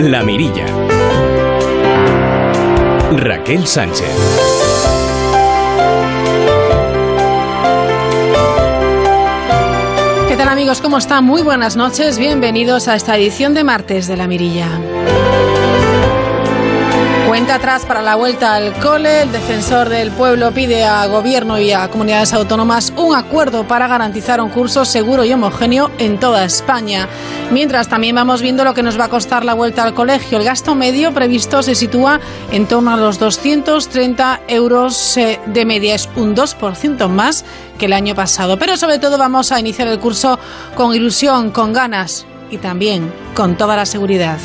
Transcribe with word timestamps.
La 0.00 0.24
Mirilla. 0.24 0.66
Raquel 3.12 3.64
Sánchez. 3.64 4.10
¿Qué 10.28 10.36
tal 10.36 10.48
amigos? 10.48 10.80
¿Cómo 10.80 10.98
están? 10.98 11.24
Muy 11.24 11.42
buenas 11.42 11.76
noches. 11.76 12.18
Bienvenidos 12.18 12.88
a 12.88 12.96
esta 12.96 13.16
edición 13.16 13.54
de 13.54 13.62
martes 13.62 14.08
de 14.08 14.16
La 14.16 14.26
Mirilla. 14.26 14.66
Cuenta 17.26 17.54
atrás 17.54 17.86
para 17.86 18.02
la 18.02 18.16
vuelta 18.16 18.54
al 18.54 18.74
cole. 18.74 19.22
El 19.22 19.32
defensor 19.32 19.88
del 19.88 20.10
pueblo 20.10 20.52
pide 20.52 20.84
a 20.84 21.06
gobierno 21.06 21.58
y 21.58 21.72
a 21.72 21.88
comunidades 21.88 22.34
autónomas 22.34 22.92
un 22.96 23.16
acuerdo 23.16 23.66
para 23.66 23.88
garantizar 23.88 24.40
un 24.42 24.50
curso 24.50 24.84
seguro 24.84 25.24
y 25.24 25.32
homogéneo 25.32 25.90
en 25.98 26.20
toda 26.20 26.44
España. 26.44 27.08
Mientras 27.50 27.88
también 27.88 28.14
vamos 28.14 28.42
viendo 28.42 28.62
lo 28.62 28.74
que 28.74 28.82
nos 28.82 29.00
va 29.00 29.06
a 29.06 29.08
costar 29.08 29.44
la 29.44 29.54
vuelta 29.54 29.84
al 29.84 29.94
colegio. 29.94 30.38
El 30.38 30.44
gasto 30.44 30.74
medio 30.74 31.14
previsto 31.14 31.62
se 31.62 31.74
sitúa 31.74 32.20
en 32.52 32.66
torno 32.66 32.92
a 32.92 32.96
los 32.96 33.18
230 33.18 34.42
euros 34.46 35.16
eh, 35.16 35.40
de 35.46 35.64
media. 35.64 35.94
Es 35.94 36.08
un 36.16 36.36
2% 36.36 37.08
más 37.08 37.44
que 37.78 37.86
el 37.86 37.94
año 37.94 38.14
pasado. 38.14 38.58
Pero 38.58 38.76
sobre 38.76 38.98
todo 38.98 39.16
vamos 39.16 39.50
a 39.50 39.58
iniciar 39.58 39.88
el 39.88 39.98
curso 39.98 40.38
con 40.76 40.94
ilusión, 40.94 41.50
con 41.50 41.72
ganas 41.72 42.26
y 42.50 42.58
también 42.58 43.12
con 43.34 43.56
toda 43.56 43.76
la 43.76 43.86
seguridad. 43.86 44.38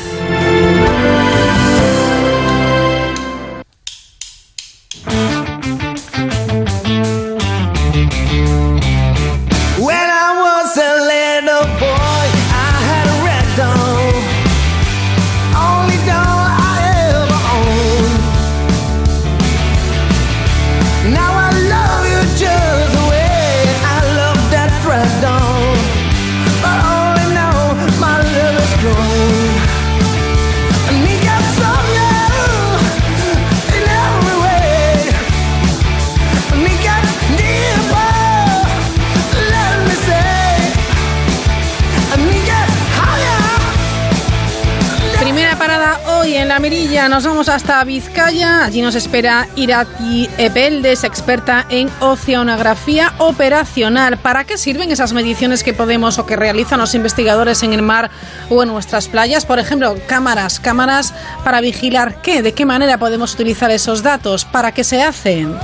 Vizcaya. 47.84 48.64
Allí 48.64 48.82
nos 48.82 48.94
espera 48.94 49.48
Irati 49.56 50.28
Epeldes, 50.38 51.04
experta 51.04 51.66
en 51.68 51.90
oceanografía 52.00 53.14
operacional. 53.18 54.18
¿Para 54.18 54.44
qué 54.44 54.58
sirven 54.58 54.90
esas 54.90 55.12
mediciones 55.12 55.62
que 55.62 55.72
podemos 55.72 56.18
o 56.18 56.26
que 56.26 56.36
realizan 56.36 56.80
los 56.80 56.94
investigadores 56.94 57.62
en 57.62 57.72
el 57.72 57.82
mar 57.82 58.10
o 58.48 58.62
en 58.62 58.68
nuestras 58.68 59.08
playas? 59.08 59.46
Por 59.46 59.58
ejemplo, 59.58 59.96
cámaras, 60.06 60.60
cámaras 60.60 61.14
para 61.44 61.60
vigilar 61.60 62.20
qué, 62.22 62.42
de 62.42 62.52
qué 62.52 62.66
manera 62.66 62.98
podemos 62.98 63.34
utilizar 63.34 63.70
esos 63.70 64.02
datos, 64.02 64.44
para 64.44 64.72
qué 64.72 64.84
se 64.84 65.02
hacen. 65.02 65.56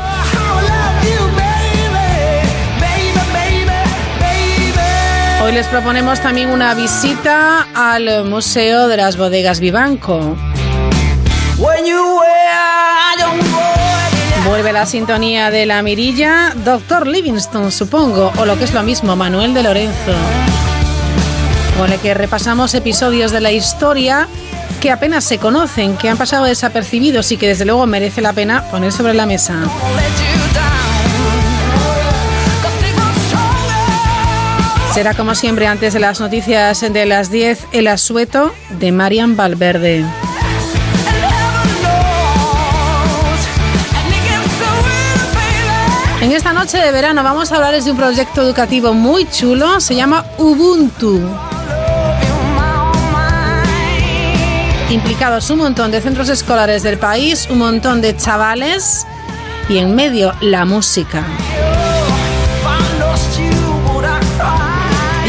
Hoy 5.45 5.53
les 5.53 5.67
proponemos 5.69 6.21
también 6.21 6.51
una 6.51 6.75
visita 6.75 7.69
al 7.73 8.25
Museo 8.25 8.89
de 8.89 8.97
las 8.97 9.17
Bodegas 9.17 9.61
Vivanco. 9.61 10.37
Vuelve 14.47 14.73
la 14.73 14.87
sintonía 14.87 15.51
de 15.51 15.67
la 15.67 15.83
mirilla, 15.83 16.53
Doctor 16.65 17.07
Livingston, 17.07 17.73
supongo, 17.73 18.33
o 18.39 18.45
lo 18.45 18.59
que 18.59 18.65
es 18.65 18.75
lo 18.75 18.83
mismo, 18.83 19.17
Manuel 19.17 19.55
de 19.55 19.63
Lorenzo. 19.63 20.13
Con 21.79 21.93
el 21.93 21.99
que 21.99 22.15
repasamos 22.15 22.75
episodios 22.75 23.33
de 23.33 23.41
la 23.41 23.53
historia 23.53 24.29
que 24.81 24.91
apenas 24.91 25.25
se 25.25 25.39
conocen, 25.39 25.97
que 25.97 26.09
han 26.09 26.17
pasado 26.17 26.45
desapercibidos 26.45 27.33
y 27.33 27.39
que 27.39 27.49
desde 27.49 27.65
luego 27.65 27.87
merece 27.87 28.21
la 28.21 28.33
pena 28.33 28.63
poner 28.71 28.93
sobre 28.93 29.15
la 29.15 29.27
mesa. 29.27 29.55
Será 34.93 35.15
como 35.15 35.35
siempre 35.35 35.67
antes 35.67 35.93
de 35.93 36.01
las 36.01 36.21
noticias 36.21 36.81
de 36.81 37.07
las 37.07 37.31
10 37.31 37.67
el 37.73 37.89
asueto 37.89 38.53
de 38.79 38.93
Marian 38.93 39.37
Valverde. 39.37 40.05
En 46.27 46.33
esta 46.33 46.53
noche 46.53 46.79
de 46.79 46.91
verano 46.91 47.23
vamos 47.23 47.53
a 47.53 47.55
hablarles 47.55 47.85
de 47.85 47.93
un 47.93 47.97
proyecto 47.97 48.43
educativo 48.43 48.93
muy 48.93 49.31
chulo, 49.31 49.79
se 49.79 49.95
llama 49.95 50.25
Ubuntu. 50.39 51.21
Implicados 54.91 55.49
un 55.51 55.59
montón 55.59 55.93
de 55.93 56.01
centros 56.01 56.29
escolares 56.29 56.83
del 56.83 56.99
país, 56.99 57.47
un 57.49 57.59
montón 57.59 58.01
de 58.01 58.17
chavales 58.17 59.07
y 59.69 59.79
en 59.79 59.95
medio 59.95 60.35
la 60.41 60.65
música. 60.65 61.23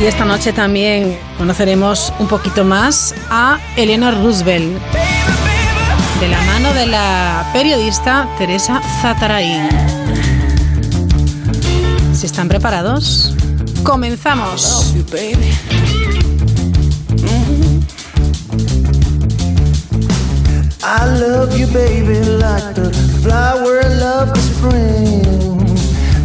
Y 0.01 0.05
esta 0.05 0.25
noche 0.25 0.51
también 0.51 1.15
conoceremos 1.37 2.11
un 2.17 2.27
poquito 2.27 2.63
más 2.63 3.13
a 3.29 3.59
Eleanor 3.75 4.15
Roosevelt, 4.15 4.75
de 6.19 6.27
la 6.27 6.41
mano 6.41 6.73
de 6.73 6.87
la 6.87 7.47
periodista 7.53 8.27
Teresa 8.39 8.81
Zataray. 9.03 9.97
Si 12.17 12.25
están 12.25 12.47
preparados, 12.47 13.31
comenzamos. 13.83 14.91
I 20.81 21.05
love 21.19 21.55
you, 21.55 21.67
baby, 21.67 22.19
like 22.39 22.73
the 22.73 22.91
flower 23.21 23.83
love 23.99 24.33
the 24.33 24.41
spring. 24.41 25.27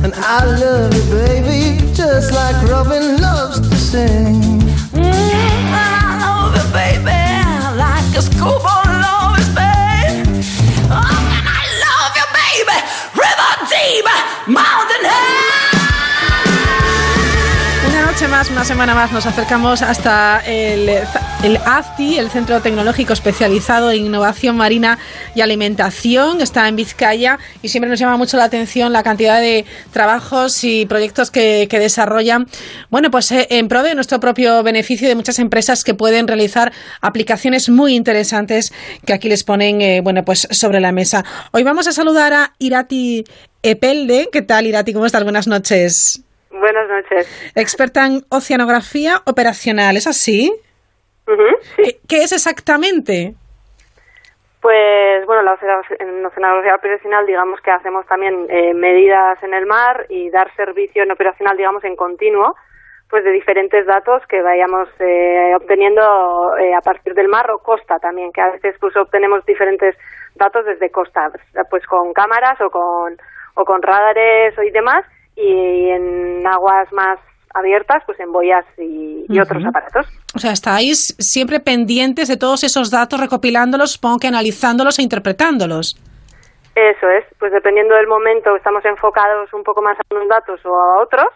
And 0.03 0.15
I 0.15 0.47
love 0.47 0.95
you, 0.95 1.05
baby, 1.13 1.85
just 1.93 2.33
like 2.33 2.57
Robin 2.71 3.21
una 18.63 18.69
semana 18.69 18.95
más, 18.95 19.11
nos 19.11 19.27
acercamos 19.27 19.83
hasta 19.83 20.41
el, 20.47 20.89
el 21.43 21.57
ACTI, 21.57 22.19
el 22.19 22.31
Centro 22.31 22.61
Tecnológico 22.61 23.13
Especializado 23.13 23.91
en 23.91 24.07
Innovación 24.07 24.57
Marina 24.57 25.01
y 25.35 25.41
Alimentación. 25.41 26.41
Está 26.41 26.69
en 26.69 26.77
Vizcaya 26.77 27.41
y 27.61 27.71
siempre 27.71 27.91
nos 27.91 27.99
llama 27.99 28.17
mucho 28.17 28.37
la 28.37 28.45
atención 28.45 28.93
la 28.93 29.03
cantidad 29.03 29.41
de 29.41 29.65
trabajos 29.91 30.63
y 30.63 30.87
proyectos 30.87 31.33
que, 31.33 31.67
desarrollan. 31.69 32.47
Bueno, 32.89 33.11
pues 33.11 33.33
eh, 33.33 33.49
en 33.51 33.67
pro 33.67 33.83
de 33.83 33.97
nuestro 33.97 34.21
propio 34.21 34.63
beneficio 34.63 35.09
de 35.09 35.17
muchas 35.17 35.41
empresas 35.41 35.83
que 35.83 35.95
pueden 35.95 36.29
realizar 36.29 36.73
aplicaciones 37.01 37.69
muy 37.69 37.97
interesantes 37.97 38.73
que 39.05 39.13
aquí 39.13 39.29
les 39.29 39.43
ponen, 39.43 39.83
eh, 39.83 40.03
bueno, 40.03 40.25
pues 40.25 40.47
sobre 40.53 40.79
la 40.79 40.93
mesa. 40.93 41.25
Hoy 41.51 41.65
vamos 41.65 41.89
a 41.89 41.93
saludar 41.93 42.33
a 42.33 42.55
Irati 42.61 43.25
Epelde. 43.65 44.29
¿Qué 44.31 44.43
tal, 44.43 44.69
Irati? 44.69 44.93
¿Cómo 44.93 45.07
estás? 45.07 45.25
Buenas 45.25 45.49
noches. 45.49 46.23
Buenas 46.53 46.89
noches. 46.89 47.53
Experta 47.57 48.07
en 48.07 48.21
oceanografía 48.31 49.23
operacional, 49.27 49.97
¿es 49.97 50.07
así? 50.07 50.53
¿Qué, 52.09 52.19
es 52.19 52.33
exactamente? 52.33 53.35
Pues 54.61 55.27
bueno, 55.27 55.43
la 55.43 55.55
oceanografía 55.55 56.75
operacional 56.75 57.27
digamos 57.27 57.61
que 57.61 57.71
hacemos 57.71 58.07
también 58.07 58.47
eh, 58.49 58.75
medidas 58.75 59.43
en 59.43 59.55
el 59.55 59.67
mar 59.67 60.07
y 60.09 60.31
dar 60.31 60.55
servicio 60.55 61.03
en 61.03 61.11
operacional 61.11 61.57
digamos 61.57 61.83
en 61.85 61.97
continuo 61.97 62.55
pues 63.13 63.25
de 63.25 63.31
diferentes 63.31 63.85
datos 63.87 64.23
que 64.27 64.41
vayamos 64.41 64.89
eh, 64.99 65.53
obteniendo 65.55 66.57
eh, 66.57 66.75
a 66.75 66.81
partir 66.81 67.13
del 67.13 67.29
mar 67.29 67.51
o 67.51 67.59
costa 67.59 67.99
también, 67.99 68.33
que 68.33 68.41
a 68.41 68.53
veces 68.53 68.75
pues 68.81 68.97
obtenemos 68.97 69.45
diferentes 69.45 69.95
datos 70.35 70.65
desde 70.65 70.91
costa, 70.91 71.31
pues 71.69 71.85
con 71.87 72.15
cámaras 72.15 72.59
o 72.63 72.71
con, 72.71 73.15
o 73.55 73.65
con 73.67 73.83
radares 73.83 74.55
y 74.67 74.71
demás 74.71 75.05
y 75.43 75.91
en 75.91 76.47
aguas 76.47 76.93
más 76.93 77.19
abiertas, 77.55 78.03
pues 78.07 78.19
en 78.21 78.33
boyas 78.33 78.65
y, 78.79 79.27
otros 79.39 79.65
aparatos. 79.67 80.07
O 80.35 80.39
sea, 80.39 80.53
estáis 80.53 81.15
siempre 81.19 81.61
pendientes 81.61 82.29
de 82.29 82.37
todos 82.37 82.65
esos 82.65 82.91
datos, 82.91 83.21
recopilándolos, 83.21 83.93
supongo 83.93 84.19
que 84.19 84.29
analizándolos 84.29 84.99
e 84.99 85.03
interpretándolos. 85.03 85.97
Eso 86.75 87.07
es, 87.11 87.25
pues 87.39 87.53
dependiendo 87.53 87.95
del 87.95 88.07
momento 88.07 88.57
estamos 88.57 88.83
enfocados 88.87 89.53
un 89.53 89.63
poco 89.63 89.83
más 89.83 89.99
a 89.99 90.15
unos 90.15 90.27
datos 90.29 90.59
o 90.65 90.73
a 90.73 91.03
otros, 91.03 91.27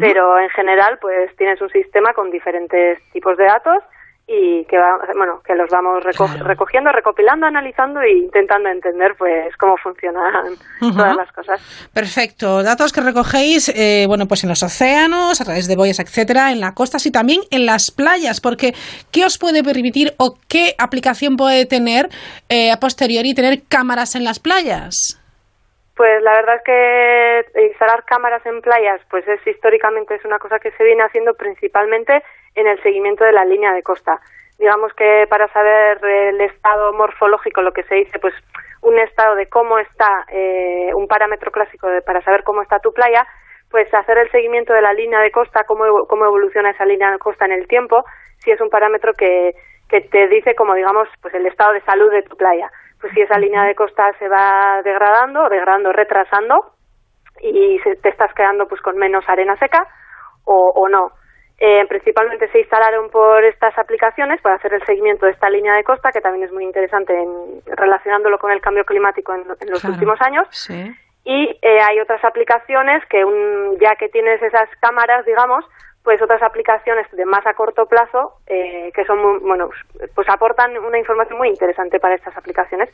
pero 0.00 0.36
en 0.40 0.48
general 0.50 0.98
pues 1.00 1.30
tienes 1.36 1.60
un 1.62 1.68
sistema 1.68 2.12
con 2.12 2.28
diferentes 2.30 2.98
tipos 3.12 3.36
de 3.36 3.44
datos 3.44 3.84
y 4.32 4.64
que 4.66 4.78
va, 4.78 4.96
bueno 5.16 5.42
que 5.44 5.56
los 5.56 5.68
vamos 5.70 6.04
recogiendo 6.04 6.92
recopilando 6.92 7.46
analizando 7.46 8.00
e 8.00 8.12
intentando 8.12 8.68
entender 8.68 9.16
pues 9.18 9.56
cómo 9.56 9.76
funcionan 9.76 10.54
todas 10.78 11.16
las 11.16 11.32
cosas. 11.32 11.90
Perfecto. 11.92 12.62
Datos 12.62 12.92
que 12.92 13.00
recogéis 13.00 13.70
eh, 13.70 14.04
bueno 14.06 14.26
pues 14.26 14.44
en 14.44 14.50
los 14.50 14.62
océanos 14.62 15.40
a 15.40 15.44
través 15.44 15.66
de 15.66 15.74
boyas 15.74 15.98
etcétera 15.98 16.52
en 16.52 16.60
las 16.60 16.74
costas 16.74 17.04
y 17.06 17.10
también 17.10 17.40
en 17.50 17.66
las 17.66 17.90
playas 17.90 18.40
porque 18.40 18.72
qué 19.10 19.24
os 19.24 19.36
puede 19.36 19.64
permitir 19.64 20.12
o 20.16 20.36
qué 20.48 20.76
aplicación 20.78 21.36
puede 21.36 21.66
tener 21.66 22.08
eh, 22.48 22.70
a 22.70 22.76
posteriori 22.76 23.34
tener 23.34 23.62
cámaras 23.68 24.14
en 24.14 24.22
las 24.22 24.38
playas 24.38 25.16
pues 25.96 26.22
la 26.22 26.32
verdad 26.32 26.54
es 26.56 26.62
que 26.64 27.62
instalar 27.66 28.04
cámaras 28.06 28.40
en 28.46 28.62
playas, 28.62 29.02
pues 29.10 29.28
es 29.28 29.46
históricamente 29.46 30.14
es 30.14 30.24
una 30.24 30.38
cosa 30.38 30.58
que 30.58 30.70
se 30.70 30.82
viene 30.82 31.02
haciendo 31.02 31.34
principalmente 31.34 32.22
en 32.54 32.66
el 32.66 32.82
seguimiento 32.82 33.24
de 33.24 33.32
la 33.32 33.44
línea 33.44 33.72
de 33.72 33.82
costa. 33.82 34.20
Digamos 34.58 34.92
que 34.94 35.26
para 35.28 35.48
saber 35.48 36.04
el 36.04 36.40
estado 36.42 36.92
morfológico, 36.92 37.62
lo 37.62 37.72
que 37.72 37.82
se 37.84 37.94
dice, 37.94 38.18
pues 38.18 38.34
un 38.82 38.98
estado 38.98 39.34
de 39.34 39.48
cómo 39.48 39.78
está, 39.78 40.26
eh, 40.30 40.90
un 40.94 41.06
parámetro 41.06 41.50
clásico 41.50 41.88
de, 41.88 42.02
para 42.02 42.22
saber 42.22 42.42
cómo 42.44 42.62
está 42.62 42.78
tu 42.78 42.92
playa, 42.92 43.26
pues 43.70 43.92
hacer 43.94 44.18
el 44.18 44.30
seguimiento 44.30 44.72
de 44.72 44.82
la 44.82 44.92
línea 44.92 45.20
de 45.20 45.30
costa, 45.30 45.64
cómo, 45.64 46.06
cómo 46.08 46.24
evoluciona 46.24 46.70
esa 46.70 46.84
línea 46.84 47.10
de 47.10 47.18
costa 47.18 47.44
en 47.44 47.52
el 47.52 47.68
tiempo, 47.68 48.04
si 48.38 48.50
es 48.50 48.60
un 48.60 48.68
parámetro 48.68 49.14
que, 49.14 49.52
que 49.88 50.00
te 50.02 50.28
dice 50.28 50.54
como 50.54 50.74
digamos 50.74 51.08
pues 51.20 51.34
el 51.34 51.46
estado 51.46 51.72
de 51.72 51.82
salud 51.82 52.10
de 52.10 52.22
tu 52.22 52.36
playa 52.36 52.70
pues 53.00 53.12
si 53.14 53.20
esa 53.20 53.38
línea 53.38 53.64
de 53.64 53.74
costa 53.74 54.12
se 54.18 54.28
va 54.28 54.82
degradando, 54.84 55.48
degradando, 55.48 55.92
retrasando 55.92 56.72
y 57.40 57.78
se, 57.82 57.96
te 57.96 58.10
estás 58.10 58.32
quedando 58.34 58.66
pues 58.68 58.80
con 58.82 58.96
menos 58.96 59.24
arena 59.26 59.56
seca 59.56 59.86
o, 60.44 60.88
no. 60.88 61.12
Eh, 61.62 61.84
principalmente 61.88 62.48
se 62.48 62.60
instalaron 62.60 63.10
por 63.10 63.44
estas 63.44 63.76
aplicaciones 63.76 64.40
para 64.40 64.54
hacer 64.54 64.72
el 64.72 64.82
seguimiento 64.86 65.26
de 65.26 65.32
esta 65.32 65.50
línea 65.50 65.74
de 65.74 65.84
costa, 65.84 66.10
que 66.10 66.22
también 66.22 66.46
es 66.46 66.52
muy 66.52 66.64
interesante 66.64 67.12
en, 67.12 67.60
relacionándolo 67.66 68.38
con 68.38 68.50
el 68.50 68.62
cambio 68.62 68.84
climático 68.84 69.34
en, 69.34 69.44
los 69.68 69.84
últimos 69.84 70.18
años. 70.22 70.48
Y 71.22 71.58
eh, 71.60 71.80
hay 71.86 72.00
otras 72.00 72.24
aplicaciones 72.24 73.04
que, 73.10 73.26
un, 73.26 73.76
ya 73.78 73.94
que 73.96 74.08
tienes 74.08 74.42
esas 74.42 74.70
cámaras, 74.80 75.26
digamos, 75.26 75.66
pues 76.02 76.20
otras 76.22 76.42
aplicaciones 76.42 77.06
de 77.12 77.26
más 77.26 77.46
a 77.46 77.52
corto 77.52 77.84
plazo 77.84 78.36
eh, 78.46 78.90
que 78.94 79.04
son 79.04 79.40
bueno 79.40 79.68
pues 80.14 80.26
aportan 80.30 80.78
una 80.78 80.98
información 80.98 81.36
muy 81.36 81.48
interesante 81.48 82.00
para 82.00 82.14
estas 82.14 82.34
aplicaciones 82.38 82.88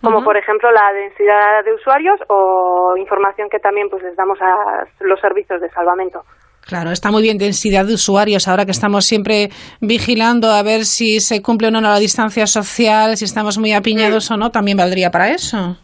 como 0.00 0.22
por 0.22 0.36
ejemplo 0.36 0.70
la 0.70 0.92
densidad 0.92 1.64
de 1.64 1.74
usuarios 1.74 2.20
o 2.28 2.94
información 2.96 3.50
que 3.50 3.58
también 3.58 3.88
pues 3.90 4.04
les 4.04 4.14
damos 4.14 4.40
a 4.40 4.86
los 5.00 5.20
servicios 5.20 5.60
de 5.60 5.70
salvamento 5.70 6.22
Claro, 6.66 6.90
está 6.90 7.10
muy 7.10 7.22
bien 7.22 7.38
densidad 7.38 7.84
de 7.84 7.94
usuarios. 7.94 8.46
Ahora 8.48 8.64
que 8.64 8.70
estamos 8.70 9.04
siempre 9.04 9.48
vigilando 9.80 10.48
a 10.48 10.62
ver 10.62 10.84
si 10.84 11.20
se 11.20 11.42
cumple 11.42 11.68
o 11.68 11.70
no 11.70 11.80
la 11.80 11.98
distancia 11.98 12.46
social, 12.46 13.16
si 13.16 13.24
estamos 13.24 13.58
muy 13.58 13.72
apiñados 13.72 14.30
o 14.30 14.36
no, 14.36 14.50
también 14.50 14.78
valdría 14.78 15.10
para 15.10 15.30
eso. 15.30 15.76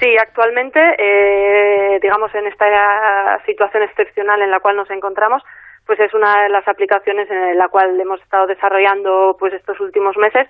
Sí, 0.00 0.16
actualmente, 0.16 0.80
eh, 0.98 1.98
digamos, 2.00 2.34
en 2.34 2.46
esta 2.46 3.38
situación 3.44 3.82
excepcional 3.82 4.40
en 4.40 4.50
la 4.50 4.60
cual 4.60 4.76
nos 4.76 4.90
encontramos, 4.90 5.42
pues 5.86 6.00
es 6.00 6.14
una 6.14 6.44
de 6.44 6.48
las 6.48 6.66
aplicaciones 6.66 7.30
en 7.30 7.58
la 7.58 7.68
cual 7.68 8.00
hemos 8.00 8.20
estado 8.22 8.46
desarrollando 8.46 9.36
pues 9.38 9.52
estos 9.52 9.78
últimos 9.80 10.16
meses, 10.16 10.48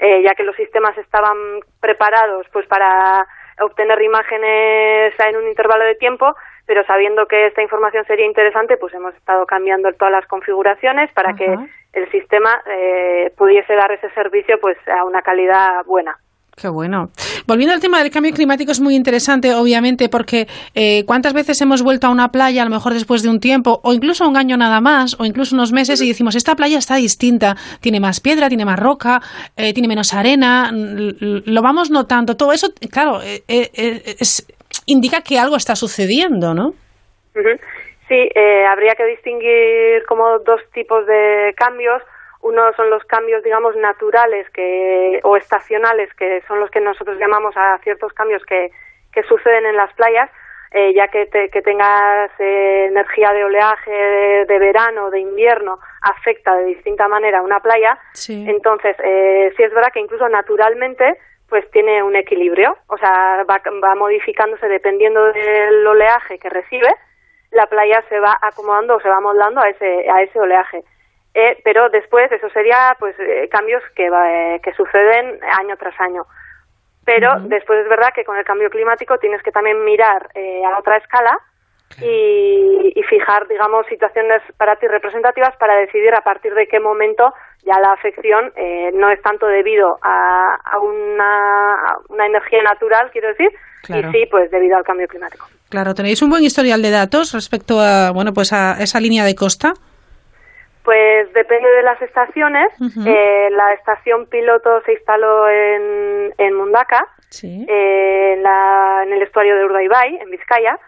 eh, 0.00 0.22
ya 0.22 0.34
que 0.34 0.42
los 0.42 0.56
sistemas 0.56 0.96
estaban 0.98 1.36
preparados 1.80 2.46
pues 2.52 2.66
para 2.66 3.24
obtener 3.60 4.02
imágenes 4.02 5.14
en 5.18 5.36
un 5.36 5.46
intervalo 5.46 5.84
de 5.84 5.94
tiempo, 5.94 6.34
pero 6.68 6.84
sabiendo 6.84 7.24
que 7.24 7.46
esta 7.46 7.62
información 7.62 8.04
sería 8.04 8.26
interesante, 8.26 8.76
pues 8.76 8.92
hemos 8.92 9.14
estado 9.14 9.46
cambiando 9.46 9.90
todas 9.94 10.12
las 10.12 10.26
configuraciones 10.26 11.10
para 11.14 11.32
que 11.32 11.56
el 11.94 12.10
sistema 12.10 12.60
eh, 12.66 13.32
pudiese 13.38 13.74
dar 13.74 13.90
ese 13.90 14.10
servicio 14.10 14.60
pues 14.60 14.76
a 14.86 15.04
una 15.04 15.22
calidad 15.22 15.82
buena. 15.86 16.18
Qué 16.54 16.68
bueno. 16.68 17.10
Volviendo 17.46 17.72
al 17.72 17.80
tema 17.80 18.00
del 18.02 18.10
cambio 18.10 18.32
climático, 18.34 18.70
es 18.70 18.80
muy 18.80 18.96
interesante, 18.96 19.54
obviamente, 19.54 20.10
porque 20.10 20.46
eh, 20.74 21.04
cuántas 21.06 21.32
veces 21.32 21.58
hemos 21.62 21.82
vuelto 21.82 22.08
a 22.08 22.10
una 22.10 22.30
playa, 22.30 22.60
a 22.60 22.64
lo 22.66 22.70
mejor 22.70 22.92
después 22.92 23.22
de 23.22 23.30
un 23.30 23.40
tiempo, 23.40 23.80
o 23.82 23.94
incluso 23.94 24.28
un 24.28 24.36
año 24.36 24.58
nada 24.58 24.82
más, 24.82 25.18
o 25.18 25.24
incluso 25.24 25.54
unos 25.54 25.72
meses, 25.72 26.02
y 26.02 26.08
decimos, 26.08 26.34
esta 26.34 26.54
playa 26.54 26.76
está 26.76 26.96
distinta, 26.96 27.56
tiene 27.80 28.00
más 28.00 28.20
piedra, 28.20 28.48
tiene 28.48 28.66
más 28.66 28.78
roca, 28.78 29.22
eh, 29.56 29.72
tiene 29.72 29.88
menos 29.88 30.12
arena, 30.12 30.70
lo 30.72 31.62
vamos 31.62 31.90
notando. 31.90 32.36
Todo 32.36 32.52
eso, 32.52 32.68
claro, 32.90 33.20
eh, 33.22 33.40
indica 34.88 35.22
que 35.22 35.38
algo 35.38 35.56
está 35.56 35.76
sucediendo, 35.76 36.54
¿no? 36.54 36.74
Sí, 38.08 38.28
habría 38.68 38.94
que 38.96 39.04
distinguir 39.04 40.04
como 40.06 40.40
dos 40.40 40.60
tipos 40.72 41.06
de 41.06 41.54
cambios 41.56 42.02
uno 42.40 42.72
son 42.76 42.90
los 42.90 43.04
cambios, 43.04 43.42
digamos, 43.42 43.76
naturales 43.76 44.48
que, 44.50 45.20
o 45.24 45.36
estacionales, 45.36 46.12
que 46.14 46.42
son 46.46 46.60
los 46.60 46.70
que 46.70 46.80
nosotros 46.80 47.18
llamamos 47.18 47.56
a 47.56 47.78
ciertos 47.82 48.12
cambios 48.12 48.44
que, 48.44 48.70
que 49.12 49.22
suceden 49.24 49.66
en 49.66 49.76
las 49.76 49.92
playas, 49.94 50.30
eh, 50.70 50.92
ya 50.94 51.08
que, 51.08 51.28
que 51.28 51.62
tengas 51.62 52.30
eh, 52.38 52.86
energía 52.88 53.32
de 53.32 53.44
oleaje 53.44 53.90
de, 53.90 54.58
verano, 54.58 55.10
de 55.10 55.20
invierno, 55.20 55.80
afecta 56.02 56.54
de 56.56 56.66
distinta 56.66 57.08
manera 57.08 57.38
a 57.38 57.42
una 57.42 57.60
playa. 57.60 57.98
Entonces, 58.28 58.94
eh, 59.02 59.52
sí 59.56 59.62
es 59.62 59.72
verdad 59.72 59.92
que 59.92 60.00
incluso 60.00 60.28
naturalmente 60.28 61.18
pues 61.48 61.70
tiene 61.70 62.02
un 62.02 62.16
equilibrio, 62.16 62.76
o 62.88 62.98
sea, 62.98 63.44
va, 63.48 63.60
va 63.82 63.94
modificándose 63.94 64.68
dependiendo 64.68 65.32
del 65.32 65.86
oleaje 65.86 66.38
que 66.38 66.50
recibe, 66.50 66.94
la 67.50 67.66
playa 67.66 68.02
se 68.08 68.20
va 68.20 68.36
acomodando 68.42 68.96
o 68.96 69.00
se 69.00 69.08
va 69.08 69.20
moldando 69.20 69.60
a 69.60 69.68
ese, 69.68 70.10
a 70.10 70.22
ese 70.22 70.38
oleaje. 70.38 70.84
Eh, 71.34 71.60
pero 71.64 71.88
después 71.88 72.30
eso 72.32 72.48
sería 72.50 72.96
pues 72.98 73.14
eh, 73.18 73.48
cambios 73.50 73.82
que, 73.94 74.06
eh, 74.06 74.60
que 74.62 74.72
suceden 74.72 75.40
año 75.58 75.76
tras 75.76 75.98
año. 76.00 76.26
Pero 77.04 77.40
después 77.40 77.80
es 77.80 77.88
verdad 77.88 78.12
que 78.14 78.24
con 78.24 78.36
el 78.36 78.44
cambio 78.44 78.68
climático 78.68 79.18
tienes 79.18 79.42
que 79.42 79.52
también 79.52 79.82
mirar 79.82 80.28
a 80.66 80.78
otra 80.78 80.98
escala 80.98 81.38
y, 82.00 83.02
fijar, 83.08 83.48
digamos, 83.48 83.86
situaciones 83.86 84.42
para 84.56 84.76
ti 84.76 84.86
representativas 84.86 85.56
para 85.56 85.76
decidir 85.76 86.14
a 86.14 86.20
partir 86.20 86.52
de 86.54 86.66
qué 86.66 86.78
momento 86.78 87.32
ya 87.64 87.80
la 87.80 87.92
afección 87.92 88.52
no 88.94 89.10
es 89.10 89.20
tanto 89.22 89.46
debido 89.46 89.96
a, 90.02 90.56
a, 90.62 90.78
una, 90.78 91.74
una, 92.08 92.26
energía 92.26 92.62
natural, 92.62 93.10
quiero 93.10 93.28
decir, 93.28 93.50
y 93.88 94.02
sí, 94.12 94.26
pues 94.30 94.50
debido 94.50 94.76
al 94.76 94.84
cambio 94.84 95.08
climático. 95.08 95.46
Claro, 95.70 95.94
tenéis 95.94 96.22
un 96.22 96.30
buen 96.30 96.44
historial 96.44 96.82
de 96.82 96.90
datos 96.90 97.32
respecto 97.32 97.80
a, 97.80 98.10
bueno, 98.12 98.32
pues 98.32 98.52
a 98.52 98.80
esa 98.80 99.00
línea 99.00 99.24
de 99.24 99.34
costa. 99.34 99.72
Pues 100.82 101.30
depende 101.34 101.68
de 101.68 101.82
las 101.82 102.00
estaciones. 102.00 102.68
eh, 103.06 103.48
la 103.50 103.74
estación 103.74 104.26
piloto 104.26 104.80
se 104.86 104.92
instaló 104.92 105.48
en, 105.48 106.32
en 106.38 106.54
Mundaka, 106.54 107.06
eh, 107.42 108.32
en, 108.34 108.42
la, 108.42 109.02
en, 109.04 109.12
el 109.12 109.22
estuario 109.22 109.56
de 109.56 109.64
Urdaibai, 109.64 110.16
en 110.16 110.30
Vizcaya, 110.30 110.78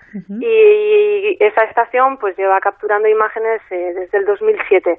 y 0.41 1.37
esa 1.41 1.65
estación 1.65 2.17
pues 2.19 2.37
lleva 2.37 2.61
capturando 2.61 3.09
imágenes 3.09 3.61
eh, 3.71 3.93
desde 3.95 4.19
el 4.19 4.25
2007. 4.25 4.99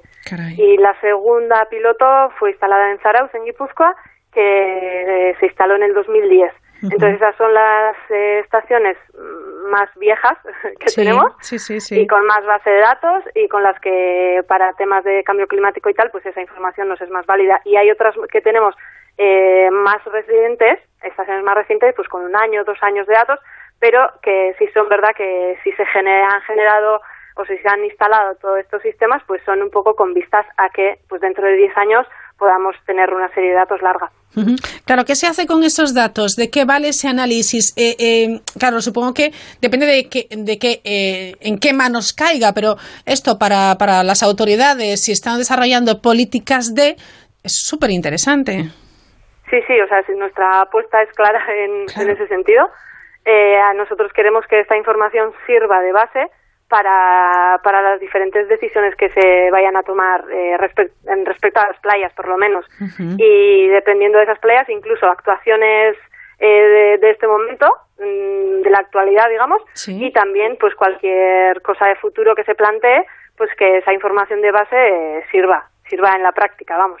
Y 0.56 0.76
la 0.78 0.98
segunda 1.00 1.66
piloto 1.68 2.06
fue 2.38 2.50
instalada 2.50 2.90
en 2.90 2.98
Zarauz, 3.00 3.34
en 3.34 3.44
Guipúzcoa, 3.44 3.94
que 4.32 5.30
eh, 5.30 5.36
se 5.40 5.46
instaló 5.46 5.76
en 5.76 5.82
el 5.82 5.94
2010. 5.94 6.52
Entonces 6.82 7.14
esas 7.14 7.36
son 7.36 7.54
las 7.54 7.96
eh, 8.10 8.40
estaciones 8.40 8.96
más 9.70 9.88
viejas 9.96 10.36
que 10.80 10.90
tenemos. 10.92 11.32
y 11.90 12.06
con 12.06 12.26
más 12.26 12.44
base 12.44 12.70
de 12.70 12.80
datos 12.80 13.24
y 13.34 13.46
con 13.48 13.62
las 13.62 13.78
que 13.80 14.42
para 14.48 14.72
temas 14.72 15.04
de 15.04 15.22
cambio 15.22 15.46
climático 15.46 15.88
y 15.90 15.94
tal, 15.94 16.10
pues 16.10 16.26
esa 16.26 16.40
información 16.40 16.88
nos 16.88 17.00
es 17.00 17.10
más 17.10 17.24
válida. 17.26 17.60
Y 17.64 17.76
hay 17.76 17.90
otras 17.90 18.16
que 18.30 18.40
tenemos 18.40 18.74
eh, 19.18 19.70
más 19.70 20.04
recientes, 20.04 20.78
estaciones 21.02 21.44
más 21.44 21.54
recientes, 21.54 21.94
pues 21.94 22.08
con 22.08 22.22
un 22.24 22.36
año, 22.36 22.64
dos 22.64 22.78
años 22.82 23.06
de 23.06 23.14
datos, 23.14 23.38
pero 23.78 23.98
que 24.22 24.54
sí 24.58 24.68
son 24.74 24.88
verdad 24.88 25.10
que 25.16 25.58
si 25.64 25.72
se 25.72 25.82
han 25.82 26.40
generado 26.42 27.00
o 27.34 27.44
si 27.44 27.56
se 27.58 27.68
han 27.68 27.84
instalado 27.84 28.36
todos 28.36 28.58
estos 28.58 28.82
sistemas, 28.82 29.22
pues 29.26 29.42
son 29.44 29.62
un 29.62 29.70
poco 29.70 29.94
con 29.94 30.14
vistas 30.14 30.46
a 30.56 30.68
que 30.68 30.98
pues 31.08 31.20
dentro 31.20 31.46
de 31.46 31.56
10 31.56 31.76
años 31.76 32.06
podamos 32.38 32.74
tener 32.86 33.12
una 33.14 33.32
serie 33.34 33.50
de 33.50 33.56
datos 33.56 33.80
larga. 33.82 34.10
Claro, 34.84 35.04
¿qué 35.04 35.14
se 35.14 35.26
hace 35.26 35.46
con 35.46 35.62
esos 35.62 35.92
datos? 35.94 36.36
¿De 36.36 36.48
qué 36.48 36.64
vale 36.64 36.88
ese 36.88 37.06
análisis? 37.06 37.72
Eh, 37.76 37.96
eh, 37.98 38.40
claro, 38.58 38.80
supongo 38.80 39.12
que 39.12 39.32
depende 39.60 39.86
de, 39.86 40.08
que, 40.08 40.26
de 40.30 40.58
que, 40.58 40.80
eh, 40.84 41.36
en 41.40 41.58
qué 41.58 41.72
manos 41.72 42.12
caiga, 42.12 42.52
pero 42.52 42.76
esto 43.04 43.38
para, 43.38 43.76
para 43.78 44.02
las 44.02 44.22
autoridades, 44.22 45.02
si 45.02 45.12
están 45.12 45.38
desarrollando 45.38 46.00
políticas 46.00 46.74
de, 46.74 46.96
es 47.42 47.60
súper 47.62 47.90
interesante. 47.90 48.70
Sí, 49.52 49.60
sí, 49.66 49.78
o 49.78 49.86
sea, 49.86 50.02
nuestra 50.16 50.62
apuesta 50.62 51.02
es 51.02 51.12
clara 51.12 51.44
en, 51.54 51.84
en 52.00 52.10
ese 52.10 52.26
sentido. 52.26 52.70
a 53.26 53.74
nosotros 53.74 54.10
queremos 54.14 54.46
que 54.46 54.60
esta 54.60 54.78
información 54.78 55.32
sirva 55.46 55.82
de 55.82 55.92
base 55.92 56.30
para, 56.72 57.60
para 57.62 57.82
las 57.82 58.00
diferentes 58.00 58.48
decisiones 58.48 58.96
que 58.96 59.10
se 59.10 59.50
vayan 59.50 59.76
a 59.76 59.82
tomar 59.82 60.24
eh, 60.32 60.56
en 61.06 61.26
respecto 61.26 61.60
a 61.60 61.66
las 61.66 61.78
playas, 61.80 62.14
por 62.14 62.26
lo 62.26 62.38
menos. 62.38 62.64
Y 63.18 63.68
dependiendo 63.68 64.16
de 64.16 64.24
esas 64.24 64.38
playas, 64.38 64.66
incluso 64.70 65.04
actuaciones 65.06 65.98
eh, 66.38 66.96
de, 66.98 67.10
este 67.10 67.26
momento, 67.26 67.66
mm, 67.98 68.66
la 68.70 68.78
actualidad, 68.78 69.28
digamos, 69.28 69.60
y 69.86 70.10
también 70.12 70.56
pues 70.58 70.74
cualquier 70.74 71.60
cosa 71.60 71.88
de 71.88 71.96
futuro 71.96 72.34
que 72.34 72.44
se 72.44 72.54
plantee, 72.54 73.04
pues 73.36 73.50
que 73.58 73.76
esa 73.76 73.92
información 73.92 74.40
de 74.40 74.50
base 74.50 74.76
eh, 74.76 75.24
sirva 75.30 75.68
sirva 75.92 76.16
en 76.16 76.22
la 76.22 76.32
práctica, 76.32 76.74
vamos. 76.78 77.00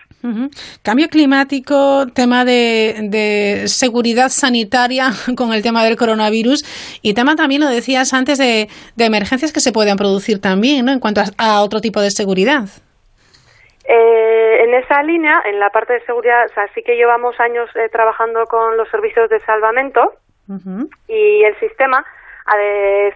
Cambio 0.82 1.08
climático, 1.08 2.06
tema 2.14 2.44
de, 2.44 3.64
seguridad 3.66 4.28
sanitaria 4.28 5.06
con 5.36 5.54
el 5.54 5.62
tema 5.62 5.82
del 5.82 5.96
coronavirus 5.96 6.60
y 7.00 7.14
tema 7.14 7.34
también, 7.34 7.62
lo 7.62 7.68
decías 7.68 8.12
antes, 8.12 8.36
de, 8.38 8.68
emergencias 8.98 9.52
que 9.52 9.60
se 9.60 9.72
puedan 9.72 9.96
producir 9.96 10.40
también, 10.40 10.84
¿no? 10.84 10.92
En 10.92 11.00
cuanto 11.00 11.22
a, 11.38 11.62
otro 11.62 11.80
tipo 11.80 12.00
de 12.00 12.10
seguridad. 12.10 12.64
Eh, 13.88 14.64
en 14.64 14.74
esa 14.74 15.02
línea, 15.02 15.42
en 15.46 15.58
la 15.58 15.70
parte 15.70 15.94
de 15.94 16.04
seguridad, 16.04 16.44
o 16.50 16.54
sea, 16.54 16.68
sí 16.74 16.82
que 16.82 16.94
llevamos 16.96 17.40
años 17.40 17.68
eh, 17.74 17.88
trabajando 17.90 18.44
con 18.44 18.76
los 18.76 18.88
servicios 18.90 19.30
de 19.30 19.40
salvamento 19.40 20.12
y 21.08 21.44
el 21.44 21.58
sistema 21.60 22.04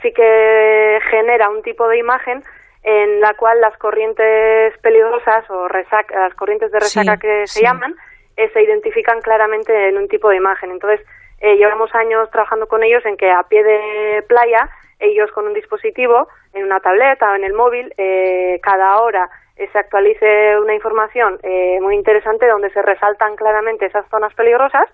sí 0.00 0.12
que 0.12 0.98
genera 1.10 1.50
un 1.50 1.60
tipo 1.62 1.86
de 1.88 1.98
imagen 1.98 2.42
en 2.86 3.20
la 3.20 3.34
cual 3.34 3.60
las 3.60 3.76
corrientes 3.78 4.78
peligrosas 4.78 5.50
o 5.50 5.66
las 5.68 6.34
corrientes 6.36 6.70
de 6.70 6.78
resaca 6.78 7.16
que 7.16 7.44
se 7.48 7.60
llaman 7.60 7.96
eh, 8.36 8.48
se 8.52 8.62
identifican 8.62 9.20
claramente 9.22 9.88
en 9.88 9.98
un 9.98 10.06
tipo 10.06 10.28
de 10.28 10.36
imagen. 10.36 10.70
Entonces, 10.70 11.04
eh, 11.40 11.56
llevamos 11.56 11.92
años 11.96 12.30
trabajando 12.30 12.68
con 12.68 12.84
ellos 12.84 13.04
en 13.04 13.16
que 13.16 13.28
a 13.28 13.42
pie 13.42 13.64
de 13.64 14.22
playa, 14.28 14.70
ellos 15.00 15.32
con 15.32 15.48
un 15.48 15.54
dispositivo, 15.54 16.28
en 16.54 16.62
una 16.62 16.78
tableta 16.78 17.32
o 17.32 17.34
en 17.34 17.42
el 17.42 17.54
móvil, 17.54 17.92
eh, 17.98 18.60
cada 18.62 19.00
hora 19.00 19.28
se 19.56 19.78
actualice 19.78 20.56
una 20.58 20.74
información 20.74 21.40
muy 21.80 21.94
interesante 21.94 22.46
donde 22.46 22.68
se 22.72 22.82
resaltan 22.82 23.36
claramente 23.36 23.86
esas 23.86 24.06
zonas 24.10 24.34
peligrosas 24.34 24.84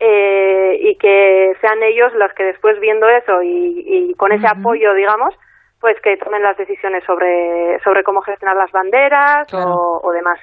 y 0.00 0.96
que 0.96 1.54
sean 1.60 1.82
ellos 1.82 2.10
los 2.14 2.32
que 2.32 2.44
después 2.44 2.80
viendo 2.80 3.06
eso 3.06 3.42
y, 3.42 4.14
con 4.16 4.32
ese 4.32 4.46
apoyo, 4.46 4.94
digamos, 4.94 5.34
pues 5.82 5.96
que 6.00 6.16
tomen 6.16 6.42
las 6.42 6.56
decisiones 6.56 7.02
sobre, 7.04 7.78
sobre 7.82 8.04
cómo 8.04 8.22
gestionar 8.22 8.56
las 8.56 8.70
banderas 8.70 9.52
o, 9.52 10.10
demás. 10.14 10.38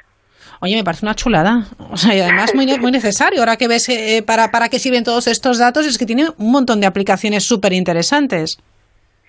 Oye, 0.62 0.75
me 0.75 0.84
parece 0.84 1.05
una 1.05 1.15
chulada. 1.15 1.63
O 1.91 1.96
sea, 1.96 2.13
y 2.13 2.19
además 2.19 2.53
muy, 2.53 2.67
muy 2.77 2.91
necesario. 2.91 3.39
Ahora 3.39 3.55
que 3.55 3.69
ves 3.69 3.88
eh, 3.88 4.22
para, 4.22 4.51
para 4.51 4.67
qué 4.67 4.79
sirven 4.79 5.05
todos 5.05 5.27
estos 5.27 5.58
datos, 5.58 5.88
es 5.88 5.98
que 5.98 6.05
tiene 6.05 6.25
un 6.38 6.51
montón 6.51 6.81
de 6.81 6.88
aplicaciones 6.88 7.48
súper 7.48 7.72
interesantes. 7.72 8.60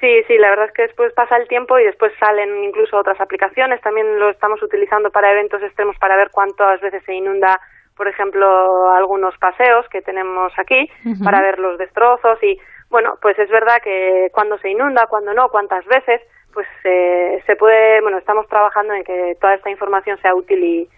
Sí, 0.01 0.11
sí, 0.27 0.37
la 0.39 0.51
verdad 0.51 0.67
es 0.67 0.73
que 0.73 0.83
después 0.83 1.13
pasa 1.15 1.37
el 1.37 1.47
tiempo 1.47 1.79
y 1.79 1.85
después 1.85 2.11
salen 2.19 2.65
incluso 2.65 2.97
otras 2.97 3.21
aplicaciones. 3.21 3.81
También 3.81 4.19
lo 4.19 4.31
estamos 4.31 4.61
utilizando 4.63 5.11
para 5.11 5.31
eventos 5.31 5.63
extremos 5.63 5.95
para 6.01 6.17
ver 6.17 6.31
cuántas 6.33 6.81
veces 6.81 7.05
se 7.05 7.15
inunda, 7.15 7.61
por 7.97 8.09
ejemplo, 8.09 8.91
algunos 8.91 9.37
paseos 9.39 9.87
que 9.93 10.03
tenemos 10.03 10.53
aquí, 10.59 10.91
para 11.23 11.41
ver 11.41 11.59
los 11.61 11.79
destrozos 11.79 12.43
y 12.43 12.59
bueno, 12.91 13.17
pues 13.23 13.39
es 13.39 13.49
verdad 13.49 13.77
que 13.83 14.31
cuando 14.33 14.59
se 14.59 14.71
inunda, 14.71 15.07
cuando 15.09 15.33
no, 15.33 15.49
cuántas 15.49 15.85
veces, 15.87 16.21
pues 16.53 16.67
eh, 16.85 17.41
se 17.47 17.57
puede, 17.57 18.01
bueno, 18.03 18.19
estamos 18.19 18.49
trabajando 18.49 18.95
en 18.95 19.05
que 19.05 19.37
toda 19.41 19.55
esta 19.55 19.71
información 19.71 20.19
sea 20.21 20.35
útil 20.35 20.63
y, 20.63 20.89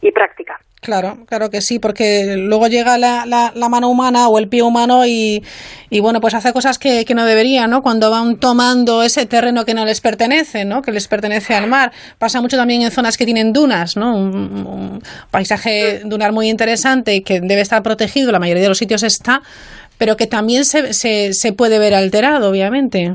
y, 0.00 0.12
práctica. 0.12 0.58
Claro, 0.80 1.18
claro 1.26 1.50
que 1.50 1.60
sí, 1.60 1.78
porque 1.78 2.36
luego 2.36 2.66
llega 2.66 2.98
la, 2.98 3.24
la, 3.26 3.68
mano 3.68 3.88
humana 3.88 4.28
o 4.28 4.38
el 4.38 4.48
pie 4.48 4.62
humano 4.62 5.06
y, 5.06 5.44
y 5.90 6.00
bueno, 6.00 6.20
pues 6.20 6.34
hace 6.34 6.52
cosas 6.52 6.78
que, 6.78 7.04
que, 7.04 7.14
no 7.14 7.24
debería, 7.24 7.66
¿no? 7.66 7.82
Cuando 7.82 8.10
van 8.10 8.38
tomando 8.38 9.02
ese 9.02 9.26
terreno 9.26 9.64
que 9.64 9.74
no 9.74 9.84
les 9.84 10.00
pertenece, 10.00 10.64
¿no? 10.64 10.82
Que 10.82 10.92
les 10.92 11.08
pertenece 11.08 11.54
al 11.54 11.68
mar. 11.68 11.92
Pasa 12.18 12.40
mucho 12.40 12.56
también 12.56 12.82
en 12.82 12.90
zonas 12.90 13.16
que 13.16 13.24
tienen 13.24 13.52
dunas, 13.52 13.96
¿no? 13.96 14.16
Un, 14.16 14.66
un 14.66 15.02
paisaje 15.30 16.00
dunar 16.04 16.32
muy 16.32 16.48
interesante 16.48 17.14
y 17.14 17.22
que 17.22 17.40
debe 17.40 17.60
estar 17.60 17.82
protegido, 17.82 18.30
la 18.32 18.38
mayoría 18.38 18.62
de 18.62 18.68
los 18.68 18.78
sitios 18.78 19.02
está, 19.02 19.42
pero 19.98 20.16
que 20.16 20.26
también 20.26 20.64
se, 20.64 20.92
se, 20.92 21.32
se 21.32 21.52
puede 21.52 21.78
ver 21.78 21.94
alterado, 21.94 22.50
obviamente. 22.50 23.14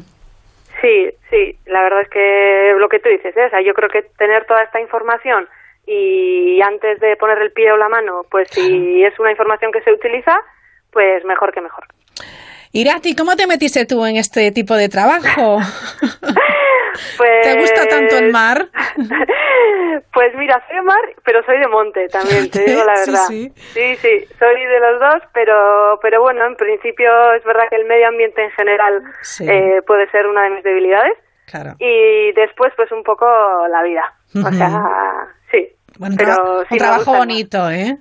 Sí, 0.81 1.09
sí, 1.29 1.57
la 1.65 1.81
verdad 1.81 2.01
es 2.01 2.09
que 2.09 2.75
lo 2.77 2.89
que 2.89 2.99
tú 2.99 3.09
dices, 3.09 3.35
¿eh? 3.37 3.45
o 3.45 3.49
sea, 3.49 3.61
yo 3.61 3.73
creo 3.73 3.89
que 3.89 4.03
tener 4.17 4.45
toda 4.45 4.63
esta 4.63 4.81
información 4.81 5.47
y 5.85 6.61
antes 6.61 6.99
de 6.99 7.15
poner 7.17 7.39
el 7.39 7.51
pie 7.51 7.71
o 7.71 7.77
la 7.77 7.89
mano, 7.89 8.25
pues 8.29 8.49
si 8.51 9.03
es 9.03 9.17
una 9.19 9.31
información 9.31 9.71
que 9.71 9.81
se 9.81 9.91
utiliza, 9.91 10.37
pues 10.91 11.25
mejor 11.25 11.53
que 11.53 11.61
mejor. 11.61 11.85
Irati, 12.75 13.15
¿cómo 13.15 13.35
te 13.35 13.45
metiste 13.45 13.85
tú 13.85 14.03
en 14.03 14.15
este 14.15 14.51
tipo 14.51 14.73
de 14.73 14.89
trabajo? 14.89 15.59
¿Te 17.43 17.59
gusta 17.59 17.85
tanto 17.87 18.17
el 18.17 18.31
mar? 18.31 18.67
Pues 20.11 20.33
mira, 20.35 20.61
soy 20.67 20.77
de 20.77 20.81
mar, 20.81 21.01
pero 21.23 21.43
soy 21.45 21.59
de 21.59 21.67
monte 21.67 22.07
también, 22.07 22.49
te 22.49 22.65
digo 22.65 22.83
la 22.83 22.93
verdad. 22.93 23.25
Sí, 23.27 23.51
sí, 23.55 23.95
sí, 23.95 24.25
soy 24.39 24.65
de 24.65 24.79
los 24.79 24.99
dos, 24.99 25.21
pero, 25.33 25.99
pero 26.01 26.21
bueno, 26.21 26.45
en 26.45 26.55
principio 26.55 27.09
es 27.33 27.43
verdad 27.43 27.63
que 27.69 27.75
el 27.75 27.85
medio 27.85 28.07
ambiente 28.07 28.43
en 28.43 28.51
general 28.51 29.03
eh, 29.41 29.81
puede 29.85 30.09
ser 30.09 30.25
una 30.27 30.43
de 30.43 30.49
mis 30.51 30.63
debilidades. 30.63 31.13
Claro. 31.45 31.75
Y 31.79 32.31
después, 32.33 32.73
pues 32.75 32.91
un 32.91 33.03
poco 33.03 33.25
la 33.69 33.83
vida. 33.83 34.13
O 34.35 34.51
sea, 34.51 35.29
sí. 35.51 35.69
pero 36.17 36.65
un 36.69 36.77
trabajo 36.77 37.15
bonito, 37.15 37.69
¿eh? 37.69 37.97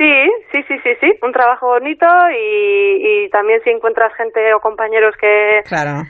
Sí, 0.00 0.32
sí, 0.50 0.62
sí, 0.66 0.78
sí, 0.82 0.90
sí, 0.98 1.12
un 1.20 1.30
trabajo 1.30 1.66
bonito 1.66 2.06
y, 2.32 3.26
y 3.26 3.28
también 3.28 3.60
si 3.62 3.68
encuentras 3.68 4.14
gente 4.14 4.54
o 4.54 4.60
compañeros 4.60 5.14
que, 5.20 5.60
claro 5.66 6.04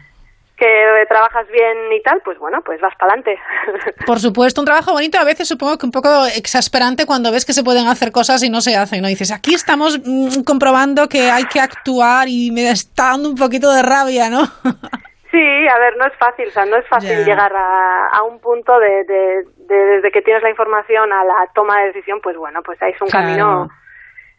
que 0.61 1.06
trabajas 1.09 1.47
bien 1.50 1.90
y 1.90 2.02
tal, 2.02 2.20
pues 2.23 2.38
bueno, 2.38 2.59
pues 2.62 2.80
vas 2.82 2.94
para 2.99 3.14
adelante. 3.14 3.40
Por 4.06 4.20
supuesto, 4.20 4.61
un 4.61 4.66
trabajo 4.66 4.92
bonito, 4.92 5.18
a 5.18 5.25
veces 5.25 5.49
supongo 5.49 5.78
que 5.78 5.87
un 5.87 5.90
poco 5.90 6.26
exasperante 6.26 7.06
cuando 7.06 7.32
ves 7.32 7.47
que 7.47 7.54
se 7.54 7.64
pueden 7.64 7.88
hacer 7.88 8.12
cosas 8.12 8.42
y 8.42 8.50
no 8.50 8.61
se 8.61 8.76
hacen, 8.76 9.00
¿no? 9.00 9.09
Dices, 9.09 9.32
aquí 9.32 9.54
estamos 9.54 9.99
mm, 10.04 10.42
comprobando 10.42 11.09
que 11.09 11.30
hay 11.30 11.44
que 11.47 11.61
actuar 11.61 12.28
y 12.28 12.50
me 12.50 12.70
está 12.70 13.04
dando 13.12 13.30
un 13.30 13.37
poquito 13.37 13.73
de 13.73 13.82
rabia, 13.82 14.28
¿no? 14.28 14.42
Sí, 15.31 15.69
a 15.69 15.79
ver, 15.79 15.97
no 15.97 16.07
es 16.07 16.17
fácil, 16.17 16.49
o 16.49 16.51
sea, 16.51 16.65
no 16.65 16.77
es 16.77 16.89
fácil 16.89 17.25
llegar 17.25 17.53
a, 17.55 18.23
un 18.25 18.41
punto 18.41 18.79
de, 18.79 19.45
desde 19.57 20.11
que 20.11 20.23
tienes 20.23 20.43
la 20.43 20.51
información 20.51 21.13
a 21.13 21.25
la 21.25 21.47
toma 21.55 21.81
de 21.81 21.87
decisión, 21.89 22.21
pues 22.21 22.37
bueno, 22.37 22.63
pues 22.65 22.83
ahí 22.83 22.93
es 22.93 23.01
un 23.01 23.09
camino 23.09 23.69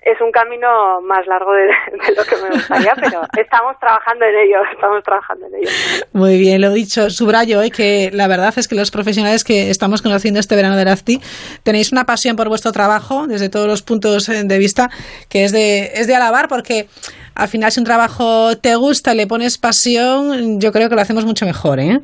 es 0.01 0.19
un 0.19 0.31
camino 0.31 0.99
más 1.01 1.27
largo 1.27 1.53
de, 1.53 1.67
lo 2.15 2.23
que 2.23 2.35
me 2.41 2.49
gustaría, 2.49 2.93
pero 2.95 3.21
estamos 3.37 3.77
trabajando 3.79 4.25
en 4.25 4.35
ello, 4.35 4.57
estamos 4.73 5.03
trabajando 5.03 5.45
en 5.47 5.55
ello. 5.55 5.69
Muy 6.13 6.39
bien, 6.39 6.61
lo 6.61 6.71
dicho, 6.71 7.09
subrayo, 7.09 7.61
¿eh? 7.61 7.69
que 7.69 8.09
la 8.11 8.27
verdad 8.27 8.53
es 8.57 8.67
que 8.67 8.75
los 8.75 8.89
profesionales 8.89 9.43
que 9.43 9.69
estamos 9.69 10.01
conociendo 10.01 10.39
este 10.39 10.55
verano 10.55 10.75
de 10.75 10.89
AFTI 10.89 11.19
tenéis 11.63 11.91
una 11.91 12.05
pasión 12.05 12.35
por 12.35 12.49
vuestro 12.49 12.71
trabajo 12.71 13.27
desde 13.27 13.49
todos 13.49 13.67
los 13.67 13.83
puntos 13.83 14.25
de 14.27 14.57
vista 14.57 14.89
que 15.29 15.43
es 15.43 15.51
de, 15.51 15.91
es 15.93 16.07
de 16.07 16.15
alabar 16.15 16.47
porque 16.47 16.87
al 17.35 17.47
final 17.47 17.71
si 17.71 17.79
un 17.79 17.85
trabajo 17.85 18.57
te 18.57 18.75
gusta, 18.75 19.13
le 19.13 19.27
pones 19.27 19.59
pasión, 19.59 20.59
yo 20.59 20.71
creo 20.71 20.89
que 20.89 20.95
lo 20.95 21.01
hacemos 21.01 21.25
mucho 21.25 21.45
mejor, 21.45 21.79
¿eh? 21.79 21.99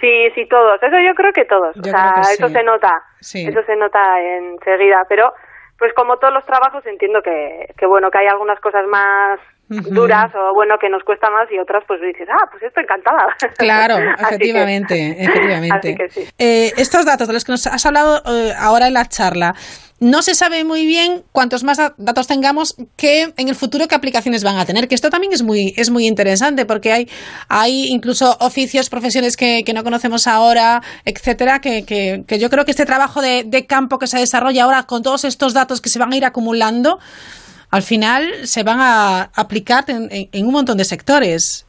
Sí, 0.00 0.30
sí, 0.34 0.46
todos. 0.48 0.80
Eso 0.80 0.96
yo 1.04 1.14
creo 1.14 1.32
que 1.32 1.44
todos. 1.44 1.76
o 1.76 1.82
sea, 1.82 2.22
eso 2.32 2.48
se 2.48 2.62
nota. 2.62 3.02
Eso 3.20 3.62
se 3.66 3.76
nota 3.76 3.98
enseguida. 4.20 5.04
Pero 5.08 5.32
pues 5.78 5.92
como 5.94 6.16
todos 6.18 6.34
los 6.34 6.44
trabajos 6.44 6.84
entiendo 6.86 7.22
que, 7.22 7.72
que 7.76 7.86
bueno, 7.86 8.10
que 8.10 8.18
hay 8.18 8.26
algunas 8.26 8.58
cosas 8.60 8.86
más 8.88 9.38
duras 9.68 10.34
o 10.34 10.54
bueno 10.54 10.78
que 10.80 10.88
nos 10.88 11.02
cuesta 11.04 11.28
más 11.28 11.50
y 11.52 11.58
otras 11.58 11.84
pues 11.86 12.00
dices 12.00 12.26
ah 12.30 12.48
pues 12.50 12.62
estoy 12.62 12.84
encantada 12.84 13.26
claro 13.58 13.96
efectivamente 14.18 15.16
efectivamente. 15.22 16.08
Eh, 16.38 16.72
estos 16.78 17.04
datos 17.04 17.28
de 17.28 17.34
los 17.34 17.44
que 17.44 17.52
nos 17.52 17.66
has 17.66 17.84
hablado 17.84 18.22
eh, 18.26 18.54
ahora 18.58 18.86
en 18.86 18.94
la 18.94 19.04
charla 19.04 19.54
no 20.00 20.22
se 20.22 20.34
sabe 20.34 20.64
muy 20.64 20.86
bien 20.86 21.24
cuántos 21.32 21.64
más 21.64 21.78
datos 21.96 22.26
tengamos 22.26 22.76
que 22.96 23.32
en 23.36 23.48
el 23.48 23.54
futuro 23.54 23.88
qué 23.88 23.94
aplicaciones 23.94 24.44
van 24.44 24.56
a 24.56 24.64
tener, 24.64 24.86
que 24.86 24.94
esto 24.94 25.10
también 25.10 25.32
es 25.32 25.42
muy, 25.42 25.74
es 25.76 25.90
muy 25.90 26.06
interesante 26.06 26.66
porque 26.66 26.92
hay, 26.92 27.08
hay 27.48 27.86
incluso 27.88 28.36
oficios, 28.40 28.88
profesiones 28.90 29.36
que, 29.36 29.64
que 29.64 29.72
no 29.72 29.82
conocemos 29.82 30.26
ahora, 30.26 30.82
etcétera, 31.04 31.60
que, 31.60 31.84
que, 31.84 32.24
que, 32.26 32.38
yo 32.38 32.48
creo 32.48 32.64
que 32.64 32.70
este 32.70 32.86
trabajo 32.86 33.20
de, 33.20 33.44
de 33.44 33.66
campo 33.66 33.98
que 33.98 34.06
se 34.06 34.18
desarrolla 34.18 34.64
ahora 34.64 34.84
con 34.84 35.02
todos 35.02 35.24
estos 35.24 35.52
datos 35.52 35.80
que 35.80 35.88
se 35.88 35.98
van 35.98 36.12
a 36.12 36.16
ir 36.16 36.24
acumulando, 36.24 36.98
al 37.70 37.82
final 37.82 38.46
se 38.46 38.62
van 38.62 38.80
a 38.80 39.30
aplicar 39.34 39.84
en, 39.88 40.08
en, 40.10 40.46
un 40.46 40.52
montón 40.52 40.78
de 40.78 40.84
sectores. 40.84 41.66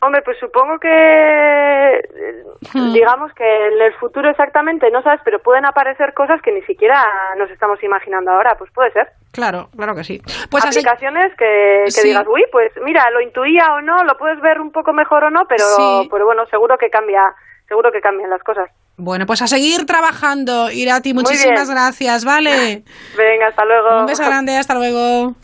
Hombre, 0.00 0.22
pues 0.22 0.36
supongo 0.38 0.78
que, 0.78 2.00
hmm. 2.74 2.92
digamos 2.92 3.32
que 3.34 3.68
en 3.68 3.80
el 3.80 3.94
futuro 3.94 4.30
exactamente 4.30 4.90
no 4.90 5.02
sabes, 5.02 5.20
pero 5.24 5.38
pueden 5.38 5.64
aparecer 5.64 6.12
cosas 6.14 6.40
que 6.42 6.52
ni 6.52 6.62
siquiera 6.62 7.02
nos 7.38 7.50
estamos 7.50 7.82
imaginando 7.82 8.30
ahora, 8.30 8.56
pues 8.58 8.70
puede 8.72 8.92
ser. 8.92 9.08
Claro, 9.32 9.68
claro 9.74 9.94
que 9.94 10.04
sí. 10.04 10.20
Pues 10.50 10.64
Aplicaciones 10.64 11.34
que, 11.36 11.84
que 11.94 12.08
digas, 12.08 12.26
uy, 12.26 12.44
pues 12.52 12.72
mira, 12.84 13.10
lo 13.10 13.20
intuía 13.20 13.66
o 13.74 13.80
no, 13.80 14.04
lo 14.04 14.16
puedes 14.18 14.40
ver 14.40 14.60
un 14.60 14.70
poco 14.70 14.92
mejor 14.92 15.24
o 15.24 15.30
no, 15.30 15.44
pero, 15.48 15.64
pero 16.10 16.26
bueno, 16.26 16.46
seguro 16.46 16.76
que 16.76 16.90
cambia, 16.90 17.22
seguro 17.66 17.90
que 17.90 18.00
cambian 18.00 18.30
las 18.30 18.42
cosas. 18.42 18.70
Bueno, 18.98 19.26
pues 19.26 19.42
a 19.42 19.46
seguir 19.46 19.84
trabajando, 19.84 20.70
Irati. 20.70 21.12
Muchísimas 21.12 21.68
gracias, 21.68 22.24
¿vale? 22.24 22.82
Venga, 23.16 23.48
hasta 23.48 23.64
luego. 23.64 24.00
Un 24.00 24.06
beso 24.06 24.24
grande, 24.24 24.56
hasta 24.56 24.74
luego. 24.74 25.34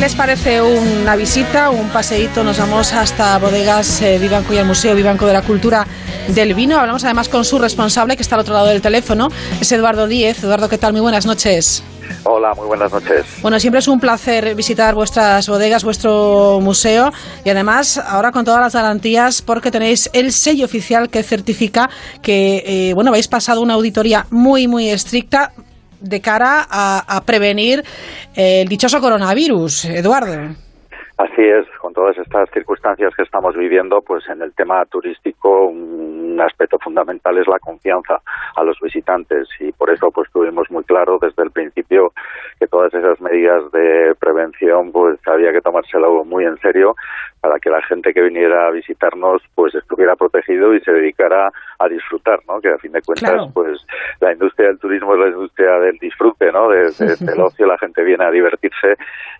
¿Qué 0.00 0.06
les 0.06 0.14
parece 0.14 0.62
una 0.62 1.14
visita, 1.14 1.68
un 1.68 1.90
paseíto? 1.90 2.42
Nos 2.42 2.56
vamos 2.56 2.94
hasta 2.94 3.36
Bodegas 3.36 4.00
eh, 4.00 4.18
Vivanco 4.18 4.54
y 4.54 4.56
al 4.56 4.64
Museo 4.64 4.94
Vivanco 4.94 5.26
de 5.26 5.34
la 5.34 5.42
Cultura 5.42 5.86
del 6.28 6.54
Vino. 6.54 6.78
Hablamos 6.78 7.04
además 7.04 7.28
con 7.28 7.44
su 7.44 7.58
responsable, 7.58 8.16
que 8.16 8.22
está 8.22 8.36
al 8.36 8.40
otro 8.40 8.54
lado 8.54 8.68
del 8.68 8.80
teléfono, 8.80 9.28
es 9.60 9.70
Eduardo 9.72 10.06
Díez. 10.06 10.42
Eduardo, 10.42 10.70
¿qué 10.70 10.78
tal? 10.78 10.92
Muy 10.92 11.02
buenas 11.02 11.26
noches. 11.26 11.82
Hola, 12.24 12.54
muy 12.56 12.66
buenas 12.66 12.90
noches. 12.90 13.26
Bueno, 13.42 13.60
siempre 13.60 13.80
es 13.80 13.88
un 13.88 14.00
placer 14.00 14.54
visitar 14.54 14.94
vuestras 14.94 15.46
bodegas, 15.46 15.84
vuestro 15.84 16.60
museo 16.62 17.12
y 17.44 17.50
además 17.50 17.98
ahora 17.98 18.32
con 18.32 18.46
todas 18.46 18.62
las 18.62 18.72
garantías 18.72 19.42
porque 19.42 19.70
tenéis 19.70 20.08
el 20.14 20.32
sello 20.32 20.64
oficial 20.64 21.10
que 21.10 21.22
certifica 21.22 21.90
que, 22.22 22.64
eh, 22.64 22.94
bueno, 22.94 23.10
habéis 23.10 23.28
pasado 23.28 23.60
una 23.60 23.74
auditoría 23.74 24.24
muy, 24.30 24.66
muy 24.66 24.88
estricta 24.88 25.52
de 26.00 26.20
cara 26.20 26.66
a, 26.68 27.16
a 27.16 27.20
prevenir 27.22 27.82
el 28.34 28.68
dichoso 28.68 29.00
coronavirus. 29.00 29.86
Eduardo. 29.86 30.54
Así 31.20 31.42
es, 31.42 31.66
con 31.80 31.92
todas 31.92 32.16
estas 32.16 32.48
circunstancias 32.50 33.12
que 33.14 33.22
estamos 33.22 33.54
viviendo, 33.54 34.00
pues 34.00 34.26
en 34.30 34.40
el 34.40 34.54
tema 34.54 34.84
turístico 34.86 35.66
un 35.66 36.19
aspecto 36.40 36.78
fundamental 36.78 37.36
es 37.38 37.46
la 37.46 37.58
confianza 37.58 38.20
a 38.56 38.64
los 38.64 38.78
visitantes 38.80 39.48
y 39.60 39.72
por 39.72 39.90
eso 39.90 40.10
pues 40.10 40.30
tuvimos 40.32 40.70
muy 40.70 40.84
claro 40.84 41.18
desde 41.20 41.42
el 41.42 41.50
principio 41.50 42.12
que 42.58 42.66
todas 42.66 42.92
esas 42.94 43.20
medidas 43.20 43.70
de 43.72 44.14
prevención 44.18 44.92
pues 44.92 45.18
había 45.26 45.52
que 45.52 45.60
tomárselo 45.60 46.24
muy 46.24 46.44
en 46.44 46.58
serio 46.58 46.94
para 47.40 47.58
que 47.58 47.70
la 47.70 47.80
gente 47.82 48.12
que 48.12 48.20
viniera 48.22 48.66
a 48.66 48.70
visitarnos 48.70 49.42
pues 49.54 49.74
estuviera 49.74 50.14
protegido 50.16 50.74
y 50.74 50.80
se 50.80 50.92
dedicara 50.92 51.50
a 51.78 51.88
disfrutar, 51.88 52.40
¿no? 52.46 52.60
Que 52.60 52.68
a 52.68 52.78
fin 52.78 52.92
de 52.92 53.00
cuentas 53.02 53.30
Claro. 53.30 53.50
pues 53.54 53.80
la 54.20 54.32
industria 54.32 54.68
del 54.68 54.78
turismo 54.78 55.14
es 55.14 55.20
la 55.20 55.28
industria 55.28 55.78
del 55.78 55.96
disfrute, 55.98 56.52
¿no? 56.52 56.68
De- 56.68 56.90
de- 56.90 57.16
del 57.16 57.40
ocio, 57.40 57.66
la 57.66 57.78
gente 57.78 58.02
viene 58.04 58.24
a 58.24 58.30
divertirse 58.30 58.96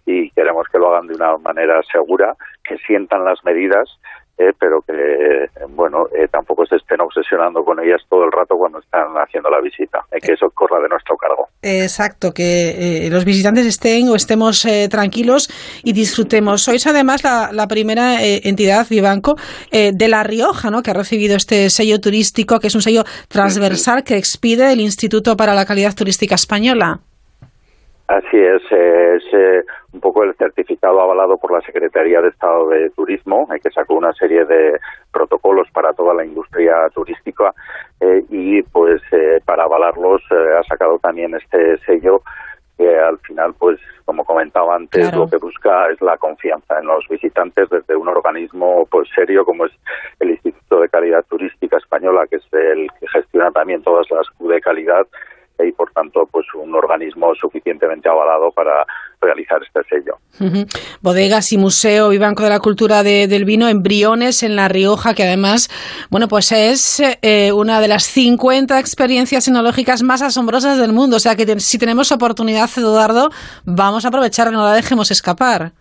y 0.06 0.30
queremos 0.30 0.66
que 0.68 0.78
lo 0.78 0.88
hagan 0.94 1.08
de 1.08 1.14
una 1.14 1.36
manera 1.38 1.80
segura, 1.92 2.34
que 2.64 2.78
sientan 2.78 3.24
las 3.24 3.44
medidas, 3.44 4.00
eh, 4.40 4.52
pero 4.58 4.80
que, 4.80 5.50
bueno, 5.68 6.06
eh, 6.14 6.26
tampoco 6.28 6.64
se 6.64 6.76
estén 6.76 7.00
obsesionando 7.00 7.62
con 7.62 7.78
ellas 7.78 8.00
todo 8.08 8.24
el 8.24 8.32
rato 8.32 8.56
cuando 8.56 8.78
están 8.78 9.08
haciendo 9.16 9.50
la 9.50 9.60
visita, 9.60 10.00
eh, 10.10 10.18
que 10.18 10.32
eso 10.32 10.48
corra 10.50 10.80
de 10.80 10.88
nuestro 10.88 11.14
cargo. 11.16 11.48
Exacto, 11.62 12.32
que 12.32 12.70
eh, 13.04 13.10
los 13.10 13.26
visitantes 13.26 13.66
estén 13.66 14.08
o 14.08 14.16
estemos 14.16 14.64
eh, 14.64 14.88
tranquilos 14.88 15.50
y 15.84 15.92
disfrutemos. 15.92 16.62
Sois 16.62 16.86
además 16.86 17.22
la, 17.22 17.50
la 17.52 17.66
primera 17.66 18.24
eh, 18.24 18.40
entidad, 18.44 18.86
Vivanco, 18.88 19.36
eh, 19.70 19.90
de 19.92 20.08
La 20.08 20.22
Rioja, 20.22 20.70
¿no? 20.70 20.82
que 20.82 20.90
ha 20.90 20.94
recibido 20.94 21.36
este 21.36 21.68
sello 21.68 22.00
turístico, 22.00 22.60
que 22.60 22.68
es 22.68 22.74
un 22.74 22.80
sello 22.80 23.04
transversal 23.28 24.04
que 24.04 24.16
expide 24.16 24.72
el 24.72 24.80
Instituto 24.80 25.36
para 25.36 25.52
la 25.52 25.66
Calidad 25.66 25.94
Turística 25.94 26.34
Española. 26.34 27.00
Así 28.08 28.38
es, 28.38 28.62
es 28.72 29.22
eh, 29.34 29.62
un 29.92 30.00
poco 30.00 30.22
el 30.22 30.34
certificado 30.36 31.00
avalado 31.00 31.36
por 31.38 31.52
la 31.52 31.60
Secretaría 31.62 32.20
de 32.20 32.28
Estado 32.28 32.68
de 32.68 32.90
Turismo, 32.90 33.48
eh, 33.54 33.60
que 33.60 33.70
sacó 33.70 33.94
una 33.94 34.12
serie 34.12 34.44
de 34.44 34.78
protocolos 35.12 35.68
para 35.72 35.92
toda 35.92 36.14
la 36.14 36.24
industria 36.24 36.88
turística 36.94 37.52
eh, 38.00 38.24
y 38.28 38.62
pues 38.62 39.02
eh, 39.12 39.40
para 39.44 39.64
avalarlos 39.64 40.22
eh, 40.30 40.56
ha 40.58 40.62
sacado 40.64 40.98
también 40.98 41.34
este 41.34 41.78
sello 41.78 42.22
que 42.78 42.98
al 42.98 43.18
final 43.18 43.52
pues 43.58 43.78
como 44.04 44.24
comentaba 44.24 44.76
antes 44.76 45.02
Claro. 45.08 45.24
lo 45.24 45.28
que 45.30 45.36
busca 45.36 45.86
es 45.92 46.00
la 46.00 46.16
confianza 46.16 46.78
en 46.78 46.86
los 46.86 47.06
visitantes 47.08 47.68
desde 47.68 47.94
un 47.96 48.08
organismo 48.08 48.86
pues 48.90 49.08
serio 49.14 49.44
como 49.44 49.66
es 49.66 49.72
el 50.20 50.30
Instituto 50.30 50.80
de 50.80 50.88
Calidad 50.88 51.24
Turística 51.28 51.76
Española 51.76 52.26
que 52.30 52.36
es 52.36 52.44
el 52.52 52.88
que 52.98 53.06
gestiona 53.08 53.50
también 53.50 53.82
todas 53.82 54.10
las 54.10 54.28
Q 54.30 54.48
de 54.48 54.60
calidad 54.60 55.06
y 55.62 55.72
por 55.72 55.90
tanto 55.92 56.26
pues 56.32 56.46
un 56.54 56.74
organismo 56.74 57.34
suficientemente 57.34 58.08
avalado 58.08 58.50
para 58.52 58.86
realizar 59.20 59.60
este 59.62 59.80
sello. 59.88 60.16
Bodegas 61.02 61.52
y 61.52 61.58
Museo 61.58 62.08
Vivanco 62.08 62.42
de 62.42 62.48
la 62.50 62.60
Cultura 62.60 63.02
de- 63.02 63.26
del 63.28 63.44
Vino 63.44 63.68
en 63.68 63.82
Briones, 63.82 64.42
en 64.42 64.56
La 64.56 64.68
Rioja, 64.68 65.14
que 65.14 65.24
además, 65.24 65.68
bueno, 66.10 66.28
pues 66.28 66.52
es 66.52 67.02
eh, 67.22 67.52
una 67.52 67.80
de 67.80 67.88
las 67.88 68.04
50 68.04 68.78
experiencias 68.78 69.46
enológicas 69.48 70.02
más 70.02 70.22
asombrosas 70.22 70.78
del 70.78 70.92
mundo. 70.92 71.16
O 71.16 71.20
sea 71.20 71.36
que 71.36 71.44
si 71.60 71.78
tenemos 71.78 72.12
oportunidad, 72.12 72.68
Eduardo, 72.76 73.28
vamos 73.64 74.04
a 74.04 74.08
aprovechar, 74.08 74.50
no 74.52 74.64
la 74.64 74.72
dejemos 74.72 75.10
escapar. 75.10 75.72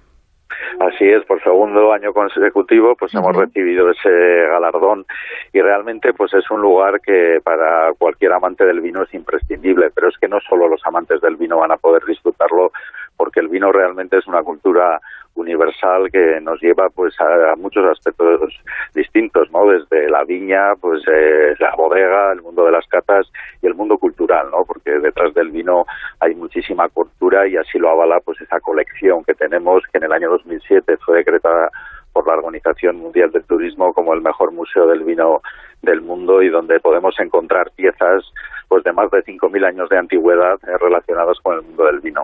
Así 0.80 1.06
es, 1.06 1.26
por 1.26 1.42
segundo 1.44 1.92
año 1.94 2.14
consecutivo 2.14 2.96
pues 2.98 3.14
hemos 3.14 3.36
recibido 3.36 3.90
ese 3.92 4.10
galardón 4.50 5.06
y 5.54 5.62
realmente 5.62 6.14
pues 6.14 6.34
es 6.34 6.50
un 6.52 6.62
lugar 6.62 7.02
que 7.02 7.40
para 7.44 7.92
cualquier 7.98 8.32
amante 8.34 8.66
del 8.66 8.80
vino 8.80 9.04
es 9.04 9.14
imprescindible, 9.14 9.90
pero 9.94 10.08
es 10.10 10.18
que 10.18 10.28
no 10.28 10.38
solo 10.48 10.68
los 10.70 10.82
amantes 10.86 11.22
del 11.22 11.36
vino 11.36 11.58
van 11.58 11.72
a 11.72 11.78
poder 11.78 12.04
disfrutarlo 12.06 12.72
porque 13.20 13.42
el 13.42 13.50
vino 13.50 13.70
realmente 13.74 14.18
es 14.18 14.26
una 14.28 14.44
cultura 14.44 15.02
universal 15.36 16.10
que 16.10 16.40
nos 16.40 16.62
lleva 16.62 16.88
pues 16.90 17.14
a, 17.20 17.54
muchos 17.58 17.84
aspectos 17.92 18.54
distintos, 18.96 19.52
¿no? 19.52 19.66
Desde 19.68 20.10
la 20.10 20.24
viña, 20.24 20.74
pues 20.80 21.04
eh, 21.12 21.54
la 21.60 21.76
bodega, 21.76 22.32
el 22.32 22.42
mundo 22.42 22.64
de 22.64 22.72
las 22.72 22.88
catas 22.88 23.30
y 23.62 23.68
el 23.68 23.76
mundo 23.76 23.98
cultural, 23.98 24.50
¿no? 24.52 24.64
Porque 24.64 24.92
detrás 25.00 25.34
del 25.34 25.50
vino 25.50 25.86
hay 26.22 26.34
muchísima 26.34 26.88
cultura 26.88 27.46
y 27.46 27.58
así 27.58 27.78
lo 27.78 27.90
avala 27.90 28.22
pues 28.22 28.40
esa 28.40 28.62
colección 28.62 29.26
que 29.26 29.34
tenemos 29.34 29.84
que 29.92 29.98
en 29.98 30.06
el 30.06 30.14
año 30.14 30.30
2007 30.30 30.96
fue 31.06 31.18
decretada 31.18 31.70
por 32.14 32.26
la 32.26 32.36
Organización 32.36 33.00
Mundial 33.00 33.32
del 33.32 33.44
Turismo 33.44 33.94
como 33.94 34.14
el 34.14 34.22
mejor 34.22 34.54
museo 34.54 34.88
del 34.88 35.04
vino 35.04 35.42
del 35.82 36.02
mundo 36.02 36.42
y 36.42 36.50
donde 36.50 36.80
podemos 36.80 37.16
encontrar 37.20 37.72
piezas 37.76 38.24
pues 38.68 38.84
de 38.84 38.94
más 38.94 39.10
de 39.10 39.24
5.000 39.24 39.66
años 39.66 39.90
de 39.90 39.98
antigüedad 39.98 40.54
eh, 40.62 40.78
relacionadas 40.80 41.38
con 41.42 41.56
el 41.56 41.64
mundo 41.64 41.86
del 41.86 42.02
vino. 42.02 42.22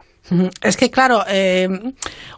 Es 0.61 0.77
que, 0.77 0.91
claro, 0.91 1.21
eh, 1.27 1.67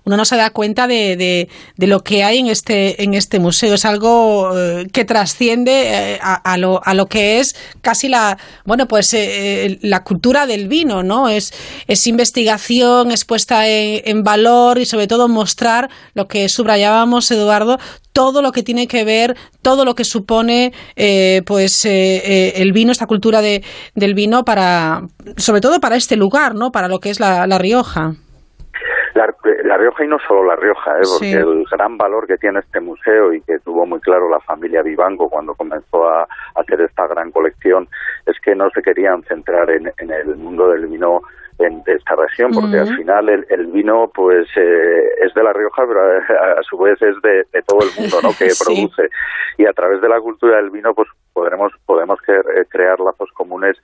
uno 0.05 0.15
no 0.17 0.23
se 0.23 0.37
da 0.37 0.49
cuenta 0.51 0.87
de, 0.87 1.17
de- 1.17 1.49
de 1.75 1.87
lo 1.87 2.01
que 2.03 2.23
hay 2.23 2.37
en 2.39 2.47
este, 2.47 3.03
en 3.03 3.13
este 3.13 3.39
museo. 3.39 3.73
Es 3.73 3.83
algo 3.83 4.57
eh, 4.57 4.87
que 4.93 5.03
trasciende 5.03 6.13
eh, 6.13 6.19
a, 6.21 6.57
lo, 6.57 6.79
a 6.85 6.93
lo 6.93 7.07
que 7.07 7.39
es 7.39 7.55
casi 7.81 8.07
la, 8.07 8.37
bueno, 8.65 8.87
pues 8.87 9.13
eh, 9.13 9.77
la 9.81 10.03
cultura 10.05 10.45
del 10.47 10.69
vino, 10.69 11.03
¿no? 11.03 11.27
Es, 11.27 11.53
es 11.87 12.07
investigación, 12.07 13.11
es 13.11 13.25
puesta 13.25 13.67
en, 13.67 14.01
en 14.05 14.23
valor 14.23 14.77
y 14.79 14.85
sobre 14.85 15.07
todo 15.07 15.27
mostrar 15.27 15.89
lo 16.13 16.27
que 16.29 16.47
subrayábamos, 16.47 17.29
Eduardo, 17.31 17.77
todo 18.17 18.41
lo 18.41 18.51
que 18.51 18.63
tiene 18.63 18.87
que 18.87 19.05
ver, 19.05 19.35
todo 19.61 19.85
lo 19.85 19.93
que 19.93 20.03
supone, 20.03 20.71
eh, 20.95 21.43
pues, 21.45 21.85
eh, 21.85 22.17
eh, 22.25 22.53
el 22.63 22.71
vino, 22.73 22.91
esta 22.91 23.05
cultura 23.05 23.41
de, 23.41 23.61
del 23.93 24.15
vino 24.15 24.41
para, 24.43 25.01
sobre 25.35 25.61
todo 25.61 25.79
para 25.79 25.97
este 25.97 26.15
lugar, 26.17 26.55
¿no? 26.55 26.71
Para 26.71 26.87
lo 26.87 26.97
que 26.97 27.11
es 27.11 27.19
la, 27.19 27.45
la 27.45 27.59
Rioja. 27.59 28.13
La, 29.13 29.27
La 29.63 29.77
Rioja 29.77 30.03
y 30.03 30.07
no 30.07 30.17
solo 30.27 30.45
La 30.45 30.55
Rioja, 30.55 30.91
¿eh? 30.97 31.05
porque 31.11 31.25
Sí. 31.27 31.33
el 31.33 31.63
gran 31.71 31.95
valor 31.97 32.25
que 32.25 32.37
tiene 32.37 32.59
este 32.59 32.79
museo 32.79 33.33
y 33.33 33.41
que 33.41 33.59
tuvo 33.59 33.85
muy 33.85 33.99
claro 33.99 34.27
la 34.31 34.39
familia 34.39 34.81
Vivanco 34.81 35.29
cuando 35.29 35.53
comenzó 35.53 36.07
a 36.09 36.27
hacer 36.55 36.81
esta 36.81 37.05
gran 37.07 37.31
colección 37.31 37.87
es 38.25 38.35
que 38.43 38.55
no 38.55 38.67
se 38.71 38.81
querían 38.81 39.21
centrar 39.23 39.69
en, 39.69 39.91
en 39.99 40.11
el 40.11 40.35
mundo 40.37 40.69
del 40.69 40.87
vino 40.87 41.21
en, 41.59 41.83
de 41.83 41.93
esta 41.93 42.15
región, 42.15 42.51
porque 42.53 42.77
al 42.79 42.95
final 42.95 43.29
el, 43.29 43.45
el 43.49 43.67
vino 43.67 44.11
pues 44.13 44.47
eh, 44.55 45.09
es 45.21 45.33
de 45.33 45.43
La 45.43 45.53
Rioja, 45.53 45.83
pero 45.87 46.01
a, 46.01 46.59
a 46.59 46.63
su 46.63 46.77
vez 46.77 47.01
es 47.01 47.15
de, 47.23 47.45
de 47.51 47.61
todo 47.65 47.79
el 47.81 47.89
mundo 48.01 48.17
¿no? 48.21 48.29
que 48.37 48.49
Sí. 48.51 48.63
produce. 48.63 49.09
Y 49.57 49.65
a 49.65 49.73
través 49.73 49.99
de 50.01 50.09
la 50.09 50.19
cultura 50.19 50.57
del 50.57 50.69
vino 50.69 50.93
pues 50.93 51.07
podremos, 51.33 51.71
podemos 51.85 52.19
eh, 52.27 52.65
crear 52.69 52.99
lazos 52.99 53.29
comunes 53.33 53.75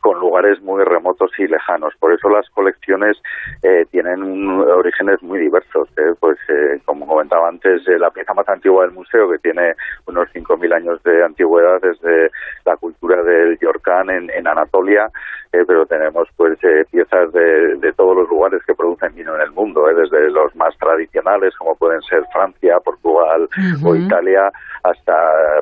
con 0.00 0.18
lugares 0.20 0.60
muy 0.62 0.84
remotos 0.84 1.30
y 1.38 1.46
lejanos. 1.46 1.94
Por 1.98 2.12
eso 2.12 2.28
las 2.28 2.48
colecciones 2.50 3.16
eh, 3.62 3.84
tienen 3.90 4.22
orígenes 4.60 5.22
muy 5.22 5.38
diversos. 5.40 5.88
¿eh? 5.96 6.14
Pues, 6.20 6.38
eh, 6.48 6.80
como 6.84 7.06
comentaba 7.06 7.48
antes, 7.48 7.82
la 7.86 8.10
pieza 8.10 8.34
más 8.34 8.48
antigua 8.48 8.84
del 8.84 8.92
museo, 8.92 9.30
que 9.30 9.38
tiene 9.38 9.74
unos 10.06 10.28
5.000 10.32 10.74
años 10.74 11.02
de 11.02 11.24
antigüedad, 11.24 11.84
es 11.84 12.00
de 12.00 12.30
la 12.64 12.76
cultura 12.76 13.22
del 13.22 13.58
Yorkán 13.58 14.10
en, 14.10 14.30
en 14.30 14.46
Anatolia, 14.46 15.08
pero 15.50 15.86
tenemos 15.86 16.28
pues 16.36 16.58
piezas 16.90 17.32
de, 17.32 17.76
de, 17.76 17.92
todos 17.94 18.14
los 18.14 18.28
lugares 18.28 18.60
que 18.66 18.74
producen 18.74 19.14
vino 19.14 19.34
en 19.34 19.40
el 19.40 19.50
mundo, 19.52 19.86
desde 19.86 20.30
los 20.30 20.54
más 20.56 20.76
tradicionales, 20.78 21.56
como 21.56 21.74
pueden 21.76 22.02
ser 22.02 22.22
Francia, 22.32 22.78
Portugal 22.80 23.48
o 23.82 23.96
Italia, 23.96 24.50
hasta 24.82 25.14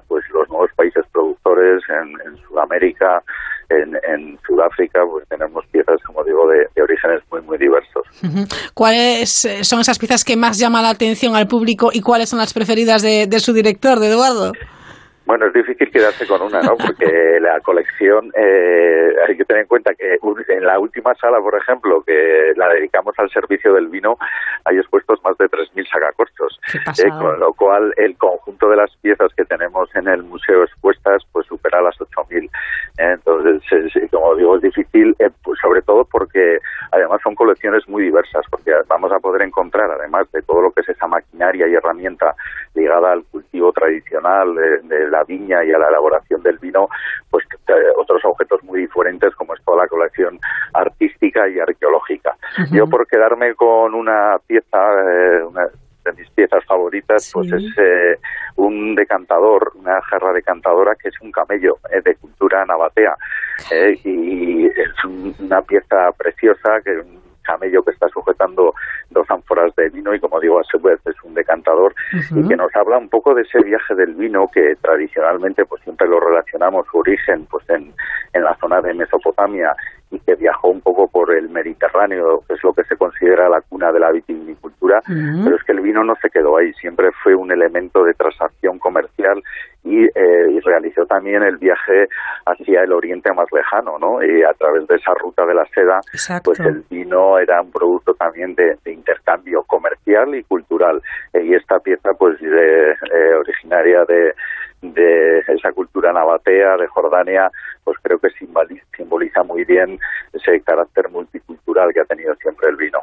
pues 0.09 0.25
los 0.31 0.49
nuevos 0.49 0.71
países 0.77 1.05
productores 1.13 1.83
en, 1.89 2.21
en 2.27 2.37
Sudamérica, 2.49 3.23
en, 3.69 4.39
Sudáfrica 4.47 5.01
pues 5.11 5.27
tenemos 5.29 5.65
piezas, 5.67 6.01
como 6.05 6.23
digo, 6.25 6.47
de, 6.49 6.83
orígenes 6.83 7.23
muy, 7.31 7.41
muy 7.43 7.59
diversos. 7.59 8.05
¿Cuáles 8.75 9.45
eh, 9.45 9.65
son 9.65 9.81
esas 9.81 9.99
piezas 9.99 10.25
que 10.25 10.37
más 10.37 10.59
llaman 10.59 10.83
la 10.83 10.91
atención 10.91 11.35
al 11.37 11.49
público 11.49 11.91
y 11.93 12.01
cuáles 12.01 12.29
son 12.29 12.39
las 12.39 12.53
preferidas 12.53 13.03
de, 13.03 13.27
de 13.27 13.41
su 13.41 13.53
director, 13.53 13.99
de 13.99 14.09
Eduardo? 14.09 14.53
Bueno, 15.27 15.47
es 15.47 15.53
difícil 15.53 15.91
quedarse 15.91 16.25
con 16.27 16.41
una, 16.41 16.61
¿no? 16.63 16.77
Porque 16.77 17.41
la 17.41 17.61
colección, 17.61 18.31
eh, 18.37 19.11
hay 19.27 19.37
que 19.37 19.45
tener 19.45 19.63
en 19.63 19.69
cuenta 19.69 19.93
que 19.95 20.19
en 20.49 20.65
la 20.65 20.79
última 20.79 21.15
sala, 21.17 21.41
por 21.41 21.57
ejemplo, 21.57 22.01
que 22.07 22.53
la 22.55 22.69
dedicamos 22.69 23.13
al 23.19 23.29
servicio 23.31 23.75
del 23.75 23.89
vino, 23.89 24.17
hay 24.65 24.79
expuestos 24.79 25.21
más 25.25 25.37
de 25.39 25.47
3.000 25.47 25.91
sacacorchos. 25.91 26.61
Eh, 26.99 27.11
con 27.11 27.39
lo 27.41 27.53
cual, 27.55 27.93
el 27.97 28.17
conjunto 28.17 28.71
de 28.71 28.77
las 28.77 28.95
piezas 28.99 29.33
que 29.37 29.45
tenemos 29.45 29.95
en 29.97 30.09
el 30.09 30.23
museo 30.23 30.63
expuestas, 30.63 31.23
pues 31.33 31.47
supera 31.47 31.83
las 31.83 31.97
8.000. 31.99 32.49
Entonces, 32.99 33.93
como 34.11 34.35
digo, 34.37 34.57
es 34.57 34.63
difícil, 34.63 35.15
eh, 35.19 35.29
pues 35.43 35.59
sobre 35.61 35.83
todo 35.83 36.05
porque 36.05 36.59
además 36.93 37.21
son 37.23 37.35
colecciones 37.35 37.87
muy 37.89 38.05
diversas, 38.05 38.45
porque 38.51 38.73
vamos 38.89 39.13
a 39.13 39.19
poder 39.19 39.43
encontrar, 39.43 39.91
además 39.91 40.31
de 40.33 40.43
todo 40.43 40.63
lo 40.63 40.71
que 40.73 40.81
es 40.83 40.89
esa 40.89 41.07
maquinaria 41.07 41.69
y 41.69 41.75
herramienta 41.75 42.35
ligada 42.75 43.13
al 43.13 43.25
cultivo 43.25 43.73
tradicional 43.73 44.55
de, 44.55 45.16
la 45.17 45.25
viña 45.25 45.65
y 45.65 45.73
a 45.73 45.79
la 45.79 45.89
elaboración 45.89 46.43
del 46.43 46.59
vino, 46.59 46.89
pues 47.31 47.45
eh, 47.69 47.73
otros 47.97 48.25
objetos 48.25 48.63
muy 48.65 48.81
diferentes 48.81 49.35
como 49.35 49.55
es 49.55 49.63
toda 49.65 49.85
la 49.85 49.89
colección 49.89 50.39
artística 50.75 51.49
y 51.49 51.59
arqueológica. 51.59 52.37
Yo 52.71 52.87
por 52.87 53.07
quedarme 53.07 53.55
con 53.55 53.95
una 53.95 54.37
pieza, 54.47 54.79
eh, 54.79 55.43
una 55.45 55.67
de 56.05 56.13
mis 56.13 56.31
piezas 56.31 56.65
favoritas, 56.67 57.31
pues 57.33 57.53
es 57.53 57.65
eh, 57.79 58.17
un 58.57 58.95
decantador, 58.95 59.73
una 59.75 60.01
jarra 60.03 60.33
decantadora 60.33 60.95
que 60.95 61.09
es 61.09 61.21
un 61.21 61.33
camello 61.33 61.79
de 62.05 62.15
cultura 62.17 62.65
nabatea. 62.65 63.17
Y 64.05 64.67
es 64.67 65.05
una 65.41 65.63
pieza 65.63 66.13
preciosa 66.17 66.81
que 66.85 67.03
camello 67.47 67.83
que 67.83 67.93
está 67.93 68.09
sujetando 68.09 68.75
dos 69.11 69.31
ánforas 69.31 69.75
de 69.77 69.89
vino 69.89 70.15
y 70.15 70.21
como 70.21 70.41
digo 70.41 70.59
a 70.61 70.65
su 70.65 70.79
vez 70.79 71.01
es 71.07 71.17
un 71.23 71.35
decantador 71.35 71.95
y 72.13 72.47
que 72.47 72.57
nos 72.57 72.75
habla 72.75 72.99
un 72.99 73.09
poco 73.09 73.35
de 73.35 73.43
ese 73.43 73.63
viaje 73.63 73.95
del 73.95 74.15
vino 74.15 74.49
que 74.53 74.75
tradicionalmente 74.83 75.65
pues 75.65 75.83
siempre 75.83 76.09
lo 76.09 76.21
relacionamos 76.21 76.87
su 76.91 76.99
origen 76.99 77.47
pues 77.47 77.69
en, 77.71 77.93
en 78.33 78.45
la 78.45 78.55
zona 78.57 78.81
de 78.81 78.95
Mesopotamia 78.95 79.75
y 80.11 80.21
que 80.21 80.35
viajó 80.37 80.69
un 80.69 80.81
poco 80.81 81.09
por 81.09 81.35
el 81.35 81.49
Mediterráneo, 81.49 82.43
que 82.47 82.55
es 82.55 82.63
lo 82.63 82.73
que 82.73 82.85
se 82.85 82.97
considera 82.97 83.49
la 83.49 83.61
cuna 83.61 83.91
de 83.91 84.01
la 84.01 84.13
vitivinicultura, 84.13 85.01
pero 85.07 85.57
es 85.57 85.63
que 85.65 85.73
el 85.73 85.81
vino 85.81 86.05
no 86.05 86.15
se 86.23 86.31
quedó 86.31 86.57
ahí, 86.57 86.73
siempre 86.75 87.11
fue 87.23 87.35
un 87.35 87.51
elemento 87.51 88.05
de 88.05 88.15
transacción 88.15 88.79
comercial 88.79 89.43
y, 89.83 90.05
eh, 90.05 90.61
realizó 90.65 91.07
también 91.07 91.43
el 91.43 91.59
viaje 91.59 92.09
hacia 92.45 92.83
el 92.83 92.93
oriente 92.93 93.33
más 93.33 93.47
lejano, 93.53 93.99
¿no? 93.99 94.23
Y 94.23 94.43
a 94.43 94.53
través 94.55 94.87
de 94.89 94.97
esa 94.97 95.15
ruta 95.15 95.47
de 95.47 95.55
la 95.55 95.65
seda, 95.67 96.01
pues 96.43 96.59
el 96.61 96.85
vino 96.91 97.39
era 97.39 97.63
un 97.63 97.71
producto 97.71 98.15
también 98.15 98.55
de, 98.55 98.77
intercambio 98.87 99.63
comercial 99.65 100.35
y 100.35 100.43
cultural. 100.45 101.01
y 101.35 101.55
esta 101.55 101.79
pieza, 101.79 102.11
pues, 102.19 102.41
de, 102.41 102.91
eh, 102.91 103.35
originaria 103.39 104.05
de, 104.05 104.35
de 104.83 105.41
esa 105.49 105.73
cultura 105.73 106.13
nabatea, 106.13 106.77
de 106.77 106.87
Jordania, 106.89 107.51
pues 107.85 107.97
creo 108.03 108.19
que 108.19 108.29
simboliza 108.97 109.43
muy 109.43 109.65
bien 109.65 109.99
ese 110.33 110.61
carácter 110.61 111.09
multicultural 111.11 111.93
que 111.93 112.01
ha 112.01 112.05
tenido 112.05 112.35
siempre 112.37 112.69
el 112.69 112.77
vino. 112.77 112.99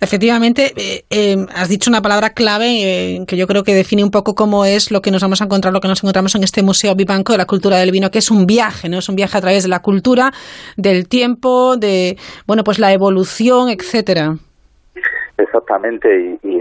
Efectivamente, 0.00 0.72
eh, 0.76 1.04
eh, 1.10 1.36
has 1.54 1.68
dicho 1.68 1.90
una 1.90 2.02
palabra 2.02 2.30
clave 2.30 2.66
eh, 2.66 3.24
que 3.26 3.36
yo 3.36 3.46
creo 3.46 3.64
que 3.64 3.74
define 3.74 4.04
un 4.04 4.10
poco 4.10 4.34
cómo 4.34 4.64
es 4.64 4.90
lo 4.90 5.00
que 5.00 5.10
nos 5.10 5.22
vamos 5.22 5.40
a 5.40 5.44
encontrar, 5.44 5.72
lo 5.72 5.80
que 5.80 5.88
nos 5.88 6.02
encontramos 6.02 6.34
en 6.34 6.44
este 6.44 6.62
Museo 6.62 6.94
Vivanco 6.94 7.32
de 7.32 7.38
la 7.38 7.46
Cultura 7.46 7.78
del 7.78 7.90
Vino, 7.90 8.10
que 8.10 8.18
es 8.18 8.30
un 8.30 8.46
viaje, 8.46 8.88
¿no? 8.88 8.98
Es 8.98 9.08
un 9.08 9.16
viaje 9.16 9.38
a 9.38 9.40
través 9.40 9.64
de 9.64 9.68
la 9.68 9.80
cultura, 9.80 10.32
del 10.76 11.08
tiempo, 11.08 11.76
de, 11.76 12.16
bueno, 12.46 12.62
pues 12.64 12.78
la 12.78 12.92
evolución, 12.92 13.68
etcétera. 13.68 14.36
Exactamente, 15.36 16.38
y, 16.42 16.48
eh, 16.48 16.53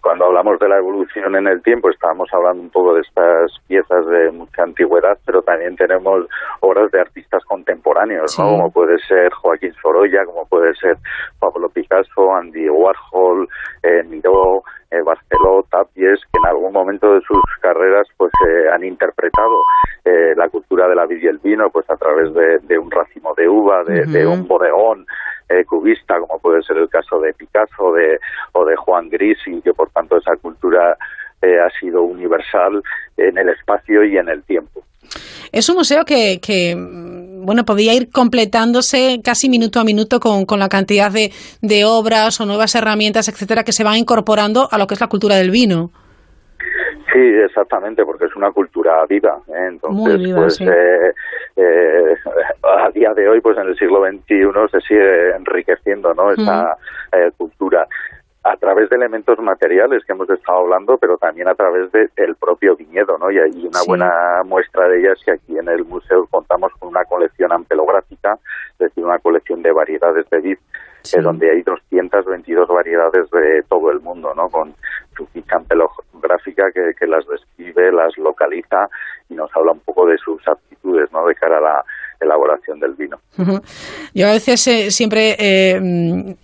cuando 0.00 0.26
hablamos 0.26 0.58
de 0.58 0.68
la 0.68 0.78
evolución 0.78 1.36
en 1.36 1.46
el 1.46 1.62
tiempo, 1.62 1.90
estábamos 1.90 2.28
hablando 2.32 2.62
un 2.62 2.70
poco 2.70 2.94
de 2.94 3.00
estas 3.00 3.52
piezas 3.66 4.06
de 4.06 4.30
mucha 4.32 4.62
antigüedad, 4.62 5.18
pero 5.24 5.42
también 5.42 5.76
tenemos 5.76 6.26
obras 6.60 6.90
de 6.90 7.00
artistas 7.00 7.44
contemporáneos, 7.44 8.38
¿no? 8.38 8.44
como 8.44 8.70
puede 8.70 8.98
ser 9.06 9.32
Joaquín 9.32 9.72
Sorolla, 9.80 10.24
como 10.24 10.46
puede 10.46 10.74
ser 10.74 10.96
Pablo 11.38 11.68
Picasso, 11.68 12.34
Andy 12.34 12.68
Warhol, 12.68 13.48
eh, 13.82 14.02
Miró, 14.04 14.62
eh, 14.92 15.02
Barceló, 15.02 15.64
Tapies, 15.70 16.20
que 16.20 16.38
en 16.38 16.46
algún 16.46 16.72
momento 16.72 17.14
de 17.14 17.20
sus 17.22 17.40
carreras 17.60 18.06
pues 18.16 18.32
eh, 18.46 18.68
han 18.72 18.84
interpretado 18.84 19.62
la 20.04 20.48
cultura 20.48 20.88
de 20.88 20.96
la 20.96 21.06
vid 21.06 21.22
y 21.22 21.28
el 21.28 21.38
vino 21.38 21.70
pues 21.70 21.88
a 21.88 21.96
través 21.96 22.34
de, 22.34 22.76
un 22.76 22.90
racimo 22.90 23.34
de 23.36 23.48
uva, 23.48 23.84
de 23.84 24.26
un 24.26 24.48
bodegón, 24.48 25.06
eh, 25.52 25.64
cubista, 25.64 26.18
como 26.18 26.38
puede 26.38 26.62
ser 26.62 26.78
el 26.78 26.88
caso 26.88 27.20
de 27.20 27.34
Picasso 27.34 27.92
de, 27.92 28.18
o 28.52 28.64
de 28.64 28.74
Juan 28.76 29.10
Gris, 29.10 29.38
y 29.46 29.60
que 29.60 29.74
por 29.74 29.90
tanto 29.90 30.16
esa 30.16 30.36
cultura 30.36 30.96
eh, 31.42 31.58
ha 31.60 31.68
sido 31.78 32.02
universal 32.02 32.82
en 33.16 33.36
el 33.36 33.50
espacio 33.50 34.04
y 34.04 34.16
en 34.16 34.28
el 34.28 34.42
tiempo. 34.44 34.82
Es 35.52 35.68
un 35.68 35.76
museo 35.76 36.04
que, 36.04 36.40
que, 36.40 36.74
bueno, 36.76 37.64
podía 37.64 37.94
ir 37.94 38.10
completándose 38.10 39.20
casi 39.22 39.48
minuto 39.48 39.80
a 39.80 39.84
minuto 39.84 40.20
con, 40.20 40.46
con 40.46 40.58
la 40.58 40.68
cantidad 40.68 41.10
de, 41.10 41.30
de, 41.60 41.84
obras 41.84 42.40
o 42.40 42.46
nuevas 42.46 42.74
herramientas, 42.74 43.28
etcétera, 43.28 43.64
que 43.64 43.72
se 43.72 43.84
van 43.84 43.96
incorporando 43.96 44.68
a 44.70 44.78
lo 44.78 44.86
que 44.86 44.94
es 44.94 45.00
la 45.00 45.08
cultura 45.08 45.36
del 45.36 45.50
vino. 45.50 45.90
Sí, 47.12 47.20
exactamente, 47.20 48.04
porque 48.06 48.24
es 48.24 48.34
una 48.36 48.50
cultura 48.52 49.04
viva. 49.06 49.38
¿eh? 49.48 49.66
Entonces, 49.68 50.32
pues 50.34 50.60
eh, 50.62 51.12
eh, 51.56 52.16
a 52.62 52.90
día 52.90 53.12
de 53.12 53.28
hoy, 53.28 53.40
pues 53.42 53.58
en 53.58 53.68
el 53.68 53.76
siglo 53.76 54.02
XXI 54.06 54.48
se 54.70 54.80
sigue 54.80 55.36
enriqueciendo, 55.36 56.14
¿no? 56.14 56.32
Esta 56.32 56.76
cultura 57.36 57.86
a 58.44 58.56
través 58.56 58.90
de 58.90 58.96
elementos 58.96 59.38
materiales 59.38 60.02
que 60.04 60.12
hemos 60.12 60.28
estado 60.28 60.58
hablando, 60.58 60.98
pero 60.98 61.16
también 61.16 61.48
a 61.48 61.54
través 61.54 61.92
del 61.92 62.34
propio 62.34 62.74
viñedo, 62.74 63.16
¿no? 63.18 63.30
Y, 63.30 63.38
hay 63.38 63.66
una 63.66 63.82
buena 63.86 64.42
muestra 64.44 64.88
de 64.88 65.00
ellas 65.00 65.18
que 65.24 65.32
aquí 65.32 65.56
en 65.56 65.68
el 65.68 65.84
museo 65.84 66.26
contamos 66.28 66.72
con 66.78 66.88
una 66.88 67.04
colección 67.04 67.52
ampelográfica, 67.52 68.38
es 68.72 68.78
decir, 68.78 69.04
una 69.04 69.18
colección 69.20 69.62
de 69.62 69.70
variedades 69.70 70.28
de 70.30 70.40
vid, 70.40 70.58
donde 71.22 71.50
hay 71.50 71.62
222 71.62 72.68
variedades 72.68 73.30
de 73.30 73.62
todo 73.68 73.90
el 73.90 74.00
mundo, 74.00 74.32
¿no? 74.34 74.48
Con 74.48 74.74
su 75.16 75.26
ficha 75.26 75.56
ampelográfica 75.56 76.70
que, 76.72 76.94
que 76.98 77.06
las 77.06 77.24
describe, 77.26 77.92
las 77.92 78.16
localiza 78.18 78.88
y 79.28 79.34
nos 79.34 79.54
habla 79.54 79.72
un 79.72 79.80
poco 79.80 80.06
de 80.06 80.18
sus 80.18 80.46
aptitudes, 80.48 81.10
¿no? 81.12 81.26
De 81.26 81.34
cara 81.34 81.58
a 81.58 81.60
la 81.60 81.84
elaboración 82.20 82.80
del 82.80 82.94
vino. 82.94 83.18
Yo 84.14 84.26
a 84.26 84.32
veces 84.32 84.66
eh, 84.68 84.90
siempre 84.90 85.36
eh, 85.38 86.36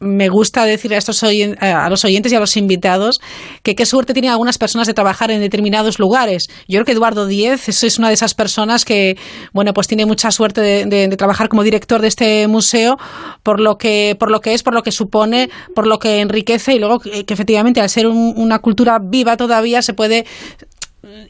me 0.00 0.28
gusta 0.28 0.64
decir 0.64 0.94
a, 0.94 0.98
estos 0.98 1.22
a 1.22 1.88
los 1.88 2.04
oyentes 2.04 2.32
y 2.32 2.34
a 2.36 2.40
los 2.40 2.56
invitados 2.56 3.20
que 3.62 3.74
qué 3.74 3.86
suerte 3.86 4.12
tienen 4.12 4.30
algunas 4.30 4.58
personas 4.58 4.86
de 4.86 4.94
trabajar 4.94 5.30
en 5.30 5.40
determinados 5.40 5.98
lugares. 5.98 6.48
Yo 6.68 6.78
creo 6.78 6.84
que 6.84 6.92
Eduardo 6.92 7.26
Díez 7.26 7.68
es, 7.68 7.98
una 7.98 8.08
de 8.08 8.14
esas 8.14 8.34
personas 8.34 8.84
que, 8.84 9.16
bueno, 9.52 9.72
pues 9.72 9.86
tiene 9.86 10.06
mucha 10.06 10.30
suerte 10.30 10.60
de, 10.60 11.16
trabajar 11.16 11.48
como 11.48 11.62
director 11.62 12.00
de 12.02 12.08
este 12.08 12.48
museo 12.48 12.96
por 13.42 13.60
lo 13.60 13.78
que, 13.78 14.16
por 14.18 14.30
lo 14.30 14.40
que 14.40 14.54
es, 14.54 14.62
por 14.62 14.74
lo 14.74 14.82
que 14.82 14.92
supone, 14.92 15.48
por 15.74 15.86
lo 15.86 15.98
que 15.98 16.20
enriquece 16.20 16.74
y 16.74 16.78
luego 16.78 16.98
que, 16.98 17.24
efectivamente 17.26 17.80
al 17.80 17.88
ser 17.88 18.06
una 18.06 18.58
cultura 18.58 18.98
viva 19.02 19.36
todavía 19.36 19.82
se 19.82 19.94
puede 19.94 20.26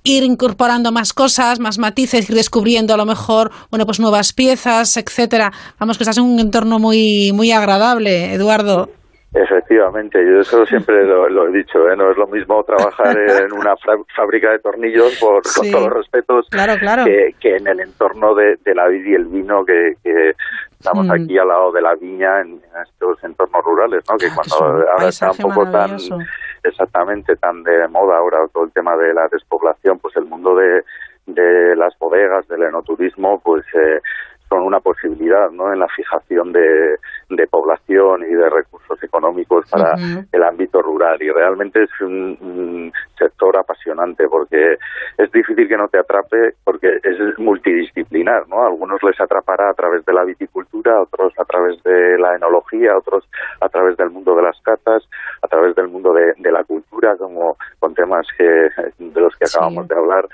ir 0.05 0.23
incorporando 0.25 0.93
más 0.93 1.13
cosas, 1.13 1.61
más 1.61 1.79
matices, 1.79 2.29
ir 2.29 2.37
descubriendo 2.37 2.95
a 2.95 2.97
lo 2.97 3.05
mejor, 3.05 3.51
bueno, 3.71 3.85
pues 3.85 4.01
nuevas 4.01 4.33
piezas, 4.33 4.97
etcétera. 4.97 5.51
Vamos, 5.79 5.99
que 5.99 6.05
estás 6.05 6.19
en 6.19 6.25
un 6.25 6.41
entorno 6.41 6.79
muy, 6.79 7.33
muy 7.35 7.53
agradable, 7.53 8.33
Eduardo. 8.33 8.89
Efectivamente, 9.35 10.19
yo 10.25 10.41
eso 10.41 10.65
siempre 10.65 11.05
lo, 11.05 11.49
he 11.49 11.53
dicho, 11.53 11.91
¿eh? 11.91 11.97
no 11.97 12.11
es 12.11 12.17
lo 12.17 12.27
mismo 12.27 12.65
trabajar 12.65 13.19
en 13.43 13.53
una 13.53 13.75
fábrica 14.17 14.51
de 14.53 14.61
tornillos, 14.61 15.19
por, 15.21 15.43
con 15.43 15.71
todos 15.71 15.85
los 15.85 15.93
respetos, 15.93 16.47
Que, 16.49 17.57
en 17.57 17.67
el 17.67 17.81
entorno 17.81 18.35
de, 18.35 18.57
la 18.75 18.89
vid 18.89 19.05
y 19.05 19.15
el 19.15 19.27
vino, 19.27 19.63
que, 19.65 19.97
estamos 20.79 21.07
mm. 21.07 21.13
aquí 21.13 21.37
al 21.37 21.49
lado 21.49 21.71
de 21.71 21.83
la 21.83 21.95
viña, 21.97 22.41
en, 22.41 22.63
estos 22.83 23.23
entornos 23.25 23.63
rurales, 23.63 24.05
¿no? 24.09 24.17
que 24.17 24.29
cuando 24.35 24.89
ahora 24.91 25.09
está 25.09 25.31
un 25.31 25.37
poco 25.37 25.71
tan 25.71 25.99
exactamente 26.69 27.37
tan 27.37 27.63
de 27.63 27.89
moda 27.89 28.19
ahora 28.19 28.47
todo 28.53 28.65
el 28.65 28.73
tema 28.73 28.97
de 28.97 29.15
la 29.15 29.29
despoblación, 29.31 29.99
pues 29.99 30.17
el 30.17 30.27
mundo 30.27 30.55
de, 30.55 30.83
de 31.27 31.77
las 31.77 31.97
bodegas, 31.99 32.47
del 32.49 32.65
enoturismo, 32.65 33.41
pues 33.41 33.65
eh, 33.75 34.01
son 34.49 34.63
una 34.63 34.81
posibilidad 34.81 35.51
¿no? 35.51 35.73
en 35.73 35.81
la 35.81 35.89
fijación 35.89 36.53
de, 36.53 36.97
de 37.31 37.47
población 37.49 38.23
y 38.23 38.35
de 38.35 38.49
recursos 38.49 39.03
económicos 39.03 39.69
para 39.71 39.95
el 40.33 40.43
ámbito 40.43 40.81
rural. 40.83 41.21
Y 41.21 41.31
realmente 41.31 41.83
es 41.83 41.91
un, 42.01 42.93
sector 43.17 43.57
apasionante 43.57 44.29
porque 44.29 44.77
es 45.19 45.33
difícil 45.33 45.69
que 45.69 45.77
no 45.77 45.89
te 45.89 45.99
atrape 45.99 46.55
porque 46.65 46.89
es 47.03 47.39
multidisciplinar. 47.39 48.49
¿no? 48.49 48.63
A 48.63 48.67
algunos 48.69 49.03
les 49.03 49.21
atrapará 49.21 49.71
a 49.71 49.75
través 49.75 50.05
de 50.05 50.13
la 50.13 50.25
viticultura, 50.25 50.97
a 50.97 51.03
otros 51.03 51.33
a 51.39 51.45
través 51.45 51.83
de 51.83 52.19
la 52.19 52.37
enología, 52.37 52.93
a 52.93 52.99
otros 52.99 53.25
a 53.61 53.69
través 53.69 53.97
del 53.97 54.11
mundo 54.11 54.35
de 54.35 54.43
las 54.43 54.61
catas, 54.63 55.03
a 55.43 55.49
través 55.49 55.75
del 55.75 55.89
mundo 55.89 56.13
de, 56.13 56.35
la 56.51 56.63
cultura, 56.65 57.17
como 57.17 57.57
con 57.79 57.95
temas 57.95 58.27
que 58.39 58.45
de 58.45 59.21
los 59.21 59.35
que 59.37 59.45
acabamos 59.45 59.89
de 59.89 59.95
hablar. 59.95 60.27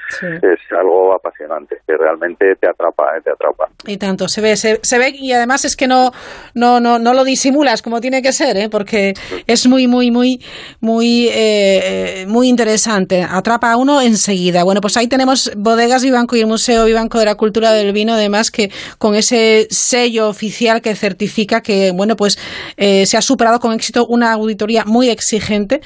Es 0.43 0.61
algo 0.73 1.15
apasionante 1.15 1.79
que 1.87 1.97
realmente 1.97 2.55
te 2.57 2.69
atrapa, 2.69 3.17
¿eh? 3.17 3.21
te 3.23 3.31
atrapa. 3.31 3.69
Y 3.87 3.97
tanto, 3.97 4.29
se 4.29 4.41
ve, 4.41 4.57
se, 4.57 4.79
se 4.83 4.99
ve 4.99 5.11
y 5.15 5.33
además 5.33 5.65
es 5.65 5.77
que 5.77 5.87
no, 5.87 6.11
no, 6.55 6.81
no, 6.81 6.99
no 6.99 7.15
lo 7.15 7.25
disimulas 7.25 7.83
como 7.83 8.01
tiene 8.01 8.23
que 8.23 8.33
ser, 8.33 8.57
¿eh? 8.57 8.69
porque 8.71 9.15
es 9.47 9.67
muy, 9.67 9.87
muy, 9.87 10.11
muy, 10.11 10.39
muy, 10.81 11.29
eh, 11.33 12.25
muy 12.29 12.49
interesante. 12.49 12.72
Atrapa 12.77 13.73
a 13.73 13.77
uno 13.77 14.01
enseguida. 14.01 14.65
Bueno, 14.65 14.81
pues 14.81 14.97
ahí 14.97 15.07
tenemos 15.07 15.51
Bodegas 15.57 16.03
Vivanco 16.03 16.37
y 16.37 16.41
el 16.41 16.47
Museo 16.47 16.85
Vivanco 16.85 17.19
de 17.19 17.25
la 17.25 17.35
Cultura 17.35 17.73
del 17.73 17.93
Vino, 17.93 18.15
además 18.15 18.51
que 18.51 18.71
con 18.99 19.15
ese 19.15 19.67
sello 19.71 20.29
oficial 20.29 20.81
que 20.81 20.95
certifica 20.95 21.61
que, 21.61 21.91
bueno, 21.91 22.17
pues 22.17 22.39
eh, 22.77 23.07
se 23.07 23.17
ha 23.17 23.23
superado 23.23 23.61
con 23.61 23.73
éxito 23.73 24.07
una 24.07 24.33
auditoría 24.33 24.85
muy 24.85 25.09
exigente 25.09 25.81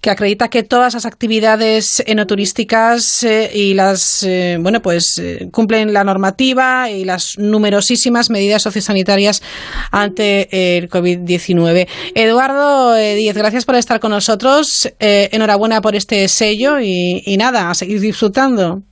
que 0.00 0.10
acredita 0.10 0.48
que 0.48 0.62
todas 0.62 0.94
las 0.94 1.06
actividades 1.06 2.02
enoturísticas 2.06 3.22
eh, 3.24 3.50
y 3.54 3.74
las, 3.74 4.26
bueno, 4.60 4.82
pues 4.82 5.20
cumplen 5.50 5.92
la 5.92 6.04
normativa 6.04 6.90
y 6.90 7.04
las 7.04 7.38
numerosísimas 7.38 8.30
medidas 8.30 8.62
sociosanitarias 8.62 9.42
ante 9.90 10.78
el 10.78 10.88
COVID-19. 10.88 11.88
Eduardo 12.14 12.96
eh, 12.96 13.14
Díez, 13.14 13.36
gracias 13.36 13.64
por 13.64 13.74
estar 13.74 14.00
con 14.00 14.10
nosotros. 14.10 14.88
Eh, 14.98 15.28
enhorabuena 15.32 15.80
por 15.80 15.94
este 15.94 16.28
sello 16.32 16.80
y, 16.80 17.36
nada, 17.38 17.70
a 17.70 17.74
seguir 17.74 18.00
disfrutando. 18.00 18.82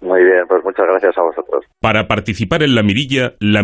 Muy 0.00 0.22
bien, 0.22 0.44
pues 0.48 0.62
muchas 0.64 0.86
gracias 0.86 1.16
a 1.18 1.22
vosotros. 1.22 1.64
Para 1.80 2.06
participar 2.06 2.62
en 2.62 2.74
la 2.74 2.82
mirilla, 2.82 3.34
la 3.40 3.62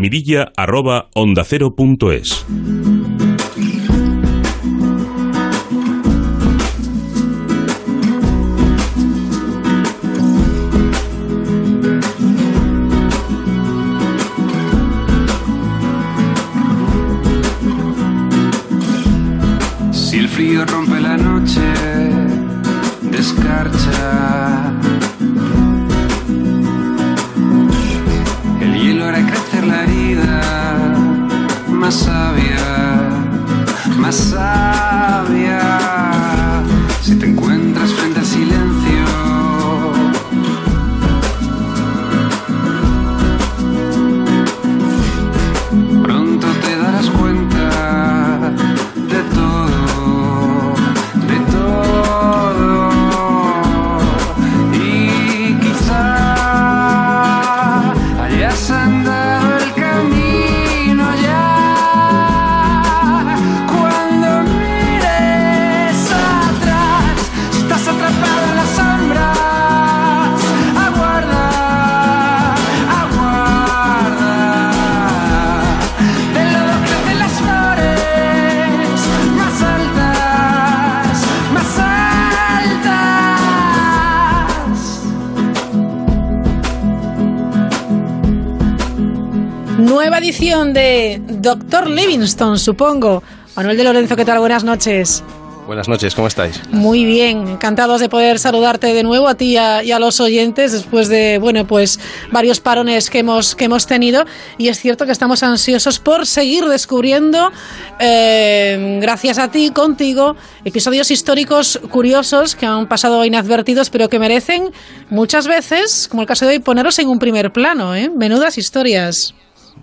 Nueva 90.12 90.26
edición 90.26 90.74
de 90.74 91.22
Doctor 91.26 91.88
Livingstone, 91.88 92.58
supongo. 92.58 93.22
Manuel 93.56 93.78
de 93.78 93.84
Lorenzo, 93.84 94.14
¿qué 94.14 94.26
tal? 94.26 94.40
Buenas 94.40 94.62
noches. 94.62 95.24
Buenas 95.66 95.88
noches, 95.88 96.14
¿cómo 96.14 96.28
estáis? 96.28 96.60
Muy 96.68 97.06
bien, 97.06 97.48
encantados 97.48 97.98
de 97.98 98.10
poder 98.10 98.38
saludarte 98.38 98.92
de 98.92 99.04
nuevo 99.04 99.26
a 99.26 99.36
ti 99.36 99.52
y 99.52 99.56
a, 99.56 99.98
los 99.98 100.20
oyentes 100.20 100.72
después 100.72 101.08
de, 101.08 101.38
bueno, 101.38 101.66
pues 101.66 101.98
varios 102.30 102.60
parones 102.60 103.08
que 103.08 103.20
hemos, 103.20 103.54
que 103.54 103.64
hemos 103.64 103.86
tenido 103.86 104.26
y 104.58 104.68
es 104.68 104.78
cierto 104.78 105.06
que 105.06 105.12
estamos 105.12 105.42
ansiosos 105.42 105.98
por 105.98 106.26
seguir 106.26 106.66
descubriendo, 106.66 107.50
eh, 107.98 108.98
gracias 109.00 109.38
a 109.38 109.50
ti, 109.50 109.70
contigo, 109.70 110.36
episodios 110.66 111.10
históricos 111.10 111.80
curiosos 111.88 112.54
que 112.54 112.66
han 112.66 112.86
pasado 112.86 113.24
inadvertidos 113.24 113.88
pero 113.88 114.10
que 114.10 114.18
merecen 114.18 114.72
muchas 115.08 115.48
veces, 115.48 116.06
como 116.06 116.20
el 116.20 116.28
caso 116.28 116.44
de 116.44 116.52
hoy, 116.52 116.58
poneros 116.58 116.98
en 116.98 117.08
un 117.08 117.18
primer 117.18 117.50
plano, 117.50 117.94
¿eh? 117.96 118.10
Menudas 118.14 118.58
historias. 118.58 119.34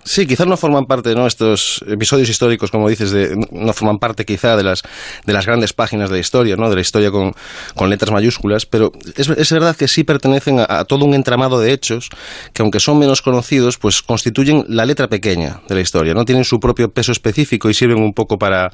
Sí, 0.04 0.26
quizás 0.26 0.46
no 0.46 0.56
forman 0.56 0.86
parte, 0.86 1.14
¿no? 1.14 1.26
Estos 1.26 1.84
episodios 1.86 2.28
históricos, 2.28 2.70
como 2.70 2.88
dices, 2.88 3.10
de, 3.10 3.36
no 3.50 3.72
forman 3.72 3.98
parte 3.98 4.24
quizá 4.24 4.56
de 4.56 4.62
las, 4.62 4.82
de 5.26 5.32
las 5.32 5.46
grandes 5.46 5.72
páginas 5.72 6.08
de 6.08 6.16
la 6.16 6.20
historia, 6.20 6.56
¿no? 6.56 6.68
De 6.68 6.74
la 6.76 6.80
historia 6.80 7.10
con, 7.10 7.32
con 7.74 7.90
letras 7.90 8.10
mayúsculas, 8.10 8.66
pero 8.66 8.92
es, 9.16 9.28
es 9.28 9.52
verdad 9.52 9.76
que 9.76 9.88
sí 9.88 10.04
pertenecen 10.04 10.60
a, 10.60 10.84
todo 10.84 11.04
un 11.04 11.14
entramado 11.14 11.60
de 11.60 11.72
hechos 11.72 12.08
que, 12.52 12.62
aunque 12.62 12.80
son 12.80 12.98
menos 12.98 13.22
conocidos, 13.22 13.78
pues 13.78 14.02
constituyen 14.02 14.64
la 14.68 14.86
letra 14.86 15.08
pequeña 15.08 15.60
de 15.68 15.74
la 15.74 15.80
historia, 15.80 16.14
¿no? 16.14 16.24
Tienen 16.24 16.44
su 16.44 16.60
propio 16.60 16.90
peso 16.90 17.12
específico 17.12 17.68
y 17.68 17.74
sirven 17.74 18.02
un 18.02 18.12
poco 18.12 18.38
para, 18.38 18.72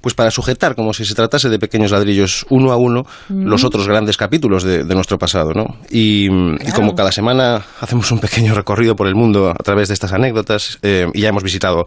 pues 0.00 0.14
para 0.14 0.30
sujetar, 0.30 0.74
como 0.74 0.92
si 0.92 1.04
se 1.04 1.14
tratase 1.14 1.48
de 1.48 1.58
pequeños 1.58 1.90
ladrillos, 1.90 2.46
uno 2.50 2.72
a 2.72 2.76
uno, 2.76 3.06
los 3.28 3.64
otros 3.64 3.88
grandes 3.88 4.16
capítulos 4.16 4.62
de, 4.62 4.84
de 4.84 4.94
nuestro 4.94 5.18
pasado, 5.18 5.52
¿no? 5.54 5.76
Y, 5.90 6.26
y 6.26 6.72
como 6.74 6.94
cada 6.94 7.12
semana 7.12 7.64
hacemos 7.80 8.10
un 8.10 8.18
pequeño 8.18 8.54
recorrido 8.54 8.96
por 8.96 9.06
el 9.06 9.14
mundo 9.14 9.50
a 9.50 9.62
través 9.62 9.88
de 9.88 9.94
estas 9.94 10.12
anécdotas, 10.12 10.55
eh, 10.82 11.06
y 11.14 11.20
ya 11.22 11.28
hemos 11.28 11.42
visitado 11.42 11.86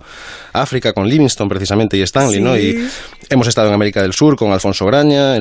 África 0.53 0.93
con 0.93 1.07
Livingstone 1.07 1.49
precisamente 1.49 1.97
y 1.97 2.01
Stanley, 2.01 2.41
¿no? 2.41 2.57
Y 2.57 2.87
hemos 3.29 3.47
estado 3.47 3.67
en 3.67 3.73
América 3.73 4.01
del 4.01 4.13
Sur 4.13 4.35
con 4.35 4.51
Alfonso 4.51 4.85
Graña, 4.85 5.35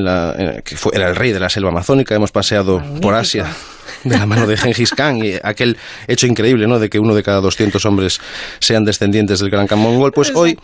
que 0.63 0.77
fue, 0.77 0.93
era 0.95 1.09
el 1.09 1.17
rey 1.17 1.33
de 1.33 1.41
la 1.41 1.49
selva 1.49 1.71
amazónica, 1.71 2.15
hemos 2.15 2.33
paseado 2.33 2.83
por 3.01 3.15
Asia 3.15 3.47
de 4.05 4.19
la 4.19 4.27
mano 4.27 4.47
de 4.47 4.57
Gengis 4.57 4.91
Khan 4.93 5.25
y 5.25 5.35
aquel 5.43 5.77
hecho 6.07 6.27
increíble, 6.27 6.67
¿no? 6.67 6.79
De 6.79 6.89
que 6.89 6.99
uno 6.99 7.15
de 7.15 7.23
cada 7.23 7.41
200 7.41 7.85
hombres 7.87 8.21
sean 8.61 8.85
descendientes 8.85 9.41
del 9.41 9.51
gran 9.51 9.67
Khan 9.67 9.79
mongol. 9.79 10.13
Pues 10.13 10.33
hoy 10.35 10.59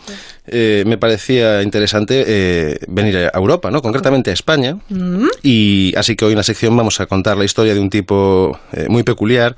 eh, 0.47 0.83
me 0.85 0.97
parecía 0.97 1.63
interesante 1.63 2.23
eh, 2.27 2.77
venir 2.87 3.17
a 3.17 3.37
Europa, 3.37 3.71
¿no? 3.71 3.81
Concretamente 3.81 4.29
a 4.29 4.33
España. 4.33 4.77
Mm. 4.89 5.27
Y 5.41 5.93
así 5.97 6.15
que 6.15 6.25
hoy 6.25 6.33
en 6.33 6.37
la 6.37 6.43
sección 6.43 6.75
vamos 6.77 6.99
a 6.99 7.07
contar 7.07 7.37
la 7.37 7.45
historia 7.45 7.73
de 7.73 7.79
un 7.79 7.89
tipo 7.89 8.59
eh, 8.71 8.87
muy 8.89 9.03
peculiar, 9.03 9.55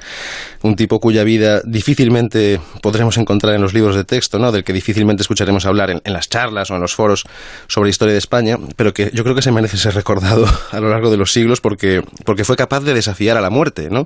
un 0.61 0.75
tipo 0.75 0.99
cuya 0.99 1.23
vida 1.23 1.61
difícilmente 1.65 2.59
podremos 2.81 3.17
encontrar 3.17 3.55
en 3.55 3.61
los 3.61 3.73
libros 3.73 3.95
de 3.95 4.03
texto, 4.03 4.39
¿no? 4.39 4.51
Del 4.51 4.63
que 4.63 4.73
difícilmente 4.73 5.21
escucharemos 5.23 5.65
hablar 5.65 5.89
en, 5.89 6.01
las 6.05 6.29
charlas 6.29 6.71
o 6.71 6.75
en 6.75 6.81
los 6.81 6.95
foros 6.95 7.25
sobre 7.67 7.89
historia 7.89 8.13
de 8.13 8.19
España, 8.19 8.57
pero 8.75 8.93
que 8.93 9.11
yo 9.13 9.23
creo 9.23 9.35
que 9.35 9.41
se 9.41 9.51
merece 9.51 9.77
ser 9.77 9.93
recordado 9.93 10.45
a 10.71 10.79
lo 10.79 10.89
largo 10.89 11.11
de 11.11 11.17
los 11.17 11.33
siglos 11.33 11.59
porque, 11.59 12.01
porque 12.23 12.45
fue 12.45 12.55
capaz 12.55 12.81
de 12.81 12.93
desafiar 12.93 13.37
a 13.37 13.41
la 13.41 13.49
muerte, 13.49 13.66
¿no? 13.89 14.05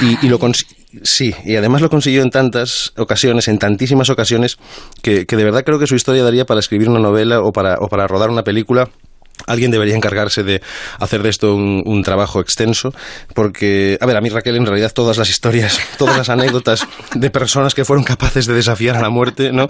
Y, 0.00 0.28
lo 0.28 0.38
Sí, 1.02 1.34
y 1.44 1.56
además 1.56 1.82
lo 1.82 1.90
consiguió 1.90 2.22
en 2.22 2.30
tantas 2.30 2.92
ocasiones, 2.96 3.48
en 3.48 3.58
tantísimas 3.58 4.08
ocasiones, 4.08 4.56
que, 5.02 5.26
que, 5.26 5.36
de 5.36 5.44
verdad 5.44 5.62
creo 5.64 5.78
que 5.78 5.86
su 5.86 5.94
historia 5.94 6.22
daría 6.22 6.46
para 6.46 6.60
escribir 6.60 6.88
una 6.88 7.00
novela 7.00 7.40
o 7.40 7.52
para, 7.52 7.76
o 7.80 7.88
para 7.88 8.06
rodar 8.06 8.30
una 8.30 8.44
película 8.44 8.88
Alguien 9.46 9.70
debería 9.70 9.94
encargarse 9.94 10.42
de 10.42 10.62
hacer 10.98 11.22
de 11.22 11.28
esto 11.28 11.54
un, 11.54 11.82
un, 11.84 12.02
trabajo 12.02 12.40
extenso, 12.40 12.92
porque, 13.34 13.98
a 14.00 14.06
ver, 14.06 14.16
a 14.16 14.20
mí 14.20 14.30
Raquel, 14.30 14.56
en 14.56 14.64
realidad 14.64 14.92
todas 14.92 15.18
las 15.18 15.28
historias, 15.28 15.78
todas 15.98 16.16
las 16.16 16.30
anécdotas 16.30 16.86
de 17.14 17.30
personas 17.30 17.74
que 17.74 17.84
fueron 17.84 18.02
capaces 18.02 18.46
de 18.46 18.54
desafiar 18.54 18.96
a 18.96 19.00
la 19.00 19.10
muerte, 19.10 19.52
¿no? 19.52 19.68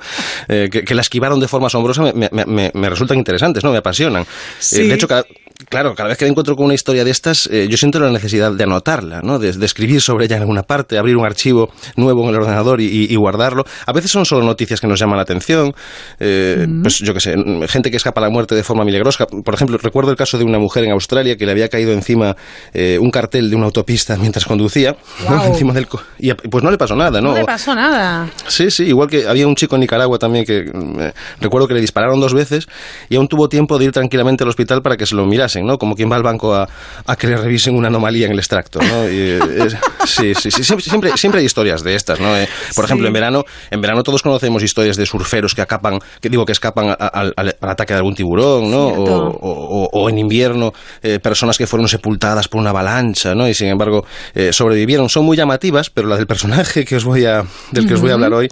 Eh, 0.48 0.68
que, 0.70 0.82
que, 0.82 0.94
la 0.94 1.00
esquivaron 1.00 1.40
de 1.40 1.48
forma 1.48 1.66
asombrosa, 1.66 2.02
me, 2.02 2.12
me, 2.12 2.44
me, 2.46 2.70
me 2.72 2.88
resultan 2.88 3.18
interesantes, 3.18 3.64
¿no? 3.64 3.72
Me 3.72 3.78
apasionan. 3.78 4.24
Sí. 4.60 4.82
Eh, 4.82 4.88
de 4.88 4.94
hecho, 4.94 5.08
cada, 5.08 5.24
Claro, 5.68 5.94
cada 5.94 6.08
vez 6.08 6.18
que 6.18 6.24
me 6.24 6.30
encuentro 6.30 6.54
con 6.54 6.66
una 6.66 6.74
historia 6.74 7.04
de 7.04 7.10
estas, 7.10 7.48
eh, 7.52 7.66
yo 7.68 7.76
siento 7.76 7.98
la 7.98 8.10
necesidad 8.10 8.52
de 8.52 8.64
anotarla, 8.64 9.20
¿no? 9.22 9.38
De, 9.38 9.52
de, 9.52 9.66
escribir 9.66 10.00
sobre 10.00 10.26
ella 10.26 10.36
en 10.36 10.42
alguna 10.42 10.62
parte, 10.62 10.98
abrir 10.98 11.16
un 11.16 11.24
archivo 11.24 11.70
nuevo 11.96 12.22
en 12.24 12.30
el 12.30 12.36
ordenador 12.36 12.80
y, 12.80 12.86
y, 12.86 13.12
y 13.12 13.16
guardarlo. 13.16 13.64
A 13.86 13.92
veces 13.92 14.10
son 14.10 14.24
solo 14.24 14.44
noticias 14.44 14.80
que 14.80 14.86
nos 14.86 14.98
llaman 14.98 15.16
la 15.16 15.22
atención, 15.22 15.74
eh, 16.20 16.66
mm. 16.68 16.82
pues 16.82 16.98
yo 16.98 17.12
qué 17.14 17.20
sé, 17.20 17.34
gente 17.68 17.90
que 17.90 17.96
escapa 17.96 18.20
a 18.20 18.24
la 18.24 18.30
muerte 18.30 18.54
de 18.54 18.62
forma 18.62 18.84
milagrosa. 18.84 19.26
Por 19.26 19.54
ejemplo, 19.54 19.78
recuerdo 19.78 20.10
el 20.10 20.16
caso 20.16 20.38
de 20.38 20.44
una 20.44 20.58
mujer 20.58 20.84
en 20.84 20.92
Australia 20.92 21.36
que 21.36 21.46
le 21.46 21.52
había 21.52 21.68
caído 21.68 21.92
encima 21.92 22.36
eh, 22.72 22.98
un 23.00 23.10
cartel 23.10 23.50
de 23.50 23.56
una 23.56 23.66
autopista 23.66 24.16
mientras 24.16 24.44
conducía, 24.44 24.96
wow. 25.26 25.36
¿no? 25.36 25.44
encima 25.44 25.72
del 25.72 25.86
y 26.18 26.32
pues 26.32 26.64
no 26.64 26.70
le 26.70 26.78
pasó 26.78 26.96
nada, 26.96 27.20
¿no? 27.20 27.30
No 27.30 27.38
le 27.38 27.44
pasó 27.44 27.74
nada. 27.74 28.28
Sí, 28.48 28.70
sí, 28.70 28.84
igual 28.84 29.08
que 29.08 29.26
había 29.26 29.46
un 29.46 29.54
chico 29.54 29.76
en 29.76 29.80
Nicaragua 29.80 30.18
también 30.18 30.44
que 30.44 30.58
eh, 30.58 31.12
recuerdo 31.40 31.68
que 31.68 31.74
le 31.74 31.80
dispararon 31.80 32.20
dos 32.20 32.34
veces 32.34 32.66
y 33.08 33.16
aún 33.16 33.28
tuvo 33.28 33.48
tiempo 33.48 33.78
de 33.78 33.86
ir 33.86 33.92
tranquilamente 33.92 34.44
al 34.44 34.48
hospital 34.48 34.82
para 34.82 34.96
que 34.96 35.06
se 35.06 35.14
lo 35.14 35.24
mirasen, 35.46 35.66
¿no? 35.66 35.78
Como 35.78 35.94
quien 35.94 36.10
va 36.10 36.16
al 36.16 36.22
banco 36.22 36.54
a, 36.54 36.68
a 37.06 37.16
que 37.16 37.26
le 37.26 37.36
revisen 37.36 37.74
una 37.74 37.88
anomalía 37.88 38.26
en 38.26 38.32
el 38.32 38.38
extracto, 38.38 38.80
¿no? 38.80 39.08
Y, 39.08 39.16
eh, 39.16 39.68
sí, 40.04 40.34
sí, 40.34 40.50
sí, 40.50 40.62
siempre, 40.64 41.16
siempre 41.16 41.40
hay 41.40 41.46
historias 41.46 41.82
de 41.82 41.94
estas, 41.94 42.20
¿no? 42.20 42.36
Eh, 42.36 42.48
por 42.74 42.84
sí. 42.84 42.88
ejemplo, 42.88 43.06
en 43.06 43.12
verano, 43.12 43.44
en 43.70 43.80
verano 43.80 44.02
todos 44.02 44.22
conocemos 44.22 44.62
historias 44.62 44.96
de 44.96 45.06
surferos 45.06 45.54
que 45.54 45.62
acapan, 45.62 45.98
que 46.20 46.28
digo 46.28 46.44
que 46.44 46.52
escapan 46.52 46.96
al, 46.98 47.32
al, 47.36 47.56
al 47.60 47.70
ataque 47.70 47.94
de 47.94 47.98
algún 47.98 48.14
tiburón, 48.14 48.70
¿no? 48.70 48.88
O, 48.88 49.28
o, 49.30 49.88
o, 49.92 50.10
en 50.10 50.18
invierno, 50.18 50.72
eh, 51.02 51.18
personas 51.20 51.58
que 51.58 51.66
fueron 51.66 51.88
sepultadas 51.88 52.48
por 52.48 52.60
una 52.60 52.70
avalancha, 52.70 53.34
¿no? 53.34 53.48
Y 53.48 53.54
sin 53.54 53.68
embargo 53.68 54.04
eh, 54.34 54.52
sobrevivieron. 54.52 55.08
Son 55.08 55.24
muy 55.24 55.36
llamativas, 55.36 55.90
pero 55.90 56.08
la 56.08 56.16
del 56.16 56.26
personaje 56.26 56.84
que 56.84 56.96
os 56.96 57.04
voy 57.04 57.24
a, 57.24 57.44
del 57.72 57.86
que 57.86 57.94
os 57.94 58.00
voy 58.00 58.10
a 58.10 58.14
hablar 58.14 58.32
hoy 58.32 58.48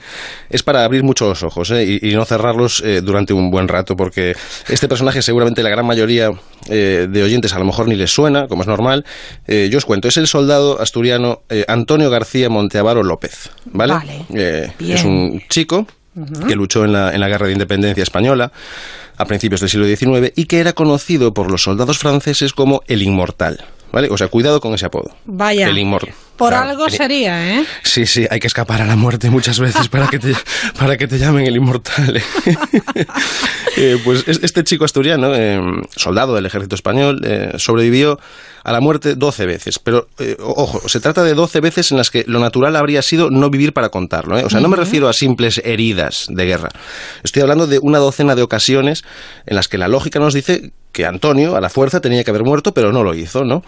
es 0.51 0.63
para 0.63 0.85
abrir 0.85 1.03
mucho 1.03 1.27
los 1.27 1.43
ojos 1.43 1.71
¿eh? 1.71 1.85
y, 1.85 2.11
y, 2.11 2.15
no 2.15 2.25
cerrarlos 2.25 2.83
durante 3.03 3.33
un 3.33 3.51
buen 3.51 3.69
rato, 3.69 3.97
porque 3.97 4.35
este 4.69 4.89
personaje 4.89 5.23
seguramente 5.23 5.63
la 5.63 5.71
gran 5.71 5.87
mayoría 5.87 6.31
eh, 6.69 7.07
de 7.11 7.23
oyentes 7.23 7.53
a 7.55 7.59
lo 7.59 7.65
mejor 7.65 7.89
ni 7.89 7.97
les 7.97 8.13
suena, 8.13 8.49
como 8.49 8.63
es 8.63 8.69
normal. 8.69 9.05
Eh, 9.47 9.69
yo 9.71 9.79
os 9.79 9.85
cuento, 9.85 10.09
es 10.09 10.17
el 10.17 10.27
soldado 10.27 10.81
asturiano 10.81 11.43
eh, 11.49 11.65
Antonio 11.69 12.11
García 12.11 12.49
Monteavaro 12.49 13.03
López, 13.03 13.51
¿vale? 13.67 13.95
vale. 13.95 14.73
es 14.79 15.05
un 15.05 15.43
chico 15.49 15.87
uh 16.15 16.21
-huh. 16.21 16.47
que 16.47 16.55
luchó 16.55 16.85
en 16.85 16.93
la, 16.93 17.15
en 17.15 17.21
la 17.21 17.29
Guerra 17.29 17.47
de 17.47 17.53
Independencia 17.53 18.03
Española 18.03 18.53
a 19.17 19.25
principios 19.27 19.61
del 19.61 19.71
siglo 19.71 19.87
XIX 19.87 20.33
y 20.35 20.47
que 20.47 20.59
era 20.61 20.73
conocido 20.73 21.35
por 21.35 21.51
los 21.51 21.63
soldados 21.63 21.99
franceses 21.99 22.53
como 22.53 22.83
el 22.87 23.03
Inmortal. 23.03 23.65
¿Vale? 23.95 24.09
O 24.11 24.19
sea, 24.19 24.27
cuidado 24.27 24.61
con 24.61 24.75
ese 24.75 24.87
apodo. 24.87 25.15
Vaya. 25.25 25.69
El 25.69 25.79
inmortal. 25.79 26.13
Por 26.37 26.51
claro, 26.51 26.71
algo 26.71 26.91
sería, 26.91 27.59
¿eh? 27.59 27.65
Sí, 27.83 28.07
sí, 28.07 28.27
hay 28.29 28.41
que 28.41 28.49
escapar 28.49 28.83
a 28.83 28.87
la 28.87 28.97
muerte 28.97 29.31
muchas 29.31 29.61
veces 29.61 29.89
para 29.89 30.09
que 30.09 30.19
te, 30.19 30.35
para 30.79 30.97
que 30.97 31.07
te 31.07 31.19
llamen 31.19 31.47
el 31.47 31.57
inmortal. 31.57 32.21
eh, 33.77 33.99
pues 34.05 34.25
este 34.27 34.65
chico 34.65 34.85
asturiano, 34.85 35.35
eh, 35.35 35.61
soldado 35.95 36.35
del 36.35 36.47
ejército 36.47 36.75
español, 36.75 37.21
eh, 37.25 37.53
sobrevivió 37.57 38.19
a 38.65 38.73
la 38.73 38.81
muerte 38.81 39.15
12 39.15 39.47
veces. 39.47 39.79
Pero, 39.79 40.09
eh, 40.19 40.37
ojo, 40.41 40.89
se 40.89 40.99
trata 40.99 41.23
de 41.23 41.35
12 41.35 41.61
veces 41.61 41.93
en 41.93 41.99
las 41.99 42.11
que 42.11 42.25
lo 42.27 42.41
natural 42.41 42.75
habría 42.77 43.03
sido 43.03 43.31
no 43.31 43.51
vivir 43.51 43.73
para 43.73 43.91
contarlo. 43.91 44.39
¿eh? 44.39 44.45
O 44.45 44.51
sea, 44.51 44.61
no 44.61 44.69
me 44.69 44.77
refiero 44.77 45.09
a 45.09 45.13
simples 45.13 45.61
heridas 45.65 46.27
de 46.31 46.47
guerra. 46.47 46.71
Estoy 47.23 47.43
hablando 47.43 47.67
de 47.67 47.79
una 47.81 47.99
docena 47.99 48.35
de 48.35 48.43
ocasiones 48.43 49.05
en 49.47 49.55
las 49.55 49.69
que 49.69 49.79
la 49.79 49.87
lógica 49.87 50.19
nos 50.19 50.35
dice 50.35 50.73
que 50.93 51.05
Antonio, 51.05 51.57
a 51.57 51.61
la 51.61 51.69
fuerza, 51.69 52.01
tenía 52.01 52.23
que 52.23 52.31
haber 52.31 52.45
muerto, 52.45 52.73
pero 52.73 52.93
no 52.93 53.03
lo 53.03 53.15
hizo, 53.15 53.45
¿no? 53.45 53.63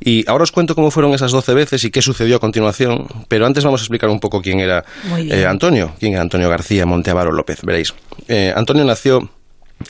Y 0.00 0.28
ahora 0.30 0.44
os 0.44 0.52
cuento 0.52 0.76
cómo 0.76 0.92
fueron 0.92 1.12
esas 1.12 1.32
12 1.32 1.52
veces 1.52 1.82
y 1.84 1.90
qué 1.90 2.00
sucedió 2.08 2.36
a 2.36 2.40
continuación, 2.40 3.06
pero 3.28 3.46
antes 3.46 3.64
vamos 3.64 3.80
a 3.80 3.84
explicar 3.84 4.08
un 4.08 4.18
poco 4.20 4.40
quién 4.40 4.60
era 4.60 4.84
eh, 5.18 5.44
Antonio, 5.46 5.92
quién 5.98 6.12
era 6.14 6.22
Antonio 6.22 6.48
García 6.48 6.86
Monteavaro 6.86 7.32
López, 7.32 7.60
veréis. 7.62 7.94
Eh, 8.28 8.52
Antonio 8.56 8.84
nació 8.84 9.28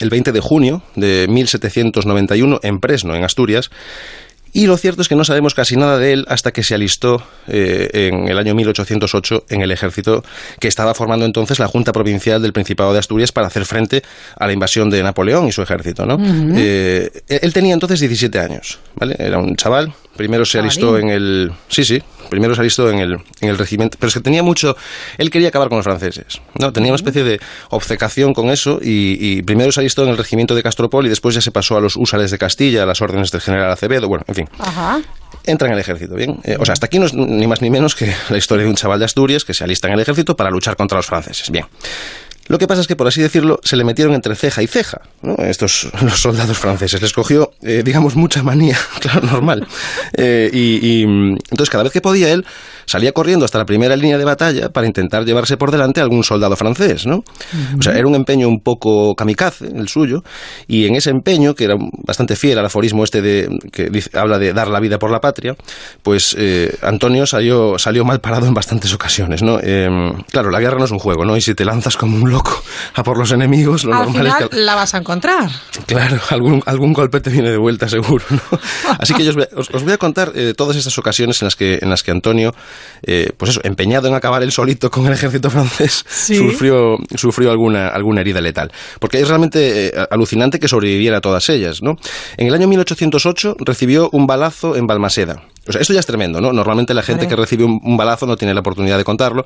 el 0.00 0.10
20 0.10 0.32
de 0.32 0.40
junio 0.40 0.82
de 0.96 1.26
1791 1.28 2.60
en 2.62 2.80
Presno, 2.80 3.14
en 3.14 3.24
Asturias, 3.24 3.70
y 4.52 4.66
lo 4.66 4.76
cierto 4.76 5.02
es 5.02 5.08
que 5.08 5.14
no 5.14 5.24
sabemos 5.24 5.54
casi 5.54 5.76
nada 5.76 5.98
de 5.98 6.12
él 6.12 6.24
hasta 6.28 6.52
que 6.52 6.62
se 6.62 6.74
alistó 6.74 7.22
eh, 7.48 7.90
en 7.92 8.28
el 8.28 8.38
año 8.38 8.54
1808 8.54 9.44
en 9.50 9.60
el 9.62 9.70
ejército 9.70 10.24
que 10.58 10.68
estaba 10.68 10.94
formando 10.94 11.26
entonces 11.26 11.58
la 11.58 11.66
Junta 11.66 11.92
Provincial 11.92 12.40
del 12.40 12.52
Principado 12.52 12.92
de 12.92 12.98
Asturias 12.98 13.30
para 13.30 13.46
hacer 13.46 13.66
frente 13.66 14.02
a 14.36 14.46
la 14.46 14.52
invasión 14.52 14.90
de 14.90 15.02
Napoleón 15.02 15.48
y 15.48 15.52
su 15.52 15.62
ejército. 15.62 16.06
¿no? 16.06 16.16
Uh 16.16 16.18
-huh. 16.18 16.54
eh, 16.56 17.10
él 17.28 17.52
tenía 17.52 17.74
entonces 17.74 18.00
17 18.00 18.38
años, 18.38 18.78
¿vale? 18.96 19.16
Era 19.18 19.38
un 19.38 19.54
chaval. 19.54 19.92
Primero 20.18 20.44
se 20.44 20.58
alistó 20.58 20.98
en 20.98 21.10
el... 21.10 21.52
Sí, 21.68 21.84
sí, 21.84 22.02
primero 22.28 22.52
se 22.56 22.60
alistó 22.60 22.90
en 22.90 22.98
el, 22.98 23.12
en 23.40 23.48
el 23.48 23.56
regimiento. 23.56 23.96
Pero 24.00 24.08
es 24.08 24.14
que 24.14 24.20
tenía 24.20 24.42
mucho... 24.42 24.76
Él 25.16 25.30
quería 25.30 25.48
acabar 25.48 25.68
con 25.68 25.78
los 25.78 25.84
franceses. 25.84 26.40
¿no? 26.58 26.72
Tenía 26.72 26.90
una 26.90 26.96
especie 26.96 27.22
de 27.22 27.40
obcecación 27.70 28.34
con 28.34 28.50
eso 28.50 28.80
y, 28.82 29.16
y 29.20 29.42
primero 29.42 29.70
se 29.70 29.78
alistó 29.78 30.02
en 30.02 30.08
el 30.10 30.18
regimiento 30.18 30.56
de 30.56 30.62
Castropol 30.64 31.06
y 31.06 31.08
después 31.08 31.36
ya 31.36 31.40
se 31.40 31.52
pasó 31.52 31.76
a 31.76 31.80
los 31.80 31.94
húsares 31.96 32.32
de 32.32 32.38
Castilla, 32.38 32.82
a 32.82 32.86
las 32.86 33.00
órdenes 33.00 33.30
del 33.30 33.40
general 33.40 33.70
Acevedo. 33.70 34.08
Bueno, 34.08 34.24
en 34.26 34.34
fin. 34.34 34.48
Ajá. 34.58 35.00
Entra 35.44 35.68
en 35.68 35.74
el 35.74 35.78
ejército, 35.78 36.16
¿bien? 36.16 36.40
Eh, 36.42 36.56
o 36.58 36.64
sea, 36.64 36.72
hasta 36.72 36.86
aquí 36.86 36.98
no 36.98 37.06
es 37.06 37.14
ni 37.14 37.46
más 37.46 37.62
ni 37.62 37.70
menos 37.70 37.94
que 37.94 38.12
la 38.28 38.36
historia 38.36 38.64
de 38.64 38.70
un 38.70 38.76
chaval 38.76 38.98
de 38.98 39.04
Asturias 39.04 39.44
que 39.44 39.54
se 39.54 39.62
alista 39.62 39.86
en 39.86 39.94
el 39.94 40.00
ejército 40.00 40.36
para 40.36 40.50
luchar 40.50 40.74
contra 40.76 40.98
los 40.98 41.06
franceses. 41.06 41.48
Bien. 41.50 41.64
Lo 42.48 42.58
que 42.58 42.66
pasa 42.66 42.80
es 42.80 42.86
que, 42.86 42.96
por 42.96 43.06
así 43.06 43.20
decirlo, 43.20 43.60
se 43.62 43.76
le 43.76 43.84
metieron 43.84 44.14
entre 44.14 44.34
ceja 44.34 44.62
y 44.62 44.66
ceja, 44.66 45.02
¿no? 45.22 45.34
Estos 45.36 45.88
los 46.02 46.20
soldados 46.20 46.58
franceses. 46.58 47.00
Les 47.00 47.12
cogió, 47.12 47.52
eh, 47.62 47.82
digamos, 47.84 48.16
mucha 48.16 48.42
manía, 48.42 48.78
claro, 49.00 49.26
normal. 49.26 49.66
Eh, 50.16 50.50
y, 50.52 50.86
y, 50.86 51.02
entonces, 51.02 51.70
cada 51.70 51.84
vez 51.84 51.92
que 51.92 52.00
podía 52.00 52.32
él, 52.32 52.44
salía 52.86 53.12
corriendo 53.12 53.44
hasta 53.44 53.58
la 53.58 53.66
primera 53.66 53.94
línea 53.96 54.16
de 54.16 54.24
batalla 54.24 54.70
para 54.70 54.86
intentar 54.86 55.24
llevarse 55.24 55.58
por 55.58 55.70
delante 55.70 56.00
a 56.00 56.04
algún 56.04 56.24
soldado 56.24 56.56
francés, 56.56 57.06
¿no? 57.06 57.16
Uh 57.16 57.20
-huh. 57.20 57.78
O 57.78 57.82
sea, 57.82 57.92
era 57.92 58.06
un 58.08 58.14
empeño 58.14 58.48
un 58.48 58.60
poco 58.60 59.14
kamikaze, 59.14 59.66
el 59.66 59.88
suyo, 59.88 60.22
y 60.66 60.86
en 60.86 60.94
ese 60.96 61.10
empeño, 61.10 61.54
que 61.54 61.64
era 61.64 61.74
bastante 62.06 62.34
fiel 62.34 62.58
al 62.58 62.64
aforismo 62.64 63.04
este 63.04 63.20
de 63.20 63.48
que 63.72 63.90
dice, 63.90 64.10
habla 64.14 64.38
de 64.38 64.54
dar 64.54 64.68
la 64.68 64.80
vida 64.80 64.98
por 64.98 65.10
la 65.10 65.20
patria, 65.20 65.54
pues 66.02 66.34
eh, 66.38 66.74
Antonio 66.82 67.26
salió, 67.26 67.78
salió 67.78 68.04
mal 68.04 68.20
parado 68.20 68.46
en 68.46 68.54
bastantes 68.54 68.94
ocasiones, 68.94 69.42
¿no? 69.42 69.58
Eh, 69.62 69.88
claro, 70.30 70.50
la 70.50 70.60
guerra 70.60 70.78
no 70.78 70.86
es 70.86 70.90
un 70.90 70.98
juego, 70.98 71.26
¿no? 71.26 71.36
Y 71.36 71.42
si 71.42 71.54
te 71.54 71.66
lanzas 71.66 71.96
como 71.96 72.16
un 72.16 72.30
loco 72.30 72.37
a 72.94 73.02
por 73.02 73.18
los 73.18 73.32
enemigos, 73.32 73.84
lo 73.84 73.94
Al 73.94 74.06
normal 74.06 74.22
final 74.22 74.42
es 74.42 74.48
que... 74.48 74.56
la 74.56 74.74
vas 74.74 74.94
a 74.94 74.98
encontrar. 74.98 75.50
Claro, 75.86 76.18
algún, 76.30 76.62
algún 76.66 76.92
golpe 76.92 77.20
te 77.20 77.30
viene 77.30 77.50
de 77.50 77.56
vuelta 77.56 77.88
seguro, 77.88 78.24
¿no? 78.30 78.40
Así 78.98 79.14
que 79.14 79.24
yo 79.24 79.30
os 79.30 79.36
voy 79.36 79.44
a, 79.44 79.58
os, 79.58 79.70
os 79.70 79.84
voy 79.84 79.92
a 79.92 79.98
contar 79.98 80.32
eh, 80.34 80.54
todas 80.56 80.76
estas 80.76 80.96
ocasiones 80.98 81.40
en 81.42 81.46
las 81.46 81.56
que, 81.56 81.78
en 81.80 81.90
las 81.90 82.02
que 82.02 82.10
Antonio 82.10 82.54
eh, 83.02 83.30
pues 83.36 83.52
eso, 83.52 83.60
empeñado 83.64 84.08
en 84.08 84.14
acabar 84.14 84.42
él 84.42 84.52
solito 84.52 84.90
con 84.90 85.06
el 85.06 85.12
ejército 85.12 85.50
francés, 85.50 86.04
¿Sí? 86.08 86.36
sufrió, 86.36 86.96
sufrió 87.14 87.50
alguna, 87.50 87.88
alguna 87.88 88.20
herida 88.20 88.40
letal. 88.40 88.72
Porque 88.98 89.20
es 89.20 89.28
realmente 89.28 89.88
eh, 89.88 89.92
alucinante 90.10 90.58
que 90.58 90.68
sobreviviera 90.68 91.18
a 91.18 91.20
todas 91.20 91.48
ellas, 91.48 91.82
¿no? 91.82 91.96
En 92.36 92.46
el 92.46 92.54
año 92.54 92.68
1808 92.68 93.56
recibió 93.60 94.08
un 94.12 94.26
balazo 94.26 94.76
en 94.76 94.86
Balmaseda. 94.86 95.42
O 95.68 95.72
sea, 95.72 95.82
esto 95.82 95.92
ya 95.92 96.00
es 96.00 96.06
tremendo, 96.06 96.40
¿no? 96.40 96.52
Normalmente 96.52 96.94
la 96.94 97.02
gente 97.02 97.28
que 97.28 97.36
recibe 97.36 97.64
un, 97.64 97.78
un 97.82 97.96
balazo 97.96 98.26
no 98.26 98.36
tiene 98.36 98.54
la 98.54 98.60
oportunidad 98.60 98.96
de 98.96 99.04
contarlo, 99.04 99.44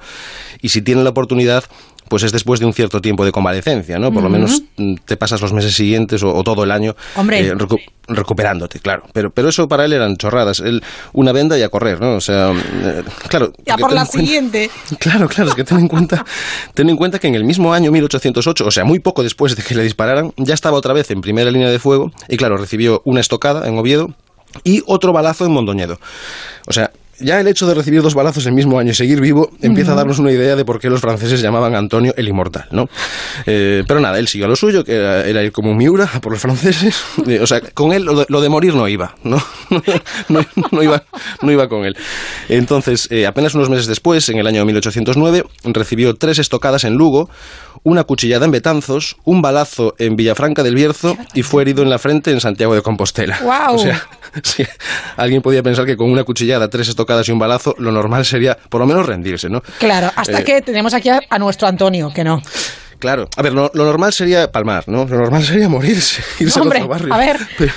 y 0.60 0.68
si 0.68 0.82
tiene 0.82 1.02
la 1.02 1.10
oportunidad, 1.10 1.64
pues 2.12 2.24
es 2.24 2.32
después 2.32 2.60
de 2.60 2.66
un 2.66 2.74
cierto 2.74 3.00
tiempo 3.00 3.24
de 3.24 3.32
convalecencia, 3.32 3.98
¿no? 3.98 4.12
Por 4.12 4.18
uh 4.18 4.20
-huh. 4.20 4.24
lo 4.24 4.28
menos 4.28 4.62
mm, 4.76 4.96
te 5.06 5.16
pasas 5.16 5.40
los 5.40 5.54
meses 5.54 5.72
siguientes 5.72 6.22
o, 6.22 6.28
o 6.28 6.44
todo 6.44 6.62
el 6.62 6.70
año 6.70 6.94
eh, 7.30 7.54
recu 7.56 7.78
recuperándote, 8.06 8.80
claro. 8.80 9.04
Pero, 9.14 9.30
pero 9.30 9.48
eso 9.48 9.66
para 9.66 9.86
él 9.86 9.94
eran 9.94 10.18
chorradas. 10.18 10.60
Él, 10.60 10.82
una 11.14 11.32
venda 11.32 11.56
y 11.56 11.62
a 11.62 11.70
correr, 11.70 12.02
¿no? 12.02 12.16
O 12.16 12.20
sea, 12.20 12.52
eh, 12.52 13.02
claro. 13.28 13.54
Ya 13.64 13.78
por 13.78 13.94
la 13.94 14.04
siguiente. 14.04 14.70
Claro, 14.98 15.26
claro, 15.26 15.48
es 15.48 15.56
que 15.56 15.64
ten 15.64 15.78
en, 15.78 15.88
cuenta, 15.88 16.22
ten 16.74 16.90
en 16.90 16.96
cuenta 16.96 17.18
que 17.18 17.28
en 17.28 17.34
el 17.34 17.44
mismo 17.44 17.72
año 17.72 17.90
1808, 17.90 18.66
o 18.66 18.70
sea, 18.70 18.84
muy 18.84 18.98
poco 18.98 19.22
después 19.22 19.56
de 19.56 19.62
que 19.62 19.74
le 19.74 19.82
dispararan, 19.82 20.34
ya 20.36 20.52
estaba 20.52 20.76
otra 20.76 20.92
vez 20.92 21.10
en 21.10 21.22
primera 21.22 21.50
línea 21.50 21.70
de 21.70 21.78
fuego 21.78 22.12
y, 22.28 22.36
claro, 22.36 22.58
recibió 22.58 23.00
una 23.06 23.20
estocada 23.20 23.66
en 23.66 23.78
Oviedo 23.78 24.14
y 24.64 24.82
otro 24.86 25.14
balazo 25.14 25.46
en 25.46 25.52
Mondoñedo. 25.52 25.98
O 26.66 26.74
sea, 26.74 26.90
ya 27.18 27.40
el 27.40 27.46
hecho 27.46 27.66
de 27.66 27.74
recibir 27.74 28.02
dos 28.02 28.14
balazos 28.14 28.46
el 28.46 28.52
mismo 28.52 28.78
año 28.78 28.90
y 28.90 28.94
seguir 28.94 29.20
vivo 29.20 29.50
empieza 29.60 29.92
a 29.92 29.94
darnos 29.94 30.18
una 30.18 30.32
idea 30.32 30.56
de 30.56 30.64
por 30.64 30.80
qué 30.80 30.90
los 30.90 31.00
franceses 31.00 31.40
llamaban 31.40 31.74
a 31.74 31.78
Antonio 31.78 32.14
el 32.16 32.28
inmortal, 32.28 32.66
¿no? 32.70 32.88
Eh, 33.46 33.84
pero 33.86 34.00
nada, 34.00 34.18
él 34.18 34.28
siguió 34.28 34.46
a 34.46 34.48
lo 34.48 34.56
suyo, 34.56 34.84
que 34.84 34.94
era, 34.94 35.26
era, 35.26 35.42
ir 35.42 35.52
como 35.52 35.70
un 35.70 35.76
miura 35.76 36.06
por 36.20 36.32
los 36.32 36.40
franceses. 36.40 37.02
Eh, 37.26 37.38
o 37.40 37.46
sea, 37.46 37.60
con 37.60 37.92
él 37.92 38.04
lo 38.04 38.16
de, 38.16 38.26
lo 38.28 38.40
de, 38.40 38.48
morir 38.48 38.74
no 38.74 38.88
iba, 38.88 39.14
¿no? 39.22 39.36
no, 40.28 40.44
no, 40.72 40.82
iba, 40.82 41.04
no 41.40 41.52
iba 41.52 41.68
con 41.68 41.84
él. 41.84 41.96
Entonces, 42.48 43.06
eh, 43.10 43.26
apenas 43.26 43.54
unos 43.54 43.70
meses 43.70 43.86
después, 43.86 44.28
en 44.28 44.38
el 44.38 44.46
año 44.46 44.64
1809, 44.64 45.44
recibió 45.64 46.14
tres 46.14 46.40
estocadas 46.40 46.82
en 46.84 46.94
Lugo, 46.94 47.30
una 47.84 48.04
cuchillada 48.04 48.44
en 48.44 48.50
Betanzos, 48.50 49.16
un 49.24 49.42
balazo 49.42 49.94
en 49.98 50.16
Villafranca 50.16 50.62
del 50.62 50.74
Bierzo 50.74 51.16
y 51.34 51.42
fue 51.42 51.62
herido 51.62 51.82
en 51.82 51.90
la 51.90 51.98
frente 51.98 52.30
en 52.30 52.40
Santiago 52.40 52.74
de 52.74 52.82
Compostela. 52.82 53.38
¡Wow! 53.42 53.74
O 53.74 53.78
sea, 53.78 54.02
sí, 54.42 54.64
alguien 55.16 55.42
podía 55.42 55.62
pensar 55.62 55.84
que 55.84 55.96
con 55.96 56.10
una 56.10 56.24
cuchillada, 56.24 56.68
tres 56.68 56.88
estocadas 56.88 57.11
y 57.28 57.32
un 57.32 57.38
balazo, 57.38 57.74
lo 57.78 57.92
normal 57.92 58.24
sería 58.24 58.56
por 58.68 58.80
lo 58.80 58.86
menos 58.86 59.06
rendirse, 59.06 59.48
¿no? 59.48 59.62
Claro, 59.78 60.10
hasta 60.16 60.40
eh, 60.40 60.44
que 60.44 60.62
tenemos 60.62 60.94
aquí 60.94 61.08
a, 61.08 61.20
a 61.28 61.38
nuestro 61.38 61.68
Antonio, 61.68 62.10
que 62.14 62.24
no. 62.24 62.42
Claro. 62.98 63.28
A 63.36 63.42
ver, 63.42 63.52
lo, 63.52 63.68
lo 63.74 63.84
normal 63.84 64.12
sería 64.12 64.52
palmar, 64.52 64.84
¿no? 64.86 65.04
Lo 65.06 65.16
normal 65.18 65.42
sería 65.42 65.68
morirse, 65.68 66.22
irse 66.38 66.60
Hombre, 66.60 66.78
al 66.78 66.84
otro 66.84 67.08
barrio. 67.08 67.14
a 67.14 67.18
ver. 67.18 67.36
Pero, 67.58 67.72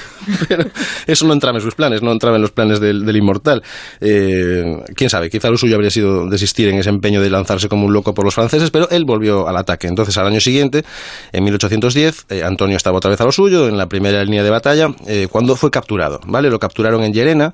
pero 0.50 0.70
eso 1.06 1.28
no 1.28 1.34
entraba 1.34 1.60
en 1.60 1.62
sus 1.64 1.76
planes, 1.76 2.02
no 2.02 2.12
entraba 2.12 2.36
en 2.38 2.42
los 2.42 2.50
planes 2.50 2.80
del, 2.80 3.06
del 3.06 3.16
inmortal. 3.16 3.62
Eh, 4.02 4.64
Quién 4.96 5.08
sabe, 5.08 5.30
quizá 5.30 5.52
lo 5.52 5.58
suyo 5.58 5.76
habría 5.76 5.92
sido 5.92 6.28
desistir 6.28 6.68
en 6.70 6.80
ese 6.80 6.90
empeño 6.90 7.22
de 7.22 7.30
lanzarse 7.30 7.70
como 7.70 7.86
un 7.86 7.94
loco 7.94 8.16
por 8.16 8.26
los 8.26 8.34
franceses, 8.34 8.72
pero 8.72 8.90
él 8.90 9.06
volvió 9.06 9.48
al 9.48 9.56
ataque. 9.56 9.86
Entonces, 9.86 10.18
al 10.18 10.26
año 10.26 10.40
siguiente, 10.40 10.84
en 11.32 11.44
1810, 11.44 12.26
eh, 12.30 12.44
Antonio 12.44 12.76
estaba 12.76 12.98
otra 12.98 13.12
vez 13.12 13.22
a 13.22 13.26
lo 13.26 13.32
suyo, 13.32 13.68
en 13.68 13.78
la 13.78 13.88
primera 13.88 14.24
línea 14.24 14.42
de 14.44 14.50
batalla, 14.50 14.88
eh, 15.06 15.28
cuando 15.30 15.56
fue 15.56 15.70
capturado, 15.70 16.20
¿vale? 16.26 16.50
Lo 16.50 16.58
capturaron 16.58 17.04
en 17.04 17.14
Llerena. 17.14 17.54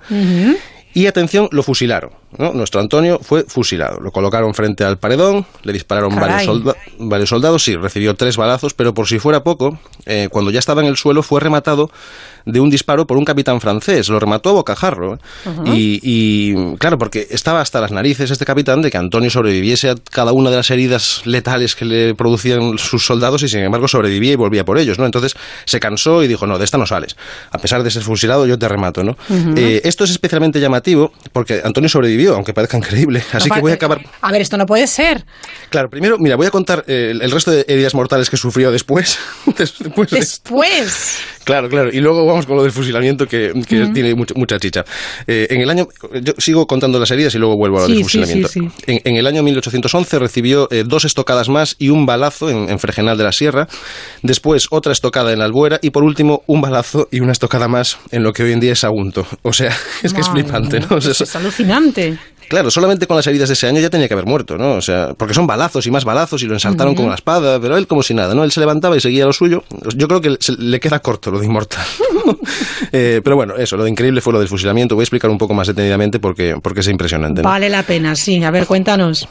Y 0.93 1.07
atención, 1.07 1.47
lo 1.51 1.63
fusilaron. 1.63 2.20
¿No? 2.37 2.53
Nuestro 2.53 2.81
Antonio 2.81 3.19
fue 3.21 3.43
fusilado. 3.47 3.99
Lo 3.99 4.11
colocaron 4.11 4.53
frente 4.53 4.83
al 4.83 4.97
paredón, 4.97 5.45
le 5.63 5.73
dispararon 5.73 6.15
varios, 6.15 6.43
solda- 6.45 6.75
varios 6.99 7.29
soldados, 7.29 7.63
sí, 7.63 7.75
recibió 7.75 8.15
tres 8.15 8.37
balazos, 8.37 8.73
pero 8.73 8.93
por 8.93 9.07
si 9.07 9.19
fuera 9.19 9.43
poco, 9.43 9.79
eh, 10.05 10.27
cuando 10.31 10.51
ya 10.51 10.59
estaba 10.59 10.81
en 10.81 10.87
el 10.87 10.97
suelo 10.97 11.23
fue 11.23 11.39
rematado 11.39 11.89
de 12.43 12.59
un 12.59 12.71
disparo 12.71 13.05
por 13.05 13.17
un 13.17 13.25
capitán 13.25 13.61
francés. 13.61 14.09
Lo 14.09 14.19
remató 14.19 14.49
a 14.49 14.53
bocajarro. 14.53 15.13
¿eh? 15.15 15.17
y, 15.65 15.99
y, 16.01 16.75
claro, 16.77 16.97
porque 16.97 17.27
estaba 17.29 17.61
hasta 17.61 17.79
las 17.79 17.91
narices 17.91 18.31
este 18.31 18.45
capitán 18.45 18.81
de 18.81 18.89
que 18.89 18.97
Antonio 18.97 19.29
sobreviviese 19.29 19.91
a 19.91 19.95
cada 20.09 20.31
una 20.31 20.49
de 20.49 20.55
las 20.55 20.71
heridas 20.71 21.21
letales 21.25 21.75
que 21.75 21.85
le 21.85 22.15
producían 22.15 22.79
sus 22.79 23.05
soldados 23.05 23.43
y 23.43 23.47
sin 23.47 23.59
embargo 23.59 23.87
sobrevivía 23.87 24.31
y 24.33 24.35
volvía 24.35 24.65
por 24.65 24.79
ellos. 24.79 24.97
¿no? 24.97 25.05
Entonces 25.05 25.35
se 25.65 25.79
cansó 25.79 26.23
y 26.23 26.27
dijo, 26.27 26.47
no, 26.47 26.57
de 26.57 26.65
esta 26.65 26.79
no 26.79 26.87
sales. 26.87 27.15
A 27.51 27.59
pesar 27.59 27.83
de 27.83 27.91
ser 27.91 28.01
fusilado, 28.01 28.47
yo 28.47 28.57
te 28.57 28.67
remato. 28.67 29.03
¿no? 29.03 29.15
Eh, 29.55 29.81
esto 29.83 30.03
es 30.03 30.09
especialmente 30.09 30.59
llamativo 30.59 31.13
porque 31.33 31.61
Antonio 31.63 31.89
sobrevivió, 31.89 32.20
aunque 32.29 32.53
parezca 32.53 32.77
increíble. 32.77 33.23
Así 33.31 33.49
No 33.49 33.55
que 33.55 33.61
voy 33.61 33.71
a 33.71 33.75
acabar... 33.75 34.01
A 34.21 34.31
ver, 34.31 34.41
esto 34.41 34.57
no 34.57 34.65
puede 34.65 34.87
ser. 34.87 35.25
Claro, 35.69 35.89
primero, 35.89 36.17
mira, 36.19 36.35
voy 36.35 36.47
a 36.47 36.51
contar 36.51 36.83
eh, 36.87 37.09
el, 37.11 37.21
el 37.21 37.31
resto 37.31 37.51
de 37.51 37.65
heridas 37.67 37.93
mortales 37.93 38.29
que 38.29 38.37
sufrió 38.37 38.71
después. 38.71 39.17
después 39.57 40.09
de. 40.09 40.19
Después. 40.19 41.17
Claro, 41.43 41.69
claro. 41.69 41.89
Y 41.91 41.99
luego 41.99 42.25
vamos 42.25 42.45
con 42.45 42.55
lo 42.55 42.63
del 42.63 42.71
fusilamiento 42.71 43.25
que, 43.25 43.51
que 43.67 43.87
tiene 43.93 44.13
mucha, 44.15 44.33
mucha 44.35 44.59
chicha. 44.59 44.83
Eh, 45.27 45.47
en 45.49 45.61
el 45.61 45.69
año, 45.69 45.87
yo 46.21 46.33
sigo 46.37 46.67
contando 46.67 46.99
las 46.99 47.09
heridas 47.11 47.33
y 47.35 47.39
luego 47.39 47.55
vuelvo 47.57 47.79
a 47.79 47.81
lo 47.81 47.87
Sí, 47.87 47.93
del 47.95 48.03
fusilamiento. 48.03 48.47
sí, 48.47 48.59
sí. 48.59 48.83
En, 48.87 49.01
en 49.03 49.15
el 49.17 49.25
año 49.27 49.41
1811 49.43 50.19
recibió 50.19 50.67
eh, 50.71 50.83
dos 50.85 51.05
estocadas 51.05 51.49
más 51.49 51.75
y 51.79 51.89
un 51.89 52.05
balazo 52.05 52.49
en, 52.49 52.69
en 52.69 52.79
Fregenal 52.79 53.17
de 53.17 53.23
la 53.23 53.31
Sierra. 53.31 53.67
Después 54.21 54.67
otra 54.69 54.91
estocada 54.93 55.33
en 55.33 55.41
Albuera 55.41 55.79
y 55.81 55.89
por 55.89 56.03
último 56.03 56.43
un 56.47 56.61
balazo 56.61 57.07
y 57.11 57.21
una 57.21 57.31
estocada 57.31 57.67
más 57.67 57.97
en 58.11 58.23
lo 58.23 58.33
que 58.33 58.43
hoy 58.43 58.51
en 58.51 58.59
día 58.59 58.73
es 58.73 58.79
Sagunto. 58.79 59.25
O 59.41 59.53
sea, 59.53 59.75
es 60.03 60.13
que 60.13 60.21
es 60.21 60.29
flipante, 60.29 60.79
¿no? 60.79 60.97
O 60.97 61.01
sea, 61.01 61.11
Es 61.11 61.35
alucinante. 61.35 62.10
Claro, 62.51 62.69
solamente 62.69 63.07
con 63.07 63.15
las 63.15 63.25
heridas 63.27 63.47
de 63.47 63.53
ese 63.53 63.65
año 63.65 63.79
ya 63.79 63.89
tenía 63.89 64.09
que 64.09 64.13
haber 64.13 64.25
muerto, 64.25 64.57
¿no? 64.57 64.73
O 64.73 64.81
sea, 64.81 65.13
porque 65.15 65.33
son 65.33 65.47
balazos 65.47 65.87
y 65.87 65.91
más 65.91 66.03
balazos 66.03 66.43
y 66.43 66.47
lo 66.47 66.53
ensaltaron 66.53 66.93
con 66.93 67.07
la 67.07 67.15
espada, 67.15 67.61
pero 67.61 67.77
él 67.77 67.87
como 67.87 68.03
si 68.03 68.13
nada, 68.13 68.35
¿no? 68.35 68.43
Él 68.43 68.51
se 68.51 68.59
levantaba 68.59 68.97
y 68.97 68.99
seguía 68.99 69.25
lo 69.25 69.31
suyo. 69.31 69.63
Yo 69.95 70.09
creo 70.09 70.19
que 70.19 70.37
le 70.57 70.79
queda 70.81 70.99
corto 70.99 71.31
lo 71.31 71.39
de 71.39 71.45
inmortal. 71.45 71.85
Eh, 72.93 73.21
pero 73.23 73.37
bueno, 73.37 73.55
eso, 73.55 73.77
lo 73.77 73.85
de 73.85 73.89
increíble 73.89 74.19
fue 74.19 74.33
lo 74.33 74.39
del 74.39 74.49
fusilamiento. 74.49 74.95
Voy 74.95 75.03
a 75.03 75.05
explicar 75.05 75.29
un 75.29 75.37
poco 75.37 75.53
más 75.53 75.67
detenidamente 75.67 76.19
porque, 76.19 76.55
porque 76.61 76.81
es 76.81 76.87
impresionante. 76.89 77.41
¿no? 77.41 77.47
Vale 77.47 77.69
la 77.69 77.83
pena, 77.83 78.15
sí. 78.15 78.43
A 78.43 78.51
ver, 78.51 78.65
cuéntanos. 78.65 79.27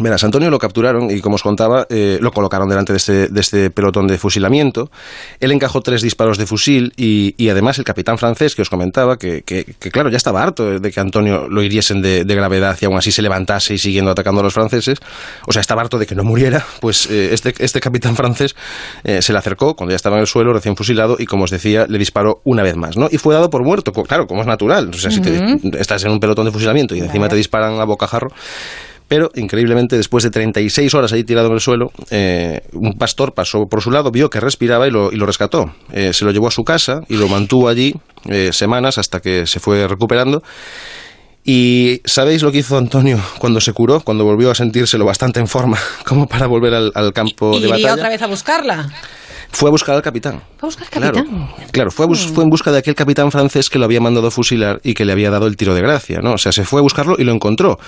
Verás, 0.00 0.24
Antonio 0.24 0.50
lo 0.50 0.58
capturaron 0.58 1.08
y, 1.08 1.20
como 1.20 1.36
os 1.36 1.42
contaba, 1.44 1.86
eh, 1.88 2.18
lo 2.20 2.32
colocaron 2.32 2.68
delante 2.68 2.92
de 2.92 2.96
este, 2.96 3.28
de 3.28 3.40
este 3.40 3.70
pelotón 3.70 4.08
de 4.08 4.18
fusilamiento. 4.18 4.90
Él 5.38 5.52
encajó 5.52 5.82
tres 5.82 6.02
disparos 6.02 6.36
de 6.36 6.46
fusil 6.46 6.92
y, 6.96 7.34
y 7.38 7.48
además 7.48 7.78
el 7.78 7.84
capitán 7.84 8.18
francés 8.18 8.56
que 8.56 8.62
os 8.62 8.70
comentaba, 8.70 9.18
que, 9.18 9.42
que- 9.42 9.64
que, 9.64 9.90
claro, 9.92 10.08
ya 10.10 10.16
estaba 10.16 10.42
harto 10.42 10.80
de 10.80 10.90
que 10.90 10.98
Antonio 10.98 11.46
lo 11.48 11.62
hiriesen 11.62 12.02
de, 12.02 12.24
de 12.24 12.34
gravedad 12.34 12.76
y 12.80 12.86
aún 12.86 12.96
así 12.96 13.12
se 13.12 13.22
levantase 13.22 13.74
y 13.74 13.78
siguiendo 13.78 14.10
atacando 14.10 14.40
a 14.40 14.44
los 14.44 14.52
franceses, 14.54 14.98
o 15.46 15.52
sea, 15.52 15.60
estaba 15.60 15.82
harto 15.82 15.96
de 15.98 16.06
que 16.06 16.16
no 16.16 16.24
muriera, 16.24 16.64
pues 16.80 17.08
eh, 17.08 17.32
este, 17.32 17.54
este 17.58 17.78
capitán 17.80 18.16
francés 18.16 18.56
eh, 19.04 19.22
se 19.22 19.32
le 19.32 19.38
acercó 19.38 19.76
cuando 19.76 19.92
ya 19.92 19.96
estaba 19.96 20.16
en 20.16 20.22
el 20.22 20.26
suelo, 20.26 20.52
recién 20.52 20.74
fusilado, 20.76 21.16
y 21.20 21.26
como 21.26 21.44
os 21.44 21.50
decía, 21.50 21.86
le 21.88 21.98
disparó 21.98 22.40
una 22.42 22.64
vez 22.64 22.74
más, 22.74 22.96
¿no? 22.96 23.06
Y 23.12 23.18
fue 23.18 23.32
dado 23.34 23.48
por 23.48 23.62
muerto, 23.62 23.92
claro, 23.92 24.26
como 24.26 24.40
es 24.40 24.46
natural. 24.48 24.90
O 24.92 24.98
sea, 24.98 25.12
si 25.12 25.20
te- 25.20 25.78
estás 25.78 26.04
en 26.04 26.10
un 26.10 26.18
pelotón 26.18 26.46
de 26.46 26.50
fusilamiento 26.52 26.96
y 26.96 26.98
encima 27.00 27.28
te 27.28 27.36
disparan 27.36 27.78
a 27.80 27.84
bocajarro, 27.84 28.30
pero, 29.06 29.30
increíblemente, 29.34 29.96
después 29.96 30.24
de 30.24 30.30
36 30.30 30.94
horas 30.94 31.12
ahí 31.12 31.24
tirado 31.24 31.48
en 31.48 31.54
el 31.54 31.60
suelo, 31.60 31.90
eh, 32.10 32.62
un 32.72 32.94
pastor 32.94 33.34
pasó 33.34 33.66
por 33.68 33.82
su 33.82 33.90
lado, 33.90 34.10
vio 34.10 34.30
que 34.30 34.40
respiraba 34.40 34.86
y 34.86 34.90
lo, 34.90 35.12
y 35.12 35.16
lo 35.16 35.26
rescató. 35.26 35.74
Eh, 35.92 36.12
se 36.12 36.24
lo 36.24 36.30
llevó 36.30 36.48
a 36.48 36.50
su 36.50 36.64
casa 36.64 37.02
y 37.08 37.16
lo 37.16 37.28
mantuvo 37.28 37.68
allí 37.68 37.94
eh, 38.28 38.50
semanas 38.52 38.98
hasta 38.98 39.20
que 39.20 39.46
se 39.46 39.60
fue 39.60 39.86
recuperando. 39.86 40.42
¿Y 41.46 42.00
sabéis 42.06 42.42
lo 42.42 42.50
que 42.50 42.58
hizo 42.58 42.78
Antonio 42.78 43.20
cuando 43.38 43.60
se 43.60 43.74
curó, 43.74 44.00
cuando 44.00 44.24
volvió 44.24 44.50
a 44.50 44.54
sentirse 44.54 44.96
lo 44.96 45.04
bastante 45.04 45.40
en 45.40 45.46
forma 45.46 45.78
como 46.06 46.26
para 46.26 46.46
volver 46.46 46.72
al, 46.72 46.90
al 46.94 47.12
campo 47.12 47.54
¿Y 47.58 47.60
de 47.60 47.68
batalla? 47.68 47.92
otra 47.94 48.08
vez 48.08 48.22
a 48.22 48.26
buscarla? 48.26 48.88
Fue 49.54 49.68
a 49.68 49.70
buscar 49.70 49.94
al 49.94 50.02
capitán. 50.02 50.42
¿Fue 50.58 50.66
a 50.66 50.70
buscar 50.70 50.84
al 50.86 50.90
Claro, 50.90 51.14
capitán? 51.16 51.48
claro 51.70 51.90
fue, 51.90 52.04
a 52.04 52.08
bus- 52.08 52.26
fue 52.26 52.44
en 52.44 52.50
busca 52.50 52.72
de 52.72 52.78
aquel 52.78 52.94
capitán 52.94 53.30
francés 53.30 53.70
que 53.70 53.78
lo 53.78 53.84
había 53.84 54.00
mandado 54.00 54.26
a 54.26 54.30
fusilar 54.30 54.80
y 54.82 54.94
que 54.94 55.04
le 55.04 55.12
había 55.12 55.30
dado 55.30 55.46
el 55.46 55.56
tiro 55.56 55.74
de 55.74 55.80
gracia, 55.80 56.20
¿no? 56.20 56.32
O 56.34 56.38
sea, 56.38 56.52
se 56.52 56.64
fue 56.64 56.80
a 56.80 56.82
buscarlo 56.82 57.14
y 57.18 57.24
lo 57.24 57.32
encontró. 57.32 57.78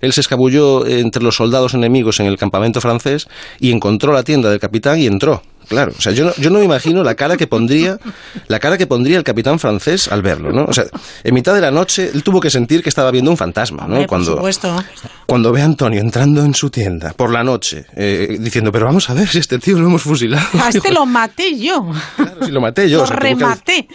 Él 0.00 0.12
se 0.12 0.20
escabulló 0.20 0.86
entre 0.86 1.22
los 1.22 1.36
soldados 1.36 1.74
enemigos 1.74 2.20
en 2.20 2.26
el 2.26 2.38
campamento 2.38 2.80
francés 2.80 3.28
y 3.60 3.72
encontró 3.72 4.12
la 4.12 4.22
tienda 4.22 4.50
del 4.50 4.60
capitán 4.60 4.98
y 5.00 5.06
entró. 5.06 5.42
Claro, 5.68 5.92
o 5.96 6.00
sea, 6.00 6.12
yo 6.12 6.26
no, 6.26 6.32
yo 6.36 6.50
no 6.50 6.58
me 6.60 6.64
imagino 6.64 7.02
la 7.02 7.14
cara 7.16 7.36
que 7.36 7.46
pondría, 7.46 7.98
la 8.46 8.58
cara 8.60 8.78
que 8.78 8.86
pondría 8.86 9.18
el 9.18 9.24
capitán 9.24 9.58
francés 9.58 10.06
al 10.08 10.22
verlo, 10.22 10.52
¿no? 10.52 10.64
O 10.64 10.72
sea, 10.72 10.84
en 11.24 11.34
mitad 11.34 11.54
de 11.54 11.60
la 11.60 11.70
noche 11.72 12.10
él 12.14 12.22
tuvo 12.22 12.40
que 12.40 12.50
sentir 12.50 12.82
que 12.82 12.88
estaba 12.88 13.10
viendo 13.10 13.30
un 13.30 13.36
fantasma, 13.36 13.82
¿no? 13.86 13.94
Hombre, 13.94 14.06
cuando, 14.06 14.36
Por 14.36 14.52
supuesto. 14.52 14.84
cuando 15.26 15.50
ve 15.52 15.62
a 15.62 15.64
Antonio 15.64 16.00
entrando 16.00 16.44
en 16.44 16.54
su 16.54 16.70
tienda 16.70 17.12
por 17.14 17.32
la 17.32 17.42
noche, 17.42 17.84
eh, 17.96 18.36
diciendo, 18.40 18.70
pero 18.70 18.86
vamos 18.86 19.10
a 19.10 19.14
ver 19.14 19.26
si 19.28 19.38
este 19.38 19.58
tío 19.58 19.78
lo 19.78 19.86
hemos 19.86 20.02
fusilado. 20.02 20.46
A 20.62 20.68
este 20.68 20.90
lo 20.92 21.04
maté 21.04 21.58
yo. 21.58 21.90
Claro, 22.16 22.44
si 22.46 22.52
lo 22.52 22.60
maté 22.60 22.88
yo. 22.88 22.98
Lo 22.98 23.04
o 23.04 23.06
sea, 23.06 23.16
tuvo 23.16 23.28
que- 23.28 23.34
rematé. 23.34 23.88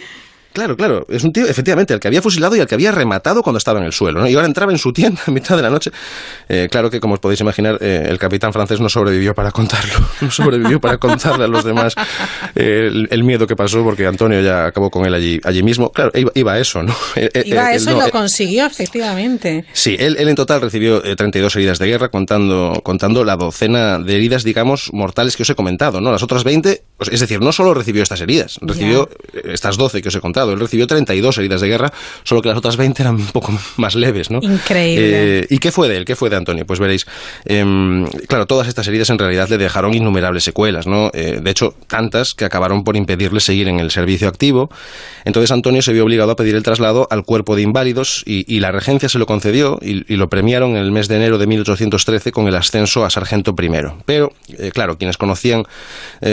Claro, 0.52 0.76
claro. 0.76 1.06
Es 1.08 1.24
un 1.24 1.32
tío, 1.32 1.46
efectivamente, 1.46 1.94
al 1.94 2.00
que 2.00 2.08
había 2.08 2.22
fusilado 2.22 2.56
y 2.56 2.60
al 2.60 2.66
que 2.66 2.74
había 2.74 2.92
rematado 2.92 3.42
cuando 3.42 3.58
estaba 3.58 3.80
en 3.80 3.86
el 3.86 3.92
suelo. 3.92 4.20
¿no? 4.20 4.28
Y 4.28 4.34
ahora 4.34 4.46
entraba 4.46 4.72
en 4.72 4.78
su 4.78 4.92
tienda 4.92 5.20
a 5.26 5.30
mitad 5.30 5.56
de 5.56 5.62
la 5.62 5.70
noche. 5.70 5.90
Eh, 6.48 6.68
claro 6.70 6.90
que, 6.90 7.00
como 7.00 7.14
os 7.14 7.20
podéis 7.20 7.40
imaginar, 7.40 7.78
eh, 7.80 8.06
el 8.08 8.18
capitán 8.18 8.52
francés 8.52 8.80
no 8.80 8.88
sobrevivió 8.88 9.34
para 9.34 9.50
contarlo. 9.50 9.94
No 10.22 10.30
sobrevivió 10.30 10.80
para 10.80 10.98
contarle 10.98 11.44
a 11.44 11.48
los 11.48 11.64
demás 11.64 11.94
eh, 12.54 12.88
el, 12.88 13.08
el 13.10 13.24
miedo 13.24 13.46
que 13.46 13.56
pasó, 13.56 13.82
porque 13.82 14.06
Antonio 14.06 14.40
ya 14.40 14.66
acabó 14.66 14.88
con 14.88 15.04
él 15.04 15.12
allí, 15.14 15.40
allí 15.42 15.62
mismo. 15.62 15.90
Claro, 15.90 16.12
iba, 16.14 16.30
iba 16.34 16.52
a 16.52 16.58
eso, 16.60 16.82
¿no? 16.82 16.94
Iba 17.44 17.66
a 17.66 17.74
eso 17.74 17.90
no, 17.90 17.98
y 17.98 18.00
lo 18.00 18.10
consiguió, 18.10 18.66
efectivamente. 18.66 19.64
Sí, 19.72 19.96
él, 19.98 20.16
él 20.18 20.28
en 20.28 20.36
total 20.36 20.60
recibió 20.60 21.04
eh, 21.04 21.16
32 21.16 21.56
heridas 21.56 21.78
de 21.78 21.86
guerra, 21.86 22.08
contando, 22.08 22.80
contando 22.84 23.24
la 23.24 23.36
docena 23.36 23.98
de 23.98 24.14
heridas, 24.14 24.44
digamos, 24.44 24.90
mortales 24.92 25.36
que 25.36 25.42
os 25.42 25.50
he 25.50 25.54
comentado, 25.54 26.00
¿no? 26.00 26.12
Las 26.12 26.22
otras 26.22 26.44
20, 26.44 26.82
o 26.98 27.04
sea, 27.04 27.14
es 27.14 27.20
decir, 27.20 27.40
no 27.40 27.52
solo 27.52 27.74
recibió 27.74 28.02
estas 28.02 28.20
heridas, 28.20 28.58
recibió 28.60 29.08
estas 29.44 29.76
12 29.76 30.02
que 30.02 30.08
os 30.08 30.14
he 30.14 30.20
contado, 30.20 30.41
él 30.50 30.58
recibió 30.58 30.86
32 30.86 31.38
heridas 31.38 31.60
de 31.60 31.68
guerra, 31.68 31.92
solo 32.24 32.42
que 32.42 32.48
las 32.48 32.58
otras 32.58 32.76
20 32.76 33.02
eran 33.02 33.14
un 33.16 33.26
poco 33.26 33.52
más 33.76 33.94
leves, 33.94 34.30
¿no? 34.30 34.40
Increíble. 34.42 35.40
Eh, 35.40 35.46
¿Y 35.50 35.58
qué 35.58 35.70
fue 35.70 35.88
de 35.88 35.98
él? 35.98 36.04
¿Qué 36.04 36.16
fue 36.16 36.30
de 36.30 36.36
Antonio? 36.36 36.66
Pues 36.66 36.80
veréis, 36.80 37.06
em, 37.44 38.06
claro, 38.26 38.46
todas 38.46 38.68
estas 38.68 38.86
heridas 38.88 39.10
en 39.10 39.18
realidad 39.18 39.48
le 39.48 39.58
dejaron 39.58 39.94
innumerables 39.94 40.44
secuelas, 40.44 40.86
¿no? 40.86 41.10
Eh, 41.14 41.40
de 41.42 41.50
hecho, 41.50 41.74
tantas 41.86 42.34
que 42.34 42.44
acabaron 42.44 42.84
por 42.84 42.96
impedirle 42.96 43.40
seguir 43.40 43.68
en 43.68 43.80
el 43.80 43.90
servicio 43.90 44.28
activo. 44.28 44.70
Entonces 45.24 45.50
Antonio 45.50 45.82
se 45.82 45.92
vio 45.92 46.04
obligado 46.04 46.32
a 46.32 46.36
pedir 46.36 46.54
el 46.54 46.62
traslado 46.62 47.06
al 47.10 47.24
cuerpo 47.24 47.56
de 47.56 47.62
inválidos 47.62 48.22
y, 48.26 48.44
y 48.52 48.60
la 48.60 48.72
regencia 48.72 49.08
se 49.08 49.18
lo 49.18 49.26
concedió 49.26 49.78
y, 49.80 50.12
y 50.12 50.16
lo 50.16 50.28
premiaron 50.28 50.70
en 50.70 50.78
el 50.78 50.90
mes 50.92 51.08
de 51.08 51.16
enero 51.16 51.38
de 51.38 51.46
1813 51.46 52.32
con 52.32 52.48
el 52.48 52.56
ascenso 52.56 53.04
a 53.04 53.10
sargento 53.10 53.54
primero. 53.54 53.98
Pero, 54.04 54.32
eh, 54.58 54.70
claro, 54.72 54.98
quienes 54.98 55.16
conocían 55.16 55.64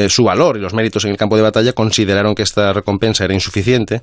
su 0.08 0.24
valor 0.24 0.58
y 0.58 0.60
los 0.60 0.74
méritos 0.74 1.04
en 1.06 1.12
el 1.12 1.18
campo 1.18 1.36
de 1.36 1.42
batalla 1.42 1.74
consideraron 1.74 2.36
que 2.36 2.44
esta 2.44 2.74
recompensa 2.74 3.26
era 3.26 3.34
insuficiente 3.34 3.99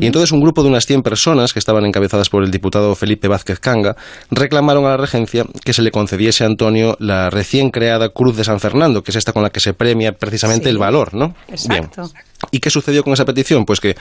y 0.00 0.06
entonces 0.06 0.32
un 0.32 0.40
grupo 0.40 0.62
de 0.62 0.68
unas 0.68 0.86
100 0.86 1.02
personas 1.02 1.52
que 1.52 1.58
estaban 1.58 1.84
encabezadas 1.84 2.28
por 2.30 2.42
el 2.44 2.50
diputado 2.50 2.94
Felipe 2.94 3.28
Vázquez 3.28 3.58
Canga 3.60 3.96
reclamaron 4.30 4.84
a 4.86 4.90
la 4.90 4.96
regencia 4.96 5.44
que 5.64 5.72
se 5.72 5.82
le 5.82 5.90
concediese 5.90 6.44
a 6.44 6.46
Antonio 6.46 6.96
la 7.00 7.30
recién 7.30 7.70
creada 7.70 8.08
Cruz 8.10 8.36
de 8.36 8.44
San 8.44 8.60
Fernando, 8.60 9.02
que 9.02 9.10
es 9.10 9.16
esta 9.16 9.32
con 9.32 9.42
la 9.42 9.50
que 9.50 9.60
se 9.60 9.74
premia 9.74 10.12
precisamente 10.12 10.64
Sí. 10.64 10.70
el 10.70 10.78
valor, 10.78 11.14
¿no? 11.14 11.34
Bien. 11.68 11.88
¿Y 12.50 12.60
qué 12.60 12.70
sucedió 12.70 13.02
con 13.02 13.12
esa 13.12 13.24
petición? 13.24 13.64
Pues 13.64 13.80
que 13.80 13.96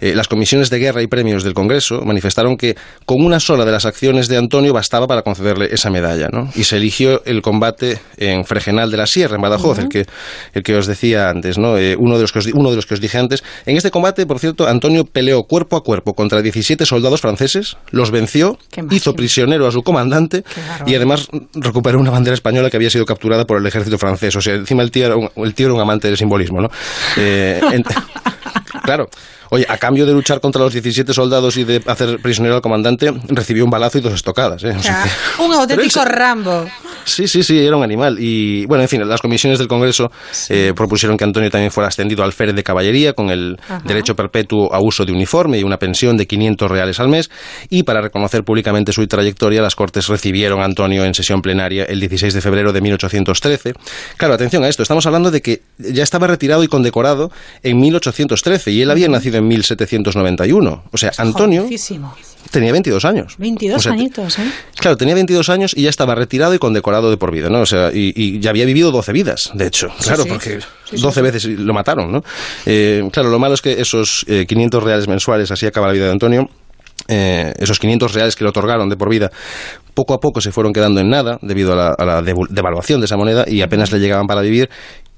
eh, 0.00 0.14
las 0.14 0.28
comisiones 0.28 0.70
de 0.70 0.78
guerra 0.78 1.02
y 1.02 1.06
premios 1.06 1.44
del 1.44 1.54
Congreso 1.54 2.02
manifestaron 2.04 2.56
que 2.56 2.76
con 3.04 3.24
una 3.24 3.40
sola 3.40 3.64
de 3.64 3.72
las 3.72 3.84
acciones 3.84 4.28
de 4.28 4.36
Antonio 4.36 4.72
bastaba 4.72 5.06
para 5.06 5.22
concederle 5.22 5.68
esa 5.72 5.90
medalla, 5.90 6.28
¿no? 6.32 6.50
Y 6.54 6.64
se 6.64 6.76
eligió 6.76 7.22
el 7.24 7.42
combate 7.42 7.98
en 8.16 8.44
Fregenal 8.44 8.90
de 8.90 8.96
la 8.96 9.06
Sierra, 9.06 9.36
en 9.36 9.42
Badajoz, 9.42 9.78
el, 9.78 9.88
que, 9.88 10.06
el 10.52 10.62
que 10.62 10.74
os 10.76 10.86
decía 10.86 11.28
antes, 11.28 11.58
¿no? 11.58 11.76
Eh, 11.78 11.96
uno, 11.98 12.16
de 12.16 12.22
los 12.22 12.32
que 12.32 12.38
os, 12.40 12.46
uno 12.46 12.70
de 12.70 12.76
los 12.76 12.86
que 12.86 12.94
os 12.94 13.00
dije 13.00 13.18
antes. 13.18 13.42
En 13.66 13.76
este 13.76 13.90
combate, 13.90 14.26
por 14.26 14.38
cierto, 14.38 14.66
Antonio 14.66 15.04
peleó 15.04 15.42
cuerpo 15.44 15.76
a 15.76 15.82
cuerpo 15.82 16.14
contra 16.14 16.42
17 16.42 16.86
soldados 16.86 17.20
franceses, 17.20 17.76
los 17.90 18.10
venció, 18.10 18.58
hizo 18.90 19.14
prisionero 19.14 19.66
a 19.66 19.72
su 19.72 19.82
comandante 19.82 20.44
y 20.86 20.94
además 20.94 21.28
recuperó 21.54 21.98
una 22.00 22.10
bandera 22.10 22.34
española 22.34 22.70
que 22.70 22.76
había 22.76 22.90
sido 22.90 23.04
capturada 23.04 23.44
por 23.44 23.58
el 23.58 23.66
ejército 23.66 23.98
francés. 23.98 24.34
O 24.36 24.40
sea, 24.40 24.54
encima 24.54 24.82
el 24.82 24.90
tío 24.90 25.06
era 25.06 25.16
un, 25.16 25.28
el 25.36 25.54
tío 25.54 25.66
era 25.66 25.74
un 25.74 25.80
amante 25.80 26.08
del 26.08 26.16
simbolismo, 26.16 26.60
¿no? 26.60 26.68
Eh, 27.16 27.60
claro. 28.84 29.08
Oye, 29.54 29.66
a 29.68 29.76
cambio 29.76 30.06
de 30.06 30.12
luchar 30.14 30.40
contra 30.40 30.62
los 30.62 30.72
17 30.72 31.12
soldados 31.12 31.58
y 31.58 31.64
de 31.64 31.82
hacer 31.86 32.18
prisionero 32.22 32.54
al 32.56 32.62
comandante, 32.62 33.12
recibió 33.28 33.66
un 33.66 33.70
balazo 33.70 33.98
y 33.98 34.00
dos 34.00 34.14
estocadas. 34.14 34.64
¿eh? 34.64 34.70
O 34.74 34.82
sea 34.82 35.04
que- 35.04 35.42
Un 35.42 35.52
auténtico 35.52 36.02
Rambo. 36.06 36.64
Sí, 37.04 37.28
sí, 37.28 37.42
sí, 37.42 37.58
era 37.58 37.76
un 37.76 37.82
animal. 37.82 38.16
Y 38.18 38.64
bueno, 38.64 38.80
en 38.82 38.88
fin, 38.88 39.06
las 39.06 39.20
comisiones 39.20 39.58
del 39.58 39.68
Congreso 39.68 40.10
eh, 40.48 40.72
propusieron 40.74 41.18
que 41.18 41.24
Antonio 41.24 41.50
también 41.50 41.70
fuera 41.70 41.88
ascendido 41.88 42.22
al 42.22 42.28
alférez 42.28 42.54
de 42.54 42.62
caballería 42.62 43.12
con 43.12 43.28
el 43.28 43.58
Ajá. 43.62 43.82
derecho 43.84 44.16
perpetuo 44.16 44.72
a 44.72 44.80
uso 44.80 45.04
de 45.04 45.12
uniforme 45.12 45.58
y 45.58 45.64
una 45.64 45.76
pensión 45.76 46.16
de 46.16 46.26
500 46.26 46.70
reales 46.70 46.98
al 46.98 47.08
mes. 47.08 47.28
Y 47.68 47.82
para 47.82 48.00
reconocer 48.00 48.44
públicamente 48.44 48.92
su 48.92 49.06
trayectoria, 49.06 49.60
las 49.60 49.74
Cortes 49.74 50.06
recibieron 50.08 50.60
a 50.62 50.64
Antonio 50.64 51.04
en 51.04 51.12
sesión 51.12 51.42
plenaria 51.42 51.84
el 51.84 52.00
16 52.00 52.32
de 52.32 52.40
febrero 52.40 52.72
de 52.72 52.80
1813. 52.80 53.74
Claro, 54.16 54.32
atención 54.32 54.64
a 54.64 54.68
esto, 54.68 54.82
estamos 54.82 55.04
hablando 55.04 55.30
de 55.30 55.42
que 55.42 55.60
ya 55.76 56.04
estaba 56.04 56.26
retirado 56.26 56.62
y 56.64 56.68
condecorado 56.68 57.30
en 57.62 57.78
1813 57.80 58.70
y 58.70 58.80
él 58.80 58.90
había 58.90 59.08
nacido 59.08 59.36
en 59.38 59.41
1791. 59.48 60.84
O 60.90 60.96
sea, 60.98 61.12
Antonio 61.18 61.62
Jovencísimo. 61.62 62.14
tenía 62.50 62.72
22 62.72 63.04
años. 63.04 63.34
22 63.38 63.76
O 63.78 63.80
sea, 63.80 63.92
añitos, 63.92 64.38
¿eh? 64.38 64.50
Claro, 64.76 64.96
tenía 64.96 65.14
22 65.14 65.48
años 65.48 65.72
y 65.76 65.82
ya 65.82 65.90
estaba 65.90 66.14
retirado 66.14 66.54
y 66.54 66.58
condecorado 66.58 67.10
de 67.10 67.16
por 67.16 67.32
vida, 67.32 67.48
¿no? 67.48 67.60
O 67.60 67.66
sea, 67.66 67.90
y, 67.92 68.12
y 68.14 68.40
ya 68.40 68.50
había 68.50 68.64
vivido 68.64 68.90
12 68.90 69.12
vidas, 69.12 69.50
de 69.54 69.66
hecho. 69.66 69.88
Claro, 70.02 70.22
sí. 70.24 70.28
porque 70.28 70.60
Sí, 70.84 70.96
sí, 70.96 71.02
12 71.02 71.14
sí. 71.14 71.22
veces 71.22 71.44
lo 71.46 71.72
mataron, 71.74 72.12
¿no? 72.12 72.22
Eh, 72.66 73.02
claro, 73.12 73.30
lo 73.30 73.38
malo 73.38 73.54
es 73.54 73.62
que 73.62 73.80
esos 73.80 74.24
eh, 74.28 74.44
500 74.46 74.82
reales 74.82 75.08
mensuales, 75.08 75.50
así 75.50 75.66
acaba 75.66 75.86
la 75.86 75.92
vida 75.94 76.04
de 76.06 76.12
Antonio, 76.12 76.48
eh, 77.08 77.52
esos 77.58 77.78
500 77.78 78.12
reales 78.14 78.36
que 78.36 78.44
le 78.44 78.50
otorgaron 78.50 78.88
de 78.88 78.96
por 78.96 79.08
vida, 79.08 79.30
poco 79.94 80.14
a 80.14 80.18
poco 80.18 80.40
se 80.40 80.52
fueron 80.52 80.72
quedando 80.72 81.00
en 81.00 81.10
nada 81.10 81.38
debido 81.42 81.72
a 81.72 81.76
la, 81.76 81.94
a 81.98 82.04
la 82.04 82.20
devu- 82.22 82.48
devaluación 82.48 83.00
de 83.00 83.06
esa 83.06 83.16
moneda 83.16 83.44
y 83.46 83.60
apenas 83.62 83.90
le 83.92 83.98
llegaban 83.98 84.26
para 84.26 84.40
vivir. 84.40 84.70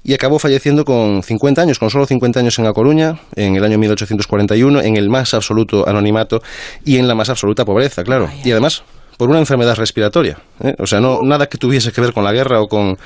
Y 0.07 0.13
acabó 0.13 0.37
falleciendo 0.39 0.85
con 0.85 1.23
50 1.23 1.61
años, 1.63 1.79
con 1.79 1.89
solo 1.89 2.05
50 2.05 2.39
años 2.39 2.57
en 2.59 2.65
La 2.65 2.73
Coruña, 2.73 3.19
en 3.35 3.55
el 3.55 3.63
año 3.63 3.77
1841, 3.79 4.81
en 4.83 4.97
el 4.97 5.09
más 5.09 5.33
absoluto 5.33 5.89
anonimato 5.89 6.41
y 6.85 6.97
en 6.97 7.07
la 7.07 7.15
más 7.15 7.29
absoluta 7.29 7.65
pobreza, 7.65 8.03
claro. 8.03 8.29
Y 8.43 8.51
además, 8.51 8.83
por 9.17 9.29
una 9.29 9.39
enfermedad 9.39 9.75
respiratoria. 9.75 10.37
¿eh? 10.63 10.75
O 10.77 10.85
sea, 10.85 10.99
no 11.01 11.21
nada 11.23 11.47
que 11.47 11.57
tuviese 11.57 11.91
que 11.91 12.01
ver 12.01 12.13
con 12.13 12.23
la 12.23 12.31
guerra 12.33 12.61
o 12.61 12.67
con, 12.67 12.97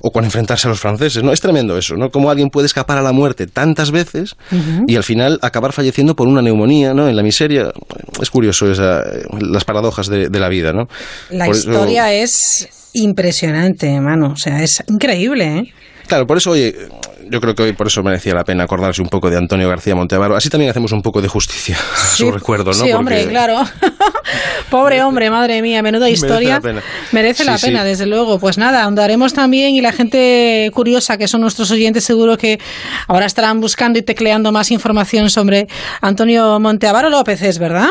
o 0.00 0.12
con 0.12 0.24
enfrentarse 0.24 0.68
a 0.68 0.70
los 0.70 0.78
franceses. 0.78 1.24
¿no? 1.24 1.32
Es 1.32 1.40
tremendo 1.40 1.76
eso, 1.76 1.96
¿no? 1.96 2.10
Cómo 2.10 2.30
alguien 2.30 2.50
puede 2.50 2.66
escapar 2.66 2.98
a 2.98 3.02
la 3.02 3.12
muerte 3.12 3.46
tantas 3.48 3.90
veces 3.90 4.36
y 4.86 4.94
al 4.94 5.02
final 5.02 5.40
acabar 5.42 5.72
falleciendo 5.72 6.14
por 6.14 6.28
una 6.28 6.40
neumonía, 6.42 6.94
¿no? 6.94 7.08
En 7.08 7.16
la 7.16 7.22
miseria. 7.24 7.72
Es 8.22 8.30
curioso 8.30 8.70
esa, 8.70 9.02
las 9.40 9.64
paradojas 9.64 10.06
de, 10.06 10.28
de 10.28 10.38
la 10.38 10.48
vida, 10.48 10.72
¿no? 10.72 10.86
La 11.30 11.46
Por 11.46 11.56
eso- 11.56 11.70
historia 11.72 12.12
es 12.12 12.68
impresionante, 12.92 13.98
mano. 14.00 14.32
O 14.34 14.36
sea, 14.36 14.62
es 14.62 14.84
increíble, 14.88 15.44
¿eh? 15.58 15.72
Claro, 16.06 16.26
por 16.26 16.36
eso, 16.36 16.50
oye, 16.50 16.74
yo 17.30 17.40
creo 17.40 17.54
que 17.54 17.62
hoy 17.62 17.72
por 17.72 17.86
eso 17.86 18.02
merecía 18.02 18.34
la 18.34 18.44
pena 18.44 18.64
acordarse 18.64 19.00
un 19.00 19.08
poco 19.08 19.30
de 19.30 19.38
Antonio 19.38 19.68
García 19.68 19.94
Monteavaro. 19.94 20.36
Así 20.36 20.50
también 20.50 20.70
hacemos 20.70 20.92
un 20.92 21.00
poco 21.02 21.22
de 21.22 21.28
justicia 21.28 21.76
a 21.94 22.06
su 22.16 22.30
recuerdo, 22.30 22.66
¿no? 22.66 22.74
Sí, 22.74 22.92
hombre, 22.92 23.26
claro. 23.28 23.58
Pobre 24.70 25.02
hombre, 25.02 25.30
madre 25.30 25.62
mía, 25.62 25.82
menuda 25.82 26.06
Merece 26.06 26.26
historia. 26.26 26.54
la 26.56 26.60
pena. 26.60 26.82
Merece 27.12 27.44
la 27.44 27.56
Sí, 27.58 27.66
pena, 27.66 27.82
sí. 27.82 27.88
desde 27.88 28.06
luego. 28.06 28.38
Pues 28.38 28.58
nada, 28.58 28.82
ahondaremos 28.82 29.32
también 29.32 29.74
y 29.74 29.80
la 29.80 29.92
gente 29.92 30.70
curiosa, 30.74 31.16
que 31.16 31.28
son 31.28 31.40
nuestros 31.40 31.70
oyentes, 31.70 32.04
seguro 32.04 32.36
que 32.36 32.58
ahora 33.08 33.26
estarán 33.26 33.60
buscando 33.60 33.98
y 33.98 34.02
tecleando 34.02 34.52
más 34.52 34.70
información 34.70 35.30
sobre 35.30 35.68
Antonio 36.00 36.58
Monteavaro 36.60 37.08
López, 37.10 37.40
¿es 37.42 37.58
verdad? 37.58 37.90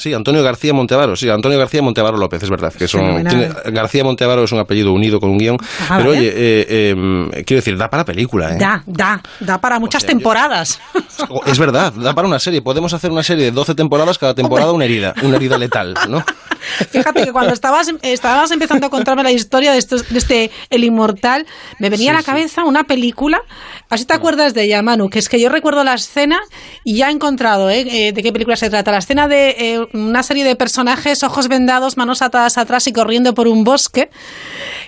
Sí, 0.00 0.14
Antonio 0.14 0.42
García 0.42 0.72
Monteavaro, 0.72 1.14
sí, 1.14 1.28
Antonio 1.28 1.58
García 1.58 1.82
Monteavaro 1.82 2.16
López, 2.16 2.42
es 2.42 2.48
verdad. 2.48 2.72
Que 2.72 2.88
son, 2.88 3.22
tiene- 3.28 3.50
García 3.66 4.02
Monteavaro 4.02 4.44
es 4.44 4.52
un 4.52 4.58
apellido 4.58 4.92
unido 4.94 5.20
con 5.20 5.28
un 5.28 5.36
guion. 5.36 5.58
Ah, 5.88 5.96
pero 5.98 6.10
vale. 6.10 6.20
oye, 6.20 6.28
eh, 6.34 6.66
eh, 6.68 7.44
quiero 7.44 7.58
decir, 7.60 7.76
da 7.76 7.90
para 7.90 8.04
película, 8.06 8.54
¿eh? 8.54 8.58
Da, 8.58 8.82
da, 8.86 9.22
da 9.40 9.58
para 9.60 9.78
muchas 9.78 10.02
sea, 10.02 10.08
temporadas. 10.08 10.80
Es 11.46 11.58
verdad, 11.58 11.92
da 11.92 12.14
para 12.14 12.26
una 12.26 12.38
serie. 12.38 12.62
Podemos 12.62 12.94
hacer 12.94 13.10
una 13.10 13.22
serie 13.22 13.44
de 13.44 13.50
12 13.50 13.74
temporadas, 13.74 14.16
cada 14.16 14.34
temporada 14.34 14.72
una 14.72 14.86
herida, 14.86 15.14
una 15.22 15.36
herida 15.36 15.58
letal, 15.58 15.94
¿no? 16.08 16.24
Fíjate 16.90 17.24
que 17.24 17.32
cuando 17.32 17.52
estabas, 17.52 17.88
estabas 18.02 18.50
empezando 18.50 18.86
a 18.86 18.90
contarme 18.90 19.22
la 19.22 19.30
historia 19.32 19.72
de, 19.72 19.78
estos- 19.78 20.08
de 20.08 20.18
este 20.18 20.50
El 20.70 20.84
Inmortal, 20.84 21.46
me 21.78 21.90
venía 21.90 22.12
a 22.12 22.14
la 22.14 22.22
cabeza 22.22 22.64
una 22.64 22.84
película, 22.84 23.42
así 23.90 24.04
te 24.06 24.14
acuerdas 24.14 24.54
de 24.54 24.64
ella, 24.64 24.80
Manu, 24.82 25.10
que 25.10 25.18
es 25.18 25.28
que 25.28 25.38
yo 25.40 25.48
recuerdo 25.50 25.84
la 25.84 25.94
escena 25.94 26.40
y 26.84 26.96
ya 26.96 27.08
he 27.08 27.12
encontrado 27.12 27.68
¿eh? 27.70 27.80
Eh, 28.08 28.12
de 28.12 28.22
qué 28.22 28.32
película 28.32 28.56
se 28.56 28.70
trata. 28.70 28.90
La 28.90 28.98
escena 28.98 29.28
de 29.28 29.86
una 29.92 30.22
serie 30.22 30.44
de 30.44 30.56
personajes, 30.56 31.22
ojos 31.22 31.48
vendados, 31.48 31.96
manos 31.96 32.22
atadas 32.22 32.58
atrás 32.58 32.86
y 32.86 32.92
corriendo 32.92 33.34
por 33.34 33.48
un 33.48 33.64
bosque, 33.64 34.10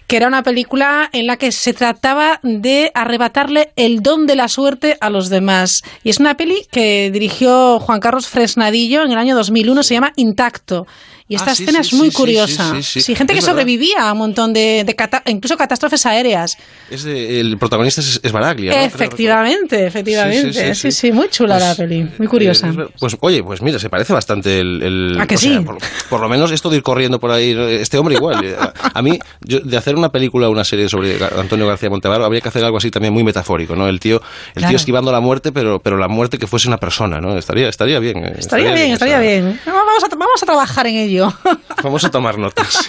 que 0.06 0.16
era 0.16 0.28
una 0.28 0.42
película 0.42 1.08
en 1.12 1.26
la 1.26 1.36
que 1.36 1.52
se 1.52 1.72
trataba 1.72 2.40
de 2.42 2.90
arrebatarle 2.94 3.72
el 3.76 4.02
don 4.02 4.26
de 4.26 4.36
la 4.36 4.48
suerte 4.48 4.96
a 5.00 5.10
los 5.10 5.28
demás. 5.28 5.82
Y 6.04 6.10
es 6.10 6.18
una 6.18 6.36
peli 6.36 6.66
que 6.70 7.10
dirigió 7.10 7.80
Juan 7.80 8.00
Carlos 8.00 8.28
Fresnadillo 8.28 9.02
en 9.02 9.12
el 9.12 9.18
año 9.18 9.34
2001, 9.34 9.82
se 9.82 9.94
llama 9.94 10.12
Intacto. 10.16 10.86
Y 11.32 11.36
esta 11.36 11.52
Ah, 11.52 11.54
sí, 11.54 11.62
escena 11.62 11.82
sí, 11.82 11.88
es 11.88 11.98
muy 11.98 12.10
sí, 12.10 12.16
curiosa. 12.16 12.74
sí, 12.82 13.00
gente 13.00 13.10
Es 13.10 13.16
que 13.16 13.24
verdad. 13.34 13.40
sobrevivía 13.52 14.08
a 14.08 14.12
un 14.12 14.18
montón 14.18 14.52
de, 14.52 14.84
de 14.84 14.94
cata- 14.94 15.22
incluso 15.26 15.56
catástrofes 15.56 16.04
aéreas. 16.04 16.58
Es 16.90 17.04
de- 17.04 17.40
el 17.40 17.56
protagonista 17.56 18.02
es, 18.02 18.20
es 18.22 18.32
Baraglia, 18.32 18.84
efectivamente, 18.84 19.86
efectivamente. 19.86 20.74
Sí, 20.74 20.92
sí, 20.92 21.10
muy 21.10 21.28
chula 21.30 21.54
Pues, 21.56 21.68
la 21.68 21.74
peli, 21.74 22.06
muy 22.18 22.26
curiosa. 22.28 22.68
Eh, 22.68 22.72
ver- 22.72 22.88
pues 23.00 23.16
oye, 23.20 23.42
pues 23.42 23.62
mira, 23.62 23.78
se 23.78 23.88
parece 23.88 24.12
bastante 24.12 24.60
el... 24.60 24.82
el- 24.82 25.20
¿A 25.20 25.26
que 25.26 25.36
o 25.36 25.38
sea, 25.38 25.62
por, 25.62 25.78
por 26.10 26.20
lo 26.20 26.28
menos 26.28 26.50
esto 26.52 26.68
de 26.68 26.76
ir 26.76 26.82
corriendo 26.82 27.18
por 27.18 27.30
ahí, 27.30 27.56
este 27.80 27.96
hombre 27.96 28.16
igual. 28.16 28.44
eh, 28.44 28.54
A, 28.58 28.98
a 28.98 29.00
mí, 29.02 29.18
yo, 29.40 29.60
de 29.60 29.76
hacer 29.78 29.96
una 29.96 30.10
película 30.12 30.48
o 30.48 30.52
una 30.52 30.64
serie 30.64 30.88
sobre 30.88 31.16
Antonio 31.38 31.66
García 31.66 31.88
Montevaro, 31.88 32.24
habría 32.26 32.42
que 32.42 32.48
hacer 32.50 32.62
algo 32.62 32.76
así 32.76 32.90
también 32.90 33.14
muy 33.14 33.24
metafórico, 33.24 33.74
¿no? 33.74 33.88
El 33.88 34.00
tío, 34.00 34.16
el 34.48 34.52
Claro. 34.60 34.68
tío 34.68 34.76
esquivando 34.76 35.10
la 35.12 35.20
muerte, 35.20 35.50
pero, 35.52 35.80
pero 35.80 35.96
la 35.96 36.08
muerte 36.08 36.36
que 36.38 36.46
fuese 36.46 36.68
una 36.68 36.78
persona, 36.78 37.20
¿no? 37.20 37.38
Estaría, 37.38 37.68
estaría 37.68 37.98
bien. 38.00 38.18
eh, 38.24 38.34
Estaría 38.38 38.72
bien, 38.74 38.90
estaría 38.92 39.14
esa- 39.14 39.22
bien. 39.22 39.60
Vamos 39.64 40.04
a, 40.04 40.08
vamos 40.14 40.42
a 40.42 40.46
trabajar 40.46 40.86
en 40.88 40.96
ello. 40.96 41.21
Vamos 41.82 42.04
a 42.04 42.10
tomar 42.10 42.38
notas. 42.38 42.86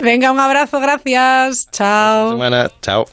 Venga, 0.00 0.32
un 0.32 0.40
abrazo, 0.40 0.80
gracias. 0.80 1.68
Chao. 1.70 2.32
Semana, 2.32 2.70
chao. 2.80 3.06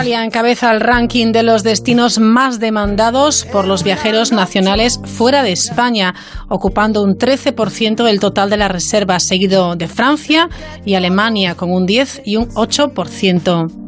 Italia 0.00 0.24
encabeza 0.24 0.72
el 0.72 0.80
ranking 0.80 1.30
de 1.30 1.42
los 1.42 1.62
destinos 1.62 2.18
más 2.18 2.58
demandados 2.58 3.44
por 3.44 3.66
los 3.66 3.84
viajeros 3.84 4.32
nacionales 4.32 4.98
fuera 5.04 5.42
de 5.42 5.52
España, 5.52 6.14
ocupando 6.48 7.02
un 7.02 7.18
13% 7.18 8.02
del 8.02 8.18
total 8.18 8.48
de 8.48 8.56
las 8.56 8.72
reservas, 8.72 9.26
seguido 9.26 9.76
de 9.76 9.88
Francia 9.88 10.48
y 10.86 10.94
Alemania 10.94 11.54
con 11.54 11.70
un 11.70 11.84
10 11.84 12.22
y 12.24 12.36
un 12.36 12.48
8%. 12.48 13.79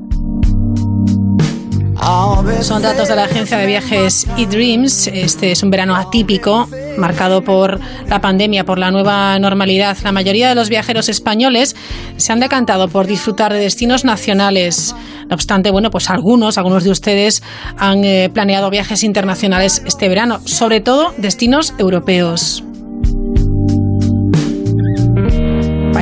Son 2.63 2.83
datos 2.83 3.09
de 3.09 3.17
la 3.17 3.25
agencia 3.25 3.59
de 3.59 3.67
viajes 3.67 4.27
eDreams. 4.37 5.07
Este 5.09 5.53
es 5.53 5.63
un 5.63 5.71
verano 5.71 5.95
atípico, 5.95 6.69
marcado 6.97 7.43
por 7.43 7.79
la 8.09 8.21
pandemia, 8.21 8.65
por 8.65 8.79
la 8.79 8.91
nueva 8.91 9.39
normalidad. 9.39 9.97
La 10.03 10.11
mayoría 10.11 10.49
de 10.49 10.55
los 10.55 10.69
viajeros 10.69 11.09
españoles 11.09 11.77
se 12.17 12.33
han 12.33 12.41
decantado 12.41 12.89
por 12.89 13.07
disfrutar 13.07 13.53
de 13.53 13.61
destinos 13.61 14.05
nacionales. 14.05 14.95
No 15.29 15.35
obstante, 15.35 15.71
bueno, 15.71 15.91
pues 15.91 16.11
algunos, 16.11 16.59
algunos 16.59 16.85
de 16.85 16.91
ustedes 16.91 17.43
han 17.79 18.05
eh, 18.05 18.31
planeado 18.33 18.71
viajes 18.71 19.05
internacionales 19.05 19.83
este 19.87 20.09
verano, 20.09 20.41
sobre 20.45 20.81
todo 20.81 21.13
destinos 21.19 21.75
europeos. 21.79 22.65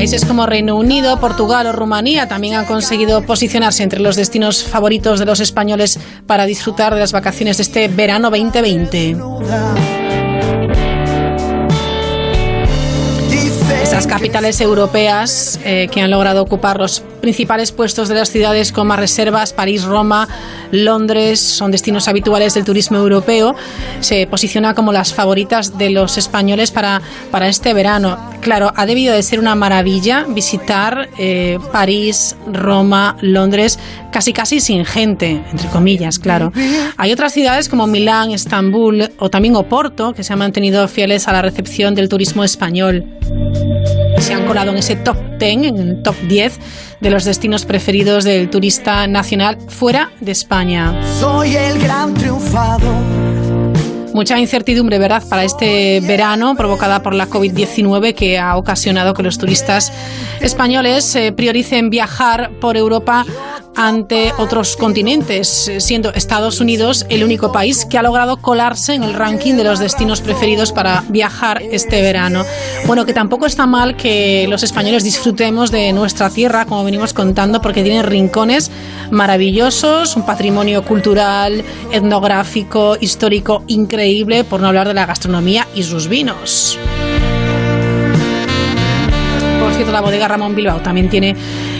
Países 0.00 0.24
como 0.24 0.46
Reino 0.46 0.76
Unido, 0.76 1.20
Portugal 1.20 1.66
o 1.66 1.72
Rumanía 1.72 2.26
también 2.26 2.54
han 2.54 2.64
conseguido 2.64 3.20
posicionarse 3.20 3.82
entre 3.82 4.00
los 4.00 4.16
destinos 4.16 4.64
favoritos 4.64 5.18
de 5.18 5.26
los 5.26 5.40
españoles 5.40 6.00
para 6.26 6.46
disfrutar 6.46 6.94
de 6.94 7.00
las 7.00 7.12
vacaciones 7.12 7.58
de 7.58 7.64
este 7.64 7.88
verano 7.88 8.30
2020. 8.30 9.99
Esas 14.00 14.12
capitales 14.14 14.58
europeas 14.62 15.60
eh, 15.62 15.86
que 15.92 16.00
han 16.00 16.10
logrado 16.10 16.40
ocupar 16.40 16.78
los 16.78 17.02
principales 17.20 17.70
puestos 17.70 18.08
de 18.08 18.14
las 18.14 18.30
ciudades 18.30 18.72
con 18.72 18.86
más 18.86 18.98
reservas, 18.98 19.52
París, 19.52 19.84
Roma, 19.84 20.26
Londres, 20.70 21.38
son 21.38 21.70
destinos 21.70 22.08
habituales 22.08 22.54
del 22.54 22.64
turismo 22.64 22.96
europeo, 22.96 23.54
se 24.00 24.26
posiciona 24.26 24.72
como 24.72 24.90
las 24.90 25.12
favoritas 25.12 25.76
de 25.76 25.90
los 25.90 26.16
españoles 26.16 26.70
para, 26.70 27.02
para 27.30 27.48
este 27.48 27.74
verano. 27.74 28.18
Claro, 28.40 28.72
ha 28.74 28.86
debido 28.86 29.14
de 29.14 29.22
ser 29.22 29.38
una 29.38 29.54
maravilla 29.54 30.24
visitar 30.26 31.10
eh, 31.18 31.58
París, 31.70 32.36
Roma, 32.50 33.18
Londres, 33.20 33.78
casi 34.10 34.32
casi 34.32 34.60
sin 34.60 34.86
gente, 34.86 35.44
entre 35.52 35.68
comillas, 35.68 36.18
claro. 36.18 36.54
Hay 36.96 37.12
otras 37.12 37.34
ciudades 37.34 37.68
como 37.68 37.86
Milán, 37.86 38.30
Estambul 38.30 39.10
o 39.18 39.28
también 39.28 39.56
Oporto 39.56 40.14
que 40.14 40.24
se 40.24 40.32
han 40.32 40.38
mantenido 40.38 40.88
fieles 40.88 41.28
a 41.28 41.32
la 41.34 41.42
recepción 41.42 41.94
del 41.94 42.08
turismo 42.08 42.44
español. 42.44 43.04
Se 44.20 44.34
han 44.34 44.46
colado 44.46 44.70
en 44.70 44.76
ese 44.76 44.96
top 44.96 45.16
10, 45.38 45.64
en 45.64 45.78
el 45.78 46.02
top 46.02 46.14
10 46.28 46.58
de 47.00 47.10
los 47.10 47.24
destinos 47.24 47.64
preferidos 47.64 48.24
del 48.24 48.50
turista 48.50 49.06
nacional 49.06 49.58
fuera 49.68 50.12
de 50.20 50.32
España. 50.32 50.94
Soy 51.18 51.56
el 51.56 51.80
gran 51.80 52.12
triunfado. 52.14 53.19
Mucha 54.12 54.38
incertidumbre, 54.38 54.98
¿verdad?, 54.98 55.22
para 55.28 55.44
este 55.44 56.00
verano 56.00 56.56
provocada 56.56 57.02
por 57.02 57.14
la 57.14 57.28
COVID-19 57.28 58.14
que 58.14 58.38
ha 58.38 58.56
ocasionado 58.56 59.14
que 59.14 59.22
los 59.22 59.38
turistas 59.38 59.92
españoles 60.40 61.14
eh, 61.14 61.32
prioricen 61.32 61.90
viajar 61.90 62.50
por 62.60 62.76
Europa 62.76 63.24
ante 63.76 64.32
otros 64.36 64.76
continentes, 64.76 65.70
siendo 65.78 66.12
Estados 66.12 66.60
Unidos 66.60 67.06
el 67.08 67.24
único 67.24 67.52
país 67.52 67.86
que 67.86 67.98
ha 67.98 68.02
logrado 68.02 68.36
colarse 68.36 68.94
en 68.94 69.04
el 69.04 69.14
ranking 69.14 69.54
de 69.54 69.64
los 69.64 69.78
destinos 69.78 70.20
preferidos 70.20 70.72
para 70.72 71.04
viajar 71.08 71.62
este 71.62 72.02
verano. 72.02 72.44
Bueno, 72.86 73.06
que 73.06 73.14
tampoco 73.14 73.46
está 73.46 73.66
mal 73.66 73.96
que 73.96 74.46
los 74.48 74.62
españoles 74.62 75.04
disfrutemos 75.04 75.70
de 75.70 75.92
nuestra 75.92 76.30
tierra, 76.30 76.66
como 76.66 76.84
venimos 76.84 77.14
contando, 77.14 77.62
porque 77.62 77.82
tiene 77.82 78.02
rincones 78.02 78.70
maravillosos, 79.10 80.16
un 80.16 80.26
patrimonio 80.26 80.84
cultural, 80.84 81.64
etnográfico, 81.92 82.96
histórico 83.00 83.62
increíble, 83.66 83.99
por 84.48 84.60
no 84.60 84.68
hablar 84.68 84.88
de 84.88 84.94
la 84.94 85.06
gastronomía 85.06 85.66
y 85.74 85.82
sus 85.82 86.08
vinos 86.08 86.78
por 89.60 89.74
cierto, 89.74 89.92
la 89.92 90.00
bodega 90.00 90.26
Ramón 90.26 90.54
Bilbao 90.54 90.80
también 90.80 91.08
tiene, 91.08 91.36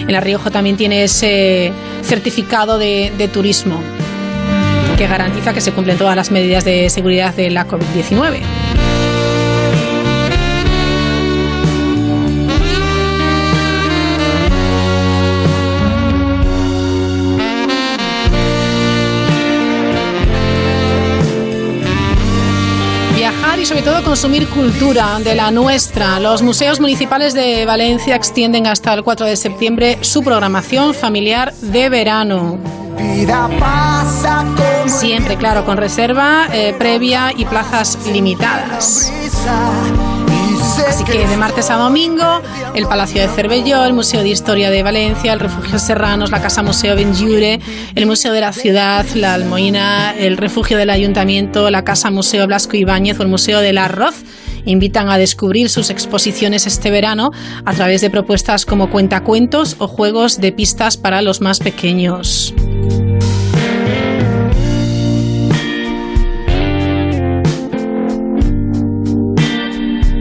en 0.06 0.12
La 0.12 0.20
Rioja 0.20 0.50
también 0.50 0.76
tiene 0.76 1.02
ese 1.04 1.72
certificado 2.02 2.78
de, 2.78 3.12
de 3.16 3.26
turismo 3.26 3.82
que 4.96 5.06
garantiza 5.06 5.54
que 5.54 5.60
se 5.60 5.72
cumplen 5.72 5.96
todas 5.96 6.14
las 6.14 6.30
medidas 6.30 6.64
de 6.64 6.90
seguridad 6.90 7.34
de 7.34 7.50
la 7.50 7.66
COVID-19. 7.66 8.40
Y 23.60 23.66
sobre 23.66 23.82
todo 23.82 24.02
consumir 24.02 24.48
cultura 24.48 25.18
de 25.20 25.34
la 25.34 25.50
nuestra. 25.50 26.18
Los 26.18 26.40
museos 26.40 26.80
municipales 26.80 27.34
de 27.34 27.66
Valencia 27.66 28.16
extienden 28.16 28.66
hasta 28.66 28.94
el 28.94 29.04
4 29.04 29.26
de 29.26 29.36
septiembre 29.36 29.98
su 30.00 30.22
programación 30.22 30.94
familiar 30.94 31.52
de 31.54 31.90
verano. 31.90 32.58
Siempre, 34.86 35.36
claro, 35.36 35.66
con 35.66 35.76
reserva 35.76 36.48
eh, 36.52 36.74
previa 36.78 37.32
y 37.36 37.44
plazas 37.44 37.98
limitadas. 38.06 39.12
Así 40.88 41.04
que 41.04 41.26
de 41.26 41.36
martes 41.36 41.70
a 41.70 41.76
domingo, 41.76 42.42
el 42.74 42.86
Palacio 42.86 43.22
de 43.22 43.28
Cervelló, 43.28 43.84
el 43.84 43.92
Museo 43.92 44.22
de 44.22 44.28
Historia 44.28 44.70
de 44.70 44.82
Valencia, 44.82 45.32
el 45.32 45.40
Refugio 45.40 45.78
Serranos, 45.78 46.30
la 46.30 46.40
Casa 46.40 46.62
Museo 46.62 46.96
Benlliure, 46.96 47.60
el 47.94 48.06
Museo 48.06 48.32
de 48.32 48.40
la 48.40 48.52
Ciudad, 48.52 49.06
la 49.14 49.34
Almoina, 49.34 50.14
el 50.16 50.36
Refugio 50.36 50.78
del 50.78 50.90
Ayuntamiento, 50.90 51.70
la 51.70 51.84
Casa 51.84 52.10
Museo 52.10 52.46
Blasco 52.46 52.76
Ibáñez 52.76 53.18
o 53.18 53.22
el 53.22 53.28
Museo 53.28 53.60
del 53.60 53.78
Arroz 53.78 54.16
invitan 54.64 55.08
a 55.08 55.18
descubrir 55.18 55.70
sus 55.70 55.90
exposiciones 55.90 56.66
este 56.66 56.90
verano 56.90 57.30
a 57.64 57.72
través 57.72 58.00
de 58.00 58.10
propuestas 58.10 58.66
como 58.66 58.90
cuentacuentos 58.90 59.76
o 59.78 59.88
juegos 59.88 60.40
de 60.40 60.52
pistas 60.52 60.96
para 60.96 61.22
los 61.22 61.40
más 61.40 61.60
pequeños. 61.60 62.54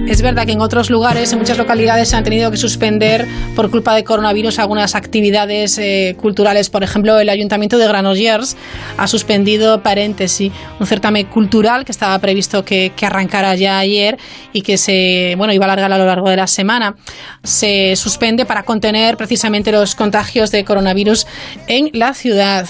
Es 0.09 0.23
verdad 0.23 0.47
que 0.47 0.53
en 0.53 0.59
otros 0.59 0.89
lugares, 0.89 1.31
en 1.31 1.37
muchas 1.37 1.59
localidades, 1.59 2.09
se 2.09 2.15
han 2.15 2.23
tenido 2.23 2.49
que 2.49 2.57
suspender 2.57 3.27
por 3.55 3.69
culpa 3.69 3.93
de 3.93 4.03
coronavirus 4.03 4.57
algunas 4.57 4.95
actividades 4.95 5.77
eh, 5.77 6.15
culturales. 6.19 6.71
Por 6.71 6.83
ejemplo, 6.83 7.19
el 7.19 7.29
Ayuntamiento 7.29 7.77
de 7.77 7.87
Granollers 7.87 8.57
ha 8.97 9.07
suspendido, 9.07 9.83
paréntesis, 9.83 10.51
un 10.79 10.87
certamen 10.87 11.27
cultural 11.27 11.85
que 11.85 11.91
estaba 11.91 12.17
previsto 12.17 12.65
que, 12.65 12.91
arrancara 13.03 13.53
ya 13.53 13.77
ayer 13.77 14.17
y 14.51 14.63
que 14.63 14.79
se, 14.79 15.35
bueno, 15.37 15.53
iba 15.53 15.65
a 15.65 15.67
alargar 15.67 15.93
a 15.93 15.97
lo 15.99 16.07
largo 16.07 16.27
de 16.27 16.37
la 16.37 16.47
semana. 16.47 16.95
Se 17.43 17.95
suspende 17.95 18.45
para 18.45 18.63
contener 18.63 19.15
precisamente 19.15 19.71
los 19.71 19.93
contagios 19.93 20.49
de 20.49 20.65
coronavirus 20.65 21.27
en 21.67 21.91
la 21.93 22.15
ciudad. 22.15 22.67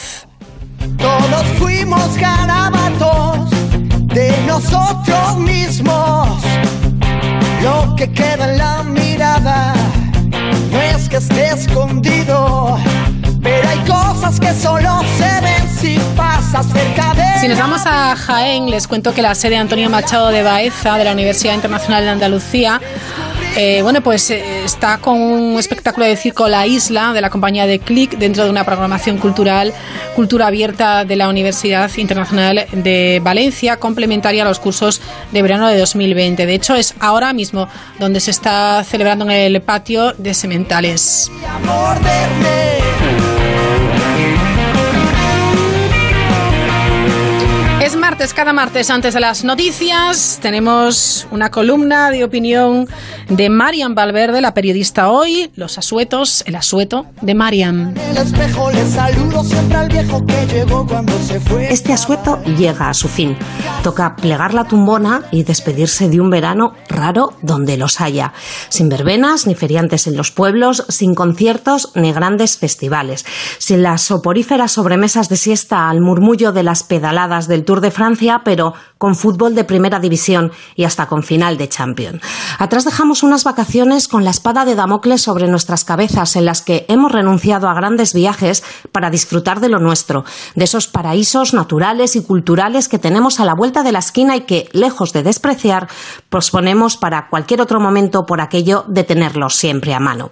Todos 0.97 1.45
fuimos 1.57 2.17
garabatos 2.17 3.49
de 4.13 4.33
nosotros 4.45 5.37
mismos. 5.37 6.48
Lo 7.61 7.95
que 7.95 8.11
queda 8.11 8.51
en 8.51 8.57
la 8.57 8.83
mirada 8.83 9.73
no 10.71 10.81
es 10.81 11.09
que 11.09 11.17
esté 11.17 11.49
escondido, 11.49 12.77
pero 13.41 13.69
hay 13.69 13.79
cosas 13.79 14.39
que 14.39 14.53
solo 14.53 15.01
se 15.17 15.41
ven 15.41 15.69
si 15.77 15.99
pasas 16.15 16.65
cerca 16.67 17.13
de 17.13 17.39
Si 17.41 17.47
nos 17.47 17.57
vamos 17.57 17.81
a 17.85 18.15
Jaén, 18.15 18.69
les 18.69 18.87
cuento 18.87 19.13
que 19.13 19.21
la 19.21 19.35
sede 19.35 19.57
Antonio 19.57 19.89
Machado 19.89 20.29
de 20.29 20.43
Baeza 20.43 20.97
de 20.97 21.03
la 21.03 21.11
Universidad 21.11 21.53
Internacional 21.53 22.03
de 22.03 22.09
Andalucía 22.09 22.79
eh, 23.61 23.81
bueno, 23.81 24.01
pues 24.01 24.31
eh, 24.31 24.63
está 24.63 24.99
con 24.99 25.19
un 25.19 25.59
espectáculo 25.59 26.05
de 26.05 26.15
circo 26.15 26.47
La 26.47 26.65
Isla 26.65 27.11
de 27.11 27.19
la 27.19 27.29
compañía 27.29 27.67
de 27.67 27.79
Click 27.79 28.17
dentro 28.17 28.45
de 28.45 28.49
una 28.49 28.63
programación 28.63 29.17
cultural, 29.17 29.73
cultura 30.15 30.47
abierta 30.47 31.03
de 31.03 31.17
la 31.17 31.27
Universidad 31.27 31.91
Internacional 31.97 32.67
de 32.71 33.19
Valencia, 33.21 33.75
complementaria 33.75 34.43
a 34.43 34.45
los 34.47 34.59
cursos 34.59 35.01
de 35.33 35.41
verano 35.41 35.67
de 35.67 35.77
2020. 35.77 36.45
De 36.45 36.53
hecho, 36.53 36.73
es 36.75 36.93
ahora 37.01 37.33
mismo 37.33 37.67
donde 37.99 38.21
se 38.21 38.31
está 38.31 38.81
celebrando 38.85 39.25
en 39.25 39.31
el 39.31 39.61
patio 39.61 40.13
de 40.13 40.33
Sementales. 40.33 41.29
morderme. 41.65 42.98
Martes, 48.19 48.33
cada 48.33 48.51
martes 48.51 48.89
antes 48.89 49.13
de 49.13 49.21
las 49.21 49.45
noticias 49.45 50.39
tenemos 50.41 51.25
una 51.31 51.49
columna 51.51 52.11
de 52.11 52.25
opinión 52.25 52.85
de 53.29 53.49
Marian 53.49 53.95
Valverde, 53.95 54.41
la 54.41 54.53
periodista 54.53 55.09
hoy, 55.09 55.51
Los 55.55 55.77
Asuetos, 55.77 56.43
el 56.45 56.55
asueto 56.55 57.05
de 57.21 57.33
Marian. 57.33 57.95
Este 61.69 61.93
asueto 61.93 62.43
llega 62.43 62.89
a 62.89 62.93
su 62.93 63.07
fin. 63.07 63.37
Toca 63.83 64.15
plegar 64.17 64.53
la 64.53 64.65
tumbona 64.65 65.21
y 65.31 65.43
despedirse 65.43 66.09
de 66.09 66.19
un 66.19 66.29
verano 66.29 66.73
raro 66.89 67.37
donde 67.41 67.77
los 67.77 68.01
haya. 68.01 68.33
Sin 68.67 68.89
verbenas 68.89 69.47
ni 69.47 69.55
feriantes 69.55 70.07
en 70.07 70.17
los 70.17 70.31
pueblos, 70.31 70.83
sin 70.89 71.15
conciertos 71.15 71.91
ni 71.95 72.11
grandes 72.11 72.57
festivales. 72.57 73.25
Sin 73.59 73.81
las 73.81 74.01
soporíferas 74.01 74.73
sobremesas 74.73 75.29
de 75.29 75.37
siesta 75.37 75.89
al 75.89 76.01
murmullo 76.01 76.51
de 76.51 76.63
las 76.63 76.83
pedaladas 76.83 77.47
del 77.47 77.63
Tour 77.63 77.79
de 77.79 77.91
Francia, 77.91 78.08
pero 78.43 78.73
con 78.97 79.15
fútbol 79.15 79.55
de 79.55 79.63
primera 79.63 79.99
división 79.99 80.51
y 80.75 80.83
hasta 80.83 81.07
con 81.07 81.23
final 81.23 81.57
de 81.57 81.69
Champions. 81.69 82.21
Atrás 82.57 82.85
dejamos 82.85 83.23
unas 83.23 83.43
vacaciones 83.43 84.07
con 84.07 84.23
la 84.25 84.31
espada 84.31 84.65
de 84.65 84.75
Damocles 84.75 85.21
sobre 85.21 85.47
nuestras 85.47 85.85
cabezas 85.85 86.35
en 86.35 86.45
las 86.45 86.61
que 86.61 86.85
hemos 86.89 87.11
renunciado 87.11 87.69
a 87.69 87.73
grandes 87.73 88.13
viajes 88.13 88.63
para 88.91 89.09
disfrutar 89.09 89.59
de 89.59 89.69
lo 89.69 89.79
nuestro, 89.79 90.25
de 90.55 90.65
esos 90.65 90.87
paraísos 90.87 91.53
naturales 91.53 92.15
y 92.15 92.23
culturales 92.23 92.87
que 92.87 92.99
tenemos 92.99 93.39
a 93.39 93.45
la 93.45 93.55
vuelta 93.55 93.83
de 93.83 93.91
la 93.91 93.99
esquina 93.99 94.35
y 94.35 94.41
que, 94.41 94.67
lejos 94.73 95.13
de 95.13 95.23
despreciar, 95.23 95.87
posponemos 96.29 96.97
para 96.97 97.29
cualquier 97.29 97.61
otro 97.61 97.79
momento 97.79 98.25
por 98.25 98.41
aquello 98.41 98.83
de 98.87 99.03
tenerlos 99.03 99.55
siempre 99.55 99.93
a 99.93 99.99
mano. 99.99 100.31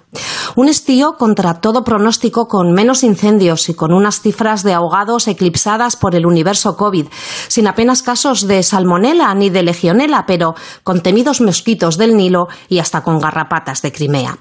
Un 0.55 0.69
estío 0.69 1.17
contra 1.17 1.61
todo 1.61 1.83
pronóstico 1.83 2.47
con 2.47 2.73
menos 2.73 3.03
incendios 3.03 3.69
y 3.69 3.73
con 3.73 3.93
unas 3.93 4.21
cifras 4.21 4.63
de 4.63 4.73
ahogados 4.73 5.27
eclipsadas 5.27 5.95
por 5.95 6.15
el 6.15 6.25
universo 6.25 6.75
COVID, 6.75 7.07
sin 7.47 7.66
apenas 7.67 8.03
casos 8.03 8.47
de 8.47 8.63
salmonela 8.63 9.33
ni 9.35 9.49
de 9.49 9.63
legionela, 9.63 10.25
pero 10.25 10.55
con 10.83 11.01
temidos 11.01 11.41
mosquitos 11.41 11.97
del 11.97 12.15
Nilo 12.15 12.47
y 12.69 12.79
hasta 12.79 13.01
con 13.01 13.19
garrapatas 13.19 13.81
de 13.81 13.91
Crimea. 13.91 14.37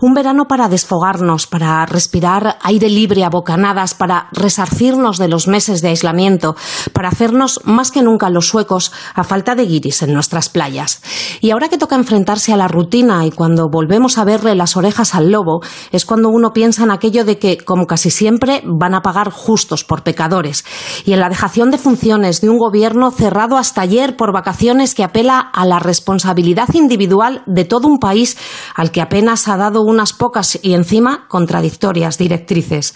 Un 0.00 0.14
verano 0.14 0.46
para 0.46 0.68
desfogarnos, 0.68 1.46
para 1.46 1.84
respirar 1.86 2.58
aire 2.62 2.88
libre 2.88 3.24
a 3.24 3.30
bocanadas, 3.30 3.94
para 3.94 4.28
resarcirnos 4.32 5.18
de 5.18 5.28
los 5.28 5.48
meses 5.48 5.82
de 5.82 5.88
aislamiento, 5.88 6.56
para 6.92 7.08
hacernos 7.08 7.60
más 7.64 7.90
que 7.90 8.02
nunca 8.02 8.30
los 8.30 8.48
suecos 8.48 8.92
a 9.14 9.24
falta 9.24 9.54
de 9.54 9.66
guiris 9.66 10.02
en 10.02 10.12
nuestras 10.12 10.48
playas. 10.48 11.02
Y 11.40 11.50
ahora 11.50 11.68
que 11.68 11.78
toca 11.78 11.96
enfrentarse 11.96 12.52
a 12.52 12.56
la 12.56 12.68
rutina 12.68 13.26
y 13.26 13.30
cuando 13.30 13.68
volvemos 13.68 14.18
a 14.18 14.24
verle 14.24 14.54
las 14.54 14.76
orejas 14.76 15.14
al 15.14 15.30
lobo, 15.30 15.60
es 15.90 16.04
cuando 16.04 16.28
uno 16.28 16.52
piensa 16.52 16.84
en 16.84 16.90
aquello 16.90 17.24
de 17.24 17.38
que, 17.38 17.58
como 17.58 17.86
casi 17.86 18.10
siempre, 18.10 18.62
van 18.64 18.94
a 18.94 19.02
pagar 19.02 19.30
justos 19.30 19.84
por 19.84 20.02
pecadores. 20.02 20.64
Y 21.04 21.12
en 21.12 21.20
la 21.20 21.28
dejación 21.28 21.70
de 21.70 21.78
funciones 21.78 22.40
de 22.40 22.48
un 22.48 22.58
gobierno 22.60 23.10
cerrado 23.10 23.56
hasta 23.56 23.80
ayer 23.80 24.16
por 24.16 24.32
vacaciones 24.32 24.94
que 24.94 25.02
apela 25.02 25.40
a 25.40 25.64
la 25.64 25.80
responsabilidad 25.80 26.68
individual 26.74 27.42
de 27.46 27.64
todo 27.64 27.88
un 27.88 27.98
país 27.98 28.36
al 28.76 28.92
que 28.92 29.00
apenas 29.00 29.48
ha 29.48 29.56
dado 29.56 29.82
unas 29.82 30.12
pocas 30.12 30.60
y 30.62 30.74
encima 30.74 31.26
contradictorias 31.26 32.18
directrices. 32.18 32.94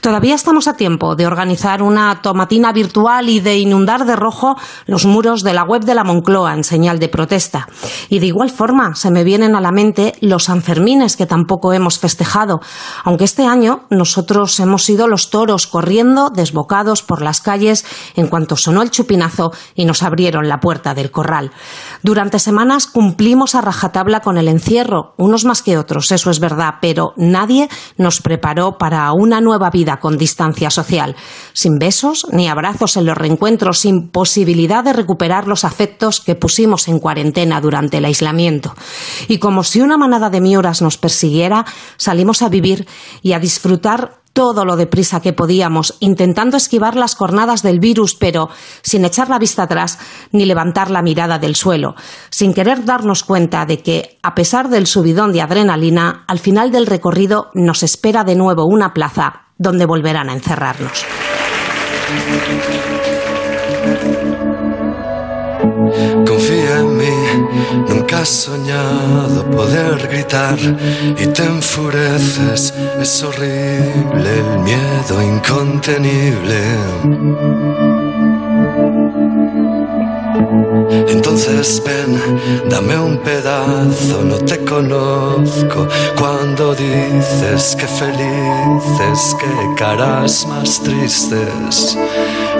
Todavía 0.00 0.36
estamos 0.36 0.68
a 0.68 0.74
tiempo 0.74 1.16
de 1.16 1.26
organizar 1.26 1.82
una 1.82 2.22
tomatina 2.22 2.72
virtual 2.72 3.28
y 3.28 3.40
de 3.40 3.58
inundar 3.58 4.06
de 4.06 4.16
rojo 4.16 4.56
los 4.86 5.04
muros 5.04 5.42
de 5.42 5.54
la 5.54 5.64
web 5.64 5.82
de 5.84 5.96
la 5.96 6.04
Moncloa 6.04 6.54
en 6.54 6.62
señal 6.62 7.00
de 7.00 7.08
protesta. 7.08 7.68
Y 8.08 8.20
de 8.20 8.26
igual 8.26 8.50
forma 8.50 8.94
se 8.94 9.10
me 9.10 9.24
vienen 9.24 9.56
a 9.56 9.60
la 9.60 9.72
mente 9.72 10.14
los 10.20 10.44
Sanfermines 10.44 11.16
que 11.16 11.26
tampoco 11.26 11.72
hemos 11.72 11.98
festejado, 11.98 12.60
aunque 13.04 13.24
este 13.24 13.44
año 13.44 13.86
nosotros 13.90 14.58
hemos 14.60 14.84
sido 14.84 15.08
los 15.08 15.30
toros 15.30 15.66
corriendo 15.66 16.30
desbocados 16.30 17.02
por 17.02 17.22
las 17.22 17.40
calles 17.40 17.84
en 18.14 18.28
cuanto 18.28 18.56
sonó 18.56 18.82
el 18.82 18.90
y 19.74 19.84
nos 19.84 20.02
abrieron 20.02 20.48
la 20.48 20.60
puerta 20.60 20.94
del 20.94 21.10
corral. 21.10 21.52
Durante 22.02 22.38
semanas 22.38 22.86
cumplimos 22.86 23.54
a 23.54 23.60
rajatabla 23.60 24.20
con 24.20 24.38
el 24.38 24.48
encierro, 24.48 25.14
unos 25.16 25.44
más 25.44 25.62
que 25.62 25.78
otros, 25.78 26.12
eso 26.12 26.30
es 26.30 26.40
verdad, 26.40 26.74
pero 26.80 27.12
nadie 27.16 27.68
nos 27.96 28.20
preparó 28.20 28.78
para 28.78 29.12
una 29.12 29.40
nueva 29.40 29.70
vida 29.70 29.98
con 29.98 30.18
distancia 30.18 30.70
social, 30.70 31.16
sin 31.52 31.78
besos 31.78 32.26
ni 32.32 32.48
abrazos 32.48 32.96
en 32.96 33.06
los 33.06 33.16
reencuentros, 33.16 33.78
sin 33.78 34.08
posibilidad 34.08 34.84
de 34.84 34.92
recuperar 34.92 35.46
los 35.46 35.64
afectos 35.64 36.20
que 36.20 36.34
pusimos 36.34 36.88
en 36.88 36.98
cuarentena 36.98 37.60
durante 37.60 37.98
el 37.98 38.04
aislamiento. 38.04 38.74
Y 39.28 39.38
como 39.38 39.64
si 39.64 39.80
una 39.80 39.96
manada 39.96 40.30
de 40.30 40.40
miuras 40.40 40.82
nos 40.82 40.98
persiguiera, 40.98 41.64
salimos 41.96 42.42
a 42.42 42.48
vivir 42.48 42.86
y 43.22 43.32
a 43.32 43.40
disfrutar 43.40 44.20
todo 44.32 44.64
lo 44.64 44.76
deprisa 44.76 45.20
que 45.20 45.32
podíamos, 45.32 45.96
intentando 46.00 46.56
esquivar 46.56 46.96
las 46.96 47.16
cornadas 47.16 47.62
del 47.62 47.80
virus, 47.80 48.14
pero 48.14 48.48
sin 48.82 49.04
echar 49.04 49.28
la 49.28 49.38
vista 49.38 49.64
atrás 49.64 49.98
ni 50.32 50.44
levantar 50.44 50.90
la 50.90 51.02
mirada 51.02 51.38
del 51.38 51.56
suelo, 51.56 51.94
sin 52.30 52.54
querer 52.54 52.84
darnos 52.84 53.24
cuenta 53.24 53.66
de 53.66 53.82
que, 53.82 54.18
a 54.22 54.34
pesar 54.34 54.68
del 54.68 54.86
subidón 54.86 55.32
de 55.32 55.42
adrenalina, 55.42 56.24
al 56.26 56.38
final 56.38 56.70
del 56.70 56.86
recorrido 56.86 57.50
nos 57.54 57.82
espera 57.82 58.24
de 58.24 58.36
nuevo 58.36 58.64
una 58.64 58.94
plaza 58.94 59.46
donde 59.58 59.86
volverán 59.86 60.30
a 60.30 60.34
encerrarnos. 60.34 61.04
Nunca 68.10 68.22
has 68.22 68.28
soñado 68.28 69.48
poder 69.50 70.08
gritar 70.08 70.58
y 70.58 71.26
te 71.28 71.44
enfureces. 71.44 72.74
Es 73.00 73.22
horrible 73.22 74.38
el 74.38 74.58
miedo 74.60 75.22
incontenible. 75.22 76.60
Entonces 81.08 81.82
ven, 81.84 82.20
dame 82.68 82.98
un 82.98 83.18
pedazo, 83.18 84.22
no 84.24 84.38
te 84.38 84.64
conozco. 84.64 85.86
Cuando 86.18 86.74
dices 86.74 87.76
que 87.78 87.86
felices, 87.86 89.36
qué 89.38 89.74
caras 89.76 90.46
más 90.48 90.80
tristes, 90.82 91.96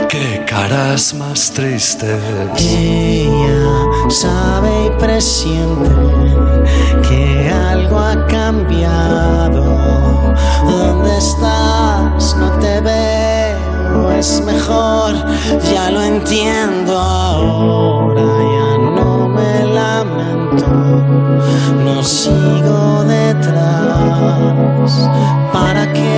qué 0.09 0.45
caras 0.47 1.14
más 1.14 1.51
tristes. 1.53 2.20
Ella 2.57 3.84
sabe 4.09 4.86
y 4.86 4.91
presiente 4.99 5.91
que 7.09 7.51
algo 7.51 7.99
ha 7.99 8.26
cambiado. 8.26 9.64
¿Dónde 10.64 11.16
estás? 11.16 12.36
No 12.36 12.51
te 12.59 12.80
veo, 12.80 14.11
es 14.12 14.41
mejor, 14.43 15.14
ya 15.72 15.91
lo 15.91 16.03
entiendo 16.03 16.99
ahora, 16.99 18.22
ya 18.22 18.78
no 18.78 19.28
me 19.28 19.64
lamento, 19.64 20.66
no 21.84 22.03
sigo 22.03 23.05
detrás. 23.05 25.09
¿Para 25.53 25.93
qué? 25.93 26.11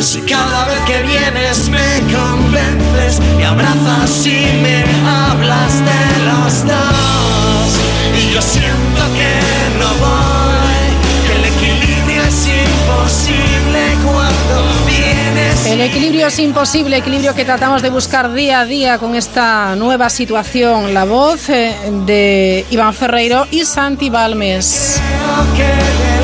Si 0.00 0.20
cada 0.22 0.66
vez 0.66 0.75
que 0.86 1.02
vienes 1.02 1.68
me 1.68 2.00
convences, 2.14 3.20
me 3.36 3.44
abrazas 3.44 4.26
y 4.26 4.46
me 4.62 4.84
hablas 5.04 5.80
de 5.80 6.24
los 6.24 6.66
dos. 6.66 7.68
Y 8.16 8.32
yo 8.32 8.40
siento 8.40 9.02
que 9.16 9.78
no 9.78 9.88
voy, 10.04 10.86
que 11.26 11.34
el 11.36 11.44
equilibrio 11.44 12.22
es 12.22 12.46
imposible 12.46 13.80
cuando 14.04 14.86
vienes. 14.86 15.66
El 15.66 15.80
equilibrio 15.80 16.28
es 16.28 16.38
imposible, 16.38 16.98
equilibrio 16.98 17.34
que 17.34 17.44
tratamos 17.44 17.82
de 17.82 17.90
buscar 17.90 18.32
día 18.32 18.60
a 18.60 18.64
día 18.64 18.98
con 18.98 19.16
esta 19.16 19.74
nueva 19.74 20.08
situación. 20.08 20.94
La 20.94 21.04
voz 21.04 21.48
eh, 21.48 21.74
de 22.06 22.64
Iván 22.70 22.94
Ferreiro 22.94 23.46
y 23.50 23.64
Santi 23.64 24.08
Balmes. 24.08 25.00
Creo 25.02 25.56
que 25.56 26.15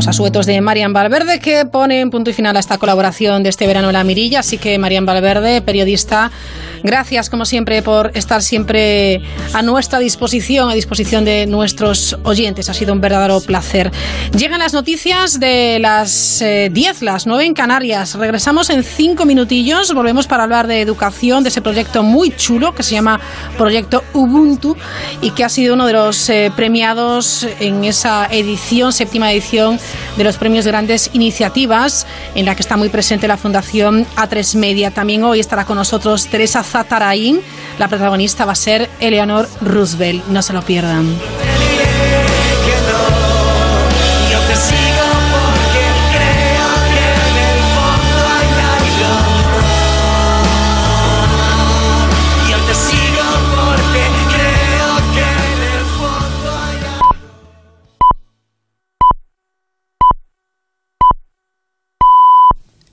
los 0.00 0.08
asuetos 0.08 0.46
de 0.46 0.62
Marian 0.62 0.94
Valverde 0.94 1.40
que 1.40 1.66
ponen 1.66 2.08
punto 2.08 2.30
y 2.30 2.32
final 2.32 2.56
a 2.56 2.60
esta 2.60 2.78
colaboración 2.78 3.42
de 3.42 3.50
este 3.50 3.66
verano 3.66 3.88
en 3.90 3.92
la 3.92 4.02
Mirilla. 4.02 4.40
Así 4.40 4.56
que 4.56 4.78
Marian 4.78 5.04
Valverde, 5.04 5.60
periodista, 5.60 6.30
gracias 6.82 7.30
como 7.30 7.44
siempre 7.44 7.82
por 7.82 8.10
estar 8.14 8.42
siempre 8.42 9.22
a 9.52 9.62
nuestra 9.62 9.98
disposición, 9.98 10.70
a 10.70 10.74
disposición 10.74 11.24
de 11.24 11.46
nuestros 11.46 12.16
oyentes. 12.24 12.68
Ha 12.68 12.74
sido 12.74 12.92
un 12.92 13.00
verdadero 13.00 13.40
placer. 13.40 13.90
Llegan 14.36 14.58
las 14.58 14.72
noticias 14.72 15.40
de 15.40 15.78
las 15.80 16.40
eh, 16.42 16.70
10, 16.72 17.02
las 17.02 17.26
9 17.26 17.44
en 17.44 17.54
Canarias. 17.54 18.14
Regresamos 18.14 18.70
en 18.70 18.82
5 18.82 19.24
minutillos. 19.24 19.92
Volvemos 19.94 20.26
para 20.26 20.44
hablar 20.44 20.66
de 20.66 20.80
educación, 20.80 21.42
de 21.42 21.48
ese 21.48 21.62
proyecto 21.62 22.02
muy 22.02 22.30
chulo 22.34 22.74
que 22.74 22.82
se 22.82 22.94
llama 22.94 23.20
Proyecto 23.56 24.04
Ubuntu 24.12 24.76
y 25.20 25.30
que 25.30 25.44
ha 25.44 25.48
sido 25.48 25.74
uno 25.74 25.86
de 25.86 25.92
los 25.92 26.28
eh, 26.28 26.52
premiados 26.54 27.46
en 27.58 27.84
esa 27.84 28.26
edición, 28.26 28.92
séptima 28.92 29.32
edición 29.32 29.78
de 30.16 30.24
los 30.24 30.36
premios 30.36 30.64
de 30.64 30.70
grandes 30.70 31.10
iniciativas, 31.12 32.06
en 32.34 32.46
la 32.46 32.54
que 32.54 32.62
está 32.62 32.76
muy 32.76 32.88
presente 32.88 33.28
la 33.28 33.36
Fundación 33.36 34.06
A3 34.16 34.56
Media. 34.56 34.90
También 34.90 35.24
hoy 35.24 35.40
estará 35.40 35.64
con 35.64 35.76
nosotros 35.76 36.26
Teresa 36.26 36.62
Zatarain. 36.70 37.40
La 37.78 37.88
protagonista 37.88 38.44
va 38.44 38.52
a 38.52 38.56
ser 38.56 38.88
Eleanor 39.00 39.48
Roosevelt. 39.60 40.26
No 40.28 40.42
se 40.42 40.52
lo 40.52 40.62
pierdan. 40.62 41.16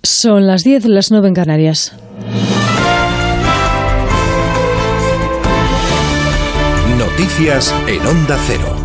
Son 0.03 0.47
las 0.47 0.63
10, 0.63 0.85
las 0.85 1.11
9 1.11 1.27
en 1.27 1.33
Canarias. 1.35 1.93
Noticias 7.17 7.73
en 7.87 8.05
Onda 8.05 8.37
Cero. 8.45 8.75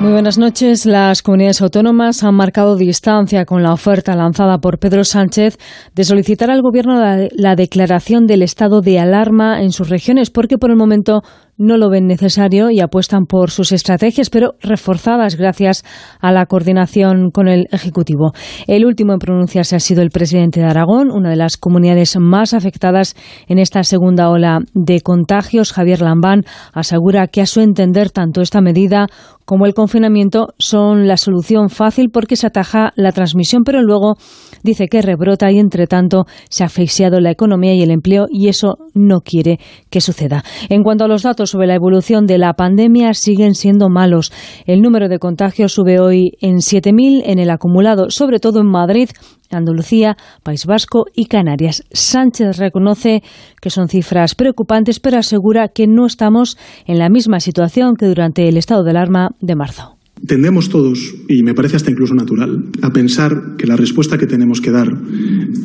Muy 0.00 0.12
buenas 0.12 0.38
noches. 0.38 0.86
Las 0.86 1.20
comunidades 1.20 1.62
autónomas 1.62 2.22
han 2.22 2.36
marcado 2.36 2.76
distancia 2.76 3.44
con 3.44 3.64
la 3.64 3.72
oferta 3.72 4.14
lanzada 4.14 4.58
por 4.58 4.78
Pedro 4.78 5.02
Sánchez 5.02 5.58
de 5.96 6.04
solicitar 6.04 6.48
al 6.52 6.62
Gobierno 6.62 6.94
la, 7.00 7.26
la 7.32 7.56
declaración 7.56 8.26
del 8.26 8.42
estado 8.42 8.82
de 8.82 9.00
alarma 9.00 9.62
en 9.62 9.72
sus 9.72 9.88
regiones, 9.88 10.30
porque 10.30 10.58
por 10.58 10.70
el 10.70 10.76
momento 10.76 11.22
no 11.56 11.76
lo 11.76 11.90
ven 11.90 12.06
necesario 12.06 12.70
y 12.70 12.80
apuestan 12.80 13.26
por 13.26 13.50
sus 13.50 13.72
estrategias, 13.72 14.30
pero 14.30 14.54
reforzadas 14.60 15.36
gracias 15.36 15.84
a 16.20 16.32
la 16.32 16.46
coordinación 16.46 17.30
con 17.30 17.48
el 17.48 17.66
Ejecutivo. 17.70 18.32
El 18.66 18.84
último 18.84 19.12
en 19.12 19.18
pronunciarse 19.18 19.76
ha 19.76 19.80
sido 19.80 20.02
el 20.02 20.10
presidente 20.10 20.60
de 20.60 20.66
Aragón, 20.66 21.10
una 21.10 21.30
de 21.30 21.36
las 21.36 21.56
comunidades 21.56 22.16
más 22.18 22.54
afectadas 22.54 23.14
en 23.48 23.58
esta 23.58 23.82
segunda 23.84 24.30
ola 24.30 24.60
de 24.74 25.00
contagios. 25.00 25.72
Javier 25.72 26.00
Lambán 26.00 26.44
asegura 26.72 27.28
que 27.28 27.42
a 27.42 27.46
su 27.46 27.60
entender 27.60 28.10
tanto 28.10 28.40
esta 28.40 28.60
medida 28.60 29.06
como 29.44 29.66
el 29.66 29.74
confinamiento 29.74 30.48
son 30.58 31.06
la 31.06 31.16
solución 31.16 31.68
fácil 31.68 32.10
porque 32.10 32.36
se 32.36 32.46
ataja 32.46 32.92
la 32.96 33.12
transmisión, 33.12 33.62
pero 33.64 33.82
luego 33.82 34.16
Dice 34.64 34.88
que 34.88 35.02
rebrota 35.02 35.52
y, 35.52 35.58
entre 35.58 35.86
tanto, 35.86 36.24
se 36.48 36.62
ha 36.62 36.66
asfixiado 36.66 37.20
la 37.20 37.30
economía 37.30 37.74
y 37.74 37.82
el 37.82 37.90
empleo 37.90 38.24
y 38.30 38.48
eso 38.48 38.78
no 38.94 39.20
quiere 39.20 39.60
que 39.90 40.00
suceda. 40.00 40.42
En 40.70 40.82
cuanto 40.82 41.04
a 41.04 41.08
los 41.08 41.22
datos 41.22 41.50
sobre 41.50 41.66
la 41.66 41.74
evolución 41.74 42.24
de 42.24 42.38
la 42.38 42.54
pandemia, 42.54 43.12
siguen 43.12 43.54
siendo 43.54 43.90
malos. 43.90 44.32
El 44.64 44.80
número 44.80 45.10
de 45.10 45.18
contagios 45.18 45.74
sube 45.74 46.00
hoy 46.00 46.32
en 46.40 46.56
7.000 46.56 47.24
en 47.26 47.38
el 47.38 47.50
acumulado, 47.50 48.08
sobre 48.08 48.38
todo 48.38 48.60
en 48.60 48.70
Madrid, 48.70 49.10
Andalucía, 49.50 50.16
País 50.42 50.64
Vasco 50.64 51.04
y 51.14 51.26
Canarias. 51.26 51.84
Sánchez 51.92 52.56
reconoce 52.56 53.22
que 53.60 53.68
son 53.68 53.88
cifras 53.88 54.34
preocupantes, 54.34 54.98
pero 54.98 55.18
asegura 55.18 55.68
que 55.68 55.86
no 55.86 56.06
estamos 56.06 56.56
en 56.86 56.98
la 56.98 57.10
misma 57.10 57.38
situación 57.40 57.96
que 57.96 58.06
durante 58.06 58.48
el 58.48 58.56
estado 58.56 58.82
de 58.82 58.90
alarma 58.92 59.28
de 59.40 59.56
marzo. 59.56 59.93
Tendemos 60.26 60.68
todos, 60.70 61.14
y 61.28 61.42
me 61.42 61.54
parece 61.54 61.76
hasta 61.76 61.90
incluso 61.90 62.14
natural, 62.14 62.64
a 62.82 62.90
pensar 62.90 63.56
que 63.58 63.66
la 63.66 63.76
respuesta 63.76 64.16
que 64.16 64.26
tenemos 64.26 64.60
que 64.60 64.70
dar 64.70 64.88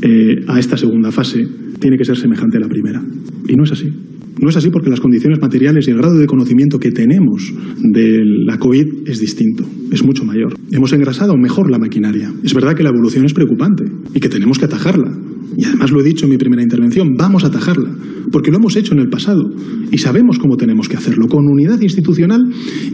eh, 0.02 0.44
a 0.48 0.60
esta 0.60 0.76
segunda 0.76 1.12
fase 1.12 1.48
tiene 1.80 1.98
que 1.98 2.06
ser 2.06 2.18
semejante 2.18 2.58
a 2.58 2.60
la 2.60 2.68
primera. 2.68 3.02
Y 3.48 3.56
no 3.56 3.64
es 3.64 3.72
así. 3.72 3.94
No 4.42 4.50
es 4.50 4.58
así 4.58 4.70
porque 4.70 4.90
las 4.90 5.02
condiciones 5.02 5.40
materiales 5.42 5.88
y 5.88 5.92
el 5.92 5.98
grado 5.98 6.18
de 6.18 6.26
conocimiento 6.26 6.80
que 6.80 6.92
tenemos 6.92 7.54
de 7.82 8.24
la 8.46 8.58
COVID 8.58 9.08
es 9.08 9.20
distinto, 9.20 9.66
es 9.92 10.04
mucho 10.04 10.24
mayor. 10.24 10.56
Hemos 10.72 10.94
engrasado 10.94 11.36
mejor 11.36 11.70
la 11.70 11.78
maquinaria. 11.78 12.32
Es 12.44 12.54
verdad 12.54 12.76
que 12.76 12.84
la 12.84 12.90
evolución 12.90 13.26
es 13.26 13.34
preocupante 13.34 13.84
y 14.14 14.20
que 14.20 14.30
tenemos 14.30 14.58
que 14.58 14.66
atajarla. 14.66 15.12
Y 15.58 15.66
además 15.66 15.92
lo 15.92 16.00
he 16.00 16.04
dicho 16.04 16.26
en 16.26 16.32
mi 16.32 16.38
primera 16.38 16.62
intervención, 16.62 17.16
vamos 17.18 17.44
a 17.44 17.48
atajarla, 17.48 17.90
porque 18.32 18.52
lo 18.52 18.58
hemos 18.58 18.76
hecho 18.76 18.94
en 18.94 19.00
el 19.00 19.10
pasado 19.10 19.44
y 19.92 19.98
sabemos 19.98 20.40
cómo 20.40 20.56
tenemos 20.56 20.88
que 20.88 20.96
hacerlo, 20.96 21.28
con 21.28 21.46
unidad 21.48 21.82
institucional 21.82 22.42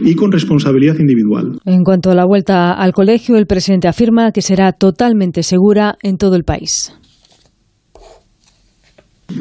y 0.04 0.14
con 0.14 0.32
responsabilidad 0.32 0.98
individual. 0.98 1.58
En 1.64 1.84
cuanto 1.84 2.10
a 2.10 2.14
la 2.14 2.24
vuelta 2.24 2.72
al 2.72 2.92
colegio, 2.92 3.36
el 3.36 3.46
presidente 3.46 3.88
afirma 3.88 4.32
que 4.32 4.42
será 4.42 4.72
totalmente 4.72 5.42
segura 5.42 5.96
en 6.02 6.16
todo 6.16 6.34
el 6.34 6.44
país. 6.44 6.92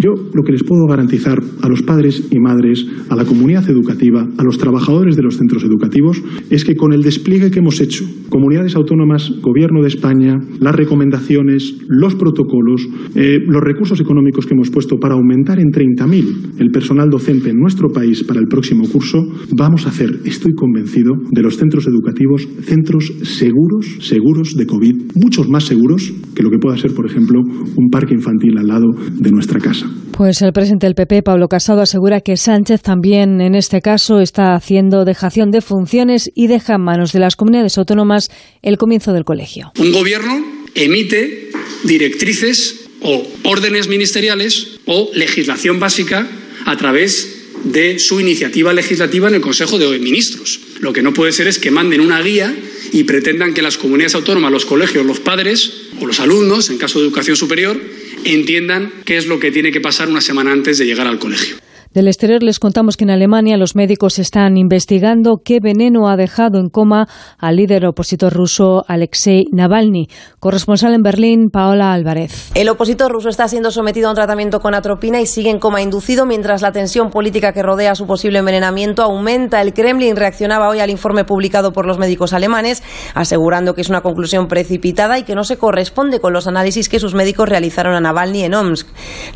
Yo 0.01 0.13
lo 0.33 0.43
que 0.43 0.51
les 0.51 0.63
puedo 0.63 0.87
garantizar 0.87 1.41
a 1.61 1.69
los 1.69 1.83
padres 1.83 2.27
y 2.31 2.39
madres, 2.39 2.85
a 3.09 3.15
la 3.15 3.25
comunidad 3.25 3.69
educativa, 3.69 4.27
a 4.37 4.43
los 4.43 4.57
trabajadores 4.57 5.15
de 5.15 5.23
los 5.23 5.37
centros 5.37 5.63
educativos, 5.63 6.21
es 6.49 6.65
que 6.65 6.75
con 6.75 6.93
el 6.93 7.01
despliegue 7.01 7.51
que 7.51 7.59
hemos 7.59 7.79
hecho, 7.79 8.05
comunidades 8.29 8.75
autónomas, 8.75 9.31
Gobierno 9.41 9.81
de 9.81 9.87
España, 9.87 10.39
las 10.59 10.75
recomendaciones, 10.75 11.77
los 11.87 12.15
protocolos, 12.15 12.87
eh, 13.15 13.39
los 13.47 13.61
recursos 13.61 13.99
económicos 13.99 14.45
que 14.45 14.53
hemos 14.53 14.69
puesto 14.69 14.97
para 14.97 15.15
aumentar 15.15 15.59
en 15.59 15.69
30.000 15.69 16.59
el 16.59 16.71
personal 16.71 17.09
docente 17.09 17.51
en 17.51 17.57
nuestro 17.57 17.89
país 17.89 18.23
para 18.23 18.39
el 18.39 18.47
próximo 18.47 18.87
curso, 18.89 19.19
vamos 19.55 19.85
a 19.85 19.89
hacer, 19.89 20.09
estoy 20.25 20.53
convencido, 20.53 21.13
de 21.31 21.41
los 21.41 21.57
centros 21.57 21.87
educativos 21.87 22.47
centros 22.61 23.13
seguros, 23.23 23.97
seguros 24.01 24.55
de 24.55 24.65
COVID, 24.65 24.95
muchos 25.15 25.49
más 25.49 25.65
seguros 25.65 26.13
que 26.33 26.43
lo 26.43 26.49
que 26.49 26.57
pueda 26.57 26.77
ser, 26.77 26.93
por 26.93 27.05
ejemplo, 27.05 27.39
un 27.41 27.89
parque 27.89 28.13
infantil 28.13 28.57
al 28.57 28.67
lado 28.67 28.89
de 28.91 29.31
nuestra 29.31 29.59
casa. 29.59 29.74
Pues 30.11 30.41
el 30.41 30.53
presidente 30.53 30.85
del 30.87 30.95
PP, 30.95 31.23
Pablo 31.23 31.47
Casado, 31.47 31.81
asegura 31.81 32.21
que 32.21 32.37
Sánchez 32.37 32.81
también 32.81 33.41
en 33.41 33.53
este 33.53 33.81
caso 33.81 34.21
está 34.21 34.55
haciendo 34.55 35.03
dejación 35.03 35.51
de 35.51 35.61
funciones 35.61 36.31
y 36.33 36.47
deja 36.47 36.75
en 36.75 36.81
manos 36.81 37.11
de 37.11 37.19
las 37.19 37.35
comunidades 37.35 37.77
autónomas 37.77 38.29
el 38.61 38.77
comienzo 38.77 39.11
del 39.11 39.25
colegio. 39.25 39.71
Un 39.77 39.91
gobierno 39.91 40.45
emite 40.73 41.49
directrices 41.83 42.87
o 43.01 43.23
órdenes 43.43 43.87
ministeriales 43.87 44.79
o 44.85 45.09
legislación 45.13 45.79
básica 45.79 46.27
a 46.65 46.77
través 46.77 47.35
de 47.65 47.99
su 47.99 48.19
iniciativa 48.19 48.73
legislativa 48.73 49.27
en 49.27 49.35
el 49.35 49.41
Consejo 49.41 49.77
de 49.77 49.99
Ministros. 49.99 50.59
Lo 50.79 50.93
que 50.93 51.01
no 51.01 51.13
puede 51.13 51.31
ser 51.31 51.47
es 51.47 51.59
que 51.59 51.71
manden 51.71 52.01
una 52.01 52.21
guía 52.21 52.55
y 52.91 53.03
pretendan 53.03 53.53
que 53.53 53.61
las 53.61 53.77
comunidades 53.77 54.15
autónomas, 54.15 54.51
los 54.51 54.65
colegios, 54.65 55.05
los 55.05 55.19
padres 55.19 55.71
o 55.99 56.05
los 56.05 56.19
alumnos, 56.19 56.69
en 56.69 56.77
caso 56.77 56.99
de 56.99 57.05
educación 57.05 57.35
superior, 57.35 57.79
entiendan 58.25 58.91
qué 59.05 59.17
es 59.17 59.27
lo 59.27 59.39
que 59.39 59.51
tiene 59.51 59.71
que 59.71 59.81
pasar 59.81 60.09
una 60.09 60.21
semana 60.21 60.51
antes 60.51 60.77
de 60.77 60.85
llegar 60.85 61.07
al 61.07 61.19
colegio. 61.19 61.57
Del 61.95 62.09
exterior 62.09 62.43
les 62.43 62.59
contamos 62.59 62.97
que 62.97 63.05
en 63.05 63.09
Alemania 63.09 63.55
los 63.55 63.73
médicos 63.73 64.19
están 64.19 64.57
investigando 64.57 65.37
qué 65.41 65.59
veneno 65.61 66.09
ha 66.09 66.17
dejado 66.17 66.59
en 66.59 66.67
coma 66.67 67.07
al 67.39 67.55
líder 67.55 67.85
opositor 67.85 68.33
ruso 68.33 68.83
Alexei 68.85 69.45
Navalny. 69.53 70.09
Corresponsal 70.41 70.93
en 70.93 71.03
Berlín, 71.03 71.49
Paola 71.49 71.93
Álvarez. 71.93 72.51
El 72.53 72.67
opositor 72.67 73.13
ruso 73.13 73.29
está 73.29 73.47
siendo 73.47 73.71
sometido 73.71 74.07
a 74.07 74.11
un 74.11 74.15
tratamiento 74.17 74.59
con 74.59 74.75
atropina 74.75 75.21
y 75.21 75.25
sigue 75.25 75.49
en 75.49 75.57
coma 75.57 75.81
inducido 75.81 76.25
mientras 76.25 76.61
la 76.61 76.73
tensión 76.73 77.11
política 77.11 77.53
que 77.53 77.63
rodea 77.63 77.95
su 77.95 78.05
posible 78.05 78.39
envenenamiento 78.39 79.01
aumenta. 79.01 79.61
El 79.61 79.71
Kremlin 79.71 80.17
reaccionaba 80.17 80.67
hoy 80.67 80.81
al 80.81 80.89
informe 80.89 81.23
publicado 81.23 81.71
por 81.71 81.87
los 81.87 81.97
médicos 81.97 82.33
alemanes, 82.33 82.83
asegurando 83.13 83.73
que 83.73 83.79
es 83.79 83.89
una 83.89 84.01
conclusión 84.01 84.47
precipitada 84.49 85.17
y 85.17 85.23
que 85.23 85.33
no 85.33 85.45
se 85.45 85.55
corresponde 85.55 86.19
con 86.19 86.33
los 86.33 86.45
análisis 86.45 86.89
que 86.89 86.99
sus 86.99 87.15
médicos 87.15 87.47
realizaron 87.47 87.95
a 87.95 88.01
Navalny 88.01 88.43
en 88.43 88.53
Omsk. 88.53 88.85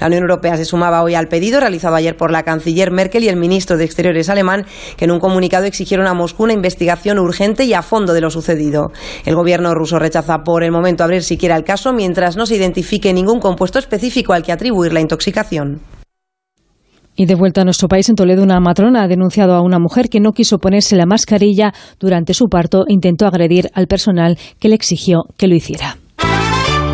La 0.01 0.07
Unión 0.07 0.24
Europea 0.24 0.57
se 0.57 0.66
sumaba 0.66 1.03
hoy 1.03 1.16
al 1.16 1.30
pedido 1.30 1.62
realizado 1.62 1.95
ayer 1.95 2.18
por 2.18 2.32
la 2.32 2.49
canciller 2.50 2.89
Merkel 2.89 3.24
y 3.24 3.30
el 3.30 3.38
ministro 3.38 3.78
de 3.78 3.86
Exteriores 3.86 4.28
alemán, 4.28 4.66
que 4.97 5.06
en 5.06 5.12
un 5.12 5.20
comunicado 5.20 5.66
exigieron 5.66 6.08
a 6.08 6.16
Moscú 6.16 6.45
una 6.45 6.54
investigación 6.54 7.20
urgente 7.20 7.66
y 7.66 7.74
a 7.74 7.84
fondo 7.84 8.14
de 8.14 8.22
lo 8.22 8.32
sucedido. 8.32 8.91
El 9.24 9.36
gobierno 9.36 9.76
ruso 9.76 10.00
rechaza 10.00 10.39
por 10.39 10.64
el 10.64 10.72
momento 10.72 11.04
abrir 11.04 11.22
siquiera 11.22 11.56
el 11.56 11.64
caso 11.64 11.93
mientras 11.93 12.38
no 12.38 12.47
se 12.47 12.56
identifique 12.56 13.14
ningún 13.14 13.39
compuesto 13.39 13.78
específico 13.78 14.34
al 14.34 14.41
que 14.41 14.52
atribuir 14.52 14.93
la 14.93 15.02
intoxicación. 15.02 15.82
Y 17.16 17.26
de 17.26 17.36
vuelta 17.36 17.62
a 17.62 17.66
nuestro 17.66 17.88
país, 17.88 18.10
en 18.10 18.16
Toledo, 18.16 18.41
una 18.41 18.60
matrona 18.60 19.04
ha 19.04 19.08
denunciado 19.08 19.54
a 19.54 19.62
una 19.62 19.78
mujer 19.78 20.10
que 20.10 20.20
no 20.20 20.32
quiso 20.32 20.58
ponerse 20.58 20.95
la 20.95 21.06
mascarilla 21.06 21.74
durante 22.00 22.34
su 22.34 22.47
parto 22.47 22.86
e 22.88 22.93
intentó 22.93 23.28
agredir 23.28 23.70
al 23.74 23.88
personal 23.88 24.38
que 24.58 24.70
le 24.70 24.76
exigió 24.76 25.26
que 25.38 25.47
lo 25.47 25.56
hiciera. 25.56 25.97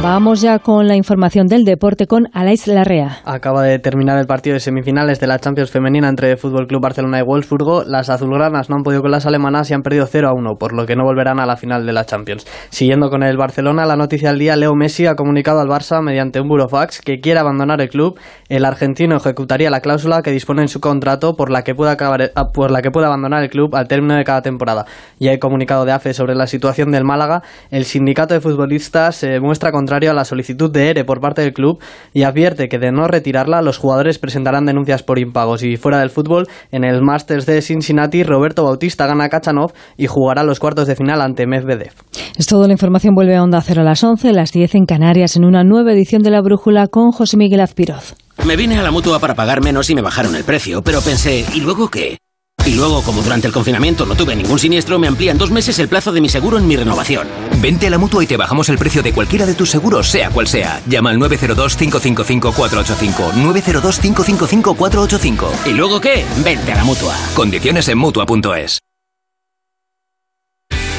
Vamos 0.07 0.39
ya 0.39 0.59
con 0.59 0.87
la 0.87 0.95
información 0.95 1.47
del 1.47 1.63
deporte 1.63 2.05
con 2.05 2.27
Alais 2.31 2.67
Larrea. 2.67 3.21
Acaba 3.25 3.63
de 3.63 3.79
terminar 3.79 4.19
el 4.19 4.27
partido 4.27 4.53
de 4.53 4.59
semifinales 4.59 5.19
de 5.19 5.25
la 5.25 5.39
Champions 5.39 5.71
femenina 5.71 6.07
entre 6.07 6.37
Fútbol 6.37 6.67
Club 6.67 6.79
Barcelona 6.79 7.17
y 7.17 7.23
Wolfsburgo. 7.23 7.83
Las 7.85 8.11
azulgranas 8.11 8.69
no 8.69 8.75
han 8.75 8.83
podido 8.83 9.01
con 9.01 9.09
las 9.09 9.25
alemanas 9.25 9.71
y 9.71 9.73
han 9.73 9.81
perdido 9.81 10.05
0 10.05 10.29
a 10.29 10.33
1, 10.35 10.57
por 10.59 10.73
lo 10.73 10.85
que 10.85 10.95
no 10.95 11.05
volverán 11.05 11.39
a 11.39 11.47
la 11.47 11.57
final 11.57 11.87
de 11.87 11.91
la 11.91 12.05
Champions. 12.05 12.45
Siguiendo 12.69 13.09
con 13.09 13.23
el 13.23 13.35
Barcelona, 13.35 13.87
la 13.87 13.95
noticia 13.95 14.29
del 14.29 14.37
día, 14.37 14.55
Leo 14.55 14.75
Messi 14.75 15.07
ha 15.07 15.15
comunicado 15.15 15.59
al 15.59 15.67
Barça 15.67 16.03
mediante 16.03 16.39
un 16.39 16.49
burofax 16.49 17.01
que 17.01 17.19
quiere 17.19 17.39
abandonar 17.39 17.81
el 17.81 17.89
club. 17.89 18.19
El 18.47 18.65
argentino 18.65 19.15
ejecutaría 19.15 19.71
la 19.71 19.81
cláusula 19.81 20.21
que 20.21 20.29
dispone 20.29 20.61
en 20.61 20.67
su 20.67 20.79
contrato 20.79 21.35
por 21.35 21.49
la 21.49 21.63
que 21.63 21.73
pueda 21.73 21.89
acabar, 21.89 22.31
por 22.53 22.69
la 22.69 22.83
que 22.83 22.91
pueda 22.91 23.07
abandonar 23.07 23.41
el 23.41 23.49
club 23.49 23.75
al 23.75 23.87
término 23.87 24.13
de 24.13 24.23
cada 24.23 24.43
temporada. 24.43 24.85
Y 25.17 25.29
hay 25.29 25.39
comunicado 25.39 25.83
de 25.83 25.93
AFE 25.93 26.13
sobre 26.13 26.35
la 26.35 26.45
situación 26.45 26.91
del 26.91 27.05
Málaga. 27.05 27.41
El 27.71 27.85
sindicato 27.85 28.35
de 28.35 28.39
futbolistas 28.39 29.15
se 29.15 29.39
muestra 29.39 29.71
contrario 29.95 30.11
a 30.11 30.13
la 30.13 30.25
solicitud 30.25 30.69
de 30.69 30.89
ERE 30.89 31.05
por 31.05 31.21
parte 31.21 31.41
del 31.41 31.53
club 31.53 31.81
y 32.13 32.23
advierte 32.23 32.67
que 32.67 32.79
de 32.79 32.91
no 32.91 33.07
retirarla 33.07 33.61
los 33.61 33.77
jugadores 33.77 34.19
presentarán 34.19 34.65
denuncias 34.65 35.03
por 35.03 35.19
impagos 35.19 35.63
y 35.63 35.77
fuera 35.77 35.99
del 35.99 36.09
fútbol 36.09 36.49
en 36.73 36.83
el 36.83 37.01
Masters 37.01 37.45
de 37.45 37.61
Cincinnati 37.61 38.23
Roberto 38.23 38.65
Bautista 38.65 39.07
gana 39.07 39.23
a 39.23 39.29
Kachanov 39.29 39.71
y 39.95 40.07
jugará 40.07 40.43
los 40.43 40.59
cuartos 40.59 40.87
de 40.87 40.97
final 40.97 41.21
ante 41.21 41.47
Medvedev. 41.47 41.93
Es 42.35 42.45
todo, 42.45 42.67
la 42.67 42.73
información 42.73 43.15
vuelve 43.15 43.37
a 43.37 43.43
Onda 43.43 43.61
Cero 43.61 43.83
a 43.83 43.85
las 43.85 44.03
11, 44.03 44.33
las 44.33 44.51
10 44.51 44.75
en 44.75 44.85
Canarias 44.85 45.37
en 45.37 45.45
una 45.45 45.63
nueva 45.63 45.93
edición 45.93 46.21
de 46.21 46.31
La 46.31 46.41
Brújula 46.41 46.87
con 46.87 47.11
José 47.11 47.37
Miguel 47.37 47.61
Azpiroz. 47.61 48.15
Me 48.45 48.57
vine 48.57 48.77
a 48.77 48.83
la 48.83 48.91
mutua 48.91 49.19
para 49.19 49.33
pagar 49.33 49.63
menos 49.63 49.89
y 49.89 49.95
me 49.95 50.01
bajaron 50.01 50.35
el 50.35 50.43
precio, 50.43 50.81
pero 50.81 50.99
pensé, 50.99 51.45
¿y 51.53 51.61
luego 51.61 51.89
qué? 51.89 52.17
Y 52.65 52.73
luego, 52.73 53.03
como 53.03 53.21
durante 53.21 53.47
el 53.47 53.53
confinamiento 53.53 54.05
no 54.05 54.15
tuve 54.15 54.35
ningún 54.35 54.59
siniestro, 54.59 54.97
me 54.97 55.07
amplían 55.07 55.37
dos 55.37 55.51
meses 55.51 55.77
el 55.79 55.87
plazo 55.87 56.11
de 56.11 56.21
mi 56.21 56.29
seguro 56.29 56.57
en 56.57 56.67
mi 56.67 56.75
renovación. 56.75 57.27
Vente 57.61 57.87
a 57.87 57.89
la 57.89 57.97
mutua 57.97 58.23
y 58.23 58.27
te 58.27 58.37
bajamos 58.37 58.69
el 58.69 58.77
precio 58.77 59.03
de 59.03 59.13
cualquiera 59.13 59.45
de 59.45 59.53
tus 59.53 59.69
seguros, 59.69 60.09
sea 60.09 60.29
cual 60.31 60.47
sea. 60.47 60.81
Llama 60.87 61.11
al 61.11 61.19
902-555-485. 61.19 63.33
902-555-485. 63.33 65.67
¿Y 65.67 65.73
luego 65.73 66.01
qué? 66.01 66.25
Vente 66.43 66.71
a 66.71 66.75
la 66.75 66.83
mutua. 66.83 67.15
Condiciones 67.35 67.87
en 67.87 67.97
mutua.es. 67.97 68.79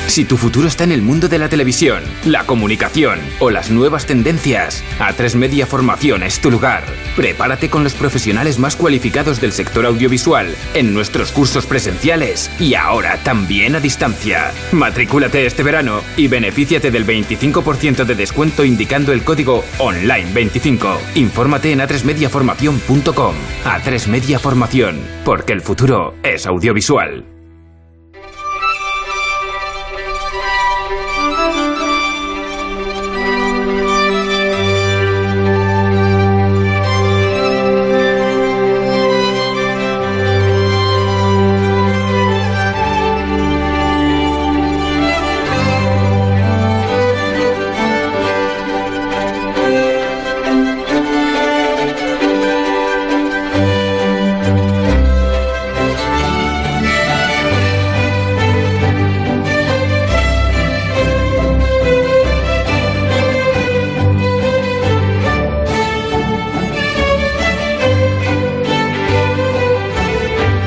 Si 0.06 0.24
tu 0.24 0.36
futuro 0.36 0.68
está 0.68 0.84
en 0.84 0.92
el 0.92 1.02
mundo 1.02 1.28
de 1.28 1.38
la 1.38 1.48
televisión, 1.48 2.02
la 2.24 2.44
comunicación 2.44 3.18
o 3.40 3.50
las 3.50 3.70
nuevas 3.70 4.06
tendencias, 4.06 4.82
A3 4.98 5.34
Media 5.34 5.66
Formación 5.66 6.22
es 6.22 6.40
tu 6.40 6.50
lugar. 6.50 6.84
Prepárate 7.16 7.68
con 7.68 7.84
los 7.84 7.94
profesionales 7.94 8.58
más 8.58 8.76
cualificados 8.76 9.40
del 9.40 9.52
sector 9.52 9.84
audiovisual 9.84 10.54
en 10.74 10.94
nuestros 10.94 11.32
cursos 11.32 11.66
presenciales 11.66 12.50
y 12.60 12.74
ahora 12.74 13.18
también 13.24 13.74
a 13.74 13.80
distancia. 13.80 14.52
Matricúlate 14.72 15.44
este 15.44 15.62
verano 15.62 16.00
y 16.16 16.28
benefíciate 16.28 16.90
del 16.90 17.04
25% 17.04 18.04
de 18.04 18.14
descuento 18.14 18.64
indicando 18.64 19.12
el 19.12 19.22
código 19.22 19.64
ONLINE25. 19.78 20.96
Infórmate 21.16 21.72
en 21.72 21.80
a3mediaformación.com. 21.80 23.34
A3 23.64 24.06
Media 24.06 24.38
Formación, 24.38 25.00
porque 25.24 25.52
el 25.52 25.60
futuro 25.60 26.14
es 26.22 26.46
audiovisual. 26.46 27.35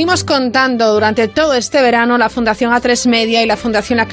Venimos 0.00 0.24
contando 0.24 0.94
durante 0.94 1.28
todo 1.28 1.52
este 1.52 1.82
verano, 1.82 2.16
la 2.16 2.30
Fundación 2.30 2.72
A3 2.72 3.06
Media 3.06 3.42
y 3.42 3.46
la 3.46 3.58
Fundación 3.58 3.98
La 3.98 4.06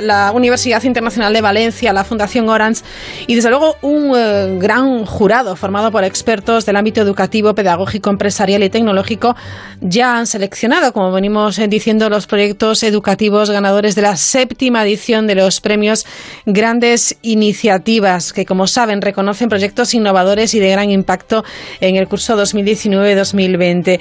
la 0.00 0.32
Universidad 0.32 0.82
Internacional 0.82 1.34
de 1.34 1.42
Valencia, 1.42 1.92
la 1.92 2.04
Fundación 2.04 2.48
Orange 2.48 2.82
y 3.26 3.34
desde 3.34 3.50
luego 3.50 3.76
un 3.82 4.14
eh, 4.16 4.56
gran 4.58 5.04
jurado 5.04 5.54
formado 5.54 5.90
por 5.90 6.04
expertos 6.04 6.64
del 6.64 6.76
ámbito 6.76 7.02
educativo, 7.02 7.54
pedagógico, 7.54 8.08
empresarial 8.08 8.62
y 8.62 8.70
tecnológico 8.70 9.36
ya 9.82 10.16
han 10.16 10.26
seleccionado, 10.26 10.94
como 10.94 11.12
venimos 11.12 11.58
eh, 11.58 11.68
diciendo, 11.68 12.08
los 12.08 12.26
proyectos 12.26 12.82
educativos 12.82 13.50
ganadores 13.50 13.94
de 13.94 14.00
la 14.00 14.16
séptima 14.16 14.84
edición 14.86 15.26
de 15.26 15.34
los 15.34 15.60
premios 15.60 16.06
Grandes 16.46 17.18
Iniciativas, 17.20 18.32
que 18.32 18.46
como 18.46 18.66
saben 18.66 19.02
reconocen 19.02 19.50
proyectos 19.50 19.92
innovadores 19.92 20.54
y 20.54 20.60
de 20.60 20.70
gran 20.70 20.90
impacto 20.90 21.44
en 21.82 21.96
el 21.96 22.08
curso 22.08 22.42
2019-2020. 22.42 24.00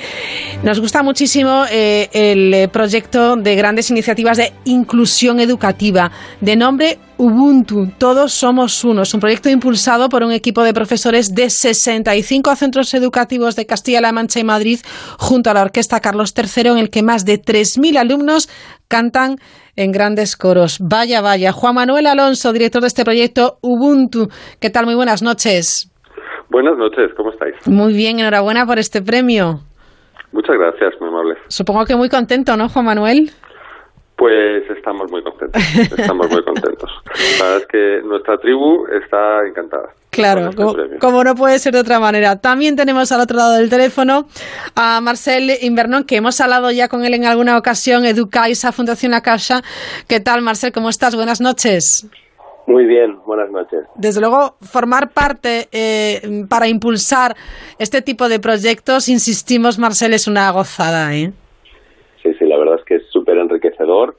Nos 0.63 0.79
gusta 0.79 1.03
muchísimo 1.25 1.63
eh, 1.71 2.07
el 2.13 2.53
eh, 2.53 2.67
proyecto 2.67 3.35
de 3.35 3.55
grandes 3.55 3.89
iniciativas 3.89 4.37
de 4.37 4.51
inclusión 4.63 5.39
educativa, 5.39 6.11
de 6.39 6.55
nombre 6.55 6.99
Ubuntu, 7.17 7.87
Todos 7.97 8.31
Somos 8.31 8.83
Uno. 8.83 9.01
Es 9.01 9.13
un 9.15 9.21
proyecto 9.21 9.49
impulsado 9.49 10.07
por 10.07 10.21
un 10.21 10.31
equipo 10.31 10.63
de 10.63 10.71
profesores 10.71 11.33
de 11.33 11.49
65 11.49 12.55
centros 12.55 12.93
educativos 12.93 13.55
de 13.55 13.65
Castilla-La 13.65 14.11
Mancha 14.11 14.39
y 14.39 14.43
Madrid, 14.43 14.77
junto 15.17 15.49
a 15.49 15.55
la 15.55 15.63
Orquesta 15.63 15.99
Carlos 15.99 16.31
III, 16.37 16.69
en 16.73 16.77
el 16.77 16.91
que 16.91 17.01
más 17.01 17.25
de 17.25 17.41
3.000 17.41 17.97
alumnos 17.97 18.47
cantan 18.87 19.37
en 19.75 19.91
grandes 19.91 20.37
coros. 20.37 20.77
Vaya, 20.79 21.21
vaya. 21.21 21.51
Juan 21.53 21.73
Manuel 21.73 22.05
Alonso, 22.05 22.53
director 22.53 22.81
de 22.81 22.87
este 22.89 23.03
proyecto 23.03 23.57
Ubuntu. 23.63 24.27
¿Qué 24.61 24.69
tal? 24.69 24.85
Muy 24.85 24.93
buenas 24.93 25.23
noches. 25.23 25.91
Buenas 26.51 26.77
noches, 26.77 27.11
¿cómo 27.17 27.31
estáis? 27.31 27.55
Muy 27.65 27.93
bien, 27.93 28.19
enhorabuena 28.19 28.67
por 28.67 28.77
este 28.77 29.01
premio. 29.01 29.61
Muchas 30.35 30.57
gracias, 30.57 30.93
Supongo 31.47 31.85
que 31.85 31.95
muy 31.95 32.09
contento, 32.09 32.55
¿no, 32.57 32.69
Juan 32.69 32.85
Manuel? 32.85 33.31
Pues 34.17 34.63
estamos 34.69 35.11
muy 35.11 35.21
contentos, 35.21 35.61
estamos 35.97 36.29
muy 36.29 36.41
contentos. 36.43 36.89
La 37.39 37.45
verdad 37.45 37.61
es 37.61 37.67
que 37.67 38.07
nuestra 38.07 38.37
tribu 38.37 38.87
está 38.87 39.45
encantada. 39.45 39.89
Claro, 40.09 40.51
como, 40.55 40.73
como, 41.01 41.23
no 41.25 41.35
puede 41.35 41.59
ser 41.59 41.73
de 41.73 41.81
otra 41.81 41.99
manera. 41.99 42.37
También 42.37 42.77
tenemos 42.77 43.11
al 43.11 43.19
otro 43.19 43.35
lado 43.35 43.55
del 43.55 43.69
teléfono 43.69 44.27
a 44.73 45.01
Marcel 45.01 45.51
Invernon, 45.61 46.05
que 46.05 46.15
hemos 46.15 46.39
hablado 46.39 46.71
ya 46.71 46.87
con 46.87 47.03
él 47.03 47.13
en 47.13 47.25
alguna 47.25 47.57
ocasión, 47.57 48.05
Educaisa, 48.05 48.71
Fundación 48.71 49.11
La 49.11 49.21
Caixa. 49.21 49.61
¿Qué 50.07 50.21
tal, 50.21 50.41
Marcel? 50.41 50.71
¿Cómo 50.71 50.87
estás? 50.87 51.15
Buenas 51.15 51.41
noches. 51.41 52.07
Muy 52.67 52.85
bien, 52.85 53.17
buenas 53.25 53.51
noches. 53.51 53.81
Desde 53.95 54.19
luego, 54.21 54.55
formar 54.61 55.13
parte 55.13 55.67
eh, 55.71 56.19
para 56.49 56.67
impulsar 56.67 57.35
este 57.77 58.01
tipo 58.01 58.27
de 58.27 58.39
proyectos, 58.39 59.07
insistimos, 59.07 59.77
Marcel, 59.77 60.13
es 60.13 60.27
una 60.27 60.51
gozada. 60.51 61.13
¿eh? 61.15 61.31
Sí, 62.23 62.33
sí, 62.39 62.45
la 62.45 62.57
verdad 62.57 62.75
es 62.79 62.85
que 62.85 62.95
es 62.95 63.03
súper 63.11 63.37
enriquecedor 63.37 64.15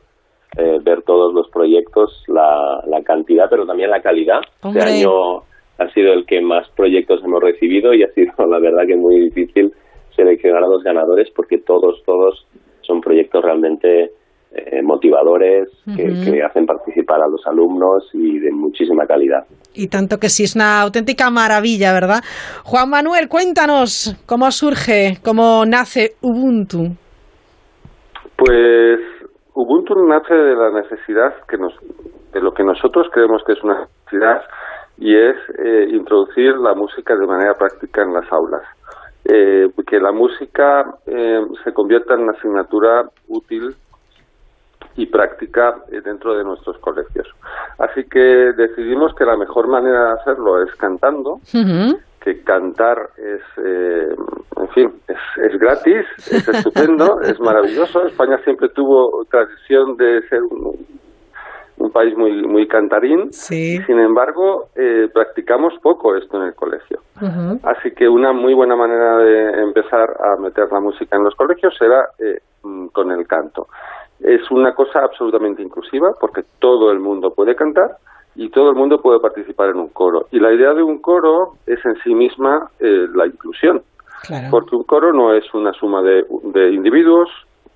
eh, 0.56 0.78
ver 0.82 1.02
todos 1.02 1.34
los 1.34 1.50
proyectos, 1.50 2.22
la, 2.28 2.82
la, 2.86 3.02
cantidad, 3.02 3.46
pero 3.50 3.66
también 3.66 3.90
la 3.90 4.00
calidad. 4.00 4.40
Hombre. 4.62 4.80
Este 4.80 5.00
año 5.00 5.42
ha 5.78 5.90
sido 5.92 6.12
el 6.12 6.24
que 6.24 6.40
más 6.40 6.68
proyectos 6.70 7.22
hemos 7.24 7.42
recibido 7.42 7.92
y 7.94 8.04
ha 8.04 8.12
sido, 8.12 8.32
la 8.46 8.60
verdad, 8.60 8.86
que 8.86 8.96
muy 8.96 9.20
difícil 9.22 9.72
seleccionar 10.14 10.64
a 10.64 10.68
los 10.68 10.82
ganadores 10.82 11.28
porque 11.34 11.58
todos, 11.58 12.02
todos 12.06 12.46
son 12.82 13.00
proyectos 13.00 13.44
realmente 13.44 14.12
eh, 14.56 14.82
motivadores 14.82 15.68
que, 15.84 16.04
que 16.24 16.42
hacen 16.42 16.64
participar 16.64 17.20
a 17.20 17.28
los 17.28 17.46
alumnos 17.46 18.08
y 18.14 18.38
de 18.38 18.50
muchísima 18.50 19.06
calidad. 19.06 19.44
Y 19.74 19.88
tanto 19.88 20.18
que 20.18 20.30
sí, 20.30 20.44
es 20.44 20.56
una 20.56 20.80
auténtica 20.80 21.30
maravilla, 21.30 21.92
¿verdad? 21.92 22.22
Juan 22.64 22.88
Manuel, 22.88 23.28
cuéntanos 23.28 24.16
cómo 24.24 24.50
surge, 24.50 25.18
cómo 25.22 25.64
nace 25.66 26.12
Ubuntu. 26.22 26.96
Pues 28.36 29.00
Ubuntu 29.54 29.94
nace 30.06 30.34
de 30.34 30.54
la 30.54 30.70
necesidad 30.70 31.34
que 31.48 31.58
nos, 31.58 31.74
de 32.32 32.40
lo 32.40 32.52
que 32.52 32.64
nosotros 32.64 33.08
creemos 33.12 33.42
que 33.46 33.52
es 33.52 33.62
una 33.62 33.86
necesidad 34.04 34.42
y 34.98 35.14
es 35.14 35.36
eh, 35.58 35.88
introducir 35.90 36.56
la 36.56 36.74
música 36.74 37.14
de 37.14 37.26
manera 37.26 37.54
práctica 37.54 38.02
en 38.02 38.14
las 38.14 38.30
aulas. 38.32 38.62
Eh, 39.28 39.68
que 39.86 39.98
la 39.98 40.12
música 40.12 40.84
eh, 41.06 41.40
se 41.64 41.72
convierta 41.72 42.14
en 42.14 42.20
una 42.20 42.32
asignatura 42.32 43.08
útil 43.28 43.74
y 44.96 45.06
práctica 45.06 45.76
eh, 45.90 46.00
dentro 46.02 46.36
de 46.36 46.44
nuestros 46.44 46.78
colegios. 46.78 47.28
Así 47.78 48.04
que 48.04 48.52
decidimos 48.56 49.14
que 49.14 49.24
la 49.24 49.36
mejor 49.36 49.68
manera 49.68 50.06
de 50.06 50.12
hacerlo 50.20 50.62
es 50.62 50.74
cantando, 50.76 51.40
que 52.20 52.42
cantar 52.42 53.10
es, 53.16 53.42
eh, 53.64 54.14
en 54.56 54.68
fin, 54.70 54.92
es, 55.06 55.44
es 55.44 55.58
gratis, 55.60 56.06
es 56.18 56.48
estupendo, 56.48 57.20
es 57.22 57.38
maravilloso. 57.40 58.06
España 58.06 58.38
siempre 58.44 58.68
tuvo 58.70 59.24
tradición 59.30 59.96
de 59.96 60.22
ser 60.28 60.42
un, 60.42 60.74
un 61.78 61.90
país 61.90 62.16
muy, 62.16 62.42
muy 62.46 62.66
cantarín. 62.66 63.32
Sí. 63.32 63.78
Sin 63.86 63.98
embargo, 63.98 64.68
eh, 64.74 65.08
practicamos 65.12 65.74
poco 65.82 66.16
esto 66.16 66.38
en 66.38 66.48
el 66.48 66.54
colegio. 66.54 67.00
Así 67.62 67.92
que 67.92 68.08
una 68.08 68.32
muy 68.32 68.54
buena 68.54 68.76
manera 68.76 69.16
de 69.18 69.62
empezar 69.62 70.16
a 70.20 70.40
meter 70.40 70.66
la 70.70 70.80
música 70.80 71.16
en 71.16 71.24
los 71.24 71.34
colegios 71.34 71.74
será 71.78 72.08
eh, 72.18 72.40
mm, 72.62 72.88
con 72.88 73.10
el 73.10 73.26
canto. 73.26 73.68
Es 74.20 74.50
una 74.50 74.74
cosa 74.74 75.00
absolutamente 75.00 75.62
inclusiva 75.62 76.12
porque 76.20 76.42
todo 76.58 76.90
el 76.90 77.00
mundo 77.00 77.30
puede 77.34 77.54
cantar 77.54 77.96
y 78.34 78.50
todo 78.50 78.70
el 78.70 78.76
mundo 78.76 79.00
puede 79.00 79.20
participar 79.20 79.70
en 79.70 79.76
un 79.76 79.88
coro. 79.88 80.26
Y 80.30 80.40
la 80.40 80.52
idea 80.52 80.74
de 80.74 80.82
un 80.82 81.00
coro 81.00 81.54
es 81.66 81.84
en 81.84 81.96
sí 82.04 82.14
misma 82.14 82.70
eh, 82.80 83.06
la 83.14 83.26
inclusión, 83.26 83.82
porque 84.50 84.76
un 84.76 84.84
coro 84.84 85.12
no 85.12 85.32
es 85.32 85.44
una 85.54 85.72
suma 85.72 86.02
de, 86.02 86.24
de 86.52 86.72
individuos 86.72 87.30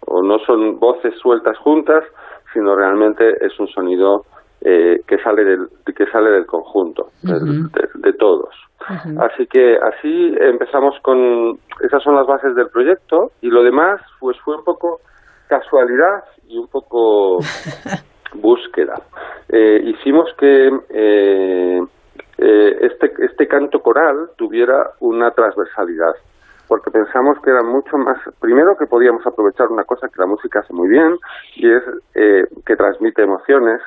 o 0.07 0.22
no 0.22 0.38
son 0.41 0.78
voces 0.78 1.14
sueltas 1.18 1.57
juntas, 1.59 2.05
sino 2.53 2.74
realmente 2.74 3.24
es 3.45 3.59
un 3.59 3.68
sonido 3.68 4.24
eh, 4.62 5.01
que 5.07 5.18
sale 5.18 5.45
del 5.45 5.68
que 5.97 6.07
sale 6.07 6.30
del 6.30 6.47
conjunto, 6.47 7.09
de 7.22 8.12
todos. 8.14 8.55
Así 9.18 9.47
que 9.47 9.76
así 9.76 10.34
empezamos 10.38 10.95
con 11.03 11.59
esas 11.80 12.03
son 12.03 12.16
las 12.16 12.26
bases 12.26 12.55
del 12.55 12.68
proyecto 12.68 13.30
y 13.41 13.49
lo 13.49 13.62
demás 13.62 14.01
pues 14.18 14.38
fue 14.41 14.57
un 14.57 14.64
poco 14.64 15.01
casualidad 15.51 16.24
y 16.46 16.57
un 16.57 16.68
poco 16.68 17.38
búsqueda. 18.34 18.94
Eh, 19.48 19.82
hicimos 19.84 20.32
que 20.38 20.68
eh, 20.88 21.80
eh, 22.38 22.78
este, 22.80 23.12
este 23.26 23.46
canto 23.48 23.80
coral 23.80 24.30
tuviera 24.36 24.92
una 25.01 25.30
transversalidad, 25.32 26.14
porque 26.68 26.90
pensamos 26.90 27.38
que 27.42 27.51
era 27.51 27.62
mucho 27.62 27.98
más, 27.98 28.16
primero 28.40 28.76
que 28.78 28.86
podíamos 28.86 29.26
aprovechar 29.26 29.66
una 29.68 29.84
cosa 29.84 30.09
que 30.09 30.20
la 30.20 30.26
música 30.26 30.61
hace 30.61 30.72
muy 30.72 30.88
bien, 30.88 31.18
y 31.57 31.70
es 31.70 31.82
eh, 32.14 32.44
que 32.64 32.76
transmite 32.76 33.22
emociones, 33.22 33.82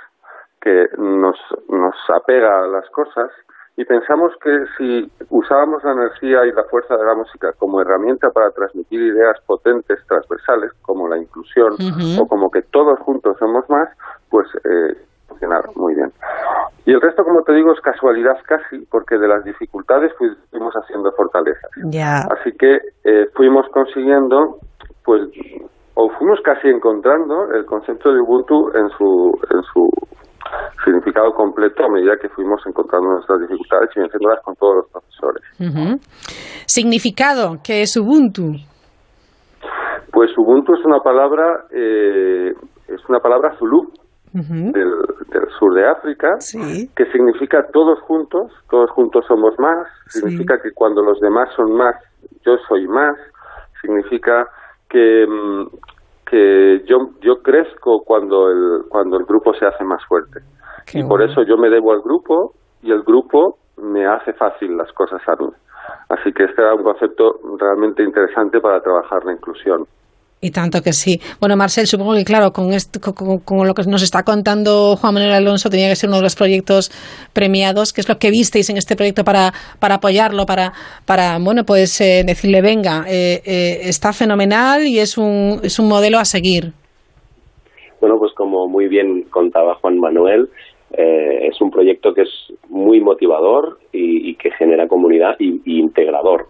que 0.62 0.86
nos, 0.98 1.38
nos 1.70 1.96
apega 2.14 2.64
a 2.64 2.68
las 2.68 2.90
cosas, 2.92 3.32
y 3.76 3.86
pensamos 3.86 4.32
que 4.42 4.66
si 4.78 5.12
usábamos 5.30 5.84
la 5.84 5.94
energía 5.94 6.46
y 6.46 6.52
la 6.52 6.64
fuerza 6.66 6.96
de 6.96 7.06
la 7.06 7.16
música 7.16 7.52
como 7.58 7.82
herramienta 7.82 8.30
para 8.30 8.52
transmitir 8.52 9.02
ideas 9.02 9.38
potentes, 9.48 10.00
transversales, 10.08 10.72
como 10.84 11.08
la 11.08 11.18
inclusión 11.18 11.74
o 12.20 12.28
como 12.28 12.52
que 12.52 12.62
todos 12.62 13.00
juntos 13.00 13.36
somos 13.40 13.68
más, 13.70 13.90
pues 14.30 14.48
eh, 14.64 14.96
funcionar 15.28 15.64
muy 15.76 15.96
bien. 15.96 16.12
Y 16.86 16.92
el 16.92 17.02
resto, 17.02 17.24
como 17.24 17.42
te 17.42 17.54
digo, 17.54 17.74
es 17.74 17.80
casualidad 17.80 18.38
casi, 18.46 18.86
porque 18.92 19.18
de 19.18 19.28
las 19.28 19.44
dificultades 19.44 20.12
fuimos 20.52 20.74
haciendo 20.76 21.12
fortalezas. 21.14 21.72
Así 22.30 22.52
que 22.52 22.78
eh, 23.06 23.26
fuimos 23.34 23.66
consiguiendo, 23.70 24.58
pues, 25.04 25.30
o 25.96 26.10
fuimos 26.10 26.40
casi 26.42 26.68
encontrando 26.68 27.52
el 27.54 27.66
concepto 27.66 28.14
de 28.14 28.20
Ubuntu 28.20 28.70
en 28.76 28.90
su, 28.90 29.32
en 29.50 29.62
su 29.64 29.90
significado 30.84 31.32
completo 31.34 31.86
a 31.86 31.90
medida 31.90 32.18
que 32.22 32.30
fuimos 32.30 32.62
encontrando 32.66 33.10
nuestras 33.10 33.40
dificultades 33.42 33.90
y 33.96 34.00
venciéndolas 34.00 34.44
con 34.44 34.56
todos 34.56 34.76
los 34.78 34.92
profesores. 34.92 35.44
Significado, 36.66 37.58
que 37.64 37.82
es 37.82 37.96
Ubuntu. 37.98 38.54
Pues 40.12 40.38
Ubuntu 40.38 40.76
es 40.76 40.86
una 40.86 41.00
palabra, 41.00 41.66
eh, 41.72 42.54
es 42.88 43.10
una 43.10 43.20
palabra 43.20 43.56
zulú, 43.58 43.92
del 44.34 45.48
sur 45.60 45.76
de 45.76 45.88
África, 45.88 46.38
que 46.96 47.06
significa 47.12 47.68
todos 47.72 48.00
juntos, 48.02 48.52
todos 48.70 48.90
juntos 48.92 49.26
somos 49.28 49.54
más, 49.60 49.88
significa 50.08 50.60
que 50.62 50.72
cuando 50.74 51.04
los 51.04 51.20
demás 51.20 51.50
son 51.56 51.76
más, 51.76 51.96
yo 52.44 52.58
soy 52.68 52.88
más, 52.88 53.16
significa 53.80 54.48
que, 54.90 55.26
mm, 55.28 55.68
que 56.26 56.82
yo, 56.86 57.12
yo 57.22 57.44
crezco 57.44 58.04
cuando 58.04 58.50
el, 58.50 58.84
cuando 58.90 59.18
el 59.18 59.26
grupo 59.26 59.54
se 59.54 59.68
hace 59.68 59.84
más 59.84 60.04
fuerte. 60.06 60.40
Y 60.94 61.04
por 61.04 61.22
eso 61.22 61.44
yo 61.44 61.58
me 61.58 61.70
debo 61.70 61.94
al 61.94 62.02
grupo 62.02 62.54
y 62.82 62.92
el 62.92 63.04
grupo 63.04 63.58
me 63.78 64.06
hace 64.06 64.34
fácil 64.34 64.78
las 64.78 64.92
cosas 64.94 65.22
a 65.28 65.36
mí. 65.36 65.50
Así 66.10 66.32
que 66.32 66.44
este 66.44 66.62
era 66.62 66.76
un 66.76 66.84
concepto 66.84 67.40
realmente 67.60 68.04
interesante 68.04 68.60
para 68.60 68.82
trabajar 68.82 69.26
la 69.26 69.34
inclusión. 69.34 69.86
Y 70.44 70.52
tanto 70.52 70.82
que 70.82 70.92
sí. 70.92 71.22
Bueno, 71.40 71.56
Marcel, 71.56 71.88
supongo 71.88 72.16
que 72.16 72.26
claro, 72.26 72.52
con, 72.52 72.74
esto, 72.74 73.00
con, 73.00 73.40
con, 73.40 73.66
lo 73.66 73.74
que 73.74 73.84
nos 73.84 74.04
está 74.04 74.24
contando 74.24 74.98
Juan 74.98 75.14
Manuel 75.14 75.32
Alonso, 75.32 75.70
tenía 75.70 75.88
que 75.88 75.96
ser 75.96 76.10
uno 76.10 76.18
de 76.18 76.24
los 76.24 76.36
proyectos 76.36 76.92
premiados. 77.32 77.94
¿Qué 77.94 78.02
es 78.02 78.10
lo 78.10 78.18
que 78.18 78.30
visteis 78.30 78.70
en 78.70 78.76
este 78.76 78.98
proyecto 78.98 79.24
para, 79.24 79.54
para 79.80 79.96
apoyarlo, 79.96 80.46
para, 80.46 80.74
para 81.06 81.38
bueno, 81.40 81.64
pues 81.66 82.02
eh, 82.02 82.24
decirle, 82.28 82.62
venga, 82.62 83.06
eh, 83.08 83.42
eh, 83.46 83.80
está 83.84 84.12
fenomenal 84.12 84.86
y 84.86 85.00
es 85.00 85.18
un, 85.18 85.62
es 85.64 85.80
un 85.80 85.88
modelo 85.88 86.20
a 86.20 86.26
seguir? 86.26 86.74
Bueno, 88.02 88.18
pues 88.20 88.34
como 88.36 88.68
muy 88.68 88.90
bien 88.90 89.24
contaba 89.32 89.76
Juan 89.76 89.98
Manuel, 89.98 90.50
eh, 90.94 91.48
es 91.48 91.60
un 91.62 91.72
proyecto 91.72 92.14
que 92.14 92.22
es 92.22 92.54
muy 92.70 93.02
motivador 93.02 93.80
y, 93.92 94.30
y 94.30 94.36
que 94.36 94.52
genera 94.52 94.88
comunidad 94.88 95.36
y, 95.40 95.62
y 95.66 95.80
integrador. 95.80 96.48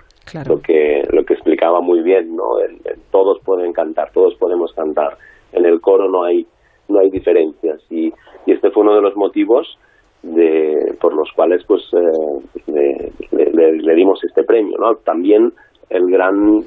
Lo 0.48 0.62
que 0.62 1.04
lo 1.12 1.26
que 1.26 1.34
explicaba 1.34 1.82
muy 1.82 2.02
bien, 2.02 2.36
¿no? 2.36 2.60
En 2.62 2.80
todos 3.12 3.39
pueden 3.44 3.74
cantar, 3.74 4.12
todos 4.14 4.36
podemos 4.36 4.74
cantar. 4.74 5.18
En 5.52 5.66
el 5.66 5.80
coro 5.82 6.10
no 6.10 6.24
hay 6.24 6.48
no 6.88 7.00
hay 7.00 7.10
diferencias 7.10 7.82
y, 7.89 8.12
y 8.46 8.52
este 8.52 8.72
fue 8.72 8.84
uno 8.84 8.96
de 8.96 9.02
los 9.02 9.16
motivos 9.16 9.78
de, 10.24 10.96
por 11.00 11.14
los 11.14 11.30
cuales 11.34 11.64
pues 11.68 11.84
eh, 11.94 12.62
le, 12.68 13.12
le, 13.32 13.72
le, 13.74 13.96
dimos 13.96 14.24
este 14.24 14.44
premio, 14.44 14.78
¿no? 14.78 14.96
También 14.96 15.54
el 15.89 16.10
gran 16.10 16.64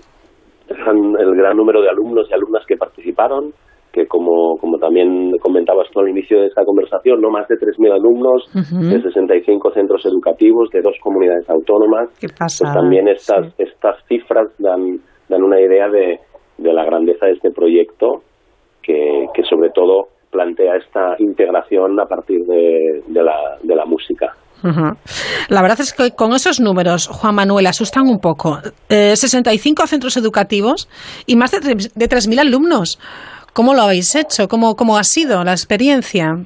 el 0.68 1.34
gran 1.34 1.56
número 1.56 1.80
de 1.80 1.88
alumnos 1.88 2.28
y 2.30 2.34
alumnas 2.34 2.64
que 2.66 2.76
participaron, 2.76 3.52
que 3.96 4.06
como, 4.06 4.58
como 4.58 4.76
también 4.76 5.32
comentabas 5.40 5.88
tú 5.90 6.00
al 6.00 6.10
inicio 6.10 6.38
de 6.38 6.48
esta 6.48 6.64
conversación, 6.64 7.18
no 7.18 7.30
más 7.30 7.48
de 7.48 7.54
3.000 7.54 7.94
alumnos 7.94 8.44
uh 8.54 8.58
-huh. 8.58 8.92
de 8.92 9.00
65 9.00 9.70
centros 9.72 10.04
educativos 10.04 10.68
de 10.70 10.82
dos 10.82 10.94
comunidades 11.02 11.48
autónomas. 11.48 12.10
Pues 12.20 12.58
también 12.74 13.08
estas, 13.08 13.46
sí. 13.46 13.62
estas 13.62 13.96
cifras 14.06 14.48
dan, 14.58 15.00
dan 15.30 15.42
una 15.42 15.58
idea 15.58 15.88
de, 15.88 16.20
de 16.58 16.72
la 16.74 16.84
grandeza 16.84 17.24
de 17.24 17.32
este 17.32 17.50
proyecto 17.50 18.20
que, 18.82 19.26
que 19.32 19.42
sobre 19.44 19.70
todo 19.70 20.08
plantea 20.30 20.76
esta 20.76 21.16
integración 21.18 21.98
a 21.98 22.04
partir 22.04 22.40
de, 22.44 23.02
de, 23.06 23.22
la, 23.22 23.56
de 23.62 23.74
la 23.74 23.86
música. 23.86 24.26
Uh 24.62 24.68
-huh. 24.68 24.96
La 25.48 25.62
verdad 25.62 25.80
es 25.80 25.92
que 25.94 26.10
con 26.10 26.32
esos 26.32 26.60
números, 26.60 27.08
Juan 27.08 27.34
Manuel, 27.34 27.66
asustan 27.66 28.08
un 28.08 28.18
poco. 28.18 28.58
Eh, 28.88 29.16
65 29.16 29.86
centros 29.86 30.16
educativos 30.16 30.88
y 31.26 31.36
más 31.36 31.50
de, 31.52 31.60
de 32.02 32.06
3.000 32.08 32.40
alumnos. 32.40 32.98
¿Cómo 33.56 33.72
lo 33.72 33.80
habéis 33.88 34.14
hecho? 34.14 34.48
¿Cómo, 34.48 34.76
¿Cómo 34.76 34.98
ha 34.98 35.02
sido 35.02 35.42
la 35.42 35.52
experiencia? 35.52 36.36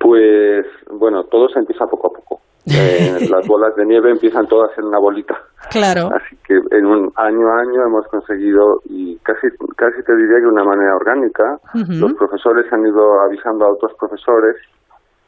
Pues 0.00 0.66
bueno, 0.90 1.22
todo 1.30 1.48
se 1.48 1.60
empieza 1.60 1.86
poco 1.86 2.08
a 2.08 2.10
poco. 2.10 2.40
Eh, 2.66 3.28
las 3.30 3.46
bolas 3.46 3.76
de 3.76 3.84
nieve 3.84 4.10
empiezan 4.10 4.48
todas 4.48 4.70
en 4.78 4.86
una 4.86 4.98
bolita. 4.98 5.36
Claro. 5.70 6.08
Así 6.16 6.34
que 6.46 6.54
en 6.54 6.86
un 6.86 7.12
año 7.14 7.46
a 7.48 7.60
año 7.60 7.86
hemos 7.86 8.06
conseguido, 8.08 8.80
y 8.86 9.16
casi, 9.18 9.48
casi 9.76 10.02
te 10.02 10.16
diría 10.16 10.36
que 10.36 10.48
de 10.48 10.48
una 10.48 10.64
manera 10.64 10.96
orgánica, 10.96 11.60
uh 11.74 11.78
-huh. 11.78 12.00
los 12.00 12.14
profesores 12.14 12.64
han 12.72 12.86
ido 12.86 13.20
avisando 13.20 13.66
a 13.66 13.72
otros 13.72 13.92
profesores, 14.00 14.56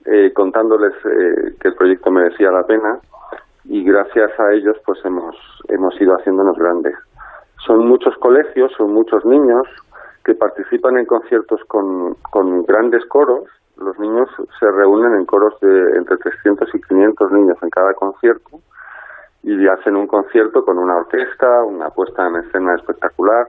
eh, 0.06 0.32
contándoles 0.32 0.94
eh, 1.04 1.54
que 1.60 1.68
el 1.68 1.74
proyecto 1.74 2.10
merecía 2.10 2.50
la 2.50 2.64
pena, 2.64 2.98
y 3.64 3.84
gracias 3.84 4.30
a 4.40 4.52
ellos 4.54 4.76
pues 4.86 4.98
hemos, 5.04 5.36
hemos 5.68 5.94
ido 6.00 6.14
haciéndonos 6.16 6.56
grandes. 6.56 6.94
Son 7.66 7.86
muchos 7.86 8.16
colegios, 8.16 8.72
son 8.78 8.94
muchos 8.94 9.24
niños, 9.26 9.66
que 10.26 10.34
participan 10.34 10.98
en 10.98 11.06
conciertos 11.06 11.60
con, 11.68 12.14
con 12.32 12.64
grandes 12.64 13.06
coros. 13.06 13.44
Los 13.76 13.96
niños 14.00 14.28
se 14.58 14.68
reúnen 14.72 15.14
en 15.14 15.24
coros 15.24 15.54
de 15.60 15.96
entre 15.96 16.16
300 16.16 16.68
y 16.74 16.80
500 16.82 17.30
niños 17.30 17.56
en 17.62 17.70
cada 17.70 17.94
concierto 17.94 18.58
y 19.44 19.68
hacen 19.68 19.94
un 19.94 20.08
concierto 20.08 20.64
con 20.64 20.78
una 20.78 20.96
orquesta, 20.96 21.62
una 21.62 21.90
puesta 21.90 22.26
en 22.26 22.36
escena 22.36 22.74
espectacular, 22.74 23.46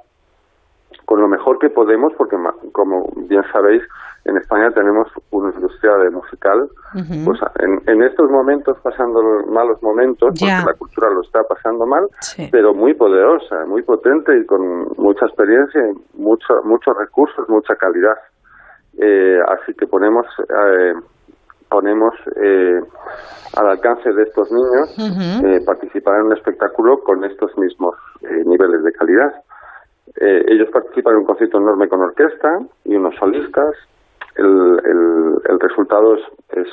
con 1.05 1.19
lo 1.19 1.27
mejor 1.27 1.57
que 1.57 1.71
podemos, 1.71 2.13
porque 2.13 2.37
como 2.71 3.09
bien 3.15 3.41
sabéis, 3.51 3.81
en 4.27 4.37
España 4.37 4.69
tenemos 4.71 5.07
una 5.31 5.53
industria 5.53 5.95
de 5.97 6.09
musical, 6.09 6.59
uh 6.61 6.97
-huh. 6.99 7.25
pues 7.25 7.39
en, 7.59 7.71
en, 7.87 8.03
estos 8.03 8.29
momentos 8.29 8.77
pasando 8.83 9.19
malos 9.47 9.81
momentos, 9.81 10.33
yeah. 10.35 10.59
porque 10.59 10.71
la 10.71 10.77
cultura 10.77 11.09
lo 11.09 11.21
está 11.21 11.43
pasando 11.43 11.85
mal, 11.85 12.05
sí. 12.19 12.47
pero 12.51 12.73
muy 12.73 12.93
poderosa, 12.93 13.65
muy 13.65 13.83
potente 13.83 14.37
y 14.37 14.45
con 14.45 14.61
mucha 14.97 15.25
experiencia, 15.25 15.81
mucho, 16.15 16.53
muchos 16.63 16.95
recursos, 16.97 17.47
mucha 17.49 17.75
calidad. 17.75 18.17
Eh, 18.99 19.39
así 19.47 19.73
que 19.75 19.85
ponemos 19.87 20.25
eh, 20.39 20.93
ponemos 21.69 22.13
eh, 22.35 22.79
al 23.57 23.67
alcance 23.67 24.11
de 24.11 24.23
estos 24.23 24.51
niños 24.51 24.87
uh 24.97 25.11
-huh. 25.11 25.65
participar 25.65 26.15
en 26.19 26.27
un 26.27 26.33
espectáculo 26.33 26.99
con 27.03 27.23
estos 27.23 27.51
mismos 27.57 27.95
niveles 28.45 28.83
de 28.83 28.91
calidad. 28.91 29.33
Eh, 30.19 30.45
ellos 30.47 30.69
participan 30.71 31.13
en 31.13 31.19
un 31.19 31.25
concierto 31.25 31.57
enorme 31.57 31.87
con 31.87 32.01
orquesta 32.01 32.59
y 32.85 32.95
unos 32.95 33.15
solistas. 33.15 33.75
El, 34.37 34.79
el, 34.85 35.41
el 35.49 35.59
resultado 35.59 36.15
es, 36.15 36.21
es, 36.57 36.67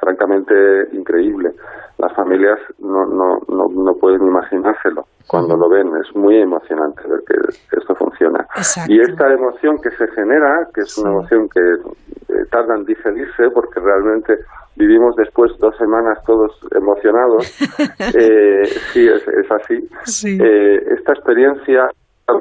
francamente 0.00 0.54
increíble. 0.92 1.52
Las 1.98 2.14
familias 2.14 2.58
no, 2.78 3.06
no, 3.06 3.38
no, 3.48 3.68
no 3.68 3.94
pueden 3.94 4.22
imaginárselo 4.22 5.04
cuando 5.26 5.54
uh 5.54 5.56
-huh. 5.56 5.60
lo 5.60 5.68
ven. 5.70 5.88
Es 5.96 6.14
muy 6.14 6.36
emocionante 6.40 7.02
ver 7.08 7.20
que, 7.26 7.36
esto 7.76 7.94
funciona. 7.94 8.46
Exacto. 8.56 8.92
Y 8.92 9.00
esta 9.00 9.32
emoción 9.32 9.78
que 9.82 9.90
se 9.90 10.06
genera, 10.08 10.68
que 10.74 10.82
es 10.82 10.92
sí. 10.92 11.00
una 11.00 11.10
emoción 11.12 11.48
que 11.48 11.60
eh, 11.60 12.44
tarda 12.50 12.76
en 12.76 12.84
digerirse 12.84 13.50
porque 13.54 13.80
realmente 13.80 14.38
vivimos 14.76 15.16
después 15.16 15.50
dos 15.58 15.74
semanas 15.78 16.22
todos 16.26 16.52
emocionados, 16.72 17.42
eh, 18.14 18.64
sí, 18.92 19.08
es, 19.08 19.26
es 19.26 19.50
así. 19.50 19.88
Sí. 20.04 20.38
Eh, 20.40 20.76
esta 20.98 21.12
experiencia 21.12 21.88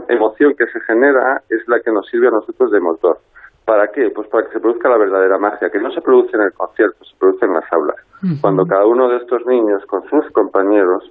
emoción 0.09 0.53
que 0.57 0.65
se 0.67 0.79
genera 0.81 1.41
es 1.49 1.61
la 1.67 1.79
que 1.79 1.91
nos 1.91 2.07
sirve 2.09 2.27
a 2.27 2.31
nosotros 2.31 2.71
de 2.71 2.79
motor. 2.79 3.17
¿Para 3.65 3.87
qué? 3.87 4.11
Pues 4.13 4.27
para 4.29 4.45
que 4.45 4.53
se 4.53 4.59
produzca 4.59 4.89
la 4.89 4.97
verdadera 4.97 5.37
magia, 5.39 5.69
que 5.69 5.79
no 5.79 5.91
se 5.91 6.01
produce 6.01 6.35
en 6.37 6.43
el 6.43 6.53
concierto, 6.53 7.03
se 7.03 7.15
produce 7.17 7.45
en 7.45 7.53
las 7.53 7.65
aulas. 7.73 7.97
Uh 8.21 8.27
-huh. 8.27 8.41
Cuando 8.41 8.65
cada 8.65 8.85
uno 8.85 9.09
de 9.09 9.17
estos 9.17 9.45
niños 9.45 9.83
con 9.87 10.07
sus 10.07 10.31
compañeros 10.31 11.03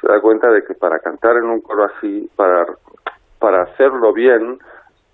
se 0.00 0.08
da 0.08 0.20
cuenta 0.20 0.50
de 0.50 0.62
que 0.62 0.74
para 0.74 0.98
cantar 0.98 1.36
en 1.36 1.44
un 1.44 1.60
coro 1.60 1.84
así, 1.84 2.28
para, 2.36 2.66
para 3.38 3.62
hacerlo 3.62 4.12
bien, 4.12 4.58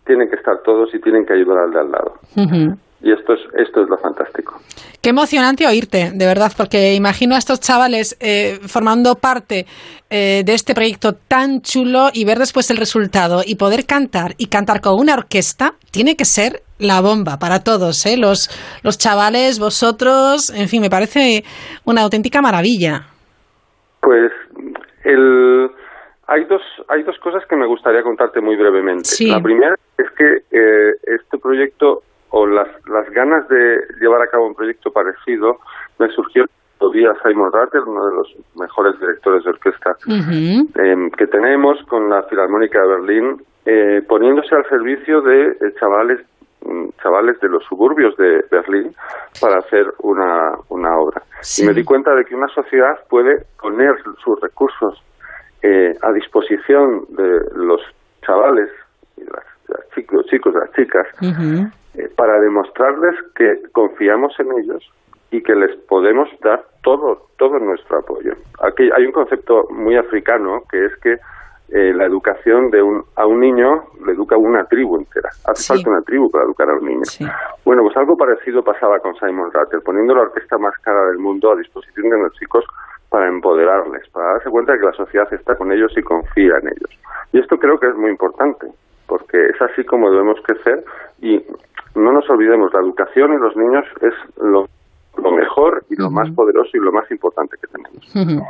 tienen 0.06 0.30
que 0.30 0.36
estar 0.36 0.62
todos 0.64 0.94
y 0.94 1.00
tienen 1.00 1.26
que 1.26 1.34
ayudar 1.34 1.64
al 1.64 1.70
de 1.70 1.80
al 1.80 1.90
lado. 1.90 2.12
Uh 2.36 2.40
-huh. 2.40 2.78
Y 3.02 3.12
esto 3.12 3.34
es, 3.34 3.40
esto 3.54 3.82
es 3.82 3.88
lo 3.90 3.98
fantástico. 3.98 4.54
Qué 5.02 5.10
emocionante 5.10 5.66
oírte, 5.66 6.10
de 6.14 6.26
verdad, 6.26 6.50
porque 6.56 6.94
imagino 6.94 7.34
a 7.34 7.38
estos 7.38 7.60
chavales 7.60 8.16
eh, 8.20 8.58
formando 8.66 9.16
parte 9.16 9.66
eh, 10.08 10.42
de 10.44 10.54
este 10.54 10.74
proyecto 10.74 11.12
tan 11.12 11.60
chulo 11.60 12.08
y 12.12 12.24
ver 12.24 12.38
después 12.38 12.70
el 12.70 12.78
resultado 12.78 13.42
y 13.44 13.56
poder 13.56 13.84
cantar 13.84 14.34
y 14.38 14.46
cantar 14.46 14.80
con 14.80 14.94
una 14.98 15.14
orquesta 15.14 15.74
tiene 15.92 16.16
que 16.16 16.24
ser 16.24 16.62
la 16.78 17.00
bomba 17.00 17.38
para 17.38 17.64
todos, 17.64 18.04
¿eh? 18.06 18.16
los, 18.16 18.50
los 18.82 18.98
chavales, 18.98 19.58
vosotros, 19.58 20.50
en 20.50 20.68
fin, 20.68 20.82
me 20.82 20.90
parece 20.90 21.44
una 21.84 22.02
auténtica 22.02 22.42
maravilla. 22.42 23.06
Pues 24.00 24.32
el, 25.04 25.70
hay, 26.26 26.44
dos, 26.44 26.62
hay 26.88 27.02
dos 27.02 27.18
cosas 27.18 27.44
que 27.48 27.56
me 27.56 27.66
gustaría 27.66 28.02
contarte 28.02 28.40
muy 28.40 28.56
brevemente. 28.56 29.04
Sí. 29.04 29.30
La 29.30 29.40
primera 29.40 29.74
es 29.98 30.10
que 30.12 30.42
eh, 30.50 30.92
este 31.02 31.38
proyecto 31.38 32.02
o 32.30 32.46
las, 32.46 32.68
las 32.86 33.08
ganas 33.10 33.48
de 33.48 33.78
llevar 34.00 34.20
a 34.22 34.26
cabo 34.26 34.46
un 34.46 34.54
proyecto 34.54 34.90
parecido 34.90 35.58
me 35.98 36.08
surgió 36.10 36.44
todavía 36.78 37.14
Simon 37.22 37.52
Rattle, 37.52 37.82
uno 37.86 38.06
de 38.06 38.14
los 38.16 38.36
mejores 38.56 38.98
directores 39.00 39.44
de 39.44 39.50
orquesta 39.50 39.96
uh 40.06 40.10
-huh. 40.10 40.68
eh, 40.74 41.10
que 41.16 41.26
tenemos 41.26 41.78
con 41.88 42.10
la 42.10 42.22
Filarmónica 42.24 42.80
de 42.82 42.88
Berlín, 42.88 43.42
eh, 43.64 44.02
poniéndose 44.06 44.54
al 44.54 44.68
servicio 44.68 45.22
de 45.22 45.46
eh, 45.48 45.74
chavales 45.80 46.20
chavales 47.02 47.38
de 47.40 47.48
los 47.48 47.64
suburbios 47.64 48.16
de 48.16 48.44
Berlín 48.50 48.92
para 49.40 49.58
hacer 49.58 49.86
una, 50.00 50.52
una 50.68 50.98
obra. 50.98 51.22
Sí. 51.40 51.62
Y 51.64 51.66
me 51.66 51.74
di 51.74 51.84
cuenta 51.84 52.14
de 52.14 52.24
que 52.24 52.34
una 52.34 52.48
sociedad 52.48 52.98
puede 53.08 53.44
poner 53.60 53.94
sus 54.24 54.40
recursos 54.40 55.02
eh, 55.62 55.92
a 56.02 56.12
disposición 56.12 57.06
de 57.10 57.40
los 57.54 57.80
chavales, 58.24 58.70
y 59.16 59.24
las, 59.24 59.44
las 59.68 59.88
chicos, 59.94 60.26
chicos, 60.26 60.54
las 60.54 60.70
chicas, 60.72 61.06
uh 61.20 61.26
-huh 61.26 61.72
eh, 61.96 62.10
para 62.14 62.38
demostrarles 62.40 63.14
que 63.34 63.70
confiamos 63.72 64.38
en 64.38 64.52
ellos 64.60 64.84
y 65.30 65.42
que 65.42 65.54
les 65.54 65.74
podemos 65.88 66.28
dar 66.42 66.62
todo 66.82 67.28
todo 67.38 67.58
nuestro 67.58 67.98
apoyo. 67.98 68.32
Aquí 68.62 68.88
hay 68.94 69.06
un 69.06 69.12
concepto 69.12 69.66
muy 69.70 69.96
africano 69.96 70.60
que 70.70 70.84
es 70.84 70.96
que 70.96 71.16
eh, 71.68 71.92
la 71.92 72.04
educación 72.04 72.70
de 72.70 72.80
un, 72.82 73.02
a 73.16 73.26
un 73.26 73.40
niño 73.40 73.84
le 74.04 74.12
educa 74.12 74.36
una 74.36 74.64
tribu 74.64 74.98
entera. 74.98 75.30
Hace 75.46 75.74
falta 75.74 75.90
una 75.90 76.02
tribu 76.02 76.30
para 76.30 76.44
educar 76.44 76.70
a 76.70 76.74
un 76.74 76.86
niño. 76.86 77.02
Bueno, 77.64 77.82
pues 77.82 77.96
algo 77.96 78.16
parecido 78.16 78.62
pasaba 78.62 78.98
con 79.00 79.14
Simon 79.16 79.50
Rattle, 79.52 79.80
poniendo 79.80 80.14
la 80.14 80.22
orquesta 80.22 80.58
más 80.58 80.74
cara 80.78 81.06
del 81.06 81.18
mundo 81.18 81.52
a 81.52 81.56
disposición 81.56 82.08
de 82.08 82.18
los 82.18 82.32
chicos 82.34 82.64
para 83.08 83.28
empoderarles, 83.28 84.08
para 84.10 84.34
darse 84.34 84.50
cuenta 84.50 84.72
de 84.72 84.78
que 84.78 84.86
la 84.86 84.92
sociedad 84.92 85.32
está 85.32 85.56
con 85.56 85.72
ellos 85.72 85.92
y 85.96 86.02
confía 86.02 86.54
en 86.62 86.68
ellos. 86.68 86.90
Y 87.32 87.40
esto 87.40 87.56
creo 87.56 87.78
que 87.78 87.88
es 87.88 87.96
muy 87.96 88.10
importante, 88.10 88.66
porque 89.06 89.46
es 89.46 89.60
así 89.60 89.84
como 89.84 90.10
debemos 90.10 90.38
crecer 90.44 90.84
y 91.20 91.44
no 91.96 92.12
nos 92.12 92.28
olvidemos, 92.28 92.72
la 92.74 92.80
educación 92.80 93.32
en 93.32 93.40
los 93.40 93.56
niños 93.56 93.84
es 94.02 94.14
lo, 94.36 94.66
lo 95.16 95.30
mejor 95.32 95.84
y 95.90 95.96
lo 95.96 96.10
más 96.10 96.30
poderoso 96.30 96.70
y 96.74 96.80
lo 96.80 96.92
más 96.92 97.10
importante 97.10 97.56
que 97.60 97.66
tenemos. 97.66 98.46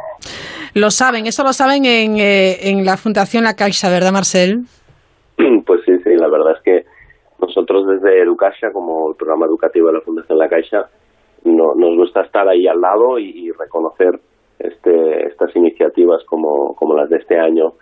Lo 0.75 0.91
saben, 0.91 1.27
eso 1.27 1.43
lo 1.43 1.53
saben 1.53 1.85
en, 1.85 2.19
eh, 2.19 2.71
en 2.71 2.85
la 2.85 2.97
Fundación 2.97 3.45
La 3.45 3.55
Caixa, 3.55 3.89
¿verdad, 3.91 4.13
Marcel? 4.13 4.65
Pues 5.67 5.81
sí, 5.85 5.93
sí, 6.03 6.11
la 6.17 6.29
verdad 6.29 6.55
es 6.57 6.63
que 6.63 6.87
nosotros 7.41 7.87
desde 7.87 8.23
Educasia, 8.23 8.73
como 8.73 9.11
el 9.11 9.17
programa 9.17 9.47
educativo 9.47 9.89
de 9.89 9.95
la 9.95 10.01
Fundación 10.01 10.39
La 10.39 10.49
Caixa, 10.49 10.89
no, 11.45 11.75
nos 11.75 11.97
gusta 11.97 12.23
estar 12.23 12.49
ahí 12.49 12.67
al 12.67 12.81
lado 12.81 13.19
y, 13.19 13.31
y 13.31 13.53
reconocer 13.53 14.19
este, 14.59 15.27
estas 15.27 15.55
iniciativas 15.55 16.25
como, 16.25 16.75
como 16.75 16.95
las 16.95 17.11
de 17.11 17.19
este 17.19 17.39
año 17.39 17.75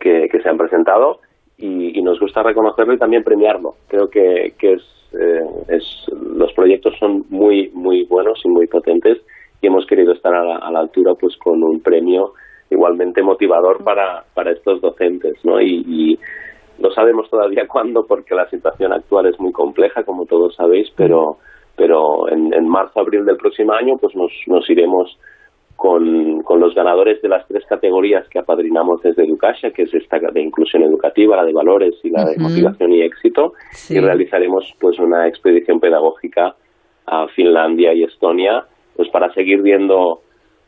que, 0.00 0.28
que 0.30 0.40
se 0.40 0.48
han 0.48 0.56
presentado 0.56 1.20
y, 1.56 1.98
y 1.98 2.02
nos 2.02 2.18
gusta 2.18 2.42
reconocerlo 2.42 2.94
y 2.94 2.98
también 2.98 3.22
premiarlo. 3.22 3.74
Creo 3.88 4.08
que, 4.08 4.54
que 4.58 4.74
es, 4.74 4.82
eh, 5.18 5.46
es, 5.68 6.06
los 6.12 6.52
proyectos 6.52 6.94
son 6.98 7.24
muy, 7.30 7.70
muy 7.74 8.04
buenos 8.04 8.40
y 8.44 8.48
muy 8.48 8.66
potentes 8.66 9.18
y 9.60 9.66
hemos 9.66 9.86
querido 9.86 10.12
estar 10.12 10.34
a 10.34 10.44
la, 10.44 10.56
a 10.56 10.70
la 10.70 10.80
altura 10.80 11.14
pues 11.14 11.36
con 11.36 11.62
un 11.62 11.80
premio 11.80 12.32
igualmente 12.70 13.22
motivador 13.22 13.82
para, 13.84 14.24
para 14.34 14.52
estos 14.52 14.80
docentes, 14.80 15.36
¿no? 15.44 15.60
Y, 15.60 15.84
y 15.86 16.18
no 16.78 16.90
sabemos 16.90 17.28
todavía 17.30 17.66
cuándo 17.68 18.04
porque 18.06 18.34
la 18.34 18.48
situación 18.48 18.92
actual 18.92 19.26
es 19.26 19.38
muy 19.38 19.52
compleja, 19.52 20.04
como 20.04 20.26
todos 20.26 20.54
sabéis, 20.56 20.88
pero, 20.96 21.38
pero 21.76 22.28
en, 22.28 22.52
en 22.52 22.68
marzo, 22.68 23.00
abril 23.00 23.24
del 23.24 23.36
próximo 23.36 23.72
año 23.72 23.96
pues 24.00 24.14
nos, 24.14 24.32
nos 24.46 24.68
iremos 24.68 25.18
con, 25.76 26.42
con 26.42 26.60
los 26.60 26.74
ganadores 26.74 27.20
de 27.20 27.28
las 27.28 27.46
tres 27.48 27.64
categorías 27.68 28.26
que 28.28 28.38
apadrinamos 28.38 29.02
desde 29.02 29.24
Educasia, 29.24 29.70
que 29.72 29.82
es 29.82 29.94
esta 29.94 30.18
de 30.18 30.40
inclusión 30.40 30.82
educativa, 30.82 31.36
la 31.36 31.44
de 31.44 31.52
valores 31.52 31.94
y 32.02 32.10
la 32.10 32.24
de 32.24 32.36
motivación 32.38 32.92
y 32.92 33.02
éxito, 33.02 33.52
Sí. 33.72 33.96
y 33.96 34.00
realizaremos 34.00 34.64
pues 34.80 34.98
una 34.98 35.26
expedición 35.28 35.80
pedagógica 35.80 36.54
a 37.06 37.26
Finlandia 37.34 37.92
y 37.92 38.04
Estonia, 38.04 38.64
pues 38.96 39.08
para 39.10 39.32
seguir 39.34 39.60
viendo 39.62 40.20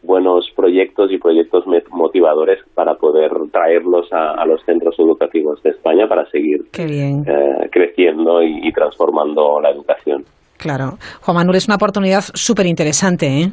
buenos 0.02 0.50
proyectos 0.54 1.10
y 1.10 1.18
proyectos 1.18 1.64
motivadores 1.90 2.58
para 2.74 2.94
poder 2.94 3.30
traerlos 3.50 4.12
a, 4.12 4.32
a 4.32 4.44
los 4.46 4.62
centros 4.64 4.94
educativos 4.98 5.62
de 5.62 5.70
España 5.70 6.06
para 6.08 6.26
seguir 6.30 6.60
eh, 6.78 7.68
creciendo 7.72 8.42
y, 8.42 8.68
y 8.68 8.72
transformando 8.72 9.60
la 9.60 9.70
educación. 9.70 10.24
Claro. 10.58 10.98
Juan 11.22 11.36
Manuel, 11.36 11.56
es 11.56 11.66
una 11.66 11.76
oportunidad 11.76 12.22
súper 12.34 12.66
interesante, 12.66 13.26
¿eh? 13.26 13.48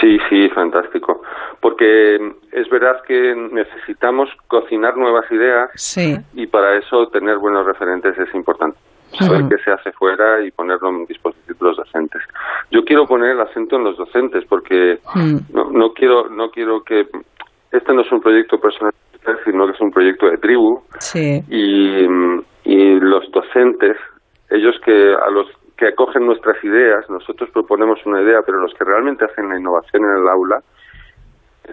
Sí, 0.00 0.18
sí, 0.28 0.48
fantástico. 0.50 1.22
Porque 1.60 2.16
es 2.52 2.68
verdad 2.70 3.02
que 3.06 3.34
necesitamos 3.52 4.28
cocinar 4.48 4.96
nuevas 4.96 5.30
ideas 5.30 5.70
Sí. 5.74 6.16
y 6.34 6.46
para 6.46 6.76
eso 6.78 7.06
tener 7.08 7.38
buenos 7.38 7.66
referentes 7.66 8.18
es 8.18 8.34
importante. 8.34 8.78
Saber 9.18 9.42
qué 9.50 9.58
se 9.62 9.70
hace 9.70 9.92
fuera 9.92 10.42
y 10.42 10.50
ponerlo 10.52 10.88
en 10.88 11.04
disposición 11.04 11.58
de 11.60 11.66
los 11.66 11.76
docentes. 11.76 12.22
Yo 12.70 12.82
quiero 12.82 13.04
poner 13.06 13.32
el 13.32 13.40
acento 13.42 13.76
en 13.76 13.84
los 13.84 13.96
docentes 13.98 14.42
porque 14.48 15.00
no, 15.52 15.70
no 15.70 15.92
quiero 15.92 16.30
no 16.30 16.48
quiero 16.48 16.80
que 16.82 17.04
este 17.70 17.92
no 17.92 18.00
es 18.00 18.10
un 18.10 18.20
proyecto 18.22 18.58
personal 18.58 18.92
sino 19.44 19.66
que 19.66 19.72
es 19.72 19.80
un 19.82 19.90
proyecto 19.90 20.26
de 20.30 20.38
tribu 20.38 20.80
Sí. 20.98 21.42
y, 21.50 22.06
y 22.64 23.00
los 23.00 23.30
docentes 23.32 23.96
ellos 24.50 24.74
que 24.84 25.12
a 25.14 25.30
los 25.30 25.46
que 25.82 25.88
acogen 25.88 26.24
nuestras 26.26 26.62
ideas 26.62 27.10
nosotros 27.10 27.50
proponemos 27.50 27.98
una 28.06 28.22
idea 28.22 28.40
pero 28.46 28.58
los 28.60 28.72
que 28.74 28.84
realmente 28.84 29.24
hacen 29.24 29.48
la 29.48 29.58
innovación 29.58 30.04
en 30.04 30.16
el 30.22 30.28
aula 30.28 30.62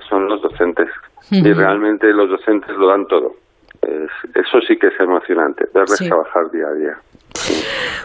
son 0.07 0.27
los 0.27 0.41
docentes. 0.41 0.87
Y 1.31 1.53
realmente 1.53 2.11
los 2.13 2.29
docentes 2.29 2.75
lo 2.77 2.87
dan 2.87 3.05
todo. 3.07 3.33
Es- 3.81 4.35
eso 4.35 4.61
sí 4.61 4.77
que 4.77 4.87
es 4.87 4.99
emocionante 4.99 5.65
verles 5.73 5.97
Sí. 5.97 6.07
trabajar 6.09 6.49
día 6.51 6.67
a 6.67 6.73
día 6.73 6.97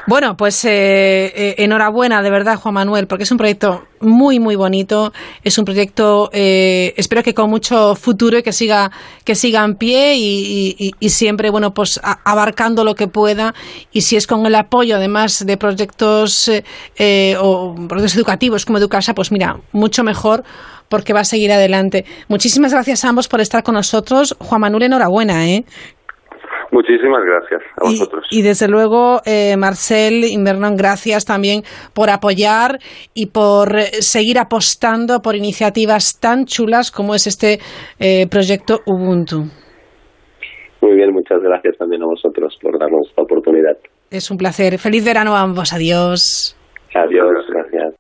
Bueno, 0.07 0.37
pues 0.37 0.65
eh, 0.67 1.33
eh, 1.35 1.55
enhorabuena, 1.59 2.23
de 2.23 2.31
verdad, 2.31 2.57
Juan 2.57 2.75
Manuel, 2.75 3.07
porque 3.07 3.25
es 3.25 3.31
un 3.31 3.39
proyecto 3.39 3.85
muy, 4.05 4.39
muy 4.39 4.57
bonito. 4.57 5.13
Es 5.43 5.59
un 5.59 5.65
proyecto, 5.65 6.31
eh, 6.33 6.95
espero 6.97 7.23
que 7.23 7.35
con 7.35 7.51
mucho 7.51 7.95
futuro 7.95 8.39
y 8.39 8.43
que 8.43 8.53
siga, 8.53 8.91
que 9.25 9.35
siga 9.35 9.65
en 9.65 9.75
pie 9.75 10.15
y, 10.17 11.09
siempre, 11.09 11.51
bueno, 11.51 11.73
pues 11.73 12.01
abarcando 12.03 12.85
lo 12.85 12.95
que 12.95 13.09
pueda. 13.09 13.55
Y 13.93 14.03
si 14.03 14.17
es 14.17 14.27
con 14.27 14.47
el 14.47 14.55
apoyo, 14.55 14.97
además 14.97 15.45
de 15.47 15.57
proyectos 15.57 16.49
eh, 16.49 16.65
eh, 16.97 17.37
o 17.41 17.75
proyectos 17.89 18.17
educativos 18.17 18.65
como 18.65 18.79
Educasa, 18.79 19.15
pues 19.15 19.33
mira, 19.33 19.61
mucho 19.73 20.05
mejor 20.05 20.45
porque 20.89 21.13
va 21.13 21.21
a 21.21 21.25
seguir 21.25 21.51
adelante. 21.51 22.05
Muchísimas 22.29 22.73
gracias 22.73 23.05
a 23.05 23.09
ambos 23.09 23.27
por 23.27 23.41
estar 23.41 23.63
con 23.63 23.75
nosotros. 23.75 24.37
Juan 24.39 24.61
Manuel, 24.61 24.85
enhorabuena, 24.85 25.49
¿eh? 25.49 25.65
Muchísimas 26.75 27.23
gracias 27.25 27.63
a 27.81 27.87
Y- 27.87 27.99
vosotros 27.99 28.27
Y, 28.31 28.43
desde 28.43 28.69
luego, 28.69 29.21
eh, 29.25 29.57
Marcel 29.57 30.25
Invernon, 30.25 30.77
gracias 30.77 31.25
también 31.25 31.63
por 31.95 32.11
apoyar 32.11 32.79
y 33.15 33.27
por 33.27 33.77
eh, 33.79 33.85
seguir 34.01 34.39
apostando 34.39 35.21
por 35.21 35.37
iniciativas 35.37 36.19
tan 36.21 36.45
chulas 36.45 36.91
como 36.91 37.15
es 37.15 37.27
este 37.27 37.59
eh, 37.99 38.27
proyecto 38.29 38.81
Ubuntu. 38.87 39.45
Muy 40.83 40.97
bien, 40.97 41.13
muchas 41.13 41.41
gracias 41.41 41.79
también 41.79 42.03
a 42.03 42.07
vosotros 42.07 42.57
por 42.61 42.79
darnos 42.79 43.09
esta 43.09 43.23
oportunidad. 43.23 43.77
Es 44.11 44.31
un 44.31 44.37
placer. 44.37 44.79
Feliz 44.79 45.03
verano 45.05 45.35
a 45.35 45.41
ambos. 45.41 45.73
Adiós. 45.73 46.57
Adiós, 46.95 47.45
gracias. 47.49 47.95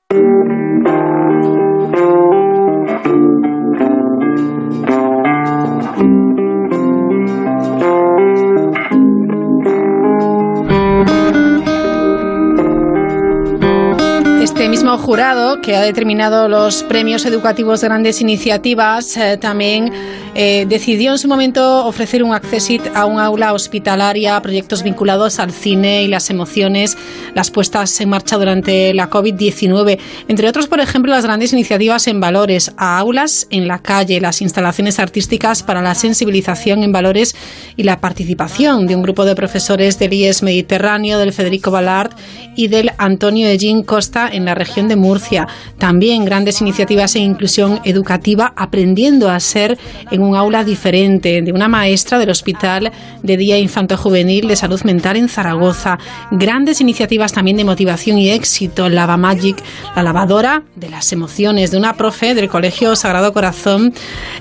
Mismo 14.84 14.98
jurado 14.98 15.62
que 15.62 15.76
ha 15.76 15.80
determinado 15.80 16.46
los 16.46 16.82
premios 16.82 17.24
educativos 17.24 17.80
de 17.80 17.88
grandes 17.88 18.20
iniciativas 18.20 19.16
eh, 19.16 19.38
también 19.38 19.90
eh, 20.34 20.66
decidió 20.68 21.12
en 21.12 21.18
su 21.18 21.26
momento 21.26 21.86
ofrecer 21.86 22.22
un 22.22 22.34
accesit 22.34 22.82
a 22.94 23.06
un 23.06 23.18
aula 23.18 23.54
hospitalaria, 23.54 24.38
proyectos 24.42 24.82
vinculados 24.82 25.38
al 25.38 25.52
cine 25.52 26.02
y 26.02 26.08
las 26.08 26.28
emociones, 26.28 26.98
las 27.34 27.50
puestas 27.50 27.98
en 28.02 28.10
marcha 28.10 28.36
durante 28.36 28.92
la 28.92 29.08
COVID-19. 29.08 29.98
Entre 30.28 30.48
otros, 30.48 30.66
por 30.66 30.80
ejemplo, 30.80 31.12
las 31.12 31.24
grandes 31.24 31.54
iniciativas 31.54 32.06
en 32.08 32.20
valores, 32.20 32.72
a 32.76 32.98
aulas 32.98 33.46
en 33.50 33.68
la 33.68 33.78
calle, 33.78 34.20
las 34.20 34.42
instalaciones 34.42 34.98
artísticas 34.98 35.62
para 35.62 35.80
la 35.80 35.94
sensibilización 35.94 36.82
en 36.82 36.92
valores 36.92 37.36
y 37.76 37.84
la 37.84 38.00
participación 38.00 38.86
de 38.86 38.96
un 38.96 39.02
grupo 39.02 39.24
de 39.24 39.36
profesores 39.36 39.98
del 39.98 40.12
IES 40.12 40.42
Mediterráneo, 40.42 41.18
del 41.18 41.32
Federico 41.32 41.70
Ballard 41.70 42.10
y 42.56 42.68
del 42.68 42.90
Antonio 42.98 43.48
Eugín 43.48 43.84
Costa 43.84 44.28
en 44.30 44.44
la 44.44 44.54
región 44.54 44.73
de 44.74 44.96
Murcia. 44.96 45.46
También 45.78 46.24
grandes 46.24 46.60
iniciativas 46.60 47.14
en 47.14 47.22
inclusión 47.22 47.80
educativa, 47.84 48.52
aprendiendo 48.56 49.30
a 49.30 49.38
ser 49.38 49.78
en 50.10 50.22
un 50.22 50.34
aula 50.34 50.64
diferente, 50.64 51.42
de 51.42 51.52
una 51.52 51.68
maestra 51.68 52.18
del 52.18 52.30
Hospital 52.30 52.90
de 53.22 53.36
Día 53.36 53.58
Infanto 53.58 53.96
Juvenil 53.96 54.48
de 54.48 54.56
Salud 54.56 54.82
Mental 54.82 55.16
en 55.16 55.28
Zaragoza. 55.28 55.98
Grandes 56.32 56.80
iniciativas 56.80 57.32
también 57.32 57.56
de 57.56 57.64
motivación 57.64 58.18
y 58.18 58.30
éxito, 58.30 58.88
Lava 58.88 59.16
Magic, 59.16 59.62
la 59.94 60.02
lavadora 60.02 60.64
de 60.74 60.90
las 60.90 61.12
emociones, 61.12 61.70
de 61.70 61.78
una 61.78 61.94
profe 61.94 62.34
del 62.34 62.48
Colegio 62.48 62.96
Sagrado 62.96 63.32
Corazón, 63.32 63.94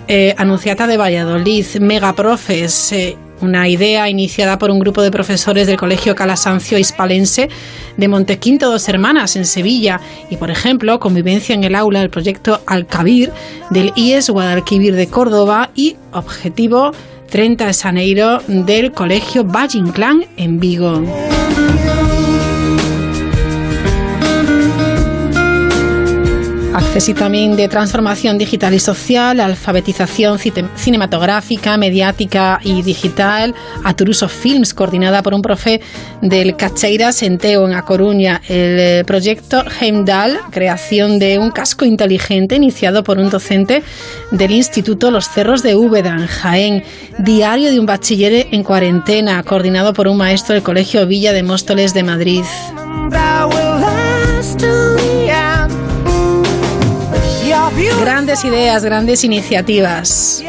eh, 0.07 0.33
Anunciata 0.37 0.87
de 0.87 0.97
Valladolid, 0.97 1.65
Megaprofes, 1.79 2.91
eh, 2.91 3.17
una 3.43 3.67
idea 3.67 4.09
iniciada 4.09 4.57
por 4.57 4.71
un 4.71 4.79
grupo 4.79 5.01
de 5.01 5.11
profesores 5.11 5.67
del 5.67 5.77
Colegio 5.77 6.15
Calasancio 6.15 6.77
Hispalense 6.77 7.49
de 7.97 8.07
Montequinto 8.07 8.71
Dos 8.71 8.87
Hermanas 8.87 9.35
en 9.35 9.45
Sevilla 9.45 9.99
y, 10.29 10.37
por 10.37 10.49
ejemplo, 10.49 10.99
convivencia 10.99 11.53
en 11.53 11.63
el 11.63 11.75
aula 11.75 11.99
del 11.99 12.09
proyecto 12.09 12.61
Alcabir 12.65 13.31
del 13.69 13.91
IES 13.95 14.29
Guadalquivir 14.29 14.95
de 14.95 15.07
Córdoba 15.07 15.69
y 15.75 15.97
objetivo 16.11 16.91
30 17.29 17.67
de 17.67 17.73
Janeiro 17.73 18.39
del 18.47 18.91
Colegio 18.91 19.43
Valle 19.43 19.79
Inclán 19.79 20.25
en 20.37 20.59
Vigo. 20.59 21.03
Accesi 26.73 27.13
también 27.13 27.55
de 27.55 27.67
transformación 27.67 28.39
digital 28.39 28.73
y 28.73 28.79
social, 28.79 29.39
alfabetización 29.39 30.39
cinematográfica, 30.75 31.77
mediática 31.77 32.59
y 32.63 32.81
digital, 32.81 33.53
a 33.83 33.93
Turuso 33.93 34.27
Films, 34.27 34.73
coordinada 34.73 35.21
por 35.21 35.35
un 35.35 35.43
profe 35.43 35.81
del 36.21 36.55
Cacheiras 36.55 37.21
en 37.21 37.37
Teo, 37.37 37.67
en 37.67 37.75
A 37.75 37.83
Coruña. 37.83 38.41
El 38.47 38.79
eh, 38.79 39.03
proyecto 39.05 39.63
Heimdall, 39.79 40.39
creación 40.49 41.19
de 41.19 41.37
un 41.37 41.51
casco 41.51 41.85
inteligente 41.85 42.55
iniciado 42.55 43.03
por 43.03 43.19
un 43.19 43.29
docente 43.29 43.83
del 44.31 44.51
Instituto 44.51 45.11
Los 45.11 45.29
Cerros 45.29 45.61
de 45.61 45.75
Úbeda, 45.75 46.15
en 46.15 46.25
Jaén. 46.25 46.83
Diario 47.19 47.71
de 47.71 47.79
un 47.79 47.85
bachiller 47.85 48.47
en 48.49 48.63
cuarentena, 48.63 49.43
coordinado 49.43 49.93
por 49.93 50.07
un 50.07 50.17
maestro 50.17 50.55
del 50.55 50.63
Colegio 50.63 51.05
Villa 51.05 51.33
de 51.33 51.43
Móstoles 51.43 51.93
de 51.93 52.01
Madrid. 52.01 52.43
Grandes 57.99 58.45
ideas, 58.45 58.83
grandes 58.83 59.23
iniciativas. 59.23 60.43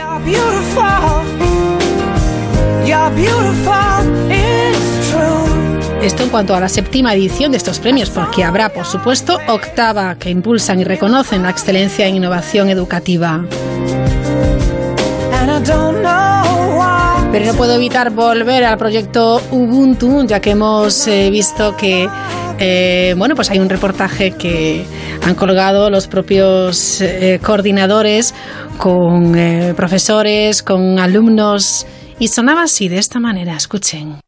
Esto 6.03 6.23
en 6.23 6.29
cuanto 6.29 6.55
a 6.55 6.61
la 6.61 6.69
séptima 6.69 7.15
edición 7.15 7.53
de 7.53 7.57
estos 7.57 7.79
premios, 7.79 8.11
porque 8.11 8.45
habrá, 8.45 8.69
por 8.69 8.85
supuesto, 8.85 9.39
octava 9.49 10.17
que 10.17 10.29
impulsan 10.29 10.81
y 10.81 10.85
reconocen 10.85 11.43
la 11.43 11.51
excelencia 11.51 12.07
en 12.07 12.17
innovación 12.17 12.69
educativa. 12.69 13.45
Pero 17.33 17.47
no 17.47 17.55
puedo 17.55 17.75
evitar 17.75 18.11
volver 18.11 18.65
al 18.65 18.77
proyecto 18.77 19.41
Ubuntu, 19.51 20.27
ya 20.27 20.41
que 20.41 20.51
hemos 20.51 21.09
eh, 21.09 21.31
visto 21.31 21.77
que 21.77 22.09
eh, 22.59 23.15
bueno, 23.17 23.35
pues 23.35 23.51
hay 23.51 23.59
un 23.59 23.69
reportaje 23.69 24.33
que 24.33 24.85
han 25.23 25.35
colgado 25.35 25.91
los 25.91 26.07
propios 26.07 27.01
eh, 27.01 27.41
coordinadores 27.43 28.35
con 28.79 29.37
eh, 29.37 29.75
profesores, 29.77 30.63
con 30.63 30.99
alumnos, 30.99 31.87
y 32.19 32.29
sonaba 32.29 32.63
así, 32.63 32.89
de 32.89 32.99
esta 32.99 33.21
manera, 33.21 33.57
escuchen. 33.57 34.21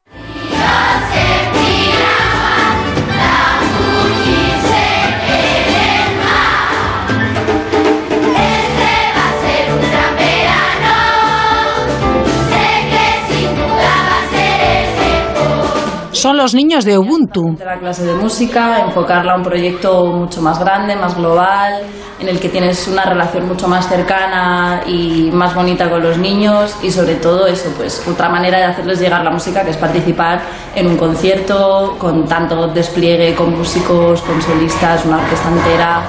Son 16.16 16.38
los 16.38 16.54
niños 16.54 16.86
de 16.86 16.96
Ubuntu. 16.96 17.56
de 17.58 17.64
la 17.66 17.78
clase 17.78 18.06
de 18.06 18.14
música, 18.14 18.80
enfocarla 18.80 19.34
a 19.34 19.36
un 19.36 19.42
proyecto 19.42 20.06
mucho 20.06 20.40
más 20.40 20.58
grande, 20.58 20.96
más 20.96 21.14
global, 21.14 21.82
en 22.18 22.26
el 22.26 22.40
que 22.40 22.48
tienes 22.48 22.88
una 22.88 23.04
relación 23.04 23.46
mucho 23.46 23.68
más 23.68 23.86
cercana 23.86 24.80
y 24.86 25.28
más 25.30 25.54
bonita 25.54 25.90
con 25.90 26.02
los 26.02 26.16
niños 26.16 26.74
y 26.82 26.90
sobre 26.90 27.16
todo 27.16 27.46
eso, 27.46 27.70
pues 27.76 28.02
otra 28.08 28.30
manera 28.30 28.56
de 28.56 28.64
hacerles 28.64 28.98
llegar 28.98 29.22
la 29.22 29.30
música 29.30 29.62
que 29.62 29.72
es 29.72 29.76
participar 29.76 30.40
en 30.74 30.86
un 30.86 30.96
concierto 30.96 31.96
con 31.98 32.24
tanto 32.24 32.68
despliegue, 32.68 33.34
con 33.34 33.54
músicos, 33.54 34.22
con 34.22 34.40
solistas, 34.40 35.04
una 35.04 35.18
orquesta 35.18 35.50
entera. 35.50 36.02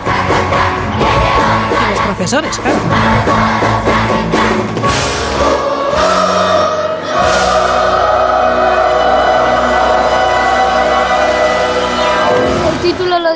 Y 1.85 1.91
los 1.91 1.99
profesores, 1.99 2.57
claro. 2.59 3.66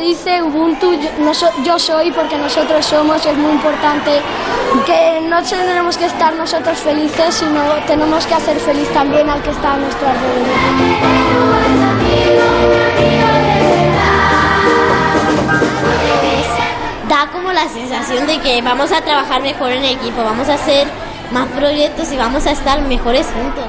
Dice 0.02 0.42
Ubuntu, 0.42 0.94
yo, 0.94 1.50
yo 1.64 1.80
soy 1.80 2.12
porque 2.12 2.38
nosotros 2.38 2.86
somos, 2.86 3.26
es 3.26 3.38
muy 3.38 3.52
importante 3.52 4.22
que 4.86 5.22
no 5.22 5.42
tenemos 5.44 5.98
que 5.98 6.06
estar 6.06 6.34
nosotros 6.34 6.78
felices, 6.80 7.36
sino 7.36 7.62
tenemos 7.88 8.26
que 8.26 8.34
hacer 8.34 8.58
feliz 8.60 8.92
también 8.94 9.30
al 9.30 9.42
que 9.42 9.52
está 9.52 9.74
a 9.74 9.78
nuestro 9.78 10.08
da 17.08 17.30
como 17.32 17.52
la 17.52 17.68
sensación 17.68 18.26
de 18.26 18.40
que 18.40 18.62
vamos 18.62 18.92
a 18.92 19.02
trabajar 19.02 19.42
mejor 19.42 19.72
en 19.72 19.86
equipo, 19.86 20.24
vamos 20.24 20.50
a 20.50 20.56
hacer 20.56 20.88
más 21.32 21.48
proyectos 21.50 22.12
y 22.12 22.18
vamos 22.18 22.46
a 22.48 22.52
estar 22.52 22.82
mejores 22.82 23.28
juntos. 23.28 23.66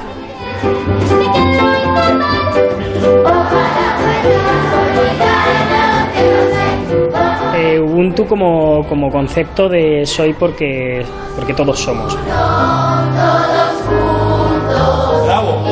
Eh, 7.72 7.80
Ubuntu 7.80 8.26
como, 8.26 8.86
como 8.86 9.10
concepto 9.10 9.66
de 9.66 10.04
soy 10.04 10.34
porque, 10.34 11.06
porque 11.34 11.54
todos 11.54 11.78
somos. 11.80 12.14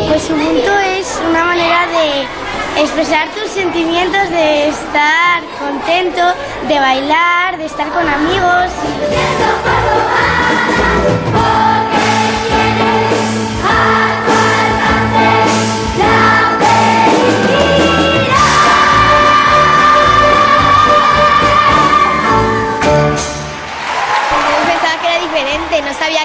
Pues 0.09 0.31
Ubuntu 0.31 0.73
es 0.97 1.21
una 1.29 1.45
manera 1.45 1.81
de 1.89 2.81
expresar 2.81 3.29
tus 3.35 3.51
sentimientos, 3.51 4.31
de 4.31 4.69
estar 4.69 5.43
contento, 5.59 6.23
de 6.69 6.81
bailar, 6.81 7.59
de 7.59 7.67
estar 7.67 7.91
con 7.91 8.09
amigos. 8.09 8.71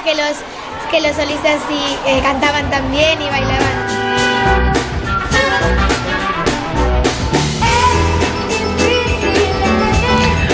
Que 0.04 0.16
los, 0.16 0.38
que 0.92 1.02
los 1.02 1.16
solistas 1.16 1.60
sí 1.68 1.98
eh, 2.08 2.20
cantaban 2.22 2.70
tan 2.70 2.92
bien 2.92 3.22
y 3.22 3.30
bailaban. 3.30 3.85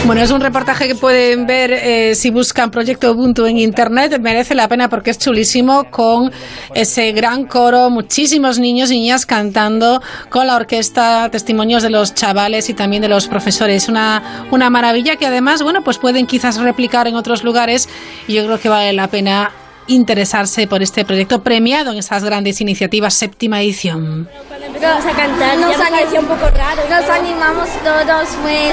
Bueno, 0.03 0.23
es 0.23 0.31
un 0.31 0.41
reportaje 0.41 0.87
que 0.87 0.95
pueden 0.95 1.45
ver 1.45 1.71
eh, 1.71 2.15
si 2.15 2.31
buscan 2.31 2.71
Proyecto 2.71 3.11
Ubuntu 3.11 3.45
en 3.45 3.57
internet. 3.57 4.19
Merece 4.19 4.55
la 4.55 4.67
pena 4.67 4.89
porque 4.89 5.11
es 5.11 5.19
chulísimo 5.19 5.85
con 5.91 6.31
ese 6.73 7.11
gran 7.11 7.45
coro, 7.45 7.89
muchísimos 7.91 8.57
niños 8.57 8.89
y 8.91 8.95
niñas 8.95 9.27
cantando 9.27 10.01
con 10.29 10.47
la 10.47 10.55
orquesta, 10.55 11.29
testimonios 11.31 11.83
de 11.83 11.91
los 11.91 12.15
chavales 12.15 12.67
y 12.69 12.73
también 12.73 13.03
de 13.03 13.09
los 13.09 13.27
profesores. 13.27 13.89
Una, 13.89 14.47
una 14.49 14.71
maravilla 14.71 15.17
que 15.17 15.27
además, 15.27 15.61
bueno, 15.61 15.83
pues 15.83 15.99
pueden 15.99 16.25
quizás 16.25 16.57
replicar 16.57 17.07
en 17.07 17.15
otros 17.15 17.43
lugares 17.43 17.87
y 18.27 18.33
yo 18.33 18.45
creo 18.45 18.59
que 18.59 18.69
vale 18.69 18.93
la 18.93 19.07
pena 19.07 19.51
interesarse 19.91 20.67
por 20.67 20.81
este 20.81 21.05
proyecto 21.05 21.43
premiado 21.43 21.91
en 21.91 21.97
esas 21.97 22.23
grandes 22.23 22.61
iniciativas 22.61 23.13
séptima 23.13 23.61
edición. 23.61 24.27
Empezamos 24.65 25.05
a 25.05 25.11
cantar, 25.11 25.57
Nos 25.57 25.77
ya 25.77 25.89
me 25.89 26.19
un 26.19 26.25
poco 26.25 26.49
raro. 26.49 26.81
nos 26.89 27.09
animamos 27.09 27.69
todos 27.83 28.37
muy 28.37 28.71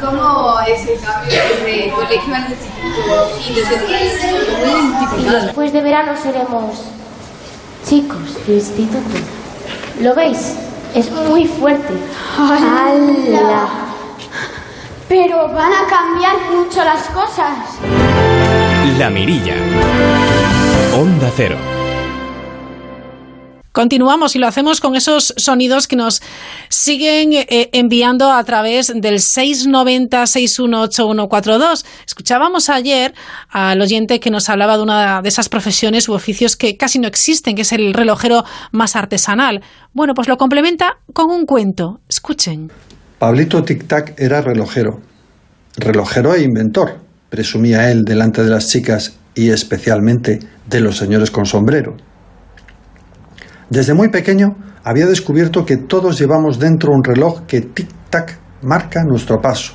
¿Cómo 0.00 0.60
es 0.66 0.88
el 0.88 1.00
cambio 1.00 1.30
desde 1.30 1.84
el 1.86 1.92
colegio 1.92 2.34
al 2.34 2.50
instituto 2.50 3.30
y 3.48 3.54
desde 3.54 4.66
muy 4.66 4.82
multiplicado? 4.82 5.42
Después 5.44 5.72
de 5.72 5.80
verano 5.80 6.12
seremos 6.20 6.84
chicos 7.88 8.46
de 8.46 8.54
instituto. 8.54 9.18
¿Lo 10.00 10.14
veis? 10.14 10.56
Es 10.94 11.10
muy 11.10 11.46
fuerte. 11.46 11.94
¡Hala! 12.36 13.91
Pero 15.12 15.48
van 15.48 15.72
a 15.74 15.86
cambiar 15.86 16.36
mucho 16.50 16.82
las 16.82 17.02
cosas. 17.10 17.78
La 18.98 19.10
Mirilla. 19.10 19.54
Onda 20.98 21.30
Cero. 21.36 21.58
Continuamos 23.72 24.34
y 24.36 24.38
lo 24.38 24.46
hacemos 24.46 24.80
con 24.80 24.96
esos 24.96 25.34
sonidos 25.36 25.86
que 25.86 25.96
nos 25.96 26.22
siguen 26.70 27.34
eh, 27.34 27.68
enviando 27.74 28.32
a 28.32 28.42
través 28.44 28.86
del 28.86 29.18
690-618142. 29.18 31.84
Escuchábamos 32.06 32.70
ayer 32.70 33.12
al 33.50 33.82
oyente 33.82 34.18
que 34.18 34.30
nos 34.30 34.48
hablaba 34.48 34.78
de 34.78 34.82
una 34.82 35.20
de 35.20 35.28
esas 35.28 35.50
profesiones 35.50 36.08
u 36.08 36.14
oficios 36.14 36.56
que 36.56 36.78
casi 36.78 36.98
no 36.98 37.06
existen, 37.06 37.54
que 37.54 37.60
es 37.62 37.72
el 37.72 37.92
relojero 37.92 38.46
más 38.70 38.96
artesanal. 38.96 39.62
Bueno, 39.92 40.14
pues 40.14 40.26
lo 40.26 40.38
complementa 40.38 41.00
con 41.12 41.30
un 41.30 41.44
cuento. 41.44 42.00
Escuchen. 42.08 42.72
Pablito 43.22 43.62
Tic 43.62 43.86
Tac 43.86 44.14
era 44.18 44.40
relojero. 44.40 45.00
Relojero 45.76 46.34
e 46.34 46.42
inventor, 46.42 46.98
presumía 47.30 47.88
él 47.92 48.02
delante 48.02 48.42
de 48.42 48.50
las 48.50 48.66
chicas 48.66 49.14
y 49.36 49.50
especialmente 49.50 50.40
de 50.68 50.80
los 50.80 50.96
señores 50.96 51.30
con 51.30 51.46
sombrero. 51.46 51.96
Desde 53.70 53.94
muy 53.94 54.08
pequeño 54.08 54.56
había 54.82 55.06
descubierto 55.06 55.64
que 55.64 55.76
todos 55.76 56.18
llevamos 56.18 56.58
dentro 56.58 56.90
un 56.92 57.04
reloj 57.04 57.46
que 57.46 57.62
tic-tac 57.62 58.38
marca 58.60 59.04
nuestro 59.04 59.40
paso, 59.40 59.74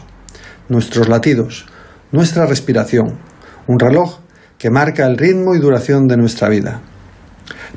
nuestros 0.68 1.08
latidos, 1.08 1.68
nuestra 2.12 2.46
respiración, 2.48 3.18
un 3.66 3.80
reloj 3.80 4.20
que 4.58 4.70
marca 4.70 5.06
el 5.06 5.16
ritmo 5.16 5.56
y 5.56 5.60
duración 5.60 6.08
de 6.08 6.18
nuestra 6.18 6.50
vida. 6.50 6.82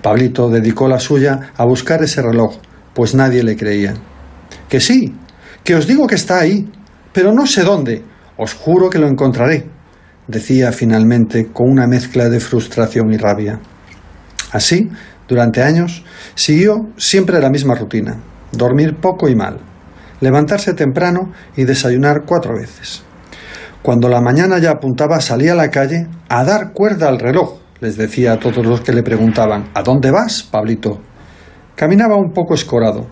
Pablito 0.02 0.50
dedicó 0.50 0.88
la 0.88 0.98
suya 0.98 1.52
a 1.56 1.64
buscar 1.64 2.02
ese 2.02 2.22
reloj, 2.22 2.56
pues 2.92 3.14
nadie 3.14 3.44
le 3.44 3.56
creía. 3.56 3.94
Que 4.68 4.80
sí, 4.80 5.14
que 5.64 5.74
os 5.74 5.86
digo 5.86 6.06
que 6.06 6.14
está 6.14 6.40
ahí, 6.40 6.68
pero 7.12 7.32
no 7.32 7.46
sé 7.46 7.62
dónde. 7.62 8.04
Os 8.36 8.54
juro 8.54 8.88
que 8.88 8.98
lo 8.98 9.06
encontraré, 9.06 9.66
decía 10.26 10.72
finalmente 10.72 11.48
con 11.52 11.70
una 11.70 11.86
mezcla 11.86 12.28
de 12.28 12.40
frustración 12.40 13.12
y 13.12 13.18
rabia. 13.18 13.60
Así, 14.52 14.88
durante 15.28 15.62
años, 15.62 16.04
siguió 16.34 16.88
siempre 16.96 17.40
la 17.40 17.50
misma 17.50 17.74
rutina, 17.74 18.16
dormir 18.52 18.96
poco 19.00 19.28
y 19.28 19.36
mal, 19.36 19.58
levantarse 20.20 20.72
temprano 20.74 21.32
y 21.56 21.64
desayunar 21.64 22.22
cuatro 22.26 22.54
veces. 22.54 23.02
Cuando 23.82 24.08
la 24.08 24.20
mañana 24.20 24.58
ya 24.58 24.72
apuntaba, 24.72 25.20
salía 25.20 25.52
a 25.52 25.56
la 25.56 25.70
calle 25.70 26.06
a 26.28 26.44
dar 26.44 26.72
cuerda 26.72 27.08
al 27.08 27.18
reloj, 27.18 27.60
les 27.80 27.96
decía 27.96 28.32
a 28.32 28.38
todos 28.38 28.64
los 28.64 28.80
que 28.80 28.92
le 28.92 29.02
preguntaban, 29.02 29.70
¿A 29.74 29.82
dónde 29.82 30.10
vas, 30.10 30.42
Pablito? 30.42 31.00
Caminaba 31.76 32.16
un 32.16 32.32
poco 32.32 32.54
escorado, 32.54 33.06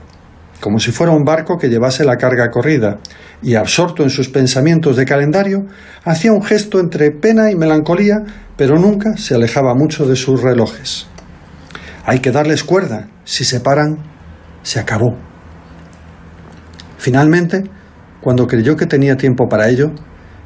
como 0.61 0.79
si 0.79 0.91
fuera 0.91 1.13
un 1.13 1.25
barco 1.25 1.57
que 1.57 1.69
llevase 1.69 2.05
la 2.05 2.17
carga 2.17 2.51
corrida, 2.51 2.99
y 3.43 3.55
absorto 3.55 4.03
en 4.03 4.11
sus 4.11 4.29
pensamientos 4.29 4.97
de 4.97 5.05
calendario, 5.05 5.67
hacía 6.05 6.33
un 6.33 6.43
gesto 6.43 6.81
entre 6.81 7.11
pena 7.13 7.51
y 7.51 7.55
melancolía, 7.55 8.17
pero 8.57 8.77
nunca 8.79 9.17
se 9.17 9.35
alejaba 9.35 9.75
mucho 9.75 10.07
de 10.07 10.17
sus 10.17 10.43
relojes. 10.43 11.07
Hay 12.05 12.21
que 12.21 12.33
darles 12.33 12.65
cuerda, 12.65 13.09
si 13.25 13.45
se 13.45 13.61
paran, 13.61 13.99
se 14.63 14.81
acabó. 14.81 15.17
Finalmente, 16.97 17.63
cuando 18.21 18.47
creyó 18.47 18.77
que 18.77 18.87
tenía 18.87 19.17
tiempo 19.17 19.49
para 19.49 19.69
ello, 19.69 19.93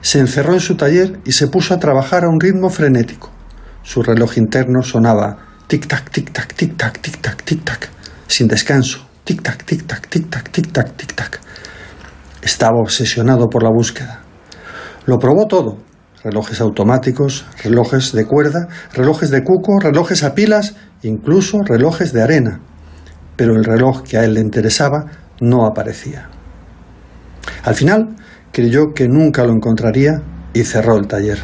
se 0.03 0.19
encerró 0.19 0.53
en 0.53 0.61
su 0.61 0.77
taller 0.77 1.21
y 1.25 1.33
se 1.33 1.47
puso 1.47 1.73
a 1.73 1.79
trabajar 1.79 2.25
a 2.25 2.29
un 2.29 2.41
ritmo 2.41 2.69
frenético. 2.69 3.31
Su 3.83 4.03
reloj 4.03 4.37
interno 4.37 4.83
sonaba 4.83 5.39
tic-tac, 5.69 6.11
tic-tac, 6.11 6.55
tic-tac, 6.55 7.01
tic-tac, 7.01 7.45
tic-tac, 7.45 7.89
sin 8.27 8.49
descanso, 8.49 9.09
tic-tac, 9.25 9.65
tic-tac, 9.65 10.09
tic-tac, 10.09 10.51
tic-tac, 10.51 10.97
tic-tac. 10.97 11.41
Estaba 12.43 12.81
obsesionado 12.81 13.49
por 13.49 13.63
la 13.63 13.71
búsqueda. 13.71 14.23
Lo 15.07 15.19
probó 15.19 15.47
todo. 15.47 15.79
Relojes 16.25 16.61
automáticos, 16.61 17.45
relojes 17.63 18.13
de 18.13 18.27
cuerda, 18.27 18.69
relojes 18.93 19.31
de 19.31 19.43
cuco, 19.43 19.79
relojes 19.81 20.23
a 20.23 20.35
pilas, 20.35 20.75
incluso 21.03 21.59
relojes 21.65 22.13
de 22.13 22.23
arena. 22.23 22.61
Pero 23.37 23.55
el 23.55 23.65
reloj 23.65 24.03
que 24.03 24.19
a 24.19 24.25
él 24.25 24.35
le 24.35 24.41
interesaba 24.41 25.07
no 25.41 25.67
aparecía. 25.67 26.29
Al 27.65 27.75
final, 27.75 28.17
creyó 28.53 28.93
que 28.95 29.09
nunca 29.09 29.45
lo 29.45 29.53
encontraría 29.53 30.23
y 30.53 30.63
cerró 30.65 30.97
el 30.97 31.07
taller. 31.07 31.39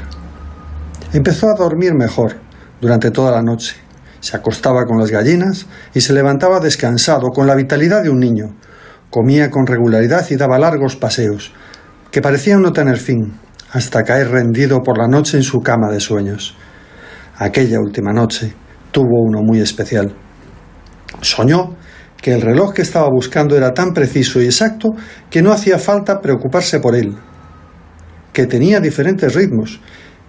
Empezó 1.12 1.48
a 1.48 1.54
dormir 1.54 1.94
mejor 1.94 2.36
durante 2.80 3.10
toda 3.10 3.32
la 3.32 3.42
noche. 3.42 3.87
Se 4.20 4.36
acostaba 4.36 4.84
con 4.84 4.98
las 4.98 5.10
gallinas 5.10 5.66
y 5.94 6.00
se 6.00 6.12
levantaba 6.12 6.60
descansado, 6.60 7.28
con 7.28 7.46
la 7.46 7.54
vitalidad 7.54 8.02
de 8.02 8.10
un 8.10 8.18
niño. 8.18 8.56
Comía 9.10 9.50
con 9.50 9.66
regularidad 9.66 10.26
y 10.30 10.36
daba 10.36 10.58
largos 10.58 10.96
paseos, 10.96 11.52
que 12.10 12.20
parecían 12.20 12.60
no 12.60 12.72
tener 12.72 12.98
fin, 12.98 13.32
hasta 13.72 14.02
caer 14.02 14.30
rendido 14.30 14.80
por 14.80 14.98
la 14.98 15.08
noche 15.08 15.36
en 15.36 15.42
su 15.42 15.60
cama 15.60 15.90
de 15.90 16.00
sueños. 16.00 16.56
Aquella 17.36 17.78
última 17.80 18.12
noche 18.12 18.54
tuvo 18.90 19.22
uno 19.22 19.42
muy 19.42 19.60
especial. 19.60 20.14
Soñó 21.20 21.76
que 22.20 22.34
el 22.34 22.42
reloj 22.42 22.74
que 22.74 22.82
estaba 22.82 23.08
buscando 23.08 23.56
era 23.56 23.72
tan 23.72 23.92
preciso 23.92 24.40
y 24.40 24.46
exacto 24.46 24.88
que 25.30 25.42
no 25.42 25.52
hacía 25.52 25.78
falta 25.78 26.20
preocuparse 26.20 26.80
por 26.80 26.96
él, 26.96 27.16
que 28.32 28.46
tenía 28.46 28.80
diferentes 28.80 29.34
ritmos 29.34 29.80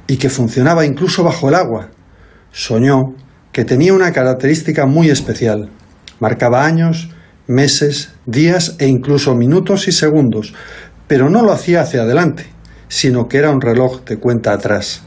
y 0.07 0.17
que 0.17 0.29
funcionaba 0.29 0.85
incluso 0.85 1.23
bajo 1.23 1.49
el 1.49 1.55
agua. 1.55 1.89
Soñó 2.51 3.15
que 3.51 3.65
tenía 3.65 3.93
una 3.93 4.11
característica 4.11 4.85
muy 4.85 5.09
especial. 5.09 5.69
Marcaba 6.19 6.65
años, 6.65 7.09
meses, 7.47 8.13
días 8.25 8.75
e 8.79 8.87
incluso 8.87 9.35
minutos 9.35 9.87
y 9.87 9.91
segundos, 9.91 10.53
pero 11.07 11.29
no 11.29 11.41
lo 11.41 11.51
hacía 11.51 11.81
hacia 11.81 12.03
adelante, 12.03 12.45
sino 12.87 13.27
que 13.27 13.37
era 13.37 13.49
un 13.49 13.61
reloj 13.61 14.03
de 14.05 14.17
cuenta 14.17 14.53
atrás. 14.53 15.03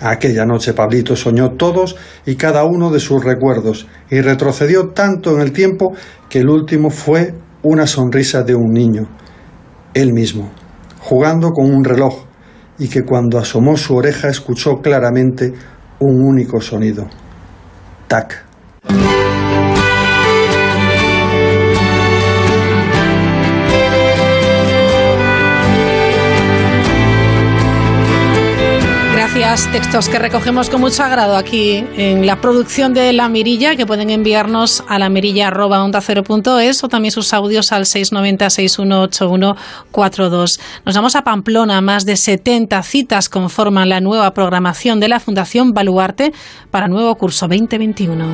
Aquella 0.00 0.46
noche 0.46 0.74
Pablito 0.74 1.16
soñó 1.16 1.56
todos 1.56 1.96
y 2.24 2.36
cada 2.36 2.64
uno 2.64 2.92
de 2.92 3.00
sus 3.00 3.24
recuerdos 3.24 3.88
y 4.10 4.20
retrocedió 4.20 4.90
tanto 4.90 5.34
en 5.34 5.40
el 5.40 5.52
tiempo 5.52 5.92
que 6.28 6.38
el 6.38 6.48
último 6.48 6.90
fue 6.90 7.34
una 7.64 7.88
sonrisa 7.88 8.44
de 8.44 8.54
un 8.54 8.70
niño, 8.72 9.08
él 9.94 10.12
mismo, 10.12 10.52
jugando 11.00 11.50
con 11.50 11.74
un 11.74 11.82
reloj 11.82 12.26
y 12.78 12.86
que 12.88 13.02
cuando 13.02 13.38
asomó 13.38 13.76
su 13.76 13.96
oreja 13.96 14.28
escuchó 14.28 14.76
claramente 14.80 15.52
un 15.98 16.22
único 16.22 16.60
sonido. 16.60 17.08
Tac. 18.08 18.42
Textos 29.66 30.08
que 30.08 30.18
recogemos 30.18 30.70
con 30.70 30.80
mucho 30.80 31.02
agrado 31.02 31.36
aquí 31.36 31.84
en 31.96 32.26
la 32.26 32.40
producción 32.40 32.94
de 32.94 33.12
La 33.12 33.28
Mirilla, 33.28 33.76
que 33.76 33.84
pueden 33.84 34.08
enviarnos 34.08 34.82
a 34.88 34.98
la 34.98 35.08
mirilla 35.08 35.50
onda 35.82 36.00
o 36.84 36.88
también 36.88 37.12
sus 37.12 37.34
audios 37.34 37.72
al 37.72 37.84
690-618142. 37.84 40.60
Nos 40.86 40.94
vamos 40.94 41.16
a 41.16 41.24
Pamplona, 41.24 41.80
más 41.80 42.06
de 42.06 42.16
70 42.16 42.80
citas 42.82 43.28
conforman 43.28 43.88
la 43.88 44.00
nueva 44.00 44.32
programación 44.32 45.00
de 45.00 45.08
la 45.08 45.18
Fundación 45.20 45.74
Baluarte 45.74 46.32
para 46.70 46.88
nuevo 46.88 47.14
curso 47.16 47.48
2021. 47.48 48.24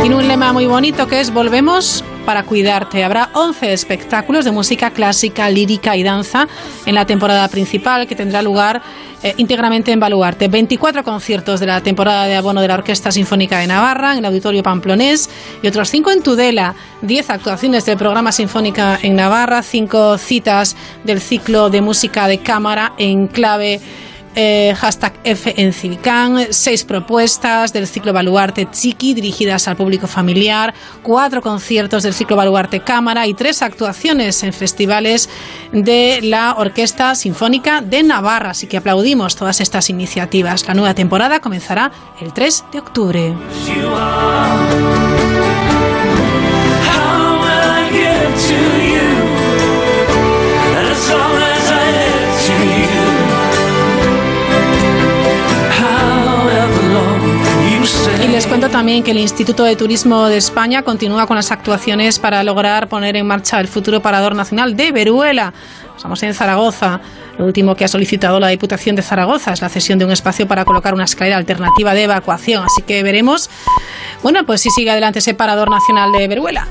Tiene 0.00 0.14
un 0.14 0.28
lema 0.28 0.52
muy 0.52 0.66
bonito 0.66 1.06
que 1.06 1.20
es 1.20 1.32
Volvemos 1.32 2.04
para 2.24 2.44
cuidarte. 2.44 3.02
Habrá 3.04 3.30
11 3.34 3.72
espectáculos 3.72 4.44
de 4.44 4.52
música 4.52 4.90
clásica, 4.90 5.50
lírica 5.50 5.96
y 5.96 6.02
danza 6.02 6.46
en 6.86 6.94
la 6.94 7.04
temporada 7.04 7.48
principal 7.48 8.06
que 8.06 8.14
tendrá 8.14 8.42
lugar 8.42 8.82
eh, 9.22 9.34
íntegramente 9.38 9.90
en 9.90 9.98
Baluarte. 9.98 10.46
24 10.46 11.02
conciertos 11.02 11.58
de 11.58 11.66
la 11.66 11.80
temporada 11.80 12.26
de 12.26 12.36
abono 12.36 12.60
de 12.60 12.68
la 12.68 12.74
Orquesta 12.74 13.10
Sinfónica 13.10 13.58
de 13.58 13.66
Navarra 13.66 14.12
en 14.12 14.18
el 14.18 14.24
Auditorio 14.26 14.62
Pamplonés 14.62 15.28
y 15.62 15.66
otros 15.66 15.88
5 15.88 16.10
en 16.10 16.22
Tudela. 16.22 16.74
10 17.02 17.30
actuaciones 17.30 17.84
del 17.84 17.96
programa 17.96 18.30
Sinfónica 18.30 18.98
en 19.02 19.16
Navarra, 19.16 19.62
5 19.62 20.18
citas 20.18 20.76
del 21.02 21.20
ciclo 21.20 21.70
de 21.70 21.80
música 21.80 22.28
de 22.28 22.38
cámara 22.38 22.92
en 22.98 23.26
clave 23.26 23.80
eh, 24.34 24.74
hashtag 24.76 25.14
F 25.24 25.54
en 25.56 25.72
Civicán, 25.72 26.46
seis 26.50 26.84
propuestas 26.84 27.72
del 27.72 27.86
ciclo 27.86 28.12
Baluarte 28.12 28.68
Chiqui 28.70 29.14
dirigidas 29.14 29.68
al 29.68 29.76
público 29.76 30.06
familiar, 30.06 30.74
cuatro 31.02 31.42
conciertos 31.42 32.02
del 32.02 32.14
ciclo 32.14 32.36
Baluarte 32.36 32.80
Cámara 32.80 33.26
y 33.26 33.34
tres 33.34 33.62
actuaciones 33.62 34.42
en 34.42 34.52
festivales 34.52 35.28
de 35.72 36.20
la 36.22 36.54
Orquesta 36.56 37.14
Sinfónica 37.14 37.80
de 37.80 38.02
Navarra. 38.02 38.50
Así 38.50 38.66
que 38.66 38.76
aplaudimos 38.76 39.36
todas 39.36 39.60
estas 39.60 39.90
iniciativas. 39.90 40.66
La 40.66 40.74
nueva 40.74 40.94
temporada 40.94 41.40
comenzará 41.40 41.92
el 42.20 42.32
3 42.32 42.64
de 42.72 42.78
octubre. 42.78 43.34
Les 58.38 58.46
cuento 58.46 58.70
también 58.70 59.02
que 59.02 59.10
el 59.10 59.18
Instituto 59.18 59.64
de 59.64 59.74
Turismo 59.74 60.28
de 60.28 60.36
España 60.36 60.84
continúa 60.84 61.26
con 61.26 61.34
las 61.34 61.50
actuaciones 61.50 62.20
para 62.20 62.44
lograr 62.44 62.88
poner 62.88 63.16
en 63.16 63.26
marcha 63.26 63.58
el 63.58 63.66
futuro 63.66 64.00
parador 64.00 64.36
nacional 64.36 64.76
de 64.76 64.92
Veruela. 64.92 65.52
Estamos 65.96 66.22
en 66.22 66.32
Zaragoza. 66.34 67.00
Lo 67.36 67.46
último 67.46 67.74
que 67.74 67.84
ha 67.84 67.88
solicitado 67.88 68.38
la 68.38 68.46
Diputación 68.46 68.94
de 68.94 69.02
Zaragoza 69.02 69.52
es 69.52 69.60
la 69.60 69.68
cesión 69.68 69.98
de 69.98 70.04
un 70.04 70.12
espacio 70.12 70.46
para 70.46 70.64
colocar 70.64 70.94
una 70.94 71.02
escalera 71.02 71.36
alternativa 71.36 71.94
de 71.94 72.04
evacuación. 72.04 72.62
Así 72.64 72.82
que 72.82 73.02
veremos, 73.02 73.50
bueno, 74.22 74.46
pues 74.46 74.60
si 74.60 74.70
sigue 74.70 74.92
adelante 74.92 75.18
ese 75.18 75.34
parador 75.34 75.68
nacional 75.68 76.12
de 76.12 76.28
Veruela. 76.28 76.68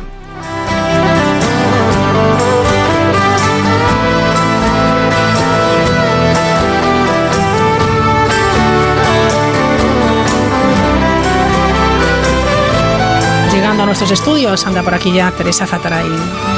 Nuestros 13.88 14.12
estudios, 14.12 14.68
anda 14.68 14.84
por 14.84 14.94
aquí 14.94 15.14
ya 15.14 15.32
Teresa 15.32 15.66
Zataray. 15.66 16.57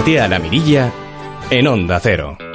Asómate 0.00 0.18
a 0.18 0.28
la 0.28 0.38
mirilla 0.38 0.90
en 1.50 1.66
Onda 1.66 2.00
Cero. 2.00 2.49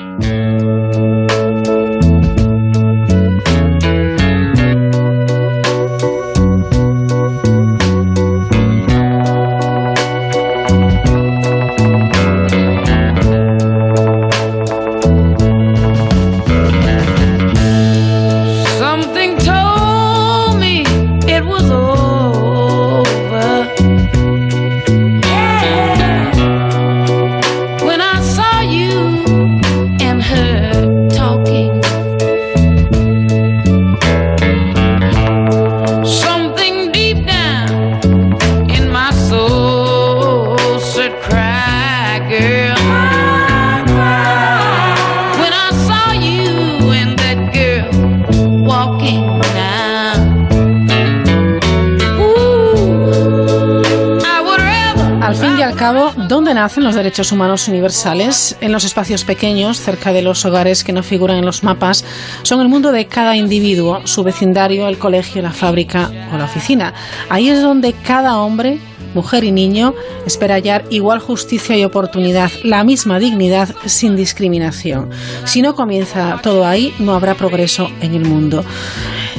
Los 56.86 56.96
derechos 56.96 57.32
humanos 57.32 57.68
universales? 57.68 58.56
En 58.62 58.72
los 58.72 58.86
espacios 58.86 59.24
pequeños, 59.26 59.82
cerca 59.82 60.14
de 60.14 60.22
los 60.22 60.46
hogares 60.46 60.84
que 60.84 60.94
no 60.94 61.04
figuran 61.04 61.38
en 61.38 61.46
los 61.46 61.64
mapas, 61.64 62.06
son 62.44 62.62
el 62.62 62.70
mundo 62.70 62.92
de 62.92 63.08
cada 63.08 63.36
individuo, 63.36 64.06
su 64.06 64.24
vecindario, 64.24 64.88
el 64.88 64.98
colegio, 64.98 65.42
la 65.42 65.52
fábrica 65.52 66.12
o 66.32 66.38
la 66.38 66.46
oficina. 66.46 66.94
Ahí 67.30 67.50
es 67.50 67.62
donde 67.62 67.94
cada 67.94 68.38
hombre, 68.38 68.80
mujer 69.16 69.44
y 69.44 69.52
niño 69.52 69.96
espera 70.26 70.56
hallar 70.56 70.86
igual 70.92 71.20
justicia 71.20 71.76
y 71.76 71.84
oportunidad, 71.84 72.52
la 72.64 72.84
misma 72.84 73.18
dignidad 73.18 73.70
sin 73.86 74.16
discriminación. 74.16 75.10
Si 75.46 75.62
no 75.62 75.76
comienza 75.76 76.40
todo 76.44 76.66
ahí, 76.66 76.94
no 77.00 77.16
habrá 77.16 77.34
progreso 77.34 77.90
en 78.02 78.14
el 78.14 78.26
mundo. 78.26 78.64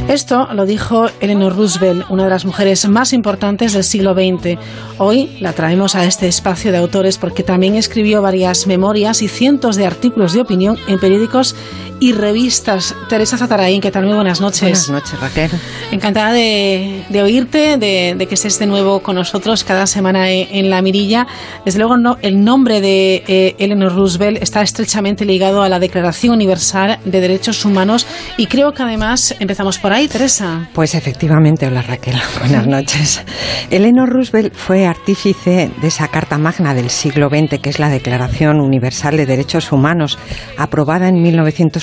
Esto 0.08 0.48
lo 0.52 0.66
dijo 0.66 1.06
Eleanor 1.20 1.56
Roosevelt, 1.56 2.04
una 2.10 2.24
de 2.24 2.30
las 2.30 2.44
mujeres 2.44 2.86
más 2.88 3.12
importantes 3.12 3.72
del 3.72 3.82
siglo 3.82 4.14
XX. 4.14 4.56
Hoy 4.98 5.36
la 5.40 5.52
traemos 5.52 5.96
a 5.96 6.04
este 6.04 6.28
espacio 6.28 6.70
de 6.70 6.78
autores 6.78 7.18
porque 7.18 7.42
también 7.42 7.74
escribió 7.74 8.22
varias 8.22 8.68
memorias 8.68 9.20
y 9.22 9.28
cientos 9.28 9.74
de 9.74 9.84
artículos 9.84 10.32
de 10.32 10.42
opinión 10.42 10.78
en 10.86 11.00
periódicos 11.00 11.56
y 12.00 12.12
revistas. 12.12 12.94
Teresa 13.08 13.36
Zatarain, 13.36 13.80
¿qué 13.80 13.90
tal? 13.90 14.04
Muy 14.04 14.14
buenas 14.14 14.40
noches. 14.40 14.88
Buenas 14.88 14.90
noches, 14.90 15.20
Raquel. 15.20 15.50
Encantada 15.90 16.32
de, 16.32 17.04
de 17.08 17.22
oírte, 17.22 17.78
de, 17.78 18.14
de, 18.16 18.26
que 18.26 18.34
estés 18.34 18.58
de 18.58 18.66
nuevo 18.66 19.00
con 19.00 19.16
nosotros 19.16 19.64
cada 19.64 19.86
semana 19.86 20.30
en, 20.30 20.48
en 20.50 20.70
La 20.70 20.82
Mirilla. 20.82 21.26
Desde 21.64 21.78
luego, 21.78 21.96
no, 21.96 22.16
el 22.22 22.44
nombre 22.44 22.80
de 22.80 23.24
eh, 23.26 23.56
Eleanor 23.58 23.94
Roosevelt 23.94 24.42
está 24.42 24.62
estrechamente 24.62 25.24
ligado 25.24 25.62
a 25.62 25.68
la 25.68 25.78
Declaración 25.78 26.34
Universal 26.34 26.98
de 27.04 27.20
Derechos 27.20 27.64
Humanos 27.64 28.06
y 28.36 28.46
creo 28.46 28.72
que 28.72 28.82
además 28.82 29.34
empezamos 29.38 29.78
por 29.78 29.92
ahí, 29.92 30.08
Teresa. 30.08 30.68
Pues 30.72 30.94
efectivamente, 30.94 31.66
hola 31.66 31.82
Raquel, 31.82 32.16
buenas 32.40 32.66
noches. 32.66 33.22
Eleanor 33.70 34.10
Roosevelt 34.10 34.54
fue 34.54 34.86
artífice 34.86 35.70
de 35.80 35.88
esa 35.88 36.08
Carta 36.08 36.38
Magna 36.38 36.74
del 36.74 36.90
siglo 36.90 37.28
XX, 37.28 37.58
que 37.60 37.70
es 37.70 37.78
la 37.78 37.88
Declaración 37.88 38.60
Universal 38.60 39.16
de 39.16 39.26
Derechos 39.26 39.72
Humanos, 39.72 40.18
aprobada 40.58 41.08
en 41.08 41.22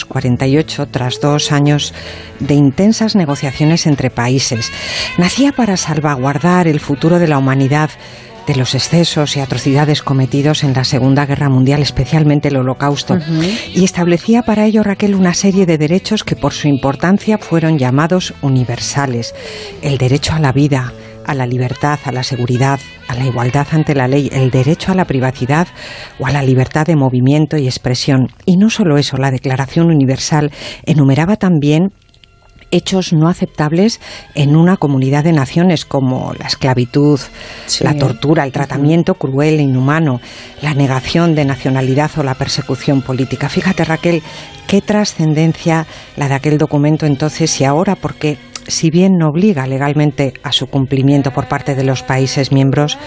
1948 0.04 0.88
tras 0.88 1.20
dos 1.20 1.52
años 1.52 1.94
de 2.40 2.54
intensas 2.54 3.16
negociaciones 3.16 3.88
entre 3.88 4.10
países. 4.10 4.72
Nacía 5.18 5.52
para 5.52 5.78
salvaguardar 5.78 6.68
el 6.68 6.80
futuro 6.80 7.20
de 7.20 7.28
la 7.28 7.38
humanidad 7.38 7.90
de 8.48 8.56
los 8.56 8.76
excesos 8.76 9.38
y 9.38 9.40
atrocidades 9.40 10.02
cometidos 10.02 10.64
en 10.64 10.74
la 10.74 10.84
Segunda 10.84 11.26
Guerra 11.26 11.50
Mundial, 11.50 11.82
especialmente 11.82 12.50
el 12.50 12.58
Holocausto, 12.58 13.14
uh 13.14 13.18
-huh. 13.18 13.58
y 13.74 13.84
establecía 13.84 14.44
para 14.44 14.66
ello 14.66 14.84
Raquel 14.84 15.16
una 15.16 15.34
serie 15.34 15.66
de 15.66 15.78
derechos 15.78 16.24
que 16.24 16.36
por 16.36 16.54
su 16.54 16.68
importancia 16.68 17.38
fueron 17.38 17.78
llamados 17.78 18.34
universales. 18.42 19.34
El 19.82 19.98
derecho 19.98 20.34
a 20.34 20.40
la 20.40 20.52
vida, 20.52 20.92
a 21.26 21.34
la 21.34 21.45
libertad, 21.45 22.00
a 22.06 22.12
la 22.12 22.24
seguridad, 22.24 22.80
a 23.08 23.16
la 23.16 23.26
igualdad 23.26 23.68
ante 23.72 23.95
la 23.95 24.08
ley, 24.08 24.30
el 24.32 24.52
derecho 24.52 24.91
a 24.91 24.95
la 24.95 25.06
privacidad 25.06 25.68
o 26.20 26.28
a 26.28 26.32
la 26.32 26.44
libertad 26.44 26.86
de 26.86 26.95
movimiento 26.95 27.58
y 27.58 27.66
expresión. 27.66 28.28
Y 28.45 28.58
no 28.58 28.70
solo 28.70 28.98
eso, 28.98 29.18
la 29.18 29.32
Declaración 29.32 29.88
Universal 29.88 30.52
enumeraba 30.86 31.36
también 31.38 31.94
hechos 32.74 33.14
no 33.14 33.30
aceptables 33.30 34.02
en 34.34 34.56
una 34.56 34.78
comunidad 34.78 35.24
de 35.24 35.32
naciones 35.32 35.86
como 35.86 36.34
la 36.34 36.48
esclavitud, 36.48 37.20
sí. 37.68 37.84
la 37.84 37.95
tortura, 37.95 38.44
el 38.44 38.52
tratamiento 38.52 39.14
cruel 39.14 39.60
e 39.60 39.64
inhumano, 39.64 40.20
la 40.62 40.74
negación 40.74 41.36
de 41.36 41.45
nacionalidad 41.45 42.10
o 42.18 42.24
la 42.24 42.34
persecución 42.34 43.04
política. 43.04 43.48
Fíjate, 43.48 43.86
Raquel, 43.86 44.24
qué 44.66 44.82
trascendencia 44.82 45.86
la 46.18 46.28
de 46.28 46.34
aquel 46.34 46.58
documento 46.58 47.06
entonces 47.06 47.62
y 47.62 47.64
ahora, 47.64 47.95
porque 47.95 48.40
si 48.68 48.90
bien 48.90 49.14
no 49.18 49.30
obliga 49.30 49.68
legalmente 49.68 50.34
a 50.44 50.52
su 50.52 50.68
cumplimiento 50.68 51.31
por 51.31 51.48
parte 51.48 51.76
de 51.76 51.84
los 51.84 52.03
países 52.03 52.52
miembros, 52.52 52.98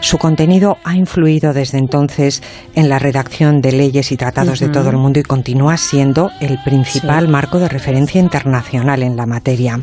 su 0.00 0.18
contenido 0.18 0.78
ha 0.84 0.96
influido 0.96 1.52
desde 1.52 1.78
entonces 1.78 2.42
en 2.74 2.88
la 2.88 2.98
redacción 2.98 3.60
de 3.60 3.72
leyes 3.72 4.12
y 4.12 4.16
tratados 4.16 4.60
uh 4.60 4.64
-huh. 4.64 4.66
de 4.68 4.72
todo 4.72 4.90
el 4.90 4.96
mundo 4.96 5.20
y 5.20 5.22
continúa 5.22 5.76
siendo 5.76 6.30
el 6.40 6.58
principal 6.64 7.26
sí. 7.26 7.30
marco 7.30 7.58
de 7.58 7.68
referencia 7.68 8.20
internacional 8.20 9.02
en 9.02 9.16
la 9.16 9.26
materia. 9.26 9.80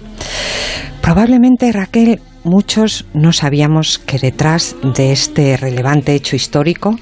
Probablemente, 1.01 1.71
Raquel, 1.71 2.21
muchos 2.43 3.05
no 3.13 3.33
sabíamos 3.33 3.99
que 3.99 4.19
detrás 4.19 4.75
de 4.83 5.11
este 5.11 5.57
relevante 5.57 6.13
hecho 6.13 6.35
histórico 6.35 6.95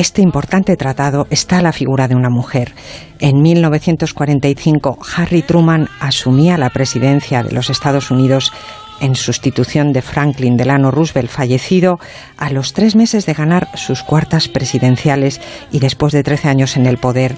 este 0.00 0.20
importante 0.20 0.76
tratado 0.76 1.26
está 1.30 1.62
la 1.62 1.72
figura 1.72 2.06
de 2.06 2.14
una 2.14 2.28
mujer. 2.28 2.74
En 3.18 3.40
1945, 3.40 4.98
Harry 5.16 5.40
Truman 5.40 5.88
asumía 6.00 6.58
la 6.58 6.68
presidencia 6.68 7.42
de 7.42 7.52
los 7.52 7.70
Estados 7.70 8.10
Unidos 8.10 8.52
en 9.00 9.14
sustitución 9.14 9.92
de 9.94 10.02
Franklin 10.02 10.58
Delano 10.58 10.90
Roosevelt, 10.90 11.30
fallecido 11.30 11.98
a 12.36 12.50
los 12.50 12.74
tres 12.74 12.94
meses 12.94 13.24
de 13.24 13.32
ganar 13.32 13.68
sus 13.74 14.02
cuartas 14.02 14.48
presidenciales 14.48 15.40
y 15.72 15.78
después 15.78 16.12
de 16.12 16.22
13 16.22 16.50
años 16.50 16.76
en 16.76 16.84
el 16.84 16.98
poder. 16.98 17.34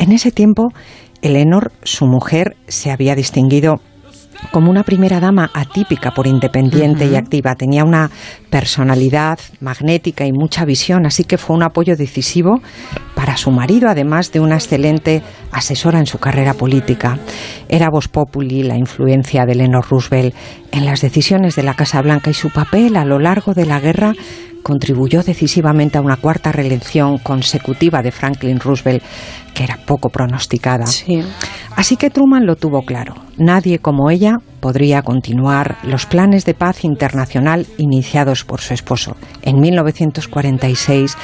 En 0.00 0.10
ese 0.10 0.32
tiempo, 0.32 0.72
Eleanor, 1.22 1.70
su 1.84 2.06
mujer, 2.06 2.56
se 2.66 2.90
había 2.90 3.14
distinguido 3.14 3.80
como 4.50 4.70
una 4.70 4.82
primera 4.82 5.20
dama 5.20 5.50
atípica 5.54 6.10
por 6.10 6.26
independiente 6.26 7.04
uh 7.04 7.08
-huh. 7.08 7.12
y 7.12 7.16
activa. 7.16 7.54
Tenía 7.54 7.84
una 7.84 8.10
personalidad 8.50 9.38
magnética 9.60 10.26
y 10.26 10.32
mucha 10.32 10.64
visión, 10.64 11.06
así 11.06 11.24
que 11.24 11.38
fue 11.38 11.56
un 11.56 11.62
apoyo 11.62 11.96
decisivo 11.96 12.60
para 13.14 13.36
su 13.36 13.50
marido, 13.50 13.88
además 13.88 14.32
de 14.32 14.40
una 14.40 14.56
excelente 14.56 15.22
asesora 15.52 15.98
en 15.98 16.06
su 16.06 16.18
carrera 16.18 16.54
política. 16.54 17.18
Era 17.68 17.88
Voz 17.90 18.08
Populi 18.08 18.62
la 18.62 18.76
influencia 18.76 19.44
de 19.46 19.52
Eleanor 19.52 19.86
Roosevelt 19.88 20.34
en 20.72 20.84
las 20.84 21.00
decisiones 21.00 21.54
de 21.56 21.62
la 21.62 21.74
Casa 21.74 22.02
Blanca 22.02 22.30
y 22.30 22.34
su 22.34 22.50
papel 22.50 22.96
a 22.96 23.04
lo 23.04 23.18
largo 23.18 23.54
de 23.54 23.66
la 23.66 23.80
guerra 23.80 24.12
contribuyó 24.62 25.22
decisivamente 25.22 25.98
a 25.98 26.00
una 26.00 26.16
cuarta 26.16 26.52
reelección 26.52 27.18
consecutiva 27.18 28.02
de 28.02 28.12
Franklin 28.12 28.60
Roosevelt, 28.60 29.02
que 29.54 29.64
era 29.64 29.78
poco 29.84 30.08
pronosticada. 30.08 30.86
Sí. 30.86 31.22
Así 31.76 31.96
que 31.96 32.10
Truman 32.10 32.46
lo 32.46 32.56
tuvo 32.56 32.82
claro. 32.82 33.14
Nadie 33.36 33.78
como 33.78 34.10
ella 34.10 34.38
podría 34.60 35.02
continuar 35.02 35.76
los 35.82 36.06
planes 36.06 36.44
de 36.44 36.54
paz 36.54 36.84
internacional 36.84 37.66
iniciados 37.78 38.44
por 38.44 38.60
su 38.60 38.74
esposo. 38.74 39.16
En 39.42 39.60
1946, 39.60 41.16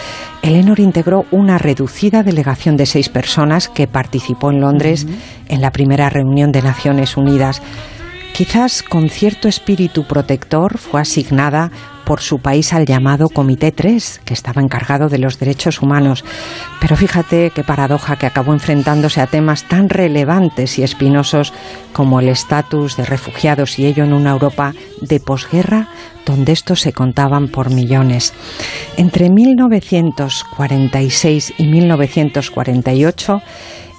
Eleanor 0.42 0.80
integró 0.80 1.24
una 1.30 1.58
reducida 1.58 2.22
delegación 2.22 2.76
de 2.76 2.86
seis 2.86 3.08
personas 3.08 3.68
que 3.68 3.86
participó 3.86 4.50
en 4.50 4.60
Londres 4.60 5.04
uh 5.04 5.08
-huh. 5.08 5.16
en 5.48 5.60
la 5.60 5.70
primera 5.70 6.10
reunión 6.10 6.50
de 6.50 6.62
Naciones 6.62 7.16
Unidas. 7.16 7.62
Quizás 8.32 8.82
con 8.82 9.08
cierto 9.08 9.48
espíritu 9.48 10.04
protector 10.04 10.78
fue 10.78 11.00
asignada 11.00 11.70
por 12.08 12.20
su 12.22 12.38
país 12.38 12.72
al 12.72 12.86
llamado 12.86 13.28
Comité 13.28 13.70
3, 13.70 14.22
que 14.24 14.32
estaba 14.32 14.62
encargado 14.62 15.10
de 15.10 15.18
los 15.18 15.38
derechos 15.38 15.82
humanos. 15.82 16.24
Pero 16.80 16.96
fíjate 16.96 17.52
qué 17.54 17.62
paradoja 17.64 18.16
que 18.16 18.24
acabó 18.24 18.54
enfrentándose 18.54 19.20
a 19.20 19.26
temas 19.26 19.68
tan 19.68 19.90
relevantes 19.90 20.78
y 20.78 20.82
espinosos 20.82 21.52
como 21.92 22.20
el 22.20 22.30
estatus 22.30 22.96
de 22.96 23.04
refugiados 23.04 23.78
y 23.78 23.84
ello 23.84 24.04
en 24.04 24.14
una 24.14 24.30
Europa 24.30 24.72
de 25.02 25.20
posguerra 25.20 25.90
donde 26.24 26.52
estos 26.52 26.80
se 26.80 26.94
contaban 26.94 27.48
por 27.48 27.68
millones. 27.68 28.32
Entre 28.96 29.28
1946 29.28 31.52
y 31.58 31.66
1948, 31.66 33.42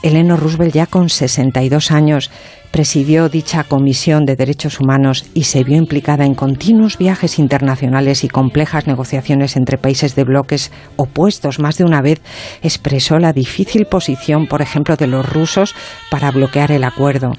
Eleanor 0.01 0.39
Roosevelt, 0.39 0.73
ya 0.73 0.87
con 0.87 1.09
62 1.09 1.91
años, 1.91 2.31
presidió 2.71 3.29
dicha 3.29 3.63
Comisión 3.63 4.25
de 4.25 4.35
Derechos 4.35 4.79
Humanos 4.79 5.25
y 5.33 5.43
se 5.43 5.63
vio 5.63 5.77
implicada 5.77 6.25
en 6.25 6.35
continuos 6.35 6.97
viajes 6.97 7.39
internacionales 7.39 8.23
y 8.23 8.27
complejas 8.27 8.87
negociaciones 8.87 9.55
entre 9.55 9.77
países 9.77 10.15
de 10.15 10.23
bloques 10.23 10.71
opuestos. 10.95 11.59
Más 11.59 11.77
de 11.77 11.83
una 11.83 12.01
vez 12.01 12.21
expresó 12.61 13.17
la 13.17 13.33
difícil 13.33 13.85
posición, 13.85 14.47
por 14.47 14.61
ejemplo, 14.61 14.95
de 14.95 15.07
los 15.07 15.27
rusos 15.27 15.75
para 16.11 16.31
bloquear 16.31 16.71
el 16.71 16.83
acuerdo. 16.83 17.31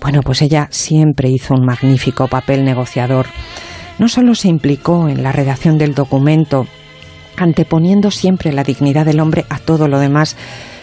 Bueno, 0.00 0.20
pues 0.22 0.42
ella 0.42 0.68
siempre 0.70 1.30
hizo 1.30 1.54
un 1.54 1.64
magnífico 1.64 2.28
papel 2.28 2.64
negociador. 2.64 3.26
No 3.98 4.08
solo 4.08 4.34
se 4.34 4.48
implicó 4.48 5.08
en 5.08 5.22
la 5.22 5.32
redacción 5.32 5.78
del 5.78 5.94
documento, 5.94 6.66
anteponiendo 7.36 8.10
siempre 8.10 8.52
la 8.52 8.64
dignidad 8.64 9.06
del 9.06 9.20
hombre 9.20 9.44
a 9.48 9.58
todo 9.58 9.86
lo 9.86 9.98
demás, 9.98 10.36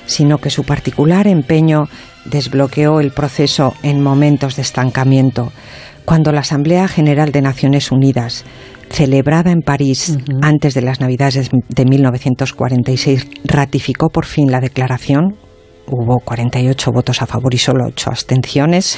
sino 0.06 0.40
que 0.40 0.50
su 0.50 0.64
particular 0.64 1.28
empeño 1.28 1.88
desbloqueó 2.26 3.00
el 3.00 3.12
proceso 3.12 3.74
en 3.84 4.02
momentos 4.02 4.56
de 4.56 4.62
estancamiento, 4.62 5.52
cuando 6.06 6.32
la 6.32 6.42
Asamblea 6.42 6.88
General 6.88 7.32
de 7.32 7.42
Naciones 7.42 7.92
Unidas, 7.92 8.46
celebrada 8.90 9.52
en 9.52 9.62
París 9.62 10.18
antes 10.42 10.74
de 10.74 10.82
las 10.82 11.00
Navidades 11.00 11.50
de 11.70 11.86
1946, 11.86 13.28
ratificó 13.44 14.10
por 14.10 14.26
fin 14.26 14.52
la 14.52 14.60
declaración, 14.60 15.36
hubo 15.88 16.20
48 16.20 16.92
votos 16.92 17.22
a 17.22 17.28
favor 17.28 17.54
y 17.54 17.60
solo 17.60 17.86
8 17.88 18.10
abstenciones, 18.10 18.98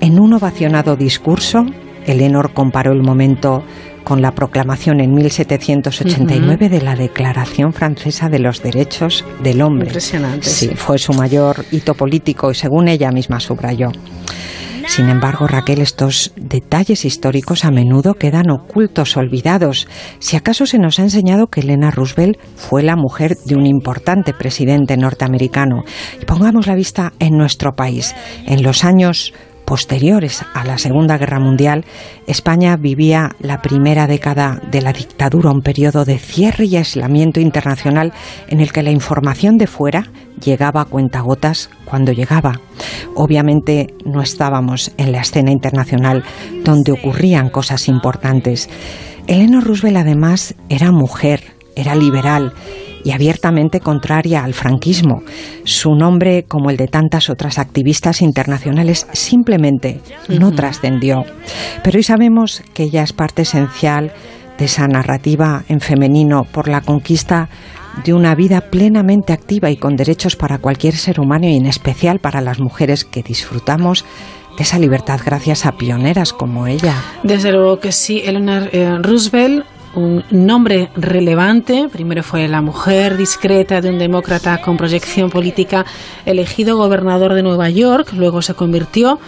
en 0.00 0.20
un 0.20 0.34
ovacionado 0.34 0.96
discurso, 0.96 1.64
Eleanor 2.06 2.52
comparó 2.52 2.92
el 2.92 3.02
momento 3.02 3.62
con 4.04 4.22
la 4.22 4.32
proclamación 4.32 5.00
en 5.00 5.12
1789 5.12 6.68
de 6.68 6.80
la 6.80 6.94
Declaración 6.94 7.72
Francesa 7.72 8.28
de 8.28 8.38
los 8.38 8.62
Derechos 8.62 9.24
del 9.42 9.62
Hombre. 9.62 9.88
Impresionante. 9.88 10.48
Sí, 10.48 10.70
fue 10.74 10.98
su 10.98 11.12
mayor 11.12 11.64
hito 11.70 11.94
político 11.94 12.50
y 12.50 12.54
según 12.54 12.88
ella 12.88 13.10
misma 13.10 13.40
subrayó. 13.40 13.90
Sin 14.88 15.10
embargo, 15.10 15.46
Raquel, 15.46 15.82
estos 15.82 16.32
detalles 16.36 17.04
históricos 17.04 17.66
a 17.66 17.70
menudo 17.70 18.14
quedan 18.14 18.50
ocultos, 18.50 19.18
olvidados. 19.18 19.86
Si 20.18 20.34
acaso 20.34 20.64
se 20.64 20.78
nos 20.78 20.98
ha 20.98 21.02
enseñado 21.02 21.48
que 21.48 21.60
Elena 21.60 21.90
Roosevelt 21.90 22.38
fue 22.56 22.82
la 22.82 22.96
mujer 22.96 23.36
de 23.44 23.54
un 23.54 23.66
importante 23.66 24.32
presidente 24.32 24.96
norteamericano. 24.96 25.84
Y 26.20 26.24
pongamos 26.24 26.66
la 26.66 26.74
vista 26.74 27.12
en 27.18 27.36
nuestro 27.36 27.72
país. 27.76 28.16
En 28.46 28.62
los 28.62 28.82
años 28.82 29.34
posteriores 29.68 30.46
a 30.54 30.64
la 30.64 30.78
Segunda 30.78 31.18
Guerra 31.18 31.38
Mundial, 31.38 31.84
España 32.26 32.74
vivía 32.78 33.32
la 33.38 33.60
primera 33.60 34.06
década 34.06 34.62
de 34.70 34.80
la 34.80 34.94
dictadura, 34.94 35.50
un 35.50 35.60
periodo 35.60 36.06
de 36.06 36.18
cierre 36.18 36.64
y 36.64 36.78
aislamiento 36.78 37.38
internacional 37.38 38.14
en 38.48 38.60
el 38.60 38.72
que 38.72 38.82
la 38.82 38.92
información 38.92 39.58
de 39.58 39.66
fuera 39.66 40.06
llegaba 40.42 40.80
a 40.80 40.84
cuentagotas 40.86 41.68
cuando 41.84 42.12
llegaba. 42.12 42.58
Obviamente 43.14 43.88
no 44.06 44.22
estábamos 44.22 44.90
en 44.96 45.12
la 45.12 45.20
escena 45.20 45.50
internacional 45.50 46.24
donde 46.64 46.92
ocurrían 46.92 47.50
cosas 47.50 47.88
importantes. 47.88 48.70
Eleanor 49.26 49.64
Roosevelt 49.64 49.98
además 49.98 50.54
era 50.70 50.92
mujer, 50.92 51.42
era 51.76 51.94
liberal 51.94 52.54
y 53.04 53.12
abiertamente 53.12 53.80
contraria 53.80 54.44
al 54.44 54.54
franquismo. 54.54 55.22
Su 55.64 55.94
nombre, 55.94 56.44
como 56.46 56.70
el 56.70 56.76
de 56.76 56.86
tantas 56.86 57.30
otras 57.30 57.58
activistas 57.58 58.22
internacionales, 58.22 59.06
simplemente 59.12 60.00
no 60.28 60.52
trascendió. 60.52 61.24
Pero 61.82 61.96
hoy 61.96 62.02
sabemos 62.02 62.62
que 62.74 62.84
ella 62.84 63.02
es 63.02 63.12
parte 63.12 63.42
esencial 63.42 64.12
de 64.58 64.64
esa 64.64 64.86
narrativa 64.86 65.64
en 65.68 65.80
femenino 65.80 66.44
por 66.44 66.68
la 66.68 66.80
conquista 66.80 67.48
de 68.04 68.12
una 68.12 68.34
vida 68.34 68.60
plenamente 68.60 69.32
activa 69.32 69.70
y 69.70 69.76
con 69.76 69.96
derechos 69.96 70.36
para 70.36 70.58
cualquier 70.58 70.94
ser 70.94 71.20
humano 71.20 71.48
y 71.48 71.56
en 71.56 71.66
especial 71.66 72.18
para 72.18 72.40
las 72.40 72.60
mujeres 72.60 73.04
que 73.04 73.22
disfrutamos 73.22 74.04
de 74.56 74.64
esa 74.64 74.78
libertad 74.78 75.20
gracias 75.24 75.66
a 75.66 75.72
pioneras 75.72 76.32
como 76.32 76.66
ella. 76.66 76.94
Desde 77.22 77.52
luego 77.52 77.78
que 77.78 77.92
sí, 77.92 78.22
Eleanor 78.24 78.68
eh, 78.72 78.98
Roosevelt 79.00 79.64
un 79.98 80.24
nombre 80.30 80.90
relevante. 80.96 81.88
Primero 81.90 82.22
fue 82.22 82.48
la 82.48 82.62
mujer 82.62 83.16
discreta 83.16 83.80
de 83.80 83.90
un 83.90 83.98
demócrata 83.98 84.60
con 84.60 84.76
proyección 84.76 85.30
política 85.30 85.84
elegido 86.24 86.76
gobernador 86.76 87.34
de 87.34 87.42
Nueva 87.42 87.68
York. 87.70 88.12
Luego 88.14 88.42
se 88.42 88.54
convirtió 88.54 89.18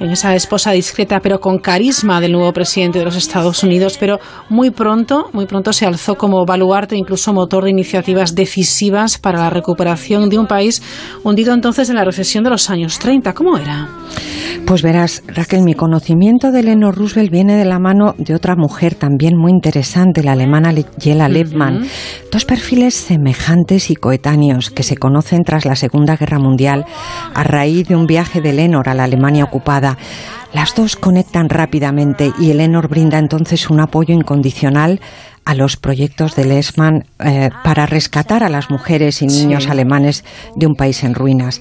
en 0.00 0.10
esa 0.10 0.34
esposa 0.34 0.72
discreta 0.72 1.20
pero 1.20 1.40
con 1.40 1.58
carisma 1.58 2.20
del 2.20 2.32
nuevo 2.32 2.52
presidente 2.52 2.98
de 2.98 3.04
los 3.04 3.16
Estados 3.16 3.62
Unidos, 3.62 3.96
pero 3.98 4.18
muy 4.48 4.70
pronto, 4.70 5.30
muy 5.32 5.46
pronto 5.46 5.72
se 5.72 5.86
alzó 5.86 6.16
como 6.16 6.44
baluarte, 6.44 6.96
incluso 6.96 7.32
motor 7.32 7.64
de 7.64 7.70
iniciativas 7.70 8.34
decisivas 8.34 9.18
para 9.18 9.38
la 9.38 9.50
recuperación 9.50 10.28
de 10.28 10.38
un 10.38 10.46
país 10.46 10.82
hundido 11.22 11.54
entonces 11.54 11.88
en 11.90 11.96
la 11.96 12.04
recesión 12.04 12.42
de 12.42 12.50
los 12.50 12.70
años 12.70 12.98
30. 12.98 13.32
¿Cómo 13.34 13.56
era? 13.56 13.88
Pues 14.66 14.82
verás, 14.82 15.22
Raquel, 15.26 15.62
mi 15.62 15.74
conocimiento 15.74 16.52
de 16.52 16.60
Eleanor 16.60 16.96
Roosevelt 16.96 17.30
viene 17.30 17.56
de 17.56 17.64
la 17.64 17.78
mano 17.78 18.14
de 18.18 18.34
otra 18.34 18.54
mujer 18.56 18.94
también 18.94 19.36
muy 19.36 19.50
interesante, 19.50 20.22
la 20.22 20.32
alemana 20.32 20.72
Jela 20.98 21.28
Lebmann. 21.28 21.86
Dos 22.30 22.44
perfiles 22.44 22.94
semejantes 22.94 23.90
y 23.90 23.96
coetáneos 23.96 24.70
que 24.70 24.82
se 24.82 24.96
conocen 24.96 25.42
tras 25.42 25.64
la 25.64 25.74
Segunda 25.74 26.16
Guerra 26.16 26.38
Mundial 26.38 26.84
a 27.34 27.42
raíz 27.42 27.88
de 27.88 27.96
un 27.96 28.06
viaje 28.06 28.40
de 28.40 28.50
Eleanor 28.50 28.88
a 28.88 28.94
la 28.94 29.04
Alemania 29.04 29.44
ocupada. 29.44 29.89
Las 30.52 30.74
dos 30.74 30.96
conectan 30.96 31.48
rápidamente 31.48 32.32
y 32.38 32.50
Eleanor 32.50 32.88
brinda 32.88 33.18
entonces 33.18 33.70
un 33.70 33.80
apoyo 33.80 34.14
incondicional 34.14 35.00
a 35.44 35.54
los 35.54 35.76
proyectos 35.76 36.36
de 36.36 36.44
Lesman 36.44 37.04
eh, 37.24 37.50
para 37.64 37.86
rescatar 37.86 38.42
a 38.44 38.48
las 38.48 38.70
mujeres 38.70 39.22
y 39.22 39.26
niños 39.26 39.64
Sí. 39.64 39.70
alemanes 39.70 40.24
de 40.56 40.66
un 40.66 40.74
país 40.74 41.02
en 41.02 41.14
ruinas. 41.14 41.60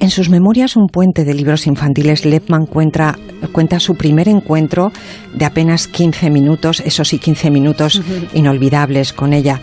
En 0.00 0.10
sus 0.10 0.28
memorias, 0.28 0.76
un 0.76 0.88
puente 0.88 1.24
de 1.24 1.34
libros 1.34 1.66
infantiles, 1.66 2.24
Lepman 2.26 2.66
cuenta, 2.66 3.16
cuenta 3.52 3.78
su 3.80 3.94
primer 3.94 4.28
encuentro 4.28 4.92
de 5.32 5.44
apenas 5.44 5.86
15 5.86 6.30
minutos, 6.30 6.80
esos 6.84 7.08
sí 7.08 7.18
15 7.18 7.50
minutos 7.50 8.02
inolvidables 8.34 9.12
con 9.12 9.32
ella. 9.32 9.60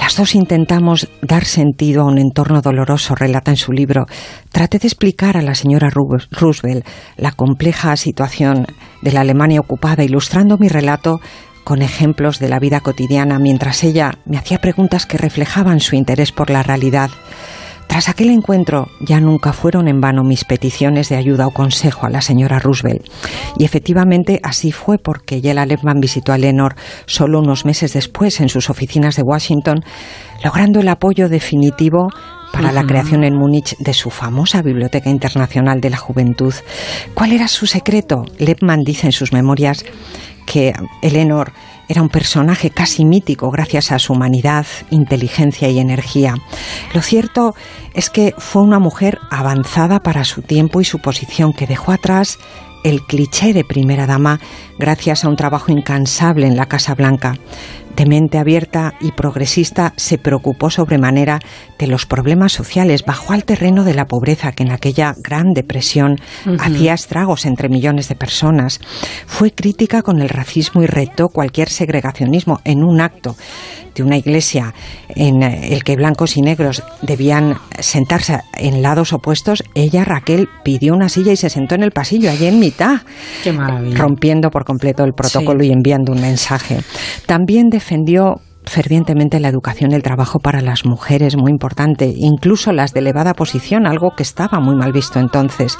Las 0.00 0.16
dos 0.16 0.34
intentamos 0.34 1.08
dar 1.20 1.44
sentido 1.44 2.00
a 2.02 2.06
un 2.06 2.18
entorno 2.18 2.62
doloroso, 2.62 3.14
relata 3.14 3.50
en 3.50 3.58
su 3.58 3.70
libro. 3.70 4.06
Traté 4.50 4.78
de 4.78 4.88
explicar 4.88 5.36
a 5.36 5.42
la 5.42 5.54
señora 5.54 5.90
Roosevelt 5.90 6.86
la 7.18 7.32
compleja 7.32 7.94
situación 7.96 8.66
de 9.02 9.12
la 9.12 9.20
Alemania 9.20 9.60
ocupada, 9.60 10.02
ilustrando 10.02 10.56
mi 10.56 10.68
relato 10.68 11.20
con 11.64 11.82
ejemplos 11.82 12.38
de 12.38 12.48
la 12.48 12.58
vida 12.58 12.80
cotidiana, 12.80 13.38
mientras 13.38 13.84
ella 13.84 14.12
me 14.24 14.38
hacía 14.38 14.58
preguntas 14.58 15.04
que 15.04 15.18
reflejaban 15.18 15.80
su 15.80 15.94
interés 15.94 16.32
por 16.32 16.48
la 16.48 16.62
realidad. 16.62 17.10
Tras 17.90 18.08
aquel 18.08 18.30
encuentro 18.30 18.86
ya 19.00 19.18
nunca 19.18 19.52
fueron 19.52 19.88
en 19.88 20.00
vano 20.00 20.22
mis 20.22 20.44
peticiones 20.44 21.08
de 21.08 21.16
ayuda 21.16 21.48
o 21.48 21.50
consejo 21.50 22.06
a 22.06 22.08
la 22.08 22.20
señora 22.20 22.60
Roosevelt. 22.60 23.04
Y 23.58 23.64
efectivamente 23.64 24.38
así 24.44 24.70
fue 24.70 24.98
porque 24.98 25.40
Yela 25.40 25.66
Lehman 25.66 25.98
visitó 25.98 26.30
a 26.30 26.36
Eleanor 26.36 26.76
solo 27.06 27.40
unos 27.40 27.64
meses 27.64 27.92
después 27.92 28.40
en 28.40 28.48
sus 28.48 28.70
oficinas 28.70 29.16
de 29.16 29.22
Washington, 29.22 29.80
logrando 30.44 30.78
el 30.78 30.88
apoyo 30.88 31.28
definitivo 31.28 32.10
para 32.52 32.70
la 32.70 32.84
creación 32.84 33.24
en 33.24 33.36
Múnich 33.36 33.76
de 33.78 33.92
su 33.92 34.10
famosa 34.10 34.62
Biblioteca 34.62 35.10
Internacional 35.10 35.80
de 35.80 35.90
la 35.90 35.96
Juventud. 35.96 36.54
¿Cuál 37.14 37.32
era 37.32 37.48
su 37.48 37.66
secreto? 37.66 38.22
Lepman 38.38 38.84
dice 38.84 39.08
en 39.08 39.12
sus 39.12 39.32
memorias 39.32 39.84
que 40.46 40.72
Eleanor 41.02 41.52
era 41.90 42.02
un 42.02 42.08
personaje 42.08 42.70
casi 42.70 43.04
mítico 43.04 43.50
gracias 43.50 43.90
a 43.90 43.98
su 43.98 44.12
humanidad, 44.12 44.64
inteligencia 44.90 45.68
y 45.70 45.80
energía. 45.80 46.36
Lo 46.94 47.02
cierto 47.02 47.56
es 47.94 48.10
que 48.10 48.32
fue 48.38 48.62
una 48.62 48.78
mujer 48.78 49.18
avanzada 49.28 49.98
para 49.98 50.22
su 50.22 50.42
tiempo 50.42 50.80
y 50.80 50.84
su 50.84 51.00
posición 51.00 51.52
que 51.52 51.66
dejó 51.66 51.90
atrás 51.90 52.38
el 52.84 53.02
cliché 53.02 53.52
de 53.52 53.64
primera 53.64 54.06
dama 54.06 54.38
gracias 54.78 55.24
a 55.24 55.28
un 55.28 55.34
trabajo 55.34 55.72
incansable 55.72 56.46
en 56.46 56.56
la 56.56 56.66
Casa 56.66 56.94
Blanca. 56.94 57.34
De 57.96 58.06
mente 58.06 58.38
abierta 58.38 58.94
y 59.00 59.12
progresista, 59.12 59.92
se 59.96 60.16
preocupó 60.16 60.70
sobremanera 60.70 61.40
de 61.78 61.86
los 61.86 62.06
problemas 62.06 62.52
sociales, 62.52 63.04
bajó 63.04 63.32
al 63.32 63.44
terreno 63.44 63.84
de 63.84 63.94
la 63.94 64.06
pobreza 64.06 64.52
que 64.52 64.62
en 64.62 64.72
aquella 64.72 65.14
gran 65.18 65.52
depresión 65.52 66.16
hacía 66.58 66.94
estragos 66.94 67.44
entre 67.46 67.68
millones 67.68 68.08
de 68.08 68.14
personas. 68.14 68.80
Fue 69.26 69.50
crítica 69.50 70.02
con 70.02 70.20
el 70.20 70.28
racismo 70.28 70.82
y 70.82 70.86
retó 70.86 71.28
cualquier 71.28 71.68
segregacionismo 71.68 72.60
en 72.64 72.84
un 72.84 73.00
acto 73.00 73.36
de 73.94 74.02
una 74.02 74.16
iglesia 74.16 74.74
en 75.08 75.42
eh, 75.42 75.72
el 75.72 75.84
que 75.84 75.96
blancos 75.96 76.36
y 76.36 76.42
negros 76.42 76.82
debían 77.02 77.56
sentarse 77.78 78.40
en 78.54 78.82
lados 78.82 79.12
opuestos. 79.12 79.62
Ella, 79.74 80.04
Raquel, 80.04 80.48
pidió 80.64 80.94
una 80.94 81.08
silla 81.08 81.32
y 81.32 81.36
se 81.36 81.50
sentó 81.50 81.74
en 81.74 81.82
el 81.82 81.90
pasillo, 81.90 82.30
allí 82.30 82.46
en 82.46 82.58
mitad 82.58 83.00
Qué 83.42 83.52
rompiendo 83.96 84.50
por 84.50 84.64
completo 84.64 85.04
el 85.04 85.12
protocolo 85.12 85.60
Sí. 85.60 85.68
y 85.68 85.72
enviando 85.72 86.12
un 86.12 86.20
mensaje. 86.20 86.80
También 87.26 87.68
defendió 87.70 88.40
fervientemente 88.64 89.40
la 89.40 89.48
educación 89.48 89.92
y 89.92 89.94
el 89.94 90.02
trabajo 90.02 90.38
para 90.38 90.60
las 90.60 90.84
mujeres, 90.84 91.36
muy 91.36 91.50
importante, 91.50 92.12
incluso 92.14 92.72
las 92.72 92.92
de 92.92 93.00
elevada 93.00 93.34
posición, 93.34 93.86
algo 93.86 94.10
que 94.16 94.22
estaba 94.22 94.60
muy 94.60 94.76
mal 94.76 94.92
visto 94.92 95.18
entonces. 95.18 95.76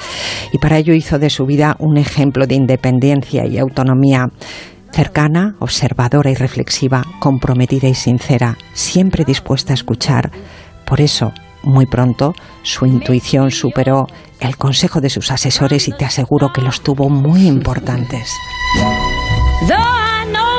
Y 0.53 0.59
para 0.59 0.79
ello 0.79 0.95
hizo 0.95 1.19
de 1.19 1.31
su 1.31 1.47
vida 1.47 1.77
un 1.79 1.99
ejemplo 1.99 2.47
de 2.47 2.55
independencia 2.55 3.47
y 3.47 3.59
autonomía 3.59 4.29
cercana, 4.93 5.55
observadora 5.59 6.31
y 6.31 6.35
reflexiva, 6.35 7.05
comprometida 7.21 7.89
y 7.89 7.95
sincera, 7.95 8.57
siempre 8.73 9.25
dispuesta 9.25 9.73
a 9.73 9.75
escuchar. 9.75 10.31
Por 10.85 11.01
eso, 11.01 11.33
muy 11.63 11.87
pronto 11.87 12.35
su 12.63 12.87
intuición 12.87 13.51
superó 13.51 14.07
el 14.41 14.57
consejo 14.57 15.01
de 15.01 15.11
sus 15.11 15.31
asesores 15.31 15.89
y 15.89 15.93
te 15.93 16.05
aseguro 16.05 16.53
que 16.53 16.63
los 16.63 16.83
tuvo 16.83 17.09
muy 17.09 17.47
importantes. 17.47 18.31
Though 19.69 19.77
I 19.77 20.25
know 20.33 20.51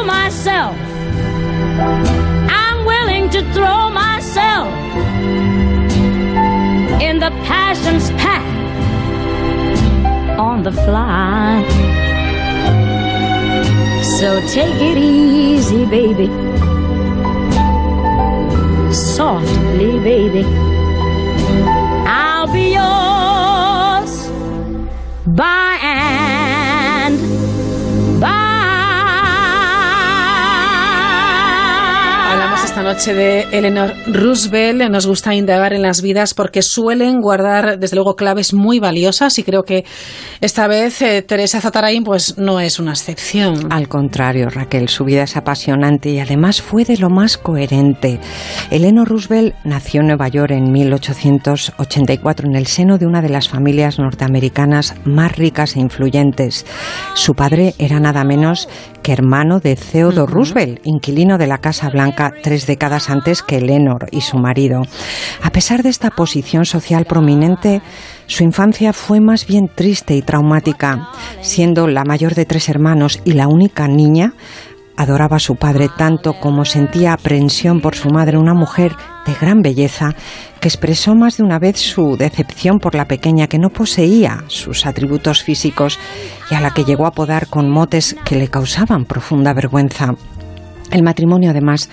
So 14.21 14.39
take 14.45 14.75
it 14.79 14.99
easy, 14.99 15.83
baby. 15.83 16.27
Softly, 18.93 19.97
baby. 19.97 20.43
I'll 22.05 22.45
be 22.53 22.73
yours 22.73 24.29
by 25.25 25.79
and 25.81 27.17
Hablamos 28.21 28.50
esta 32.71 32.83
noche 32.83 33.13
de 33.13 33.41
Eleanor 33.51 33.93
Roosevelt. 34.07 34.89
Nos 34.89 35.05
gusta 35.05 35.35
indagar 35.35 35.73
en 35.73 35.81
las 35.81 36.01
vidas 36.01 36.33
porque 36.33 36.61
suelen 36.61 37.19
guardar, 37.19 37.77
desde 37.77 37.97
luego, 37.97 38.15
claves 38.15 38.53
muy 38.53 38.79
valiosas 38.79 39.37
y 39.39 39.43
creo 39.43 39.63
que 39.63 39.83
esta 40.39 40.69
vez 40.69 41.01
eh, 41.01 41.21
Teresa 41.21 41.59
Zatarain 41.59 42.01
pues 42.05 42.37
no 42.37 42.61
es 42.61 42.79
una 42.79 42.91
excepción. 42.91 43.67
Al 43.73 43.89
contrario, 43.89 44.47
Raquel, 44.49 44.87
su 44.87 45.03
vida 45.03 45.23
es 45.23 45.35
apasionante 45.35 46.11
y 46.11 46.19
además 46.19 46.61
fue 46.61 46.85
de 46.85 46.95
lo 46.95 47.09
más 47.09 47.37
coherente. 47.37 48.21
Eleanor 48.69 49.09
Roosevelt 49.09 49.53
nació 49.65 49.99
en 49.99 50.07
Nueva 50.07 50.29
York 50.29 50.51
en 50.51 50.71
1884 50.71 52.47
en 52.47 52.55
el 52.55 52.67
seno 52.67 52.97
de 52.97 53.05
una 53.05 53.21
de 53.21 53.29
las 53.29 53.49
familias 53.49 53.99
norteamericanas 53.99 54.95
más 55.03 55.35
ricas 55.35 55.75
e 55.75 55.81
influyentes. 55.81 56.65
Su 57.15 57.33
padre 57.33 57.75
era 57.79 57.99
nada 57.99 58.23
menos 58.23 58.69
que 59.03 59.11
hermano 59.11 59.59
de 59.59 59.75
Theodore 59.75 60.31
Roosevelt, 60.31 60.79
inquilino 60.85 61.37
de 61.37 61.47
la 61.47 61.57
Casa 61.57 61.89
Blanca 61.89 62.31
tres 62.41 62.61
décadas 62.71 63.09
antes 63.09 63.41
que 63.41 63.57
Eleanor 63.57 64.07
y 64.11 64.21
su 64.21 64.37
marido. 64.37 64.83
A 65.43 65.49
pesar 65.49 65.83
de 65.83 65.89
esta 65.89 66.09
posición 66.09 66.63
social 66.63 67.03
prominente, 67.03 67.81
su 68.27 68.43
infancia 68.43 68.93
fue 68.93 69.19
más 69.19 69.45
bien 69.45 69.67
triste 69.67 70.15
y 70.15 70.21
traumática. 70.21 71.09
Siendo 71.41 71.87
la 71.87 72.05
mayor 72.05 72.33
de 72.33 72.45
tres 72.45 72.69
hermanos 72.69 73.19
y 73.25 73.33
la 73.33 73.49
única 73.49 73.89
niña, 73.89 74.33
adoraba 74.95 75.35
a 75.37 75.39
su 75.39 75.55
padre 75.55 75.89
tanto 75.97 76.33
como 76.39 76.63
sentía 76.63 77.11
aprensión 77.11 77.81
por 77.81 77.95
su 77.95 78.09
madre, 78.09 78.37
una 78.37 78.53
mujer 78.53 78.95
de 79.25 79.33
gran 79.33 79.61
belleza, 79.61 80.15
que 80.61 80.67
expresó 80.69 81.13
más 81.13 81.37
de 81.37 81.43
una 81.43 81.59
vez 81.59 81.77
su 81.77 82.15
decepción 82.15 82.79
por 82.79 82.95
la 82.95 83.05
pequeña 83.05 83.47
que 83.47 83.59
no 83.59 83.69
poseía 83.69 84.43
sus 84.47 84.85
atributos 84.85 85.43
físicos 85.43 85.99
y 86.49 86.55
a 86.55 86.61
la 86.61 86.71
que 86.71 86.85
llegó 86.85 87.05
a 87.05 87.09
apodar 87.09 87.47
con 87.47 87.69
motes 87.69 88.15
que 88.23 88.37
le 88.37 88.47
causaban 88.47 89.05
profunda 89.05 89.53
vergüenza. 89.53 90.15
El 90.91 91.03
matrimonio, 91.03 91.51
además, 91.51 91.89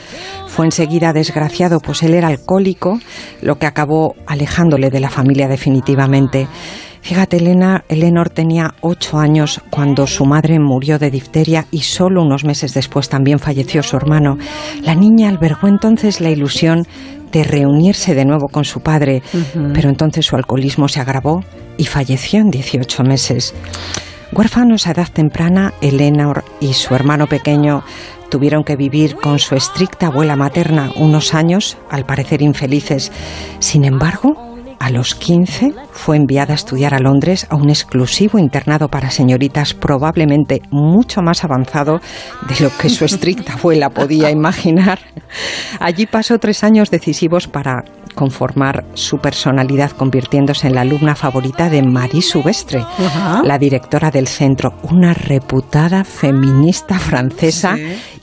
fue 0.49 0.67
enseguida 0.67 1.13
desgraciado, 1.13 1.81
pues 1.81 2.03
él 2.03 2.15
era 2.15 2.29
alcohólico, 2.29 3.01
lo 3.43 3.59
que 3.59 3.67
acabó 3.67 4.17
alejándole 4.27 4.91
de 4.91 5.01
la 5.01 5.11
familia 5.11 5.49
definitivamente. 5.49 6.49
Fíjate, 7.01 7.39
Elena, 7.39 7.85
Eleanor 7.89 8.29
tenía 8.29 8.75
ocho 8.81 9.19
años 9.19 9.61
cuando 9.71 10.07
su 10.07 10.25
madre 10.27 10.59
murió 10.59 10.99
de 10.99 11.11
difteria 11.11 11.67
y 11.71 11.81
solo 11.81 12.23
unos 12.23 12.45
meses 12.45 12.75
después 12.75 13.09
también 13.09 13.39
falleció 13.39 13.83
su 13.83 13.97
hermano. 13.97 14.37
La 14.83 14.95
niña 14.95 15.29
albergó 15.29 15.69
entonces 15.69 16.21
la 16.21 16.31
ilusión 16.31 16.87
de 17.33 17.45
reunirse 17.45 18.15
de 18.15 18.25
nuevo 18.25 18.49
con 18.49 18.65
su 18.65 18.81
padre, 18.81 19.23
pero 19.75 19.89
entonces 19.89 20.27
su 20.27 20.37
alcoholismo 20.37 20.89
se 20.89 21.01
agravó 21.01 21.45
y 21.77 21.85
falleció 21.85 22.41
en 22.41 22.51
18 22.51 23.05
meses. 23.05 23.55
Huérfanos 24.33 24.87
a 24.87 24.91
edad 24.91 25.09
temprana, 25.11 25.73
Eleanor 25.81 26.45
y 26.61 26.75
su 26.75 26.95
hermano 26.95 27.27
pequeño 27.27 27.83
tuvieron 28.31 28.65
que 28.65 28.77
vivir 28.77 29.17
con 29.17 29.39
su 29.39 29.55
estricta 29.55 30.07
abuela 30.07 30.37
materna 30.37 30.91
unos 30.97 31.35
años, 31.35 31.77
al 31.91 32.05
parecer 32.05 32.43
infelices. 32.43 33.13
Sin 33.59 33.85
embargo, 33.85 34.49
a 34.79 34.91
los 34.91 35.15
15 35.15 35.75
fue 35.91 36.17
enviada 36.17 36.53
a 36.53 36.55
estudiar 36.55 36.95
a 36.95 36.99
Londres 36.99 37.47
a 37.51 37.57
un 37.57 37.69
exclusivo 37.69 38.39
internado 38.39 38.89
para 38.89 39.11
señoritas 39.11 39.75
probablemente 39.75 40.63
mucho 40.71 41.21
más 41.21 41.45
avanzado 41.45 42.01
de 42.49 42.65
lo 42.65 42.71
que 42.77 42.89
su 42.89 43.05
estricta 43.05 43.55
abuela 43.55 43.91
podía 43.91 44.31
imaginar. 44.31 45.01
Allí 45.81 46.07
pasó 46.07 46.39
tres 46.39 46.63
años 46.63 46.91
decisivos 46.91 47.49
para 47.49 47.85
conformar 48.15 48.85
su 48.95 49.19
personalidad, 49.19 49.93
convirtiéndose 49.93 50.67
en 50.67 50.75
la 50.75 50.81
alumna 50.81 51.15
favorita 51.15 51.71
de 51.71 51.83
Marie 51.83 52.23
Subestre, 52.23 52.85
la 53.45 53.59
directora 53.59 54.11
del 54.11 54.27
centro, 54.27 54.75
una 54.83 55.15
reputada 55.15 56.03
feminista 56.03 56.99
francesa, 56.99 57.77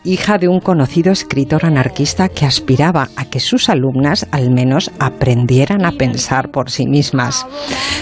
hija 0.06 0.38
de 0.38 0.48
un 0.48 0.60
conocido 0.60 1.12
escritor 1.12 1.66
anarquista 1.66 2.30
que 2.30 2.46
aspiraba 2.46 3.10
a 3.16 3.26
que 3.26 3.40
sus 3.40 3.70
alumnas 3.70 4.28
al 4.32 4.52
menos 4.52 4.92
aprendieran 5.00 5.86
a 5.86 5.92
pensar 5.92 6.52
por 6.52 6.70
sí 6.70 6.86
mismas. 6.88 7.46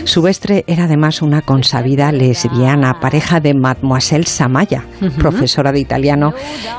Subestre 0.03 0.63
era 0.67 0.85
además 0.85 1.21
una 1.21 1.41
consabida 1.41 2.11
lesbiana, 2.11 2.99
pareja 2.99 3.39
de 3.39 3.53
Mademoiselle 3.53 4.25
Samaya, 4.25 4.83
profesora 5.17 5.71
de 5.71 5.79
italiano, 5.79 6.33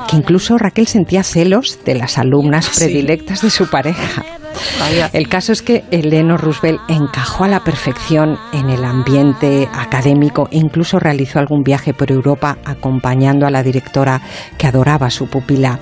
que 0.09 0.15
incluso 0.17 0.57
Raquel 0.57 0.87
sentía 0.87 1.23
celos 1.23 1.79
de 1.85 1.95
las 1.95 2.17
alumnas 2.17 2.65
Sí. 2.65 2.85
predilectas 2.85 3.41
de 3.41 3.49
su 3.49 3.69
pareja. 3.69 4.23
El 5.13 5.27
caso 5.27 5.51
es 5.51 5.61
que 5.61 5.83
Eleanor 5.91 6.41
Roosevelt 6.41 6.81
encajó 6.87 7.43
a 7.43 7.47
la 7.47 7.63
perfección 7.63 8.37
en 8.53 8.69
el 8.69 8.83
ambiente 8.83 9.69
académico 9.73 10.47
e 10.51 10.57
incluso 10.57 10.99
realizó 10.99 11.39
algún 11.39 11.63
viaje 11.63 11.93
por 11.93 12.11
Europa 12.11 12.57
acompañando 12.65 13.45
a 13.45 13.51
la 13.51 13.63
directora 13.63 14.21
que 14.57 14.67
adoraba 14.67 15.07
a 15.07 15.11
su 15.11 15.27
pupila. 15.27 15.79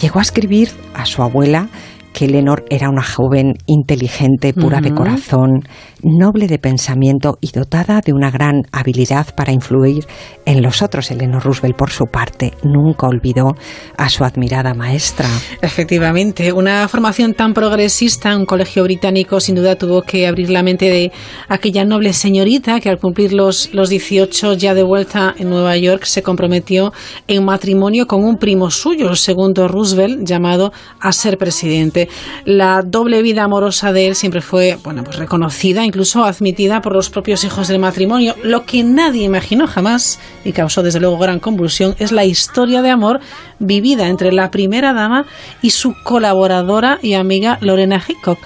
Llegó 0.00 0.18
a 0.18 0.22
escribir 0.22 0.70
a 0.94 1.04
su 1.04 1.22
abuela 1.22 1.68
que 2.16 2.24
Eleanor 2.24 2.64
era 2.70 2.88
una 2.88 3.02
joven 3.02 3.58
inteligente, 3.66 4.54
pura 4.54 4.80
de 4.80 4.94
corazón, 4.94 5.68
noble 6.02 6.46
de 6.46 6.58
pensamiento 6.58 7.36
y 7.42 7.50
dotada 7.50 8.00
de 8.00 8.14
una 8.14 8.30
gran 8.30 8.62
habilidad 8.72 9.34
para 9.34 9.52
influir 9.52 10.06
en 10.46 10.62
los 10.62 10.80
otros. 10.80 11.10
Eleanor 11.10 11.44
Roosevelt, 11.44 11.76
por 11.76 11.90
su 11.90 12.06
parte, 12.06 12.54
nunca 12.62 13.06
olvidó 13.06 13.54
a 13.98 14.08
su 14.08 14.24
admirada 14.24 14.72
maestra. 14.72 15.28
Efectivamente, 15.60 16.54
una 16.54 16.88
formación 16.88 17.34
tan 17.34 17.52
progresista 17.52 18.32
en 18.32 18.40
un 18.40 18.46
colegio 18.46 18.82
británico 18.84 19.38
sin 19.38 19.54
duda 19.54 19.76
tuvo 19.76 20.00
que 20.00 20.26
abrir 20.26 20.48
la 20.48 20.62
mente 20.62 20.86
de 20.86 21.12
aquella 21.48 21.84
noble 21.84 22.14
señorita 22.14 22.80
que 22.80 22.88
al 22.88 22.98
cumplir 22.98 23.34
los, 23.34 23.74
los 23.74 23.90
18 23.90 24.54
ya 24.54 24.72
de 24.72 24.82
vuelta 24.82 25.34
en 25.38 25.50
Nueva 25.50 25.76
York 25.76 26.04
se 26.04 26.22
comprometió 26.22 26.94
en 27.28 27.44
matrimonio 27.44 28.06
con 28.06 28.24
un 28.24 28.38
primo 28.38 28.70
suyo, 28.70 29.10
el 29.10 29.18
segundo 29.18 29.68
Roosevelt, 29.68 30.26
llamado 30.26 30.72
a 30.98 31.12
ser 31.12 31.36
presidente. 31.36 32.05
La 32.44 32.82
doble 32.82 33.22
vida 33.22 33.44
amorosa 33.44 33.92
de 33.92 34.08
él 34.08 34.14
siempre 34.14 34.40
fue 34.40 34.78
bueno, 34.82 35.04
pues 35.04 35.16
reconocida, 35.16 35.84
incluso 35.84 36.24
admitida 36.24 36.80
por 36.80 36.92
los 36.92 37.10
propios 37.10 37.44
hijos 37.44 37.68
del 37.68 37.78
matrimonio. 37.78 38.34
Lo 38.42 38.64
que 38.64 38.84
nadie 38.84 39.24
imaginó 39.24 39.66
jamás 39.66 40.18
y 40.44 40.52
causó 40.52 40.82
desde 40.82 41.00
luego 41.00 41.18
gran 41.18 41.40
convulsión 41.40 41.94
es 41.98 42.12
la 42.12 42.24
historia 42.24 42.82
de 42.82 42.90
amor 42.90 43.20
vivida 43.58 44.08
entre 44.08 44.32
la 44.32 44.50
primera 44.50 44.92
dama 44.92 45.26
y 45.62 45.70
su 45.70 45.94
colaboradora 46.04 46.98
y 47.02 47.14
amiga 47.14 47.58
Lorena 47.60 48.02
Hickok. 48.06 48.38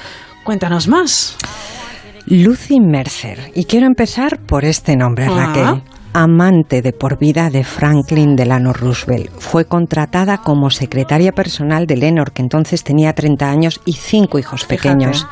Cuéntanos 0.45 0.89
más. 0.89 1.37
Lucy 2.27 2.81
Mercer. 2.81 3.51
Y 3.55 3.65
quiero 3.65 3.87
empezar 3.87 4.39
por 4.47 4.65
este 4.65 4.97
nombre, 4.97 5.27
Ah. 5.29 5.81
Amante 6.13 6.83
de 6.83 6.93
por 6.93 7.19
vida 7.19 7.51
de 7.51 7.63
Franklin 7.65 8.35
Delano 8.37 8.73
Roosevelt. 8.73 9.31
Fue 9.39 9.65
contratada 9.65 10.39
como 10.39 10.71
secretaria 10.71 11.33
personal 11.33 11.87
de 11.87 11.97
Lenor, 11.97 12.33
que 12.33 12.43
entonces 12.43 12.83
tenía 12.83 13.13
30 13.13 13.51
años 13.51 13.81
y 13.85 13.93
cinco 13.93 14.39
hijos 14.39 14.67
Fíjate, 14.67 14.77
pequeños, 14.77 15.29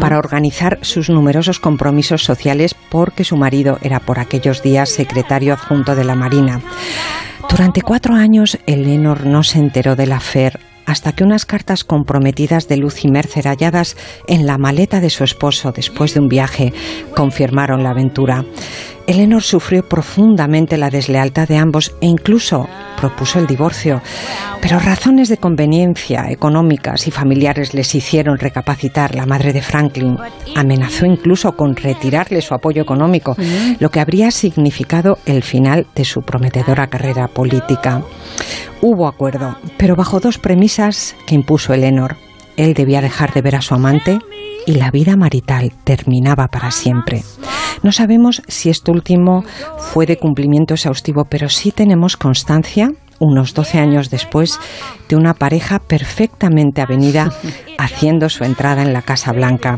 para 0.00 0.18
organizar 0.18 0.78
sus 0.82 1.10
numerosos 1.10 1.60
compromisos 1.60 2.24
sociales 2.24 2.74
porque 2.90 3.24
su 3.24 3.36
marido 3.36 3.78
era 3.82 4.00
por 4.00 4.18
aquellos 4.18 4.62
días 4.62 4.88
secretario 4.88 5.52
adjunto 5.52 5.94
de 5.94 6.04
la 6.04 6.14
Marina. 6.14 6.60
Durante 7.50 7.82
cuatro 7.82 8.14
años, 8.14 8.58
Eleanor 8.66 9.26
no 9.26 9.42
se 9.42 9.58
enteró 9.58 9.94
del 9.94 10.12
afer 10.12 10.58
hasta 10.86 11.12
que 11.12 11.24
unas 11.24 11.46
cartas 11.46 11.84
comprometidas 11.84 12.68
de 12.68 12.76
Lucy 12.76 13.08
Mercer 13.08 13.46
halladas 13.46 13.96
en 14.26 14.46
la 14.46 14.58
maleta 14.58 15.00
de 15.00 15.10
su 15.10 15.24
esposo 15.24 15.72
después 15.72 16.14
de 16.14 16.20
un 16.20 16.28
viaje 16.28 16.72
confirmaron 17.14 17.82
la 17.82 17.90
aventura. 17.90 18.44
Eleanor 19.06 19.42
sufrió 19.42 19.82
profundamente 19.88 20.76
la 20.76 20.90
deslealtad 20.90 21.48
de 21.48 21.56
ambos 21.56 21.94
e 22.00 22.06
incluso 22.06 22.68
propuso 22.96 23.38
el 23.38 23.46
divorcio, 23.46 24.00
pero 24.60 24.78
razones 24.78 25.28
de 25.28 25.38
conveniencia 25.38 26.30
económicas 26.30 27.08
y 27.08 27.10
familiares 27.10 27.74
les 27.74 27.94
hicieron 27.94 28.38
recapacitar. 28.38 29.14
La 29.14 29.26
madre 29.26 29.52
de 29.52 29.62
Franklin 29.62 30.16
amenazó 30.54 31.04
incluso 31.04 31.52
con 31.52 31.74
retirarle 31.74 32.40
su 32.40 32.54
apoyo 32.54 32.82
económico, 32.82 33.36
lo 33.80 33.90
que 33.90 34.00
habría 34.00 34.30
significado 34.30 35.18
el 35.26 35.42
final 35.42 35.86
de 35.94 36.04
su 36.04 36.22
prometedora 36.22 36.86
carrera 36.86 37.26
política. 37.28 38.02
Hubo 38.80 39.08
acuerdo, 39.08 39.56
pero 39.78 39.96
bajo 39.96 40.20
dos 40.20 40.38
premisas 40.38 41.16
que 41.26 41.34
impuso 41.34 41.74
Eleanor. 41.74 42.16
Él 42.56 42.74
debía 42.74 43.00
dejar 43.00 43.32
de 43.32 43.42
ver 43.42 43.56
a 43.56 43.62
su 43.62 43.74
amante 43.74 44.18
y 44.66 44.74
la 44.74 44.90
vida 44.90 45.16
marital 45.16 45.72
terminaba 45.84 46.48
para 46.48 46.70
siempre. 46.70 47.22
No 47.82 47.90
sabemos 47.92 48.42
si 48.46 48.70
esto 48.70 48.92
último 48.92 49.44
fue 49.78 50.06
de 50.06 50.16
cumplimiento 50.16 50.74
exhaustivo, 50.74 51.24
pero 51.24 51.48
sí 51.48 51.72
tenemos 51.72 52.16
constancia, 52.16 52.92
unos 53.18 53.54
12 53.54 53.78
años 53.78 54.10
después, 54.10 54.58
de 55.08 55.16
una 55.16 55.34
pareja 55.34 55.80
perfectamente 55.80 56.80
avenida 56.80 57.32
haciendo 57.78 58.28
su 58.28 58.44
entrada 58.44 58.82
en 58.82 58.92
la 58.92 59.02
Casa 59.02 59.32
Blanca. 59.32 59.76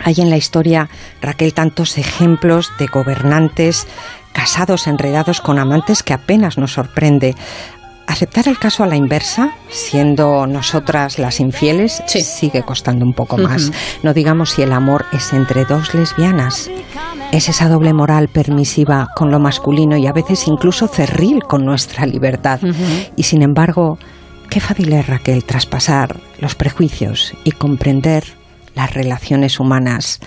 Hay 0.00 0.16
en 0.18 0.28
la 0.28 0.36
historia, 0.36 0.88
Raquel, 1.22 1.54
tantos 1.54 1.98
ejemplos 1.98 2.72
de 2.78 2.86
gobernantes 2.86 3.86
casados 4.34 4.88
enredados 4.88 5.40
con 5.40 5.58
amantes 5.58 6.02
que 6.02 6.12
apenas 6.12 6.58
nos 6.58 6.72
sorprende. 6.72 7.36
Aceptar 8.06 8.48
el 8.48 8.58
caso 8.58 8.84
a 8.84 8.86
la 8.86 8.96
inversa, 8.96 9.54
siendo 9.68 10.46
nosotras 10.46 11.18
las 11.18 11.40
infieles, 11.40 12.02
sigue 12.06 12.62
costando 12.62 13.04
un 13.04 13.12
poco 13.12 13.38
más. 13.38 13.72
No 14.02 14.12
digamos 14.12 14.50
si 14.50 14.62
el 14.62 14.72
amor 14.72 15.06
es 15.12 15.32
entre 15.32 15.64
dos 15.64 15.94
lesbianas. 15.94 16.70
Es 17.32 17.48
esa 17.48 17.68
doble 17.68 17.92
moral 17.92 18.28
permisiva 18.28 19.08
con 19.16 19.30
lo 19.30 19.40
masculino 19.40 19.96
y 19.96 20.06
a 20.06 20.12
veces 20.12 20.46
incluso 20.46 20.86
cerril 20.86 21.42
con 21.42 21.64
nuestra 21.64 22.06
libertad. 22.06 22.60
Y 23.16 23.24
sin 23.24 23.42
embargo, 23.42 23.98
qué 24.50 24.60
fácil 24.60 24.92
es, 24.92 25.06
Raquel, 25.06 25.44
traspasar 25.44 26.20
los 26.38 26.54
prejuicios 26.54 27.34
y 27.42 27.52
comprender 27.52 28.24
las 28.74 28.92
relaciones 28.92 29.58
humanas. 29.58 30.20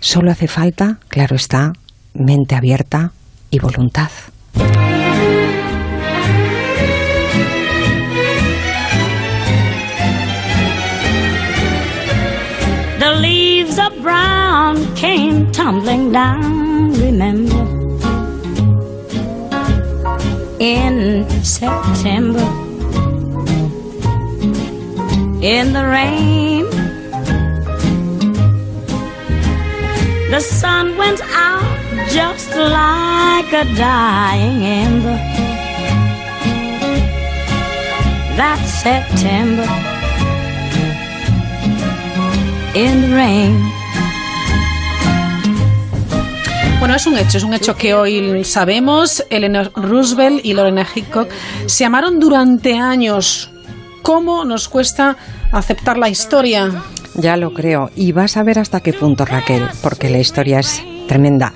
Solo 0.00 0.30
hace 0.30 0.48
falta, 0.48 0.98
claro 1.08 1.36
está, 1.36 1.72
mente 2.14 2.54
abierta 2.54 3.12
y 3.50 3.58
voluntad. 3.58 4.10
Of 13.78 14.02
brown 14.02 14.94
came 14.94 15.50
tumbling 15.52 16.12
down, 16.12 16.92
remember, 16.94 17.62
in 20.58 21.28
September. 21.42 22.46
In 25.42 25.72
the 25.72 25.84
rain, 25.86 26.64
the 30.30 30.40
sun 30.40 30.96
went 30.96 31.20
out 31.22 32.08
just 32.10 32.50
like 32.56 33.52
a 33.52 33.64
dying 33.74 34.62
ember. 34.64 35.18
That 38.36 38.60
September 38.66 39.95
in 42.74 43.02
the 43.02 43.14
rain. 43.14 43.72
Bueno, 46.78 46.94
es 46.94 47.06
un 47.06 47.16
hecho, 47.18 47.38
es 47.38 47.44
un 47.44 47.54
hecho 47.54 47.74
que 47.74 47.94
hoy 47.94 48.44
sabemos. 48.44 49.24
Eleanor 49.30 49.72
Roosevelt 49.74 50.44
y 50.44 50.52
Lorena 50.52 50.86
Hickok 50.94 51.28
se 51.66 51.84
amaron 51.84 52.20
durante 52.20 52.78
años. 52.78 53.50
¿Cómo 54.02 54.44
nos 54.44 54.68
cuesta 54.68 55.16
aceptar 55.52 55.98
la 55.98 56.08
historia? 56.08 56.82
Ya 57.14 57.36
lo 57.36 57.52
creo. 57.54 57.90
Y 57.96 58.12
vas 58.12 58.36
a 58.36 58.42
ver 58.42 58.58
hasta 58.58 58.80
qué 58.80 58.92
punto, 58.92 59.24
Raquel, 59.24 59.64
porque 59.82 60.10
la 60.10 60.18
historia 60.18 60.60
es 60.60 60.82
tremenda. 61.08 61.54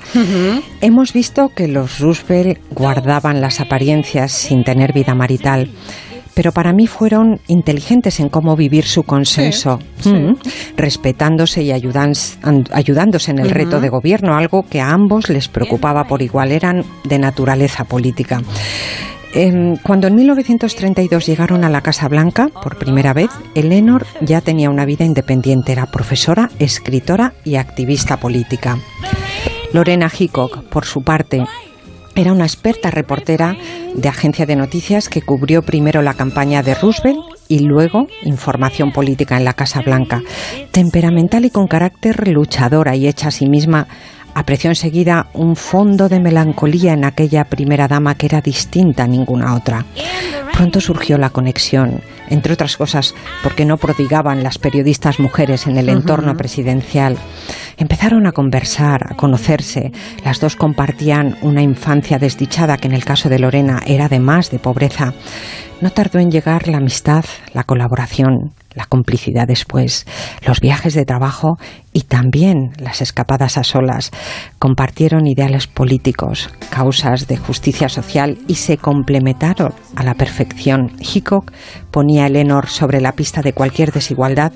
Hemos 0.80 1.12
visto 1.12 1.50
que 1.54 1.68
los 1.68 2.00
Roosevelt 2.00 2.58
guardaban 2.70 3.40
las 3.40 3.60
apariencias 3.60 4.32
sin 4.32 4.64
tener 4.64 4.92
vida 4.92 5.14
marital. 5.14 5.70
Pero 6.34 6.52
para 6.52 6.72
mí 6.72 6.86
fueron 6.86 7.40
inteligentes 7.48 8.20
en 8.20 8.28
cómo 8.28 8.56
vivir 8.56 8.84
su 8.84 9.02
consenso, 9.02 9.78
Sí, 9.98 10.10
sí. 10.10 10.50
Respetándose 10.76 11.62
y 11.62 11.72
ayudándose 11.72 13.30
en 13.30 13.38
el 13.38 13.50
reto 13.50 13.80
de 13.80 13.88
gobierno, 13.88 14.36
algo 14.36 14.62
que 14.62 14.80
a 14.80 14.90
ambos 14.90 15.28
les 15.28 15.48
preocupaba 15.48 16.04
por 16.04 16.22
igual, 16.22 16.52
eran 16.52 16.84
de 17.04 17.18
naturaleza 17.18 17.84
política. 17.84 18.40
Em, 19.32 19.76
cuando 19.76 20.08
en 20.08 20.16
1932 20.16 21.24
llegaron 21.26 21.64
a 21.64 21.68
la 21.68 21.82
Casa 21.82 22.08
Blanca 22.08 22.48
por 22.48 22.78
primera 22.78 23.12
vez, 23.12 23.30
Eleanor 23.54 24.04
ya 24.20 24.40
tenía 24.40 24.70
una 24.70 24.84
vida 24.84 25.04
independiente, 25.04 25.70
era 25.70 25.86
profesora, 25.86 26.50
escritora 26.58 27.32
y 27.44 27.54
activista 27.54 28.16
política. 28.16 28.78
Lorena 29.72 30.10
Hickok, 30.10 30.64
por 30.64 30.84
su 30.84 31.02
parte, 31.02 31.44
era 32.20 32.32
una 32.32 32.44
experta 32.44 32.90
reportera 32.90 33.56
de 33.94 34.08
agencia 34.08 34.46
de 34.46 34.56
noticias 34.56 35.08
que 35.08 35.22
cubrió 35.22 35.62
primero 35.62 36.02
la 36.02 36.14
campaña 36.14 36.62
de 36.62 36.74
Roosevelt 36.74 37.18
y 37.48 37.60
luego 37.60 38.06
información 38.22 38.92
política 38.92 39.36
en 39.36 39.44
la 39.44 39.54
Casa 39.54 39.80
Blanca. 39.80 40.22
Temperamental 40.70 41.44
y 41.44 41.50
con 41.50 41.66
carácter 41.66 42.28
luchadora 42.28 42.94
y 42.94 43.08
hecha 43.08 43.28
a 43.28 43.30
sí 43.30 43.48
misma, 43.48 43.86
apreció 44.34 44.70
enseguida 44.70 45.28
un 45.32 45.56
fondo 45.56 46.08
de 46.08 46.20
melancolía 46.20 46.92
en 46.92 47.04
aquella 47.04 47.44
primera 47.44 47.88
dama 47.88 48.14
que 48.14 48.26
era 48.26 48.40
distinta 48.40 49.04
a 49.04 49.08
ninguna 49.08 49.54
otra. 49.54 49.84
Pronto 50.52 50.80
surgió 50.80 51.18
la 51.18 51.30
conexión, 51.30 52.02
entre 52.30 52.54
otras 52.54 52.76
cosas 52.76 53.14
porque 53.42 53.64
no 53.64 53.76
prodigaban 53.76 54.42
las 54.42 54.58
periodistas 54.58 55.20
mujeres 55.20 55.66
en 55.66 55.76
el 55.76 55.88
entorno 55.88 56.34
presidencial. 56.36 57.18
Empezaron 57.76 58.26
a 58.26 58.32
conversar, 58.32 59.12
a 59.12 59.16
conocerse. 59.16 59.92
Las 60.24 60.40
dos 60.40 60.56
compartían 60.56 61.36
una 61.42 61.62
infancia 61.62 62.18
desdichada 62.18 62.76
que 62.76 62.88
en 62.88 62.94
el 62.94 63.04
caso 63.04 63.28
de 63.28 63.38
Lorena 63.38 63.80
era 63.86 64.06
además 64.06 64.50
de 64.50 64.58
pobreza. 64.58 65.14
No 65.80 65.90
tardó 65.90 66.18
en 66.18 66.30
llegar 66.30 66.68
la 66.68 66.78
amistad, 66.78 67.24
la 67.52 67.64
colaboración, 67.64 68.52
la 68.74 68.86
complicidad 68.86 69.46
después, 69.46 70.06
los 70.46 70.60
viajes 70.60 70.94
de 70.94 71.04
trabajo 71.04 71.58
y 71.92 72.02
también 72.02 72.72
las 72.78 73.00
escapadas 73.02 73.58
a 73.58 73.64
solas. 73.64 74.10
Compartieron 74.58 75.26
ideales 75.26 75.66
políticos, 75.66 76.50
causas 76.70 77.26
de 77.26 77.36
justicia 77.36 77.88
social 77.88 78.38
y 78.46 78.54
se 78.54 78.78
complementaron 78.78 79.74
a 79.96 80.04
la 80.04 80.14
perfección. 80.14 80.92
Hickok 81.00 81.52
ponía 81.90 82.24
a 82.24 82.26
Eleanor 82.26 82.68
sobre 82.68 83.00
la 83.00 83.12
pista 83.12 83.42
de 83.42 83.52
cualquier 83.52 83.92
desigualdad 83.92 84.52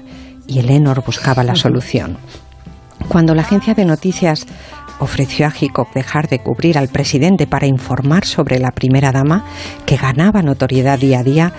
y 0.47 0.61
Eleanor 0.61 1.03
buscaba 1.05 1.43
la 1.43 1.57
solución. 1.57 2.19
Cuando 3.09 3.35
la 3.35 3.43
agencia 3.43 3.75
de 3.75 3.85
noticias 3.85 4.47
ofreció 4.99 5.47
a 5.47 5.53
Hickok 5.59 5.93
dejar 5.93 6.29
de 6.29 6.39
cubrir 6.39 6.79
al 6.79 6.89
presidente 6.89 7.47
para 7.47 7.67
informar 7.67 8.25
sobre 8.25 8.59
la 8.59 8.71
primera 8.71 9.13
dama, 9.13 9.45
que 9.87 9.97
ganaba 9.97 10.43
notoriedad 10.43 10.99
día 10.99 11.21
a 11.21 11.25
día, 11.25 11.53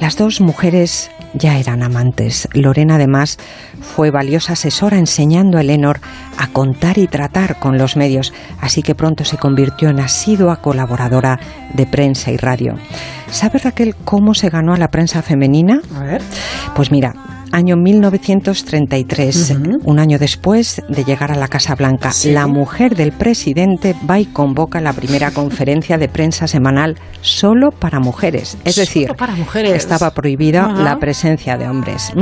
las 0.00 0.16
dos 0.16 0.40
mujeres 0.40 1.10
ya 1.34 1.58
eran 1.58 1.82
amantes. 1.82 2.48
Lorena 2.52 2.96
además 2.96 3.38
fue 3.80 4.10
valiosa 4.10 4.54
asesora 4.54 4.98
enseñando 4.98 5.58
a 5.58 5.60
Eleanor 5.60 6.00
a 6.38 6.48
contar 6.48 6.98
y 6.98 7.06
tratar 7.06 7.58
con 7.58 7.78
los 7.78 7.96
medios, 7.96 8.32
así 8.60 8.82
que 8.82 8.94
pronto 8.94 9.24
se 9.24 9.38
convirtió 9.38 9.88
en 9.88 10.00
asidua 10.00 10.56
colaboradora 10.56 11.38
de 11.74 11.86
prensa 11.86 12.30
y 12.30 12.36
radio. 12.36 12.76
¿Sabe 13.30 13.58
Raquel 13.58 13.94
cómo 13.96 14.34
se 14.34 14.50
ganó 14.50 14.74
a 14.74 14.78
la 14.78 14.88
prensa 14.88 15.22
femenina? 15.22 15.80
A 15.96 16.02
ver. 16.02 16.22
Pues 16.74 16.90
mira, 16.90 17.14
año 17.52 17.76
1933, 17.76 19.54
un 19.84 19.98
año 19.98 20.18
después 20.18 20.82
de 20.88 21.04
llegar 21.04 21.32
a 21.32 21.36
la 21.36 21.48
Casa 21.48 21.74
Blanca, 21.74 22.10
Sí. 22.12 22.32
la 22.32 22.46
mujer 22.46 22.94
del 22.96 23.12
presidente 23.12 23.94
va 24.08 24.18
y 24.20 24.26
convoca 24.26 24.80
la 24.80 24.92
primera 24.92 25.30
conferencia 25.30 25.98
de 25.98 26.08
prensa 26.08 26.46
semanal 26.46 26.96
solo 27.20 27.70
para 27.70 28.00
mujeres. 28.00 28.56
Es 28.64 28.76
decir, 28.76 29.08
para 29.16 29.34
mujeres. 29.34 29.72
estaba 29.74 30.10
prohibida 30.12 30.68
la 30.72 30.98
presencia 30.98 31.56
de 31.56 31.68
hombres. 31.68 32.12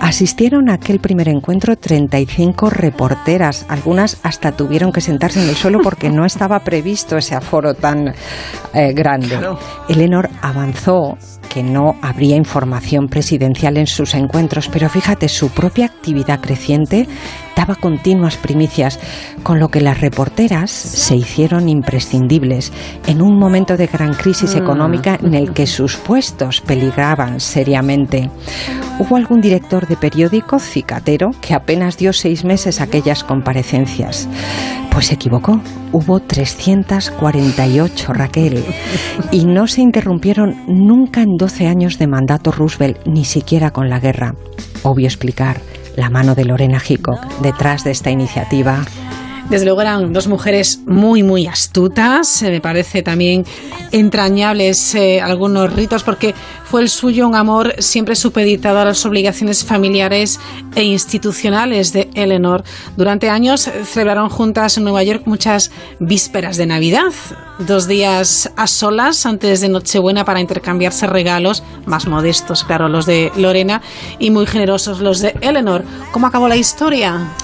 Asistieron 0.00 0.68
a 0.70 0.74
aquel 0.74 0.98
primer 1.00 1.28
encuentro 1.28 1.76
35 1.76 2.70
reporteras. 2.70 3.66
Algunas 3.68 4.18
hasta 4.22 4.52
tuvieron 4.52 4.92
que 4.92 5.00
sentarse 5.00 5.42
en 5.42 5.48
el 5.48 5.56
suelo 5.56 5.80
porque 5.82 6.10
no 6.10 6.24
estaba 6.24 6.60
previsto 6.60 7.16
ese 7.16 7.34
aforo 7.34 7.74
tan 7.74 8.08
eh, 8.74 8.92
grande. 8.94 9.38
Eleanor 9.88 10.28
avanzó 10.42 11.16
que 11.48 11.62
no 11.62 11.96
habría 12.00 12.36
información 12.36 13.08
presidencial 13.08 13.76
en 13.76 13.86
sus 13.86 14.14
encuentros, 14.14 14.49
pero 14.68 14.88
fíjate, 14.88 15.28
su 15.28 15.50
propia 15.50 15.86
actividad 15.86 16.40
creciente 16.40 17.06
daba 17.56 17.74
continuas 17.74 18.36
primicias, 18.36 18.98
con 19.42 19.58
lo 19.60 19.68
que 19.68 19.80
las 19.80 20.00
reporteras 20.00 20.70
se 20.70 21.16
hicieron 21.16 21.68
imprescindibles 21.68 22.72
en 23.06 23.20
un 23.22 23.38
momento 23.38 23.76
de 23.76 23.86
gran 23.86 24.14
crisis 24.14 24.54
Mm. 24.54 24.58
económica 24.58 25.18
en 25.22 25.34
el 25.34 25.52
que 25.52 25.66
sus 25.66 25.96
puestos 25.96 26.60
peligraban 26.60 27.40
seriamente. 27.40 28.30
Hubo 28.98 29.16
algún 29.16 29.40
director 29.40 29.86
de 29.86 29.96
periódico 29.96 30.58
cicatero 30.58 31.30
que 31.40 31.54
apenas 31.54 31.96
dio 31.96 32.12
seis 32.12 32.44
meses 32.44 32.80
a 32.80 32.84
aquellas 32.84 33.24
comparecencias. 33.24 34.28
Pues 34.90 35.06
se 35.06 35.14
equivocó. 35.14 35.60
Hubo 35.92 36.20
348, 36.20 38.12
Raquel. 38.12 38.64
Y 39.30 39.44
no 39.44 39.66
se 39.66 39.82
interrumpieron 39.82 40.54
nunca 40.66 41.22
en 41.22 41.36
12 41.36 41.66
años 41.68 41.98
de 41.98 42.08
mandato 42.08 42.50
Roosevelt, 42.50 42.98
ni 43.06 43.24
siquiera 43.24 43.70
con 43.70 43.88
la 43.88 44.00
guerra. 44.00 44.34
Obvio 44.82 45.06
explicar 45.06 45.60
la 45.96 46.10
mano 46.10 46.34
de 46.34 46.44
Lorena 46.44 46.80
Hickok 46.86 47.20
detrás 47.40 47.84
de 47.84 47.90
esta 47.90 48.10
iniciativa. 48.10 48.84
Desde 49.50 49.64
luego 49.64 49.80
eran 49.80 50.12
dos 50.12 50.28
mujeres 50.28 50.78
muy, 50.86 51.24
muy 51.24 51.48
astutas. 51.48 52.40
Eh, 52.42 52.50
me 52.50 52.60
parece 52.60 53.02
también 53.02 53.44
entrañables 53.90 54.94
eh, 54.94 55.20
algunos 55.20 55.72
ritos 55.72 56.04
porque 56.04 56.36
fue 56.64 56.82
el 56.82 56.88
suyo 56.88 57.26
un 57.26 57.34
amor 57.34 57.74
siempre 57.80 58.14
supeditado 58.14 58.78
a 58.78 58.84
las 58.84 59.04
obligaciones 59.04 59.64
familiares 59.64 60.38
e 60.76 60.84
institucionales 60.84 61.92
de 61.92 62.08
Eleanor. 62.14 62.62
Durante 62.96 63.28
años 63.28 63.68
celebraron 63.86 64.28
juntas 64.28 64.76
en 64.76 64.84
Nueva 64.84 65.02
York 65.02 65.22
muchas 65.26 65.72
vísperas 65.98 66.56
de 66.56 66.66
Navidad, 66.66 67.10
dos 67.58 67.88
días 67.88 68.52
a 68.56 68.68
solas 68.68 69.26
antes 69.26 69.60
de 69.60 69.68
Nochebuena 69.68 70.24
para 70.24 70.40
intercambiarse 70.40 71.08
regalos, 71.08 71.64
más 71.86 72.06
modestos, 72.06 72.62
claro, 72.62 72.88
los 72.88 73.04
de 73.04 73.32
Lorena, 73.36 73.82
y 74.20 74.30
muy 74.30 74.46
generosos 74.46 75.00
los 75.00 75.18
de 75.18 75.34
Eleanor. 75.40 75.82
¿Cómo 76.12 76.28
acabó 76.28 76.46
la 76.46 76.56
historia? 76.56 77.34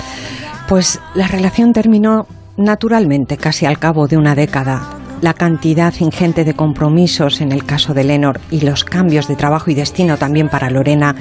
Pues 0.68 1.00
la 1.14 1.28
relación 1.28 1.72
terminó 1.72 2.26
naturalmente 2.56 3.36
casi 3.36 3.66
al 3.66 3.78
cabo 3.78 4.08
de 4.08 4.16
una 4.16 4.34
década. 4.34 4.98
La 5.22 5.32
cantidad 5.32 5.94
ingente 6.00 6.44
de 6.44 6.54
compromisos 6.54 7.40
en 7.40 7.52
el 7.52 7.64
caso 7.64 7.94
de 7.94 8.02
Lenor 8.02 8.40
y 8.50 8.62
los 8.62 8.82
cambios 8.82 9.28
de 9.28 9.36
trabajo 9.36 9.70
y 9.70 9.74
destino 9.74 10.16
también 10.16 10.48
para 10.48 10.68
Lorena 10.68 11.14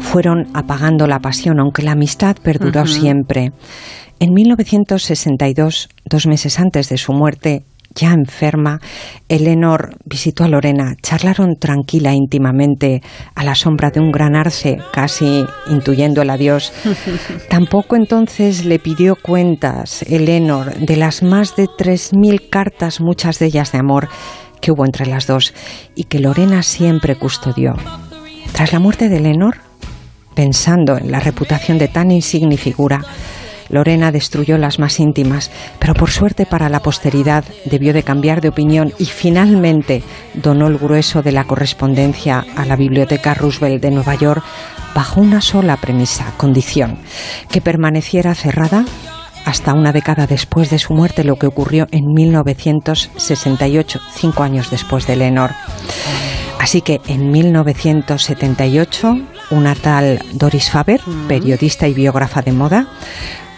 fueron 0.00 0.48
apagando 0.54 1.06
la 1.06 1.20
pasión, 1.20 1.60
aunque 1.60 1.82
la 1.82 1.92
amistad 1.92 2.36
perduró 2.42 2.86
siempre. 2.86 3.52
En 4.18 4.34
1962, 4.34 5.88
dos 6.04 6.26
meses 6.26 6.58
antes 6.58 6.88
de 6.88 6.98
su 6.98 7.12
muerte, 7.12 7.62
ya 7.94 8.12
enferma, 8.12 8.80
Eleanor 9.28 9.96
visitó 10.04 10.44
a 10.44 10.48
Lorena. 10.48 10.94
Charlaron 11.02 11.56
tranquila, 11.58 12.14
íntimamente, 12.14 13.02
a 13.34 13.44
la 13.44 13.54
sombra 13.54 13.90
de 13.90 14.00
un 14.00 14.12
gran 14.12 14.36
arce, 14.36 14.78
casi 14.92 15.44
intuyendo 15.68 16.22
el 16.22 16.30
adiós. 16.30 16.72
Tampoco 17.48 17.96
entonces 17.96 18.64
le 18.64 18.78
pidió 18.78 19.16
cuentas 19.16 20.02
Eleanor 20.02 20.74
de 20.74 20.96
las 20.96 21.22
más 21.22 21.56
de 21.56 21.64
3.000 21.64 22.48
cartas, 22.48 23.00
muchas 23.00 23.38
de 23.38 23.46
ellas 23.46 23.72
de 23.72 23.78
amor, 23.78 24.08
que 24.60 24.70
hubo 24.70 24.84
entre 24.84 25.06
las 25.06 25.26
dos 25.26 25.54
y 25.94 26.04
que 26.04 26.20
Lorena 26.20 26.62
siempre 26.62 27.16
custodió. 27.16 27.74
Tras 28.52 28.72
la 28.72 28.78
muerte 28.78 29.08
de 29.08 29.16
Eleanor, 29.16 29.56
pensando 30.34 30.96
en 30.96 31.10
la 31.10 31.20
reputación 31.20 31.78
de 31.78 31.88
tan 31.88 32.10
insigne 32.10 32.56
figura, 32.56 33.00
Lorena 33.70 34.12
destruyó 34.12 34.58
las 34.58 34.78
más 34.78 35.00
íntimas, 35.00 35.50
pero 35.78 35.94
por 35.94 36.10
suerte 36.10 36.46
para 36.46 36.68
la 36.68 36.80
posteridad 36.80 37.44
debió 37.64 37.92
de 37.92 38.02
cambiar 38.02 38.40
de 38.40 38.48
opinión 38.48 38.92
y 38.98 39.06
finalmente 39.06 40.02
donó 40.34 40.66
el 40.66 40.78
grueso 40.78 41.22
de 41.22 41.32
la 41.32 41.44
correspondencia 41.44 42.44
a 42.56 42.64
la 42.64 42.76
Biblioteca 42.76 43.34
Roosevelt 43.34 43.82
de 43.82 43.90
Nueva 43.90 44.14
York 44.14 44.42
bajo 44.94 45.20
una 45.20 45.40
sola 45.40 45.76
premisa, 45.76 46.32
condición, 46.36 46.98
que 47.50 47.60
permaneciera 47.60 48.34
cerrada 48.34 48.84
hasta 49.44 49.72
una 49.72 49.92
década 49.92 50.26
después 50.26 50.70
de 50.70 50.78
su 50.78 50.92
muerte, 50.92 51.24
lo 51.24 51.36
que 51.36 51.46
ocurrió 51.46 51.86
en 51.90 52.04
1968, 52.12 54.00
cinco 54.14 54.42
años 54.42 54.70
después 54.70 55.06
de 55.06 55.16
Lenor. 55.16 55.52
Así 56.60 56.82
que 56.82 57.00
en 57.06 57.30
1978, 57.30 59.18
una 59.50 59.74
tal 59.74 60.22
Doris 60.34 60.70
Faber, 60.70 61.00
periodista 61.26 61.88
y 61.88 61.94
biógrafa 61.94 62.42
de 62.42 62.52
moda, 62.52 62.86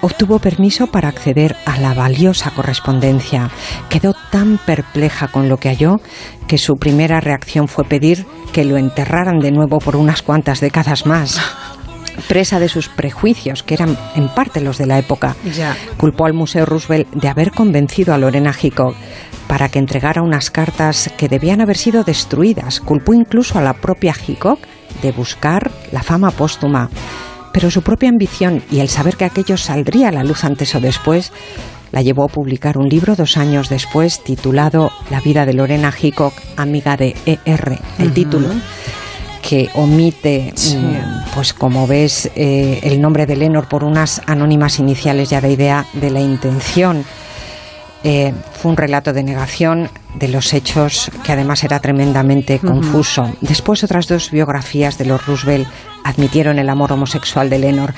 obtuvo 0.03 0.39
permiso 0.39 0.89
para 0.89 1.09
acceder 1.09 1.57
a 1.65 1.79
la 1.79 1.95
valiosa 1.95 2.51
correspondencia. 2.51 3.51
Quedó 3.89 4.15
tan 4.31 4.59
perpleja 4.59 5.29
con 5.29 5.49
lo 5.49 5.57
que 5.57 5.71
halló 5.71 6.01
que 6.47 6.59
su 6.59 6.77
primera 6.77 7.21
reacción 7.21 7.69
fue 7.69 7.85
pedir 7.85 8.27
que 8.53 8.65
lo 8.65 8.77
enterraran 8.77 9.39
de 9.39 9.53
nuevo 9.53 9.79
por 9.79 9.97
unas 9.97 10.21
cuantas 10.23 10.61
décadas 10.61 11.07
más. 11.07 11.41
Presa 12.29 12.61
de 12.61 12.69
sus 12.69 12.91
prejuicios, 12.91 13.63
que 13.63 13.73
eran 13.73 13.97
en 14.15 14.29
parte 14.29 14.61
los 14.61 14.77
de 14.77 14.85
la 14.87 14.99
época, 14.99 15.35
Ya. 15.57 15.75
culpó 15.97 16.27
al 16.27 16.35
Museo 16.35 16.67
Roosevelt 16.67 17.09
de 17.15 17.29
haber 17.29 17.53
convencido 17.53 18.13
a 18.13 18.19
Lorena 18.19 18.55
Hickok 18.61 18.95
para 19.49 19.71
que 19.71 19.79
entregara 19.79 20.21
unas 20.23 20.51
cartas 20.51 21.11
que 21.17 21.29
debían 21.29 21.63
haber 21.63 21.79
sido 21.79 22.05
destruidas. 22.05 22.81
Culpó 22.81 23.15
incluso 23.15 23.59
a 23.59 23.63
la 23.63 23.73
propia 23.73 24.15
Hickok 24.27 24.59
de 25.01 25.13
buscar 25.13 25.71
la 25.91 26.03
fama 26.03 26.31
póstuma. 26.31 26.91
Pero 27.53 27.71
su 27.71 27.83
propia 27.83 28.09
ambición 28.09 28.63
y 28.71 28.81
el 28.81 28.89
saber 28.89 29.17
que 29.17 29.25
aquello 29.25 29.57
saldría 29.57 30.09
a 30.09 30.13
la 30.13 30.25
luz 30.25 30.45
antes 30.45 30.75
o 30.75 30.81
después 30.81 31.33
la 31.93 32.03
llevó 32.03 32.25
a 32.25 32.29
publicar 32.29 32.79
un 32.79 32.89
libro 32.89 33.15
dos 33.15 33.37
años 33.37 33.69
después 33.69 34.25
titulado 34.25 34.91
La 35.11 35.21
vida 35.21 35.45
de 35.45 35.53
Lorena 35.53 35.93
Hickok, 35.93 36.33
amiga 36.57 36.97
de 36.97 37.15
E.R., 37.27 37.79
el 37.99 38.13
título 38.13 38.49
que 39.43 39.69
omite, 39.75 40.55
mm, 40.57 41.35
pues 41.35 41.53
como 41.53 41.87
ves, 41.87 42.31
eh, 42.37 42.81
el 42.85 43.01
nombre 43.01 43.27
de 43.27 43.37
Lenor 43.37 43.69
por 43.69 43.85
unas 43.85 44.23
anónimas 44.27 44.79
iniciales 44.79 45.31
ya 45.31 45.41
da 45.41 45.49
idea 45.49 45.85
de 45.93 46.11
la 46.11 46.21
intención. 46.21 47.05
Eh, 48.05 48.33
fue 48.55 48.73
un 48.73 48.77
relato 48.77 49.13
de 49.13 49.23
negación 49.23 49.89
de 50.17 50.29
los 50.29 50.53
hechos 50.53 51.11
que 51.25 51.33
además 51.33 51.63
era 51.65 51.81
tremendamente 51.81 52.59
confuso. 52.59 53.31
Después 53.41 53.85
otras 53.85 54.09
dos 54.09 54.31
biografías 54.31 54.99
de 54.99 55.05
los 55.05 55.25
Roosevelt 55.25 55.69
admitieron 56.05 56.59
el 56.59 56.69
amor 56.69 56.93
homosexual 56.93 57.49
de 57.49 57.61
Lenor, 57.61 57.95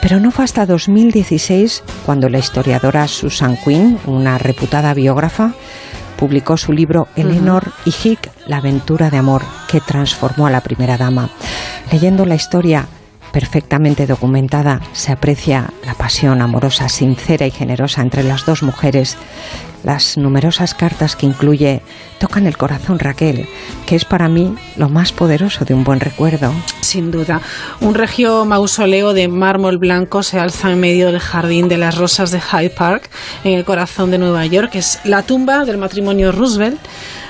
pero 0.00 0.20
no 0.20 0.30
fue 0.30 0.44
hasta 0.44 0.64
2016 0.64 1.82
cuando 2.06 2.28
la 2.28 2.38
historiadora 2.38 3.08
Susan 3.08 3.56
Quinn, 3.56 3.98
una 4.06 4.38
reputada 4.38 4.94
biógrafa, 4.94 5.52
publicó 6.16 6.56
su 6.56 6.72
libro 6.72 7.08
Eleanor 7.16 7.72
y 7.84 7.90
Hick, 7.90 8.30
la 8.46 8.58
aventura 8.58 9.10
de 9.10 9.18
amor 9.18 9.42
que 9.70 9.80
transformó 9.80 10.46
a 10.46 10.50
la 10.50 10.60
primera 10.60 10.96
dama. 10.96 11.30
Leyendo 11.92 12.26
la 12.26 12.34
historia 12.34 12.86
perfectamente 13.32 14.06
documentada, 14.06 14.80
se 14.92 15.12
aprecia 15.12 15.70
la 15.84 15.94
pasión 15.94 16.42
amorosa, 16.42 16.88
sincera 16.88 17.46
y 17.46 17.50
generosa 17.50 18.02
entre 18.02 18.22
las 18.22 18.44
dos 18.46 18.62
mujeres. 18.62 19.16
Las 19.84 20.16
numerosas 20.16 20.74
cartas 20.74 21.14
que 21.14 21.26
incluye 21.26 21.82
tocan 22.18 22.46
el 22.46 22.56
corazón 22.56 22.98
Raquel, 22.98 23.48
que 23.86 23.94
es 23.94 24.04
para 24.04 24.28
mí 24.28 24.56
lo 24.76 24.88
más 24.88 25.12
poderoso 25.12 25.64
de 25.64 25.74
un 25.74 25.84
buen 25.84 26.00
recuerdo. 26.00 26.52
Sin 26.80 27.12
duda. 27.12 27.40
Un 27.80 27.94
regio 27.94 28.44
mausoleo 28.44 29.14
de 29.14 29.28
mármol 29.28 29.78
blanco 29.78 30.24
se 30.24 30.40
alza 30.40 30.72
en 30.72 30.80
medio 30.80 31.06
del 31.06 31.20
jardín 31.20 31.68
de 31.68 31.78
las 31.78 31.96
rosas 31.96 32.32
de 32.32 32.40
Hyde 32.40 32.70
Park, 32.70 33.08
en 33.44 33.52
el 33.52 33.64
corazón 33.64 34.10
de 34.10 34.18
Nueva 34.18 34.44
York. 34.46 34.74
Es 34.74 34.98
la 35.04 35.22
tumba 35.22 35.64
del 35.64 35.78
matrimonio 35.78 36.32
Roosevelt. 36.32 36.80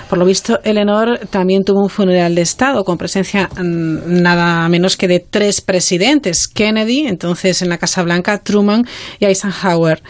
Por 0.08 0.18
lo 0.18 0.24
visto, 0.24 0.60
Eleanor 0.64 1.20
también 1.30 1.64
tuvo 1.64 1.82
un 1.82 1.90
funeral 1.90 2.34
de 2.34 2.42
Estado 2.42 2.82
con 2.84 2.96
presencia 2.96 3.48
mm, 3.56 4.22
nada 4.22 4.68
menos 4.68 4.96
que 4.96 5.06
de 5.06 5.20
tres 5.20 5.60
presidentes: 5.60 6.48
Kennedy, 6.48 7.06
entonces 7.06 7.60
en 7.62 7.68
la 7.68 7.78
Casa 7.78 8.02
Blanca, 8.02 8.38
Truman 8.38 8.84
y 9.18 9.26
Eisenhower. 9.26 10.02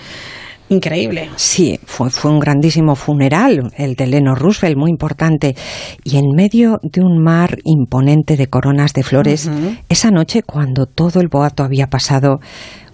Increíble. 0.71 1.31
Sí, 1.37 1.81
fue, 1.85 2.11
fue 2.11 2.31
un 2.31 2.41
grandísimo 2.41 2.95
funeral, 2.95 3.73
el 3.77 3.95
de 3.95 4.07
Leno 4.07 4.35
Roosevelt, 4.35 4.77
muy 4.77 4.91
importante. 4.91 5.57
Y 6.05 6.19
en 6.19 6.27
medio 6.37 6.79
de 6.83 7.01
un 7.01 7.23
mar 7.23 7.57
imponente 7.65 8.37
de 8.37 8.49
coronas 8.49 8.93
de 8.93 9.03
flores, 9.03 9.51
esa 9.89 10.11
noche, 10.11 10.43
cuando 10.43 10.85
todo 10.85 11.21
el 11.21 11.29
boato 11.29 11.63
había 11.63 11.87
pasado, 11.87 12.41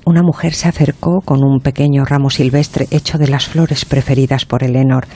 una 0.04 0.22
mujer 0.22 0.54
se 0.54 0.68
acercó 0.68 1.20
con 1.20 1.42
un 1.44 1.60
pequeño 1.60 2.04
ramo 2.04 2.30
silvestre 2.30 2.86
hecho 2.90 3.18
de 3.18 3.28
las 3.28 3.46
flores 3.46 3.84
preferidas 3.84 4.44
por 4.44 4.62
Eleanor. 4.62 5.06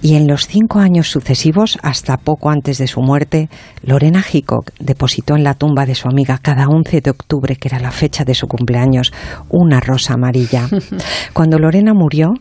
Y 0.00 0.14
en 0.16 0.26
los 0.26 0.46
cinco 0.46 0.80
años 0.80 1.08
sucesivos, 1.08 1.78
hasta 1.82 2.16
poco 2.16 2.50
antes 2.50 2.78
de 2.78 2.88
su 2.88 3.00
muerte, 3.00 3.48
Lorena 3.82 4.22
Hickok 4.22 4.72
depositó 4.80 5.36
en 5.36 5.44
la 5.44 5.54
tumba 5.54 5.86
de 5.86 5.94
su 5.94 6.08
amiga 6.08 6.38
cada 6.38 6.66
11 6.66 7.00
de 7.00 7.10
octubre, 7.10 7.56
que 7.56 7.68
era 7.68 7.78
la 7.78 7.92
fecha 7.92 8.24
de 8.24 8.34
su 8.34 8.48
cumpleaños, 8.48 9.12
una 9.48 9.80
rosa 9.80 10.14
amarilla. 10.14 10.68
Cuando 11.32 11.58
Lorena 11.58 11.94
murió, 11.94 12.34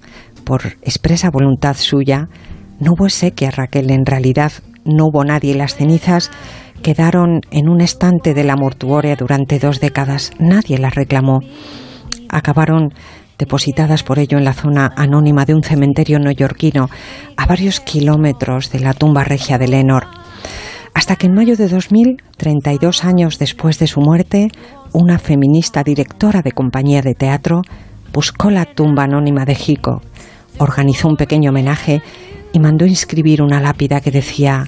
por 0.44 0.66
expresa 0.82 1.30
voluntad 1.30 1.76
suya, 1.78 2.30
no 2.80 2.94
hubo 2.94 3.10
sequía, 3.10 3.52
Raquel. 3.52 3.92
En 3.92 4.06
realidad, 4.06 4.52
no 4.86 5.06
hubo 5.06 5.24
nadie. 5.24 5.54
Las 5.54 5.76
cenizas 5.76 6.32
quedaron 6.82 7.42
en 7.52 7.70
un 7.70 7.82
estante 7.82 8.34
de 8.34 8.44
la 8.44 8.56
mortuoria 8.56 9.16
durante 9.16 9.60
dos 9.60 9.80
décadas. 9.80 10.32
Nadie 10.40 10.80
las 10.80 10.96
reclamó. 10.96 11.42
Acabaron 12.32 12.94
depositadas 13.38 14.04
por 14.04 14.20
ello 14.20 14.38
en 14.38 14.46
la 14.46 14.54
zona 14.54 14.92
anónima 14.96 15.46
de 15.46 15.54
un 15.54 15.64
cementerio 15.64 16.20
neoyorquino 16.20 16.90
a 17.38 17.46
varios 17.46 17.80
kilómetros 17.80 18.72
de 18.72 18.80
la 18.80 18.94
tumba 18.94 19.24
regia 19.24 19.58
de 19.58 19.68
Lenor. 19.68 20.08
Hasta 20.94 21.16
que 21.16 21.28
en 21.28 21.34
mayo 21.34 21.56
de 21.56 21.68
2000, 21.68 22.18
32 22.38 23.04
años 23.04 23.40
después 23.40 23.80
de 23.80 23.88
su 23.88 24.02
muerte, 24.02 24.50
una 24.94 25.20
feminista 25.20 25.84
directora 25.84 26.42
de 26.42 26.52
compañía 26.52 27.02
de 27.02 27.16
teatro 27.16 27.62
buscó 28.14 28.52
la 28.52 28.66
tumba 28.66 29.04
anónima 29.04 29.46
de 29.46 29.58
Hico, 29.66 30.02
organizó 30.58 31.08
un 31.08 31.16
pequeño 31.16 31.50
homenaje 31.50 32.02
y 32.54 32.60
mandó 32.60 32.86
inscribir 32.86 33.42
una 33.42 33.62
lápida 33.62 34.02
que 34.02 34.12
decía 34.12 34.66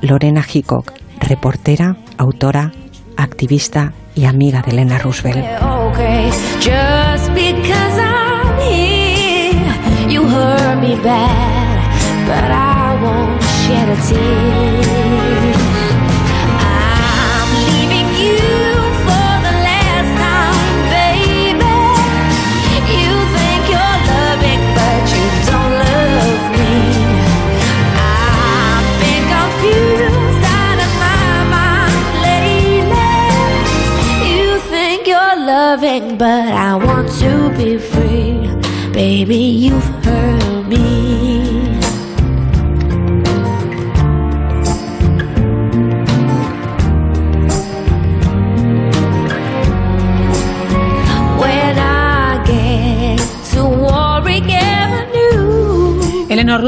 Lorena 0.00 0.44
Hickok, 0.52 0.92
reportera, 1.20 1.96
autora, 2.16 2.72
activista 3.16 3.92
y 4.14 4.24
amiga 4.24 4.62
de 4.62 4.72
Elena 4.72 4.98
Roosevelt. 4.98 5.44
be 10.80 10.94
bad, 11.02 11.76
but 12.28 12.50
I 12.52 12.94
won't 13.02 13.42
shed 13.42 13.88
a 13.88 13.96
tear. 14.06 15.52
I'm 16.62 17.50
leaving 17.66 18.10
you 18.22 18.38
for 19.04 19.30
the 19.46 19.54
last 19.68 20.10
time, 20.22 20.78
baby. 20.94 21.78
You 22.94 23.14
think 23.34 23.62
you're 23.74 23.98
loving, 24.14 24.62
but 24.78 25.02
you 25.14 25.24
don't 25.50 25.74
love 25.82 26.44
me. 26.54 26.72
I've 27.98 28.88
been 29.02 29.24
confused 29.34 30.44
out 30.62 30.78
of 30.86 30.92
my 31.06 31.28
mind 31.56 32.06
lately. 32.28 33.18
You 34.30 34.46
think 34.72 35.00
you're 35.08 35.38
loving, 35.54 36.04
but 36.18 36.48
I 36.52 36.76
want 36.76 37.08
to 37.18 37.50
be 37.56 37.78
free. 37.78 37.97
Baby, 39.18 39.34
you've 39.34 39.82
hurt 40.04 40.68
me. 40.68 41.27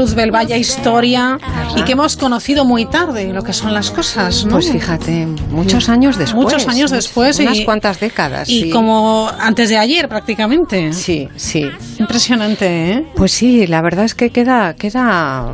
Roosevelt, 0.01 0.31
vaya 0.31 0.57
historia 0.57 1.37
y 1.75 1.83
que 1.83 1.91
hemos 1.91 2.17
conocido 2.17 2.65
muy 2.65 2.85
tarde 2.85 3.31
lo 3.31 3.43
que 3.43 3.53
son 3.53 3.73
las 3.73 3.91
cosas, 3.91 4.45
¿no? 4.45 4.53
Pues 4.53 4.71
fíjate, 4.71 5.27
muchos 5.51 5.89
años 5.89 6.17
después. 6.17 6.43
Muchos 6.43 6.67
años 6.67 6.89
después. 6.89 7.39
Unas 7.39 7.59
y, 7.59 7.65
cuantas 7.65 7.99
décadas. 7.99 8.49
Y 8.49 8.63
sí. 8.63 8.69
como 8.71 9.29
antes 9.39 9.69
de 9.69 9.77
ayer 9.77 10.09
prácticamente. 10.09 10.91
Sí, 10.93 11.29
sí. 11.35 11.69
Impresionante, 11.99 12.91
¿eh? 12.91 13.05
Pues 13.15 13.31
sí, 13.31 13.67
la 13.67 13.81
verdad 13.83 14.05
es 14.05 14.15
que 14.15 14.31
queda, 14.31 14.73
queda, 14.73 15.53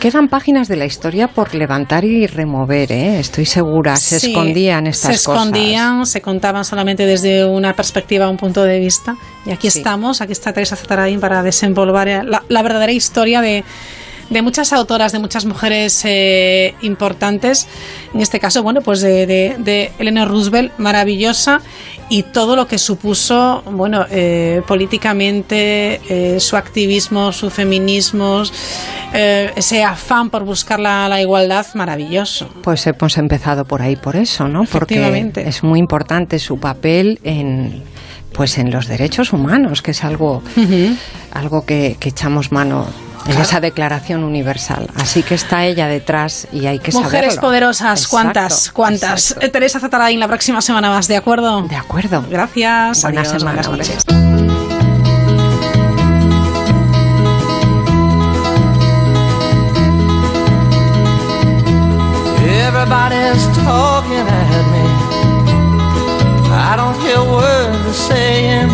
quedan 0.00 0.28
páginas 0.28 0.66
de 0.66 0.74
la 0.76 0.86
historia 0.86 1.28
por 1.28 1.54
levantar 1.54 2.04
y 2.04 2.26
remover, 2.26 2.90
¿eh? 2.90 3.20
Estoy 3.20 3.46
segura. 3.46 3.94
Se 3.96 4.18
Sí, 4.18 4.28
escondían 4.32 4.86
estas 4.88 5.20
Se 5.20 5.24
cosas. 5.24 5.46
escondían, 5.46 6.06
se 6.06 6.20
contaban 6.20 6.64
solamente 6.64 7.06
desde 7.06 7.44
una 7.44 7.74
perspectiva, 7.76 8.28
un 8.28 8.36
punto 8.36 8.64
de 8.64 8.80
vista. 8.80 9.16
Y 9.46 9.52
aquí 9.52 9.68
estamos, 9.68 10.20
aquí 10.20 10.32
está 10.32 10.52
Teresa 10.52 10.74
Zatarain 10.74 11.20
para 11.20 11.42
desenvolver 11.44 12.24
la, 12.24 12.42
la 12.48 12.62
verdadera 12.62 12.90
historia 12.92 13.40
de, 13.40 13.62
de 14.30 14.42
muchas 14.42 14.72
autoras, 14.72 15.12
de 15.12 15.18
muchas 15.18 15.44
mujeres 15.44 16.02
eh, 16.04 16.74
importantes. 16.82 17.66
En 18.14 18.20
este 18.20 18.40
caso, 18.40 18.62
bueno, 18.62 18.80
pues 18.80 19.00
de, 19.00 19.26
de, 19.26 19.56
de 19.58 19.92
Eleanor 19.98 20.28
Roosevelt, 20.28 20.72
maravillosa. 20.78 21.60
Y 22.08 22.24
todo 22.24 22.56
lo 22.56 22.66
que 22.66 22.76
supuso, 22.78 23.62
bueno, 23.70 24.04
eh, 24.10 24.62
políticamente, 24.66 26.00
eh, 26.08 26.40
su 26.40 26.56
activismo, 26.56 27.30
su 27.32 27.50
feminismo, 27.50 28.42
eh, 29.12 29.52
ese 29.54 29.84
afán 29.84 30.28
por 30.28 30.44
buscar 30.44 30.80
la, 30.80 31.08
la 31.08 31.20
igualdad, 31.20 31.66
maravilloso. 31.74 32.48
Pues 32.62 32.84
hemos 32.88 33.16
empezado 33.16 33.64
por 33.64 33.80
ahí 33.80 33.94
por 33.94 34.16
eso, 34.16 34.48
¿no? 34.48 34.64
Porque 34.64 35.30
es 35.36 35.62
muy 35.62 35.78
importante 35.78 36.40
su 36.40 36.58
papel 36.58 37.20
en 37.22 37.84
pues 38.32 38.58
en 38.58 38.70
los 38.70 38.86
derechos 38.86 39.32
humanos, 39.32 39.82
que 39.82 39.90
es 39.90 40.04
algo, 40.04 40.42
algo 41.32 41.64
que, 41.66 41.96
que 41.98 42.10
echamos 42.10 42.52
mano 42.52 42.86
en 43.20 43.32
Claro. 43.32 43.42
esa 43.42 43.60
declaración 43.60 44.24
universal. 44.24 44.86
Así 44.96 45.22
que 45.22 45.34
está 45.34 45.64
ella 45.64 45.86
detrás 45.86 46.48
y 46.52 46.66
hay 46.66 46.78
que 46.78 46.92
Mujeres 46.92 47.34
saberlo. 47.34 47.40
poderosas, 47.40 48.00
Exacto, 48.04 48.10
¿cuántas? 48.10 48.70
¿Cuántas? 48.72 49.36
Eh, 49.40 49.48
Teresa 49.48 49.78
Zatarain 49.80 50.18
la 50.18 50.28
próxima 50.28 50.60
semana 50.62 50.90
más, 50.90 51.06
¿de 51.08 51.16
acuerdo? 51.16 51.62
De 51.62 51.76
acuerdo. 51.76 52.24
Gracias. 52.30 53.02
Buena 53.02 53.20
adiós, 53.22 53.38
semana, 53.40 53.62
buenas 53.62 53.88
noches. 53.88 54.04
Everybody's 62.66 63.44
talking 63.64 64.26
at 64.26 64.64
me. 64.72 64.86
I 66.52 66.74
don't 66.76 66.98
hear 67.04 67.20
words 67.22 67.78
they're 67.84 68.02
saying, 68.10 68.70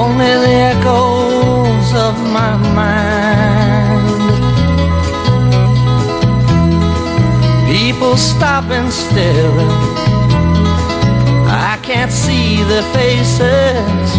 only 0.00 0.32
the 0.44 0.54
echoes 0.72 1.37
of 1.94 2.14
my 2.32 2.56
mind. 2.74 4.08
People 7.68 8.16
stop 8.16 8.70
and 8.70 8.90
stare. 8.92 9.52
I 11.48 11.78
can't 11.82 12.12
see 12.12 12.62
their 12.64 12.82
faces, 12.92 14.16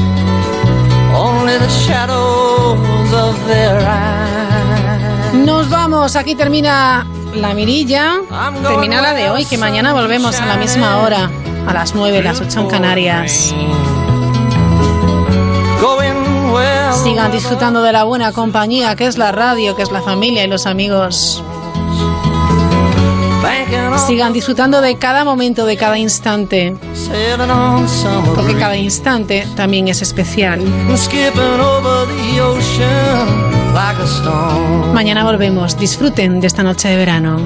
only 1.14 1.58
the 1.58 1.70
shadows 1.70 3.14
of 3.14 3.36
their 3.48 3.78
eyes. 3.88 5.34
Nos 5.34 5.70
vamos, 5.70 6.16
aquí 6.16 6.36
termina 6.36 7.06
la 7.36 7.54
mirilla, 7.54 8.22
termina 8.64 9.02
la 9.02 9.14
de 9.14 9.30
hoy, 9.30 9.46
que 9.46 9.58
mañana 9.58 9.94
volvemos 9.94 10.40
a 10.40 10.46
la 10.46 10.58
misma 10.58 10.98
hora, 10.98 11.30
a 11.68 11.74
las 11.74 11.94
9, 11.94 12.24
las 12.24 12.42
8 12.42 12.62
en 12.62 12.68
Canarias. 12.68 13.54
Sigan 17.04 17.32
disfrutando 17.32 17.82
de 17.82 17.92
la 17.92 18.04
buena 18.04 18.32
compañía, 18.32 18.96
que 18.96 19.06
es 19.06 19.18
la 19.18 19.32
radio, 19.32 19.76
que 19.76 19.84
es 19.84 19.92
la 19.92 20.02
familia 20.02 20.44
y 20.44 20.48
los 20.48 20.66
amigos. 20.66 21.44
Sigan 24.08 24.34
disfrutando 24.34 24.82
de 24.82 24.98
cada 24.98 25.24
momento, 25.24 25.66
de 25.66 25.78
cada 25.78 25.98
instante, 25.98 26.76
porque 28.36 28.56
cada 28.56 28.76
instante 28.78 29.48
también 29.56 29.88
es 29.88 30.02
especial. 30.02 30.62
Mañana 34.94 35.24
volvemos, 35.24 35.78
disfruten 35.78 36.42
de 36.42 36.48
esta 36.48 36.64
noche 36.64 36.90
de 36.90 36.96
verano. 36.98 37.38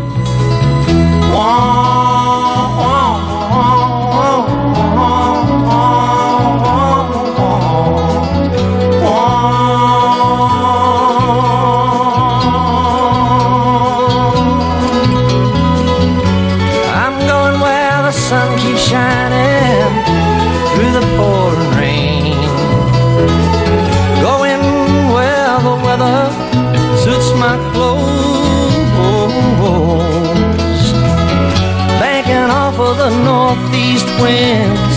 northeast 33.33 34.07
winds, 34.21 34.95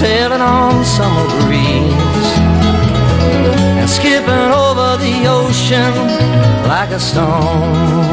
sailing 0.00 0.44
on 0.58 0.84
summer 0.84 1.26
breeze, 1.40 2.30
and 3.78 3.88
skipping 3.88 4.48
over 4.66 4.88
the 5.04 5.16
ocean 5.38 5.92
like 6.72 6.90
a 6.90 7.00
stone. 7.10 8.10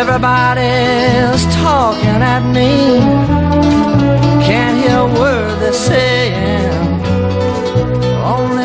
Everybody's 0.00 1.42
talking 1.64 2.20
at 2.36 2.44
me, 2.56 2.72
can't 4.48 4.76
hear 4.82 4.98
a 5.08 5.10
word 5.20 5.54
they're 5.62 5.72
saying. 5.72 6.76
Only 8.36 8.57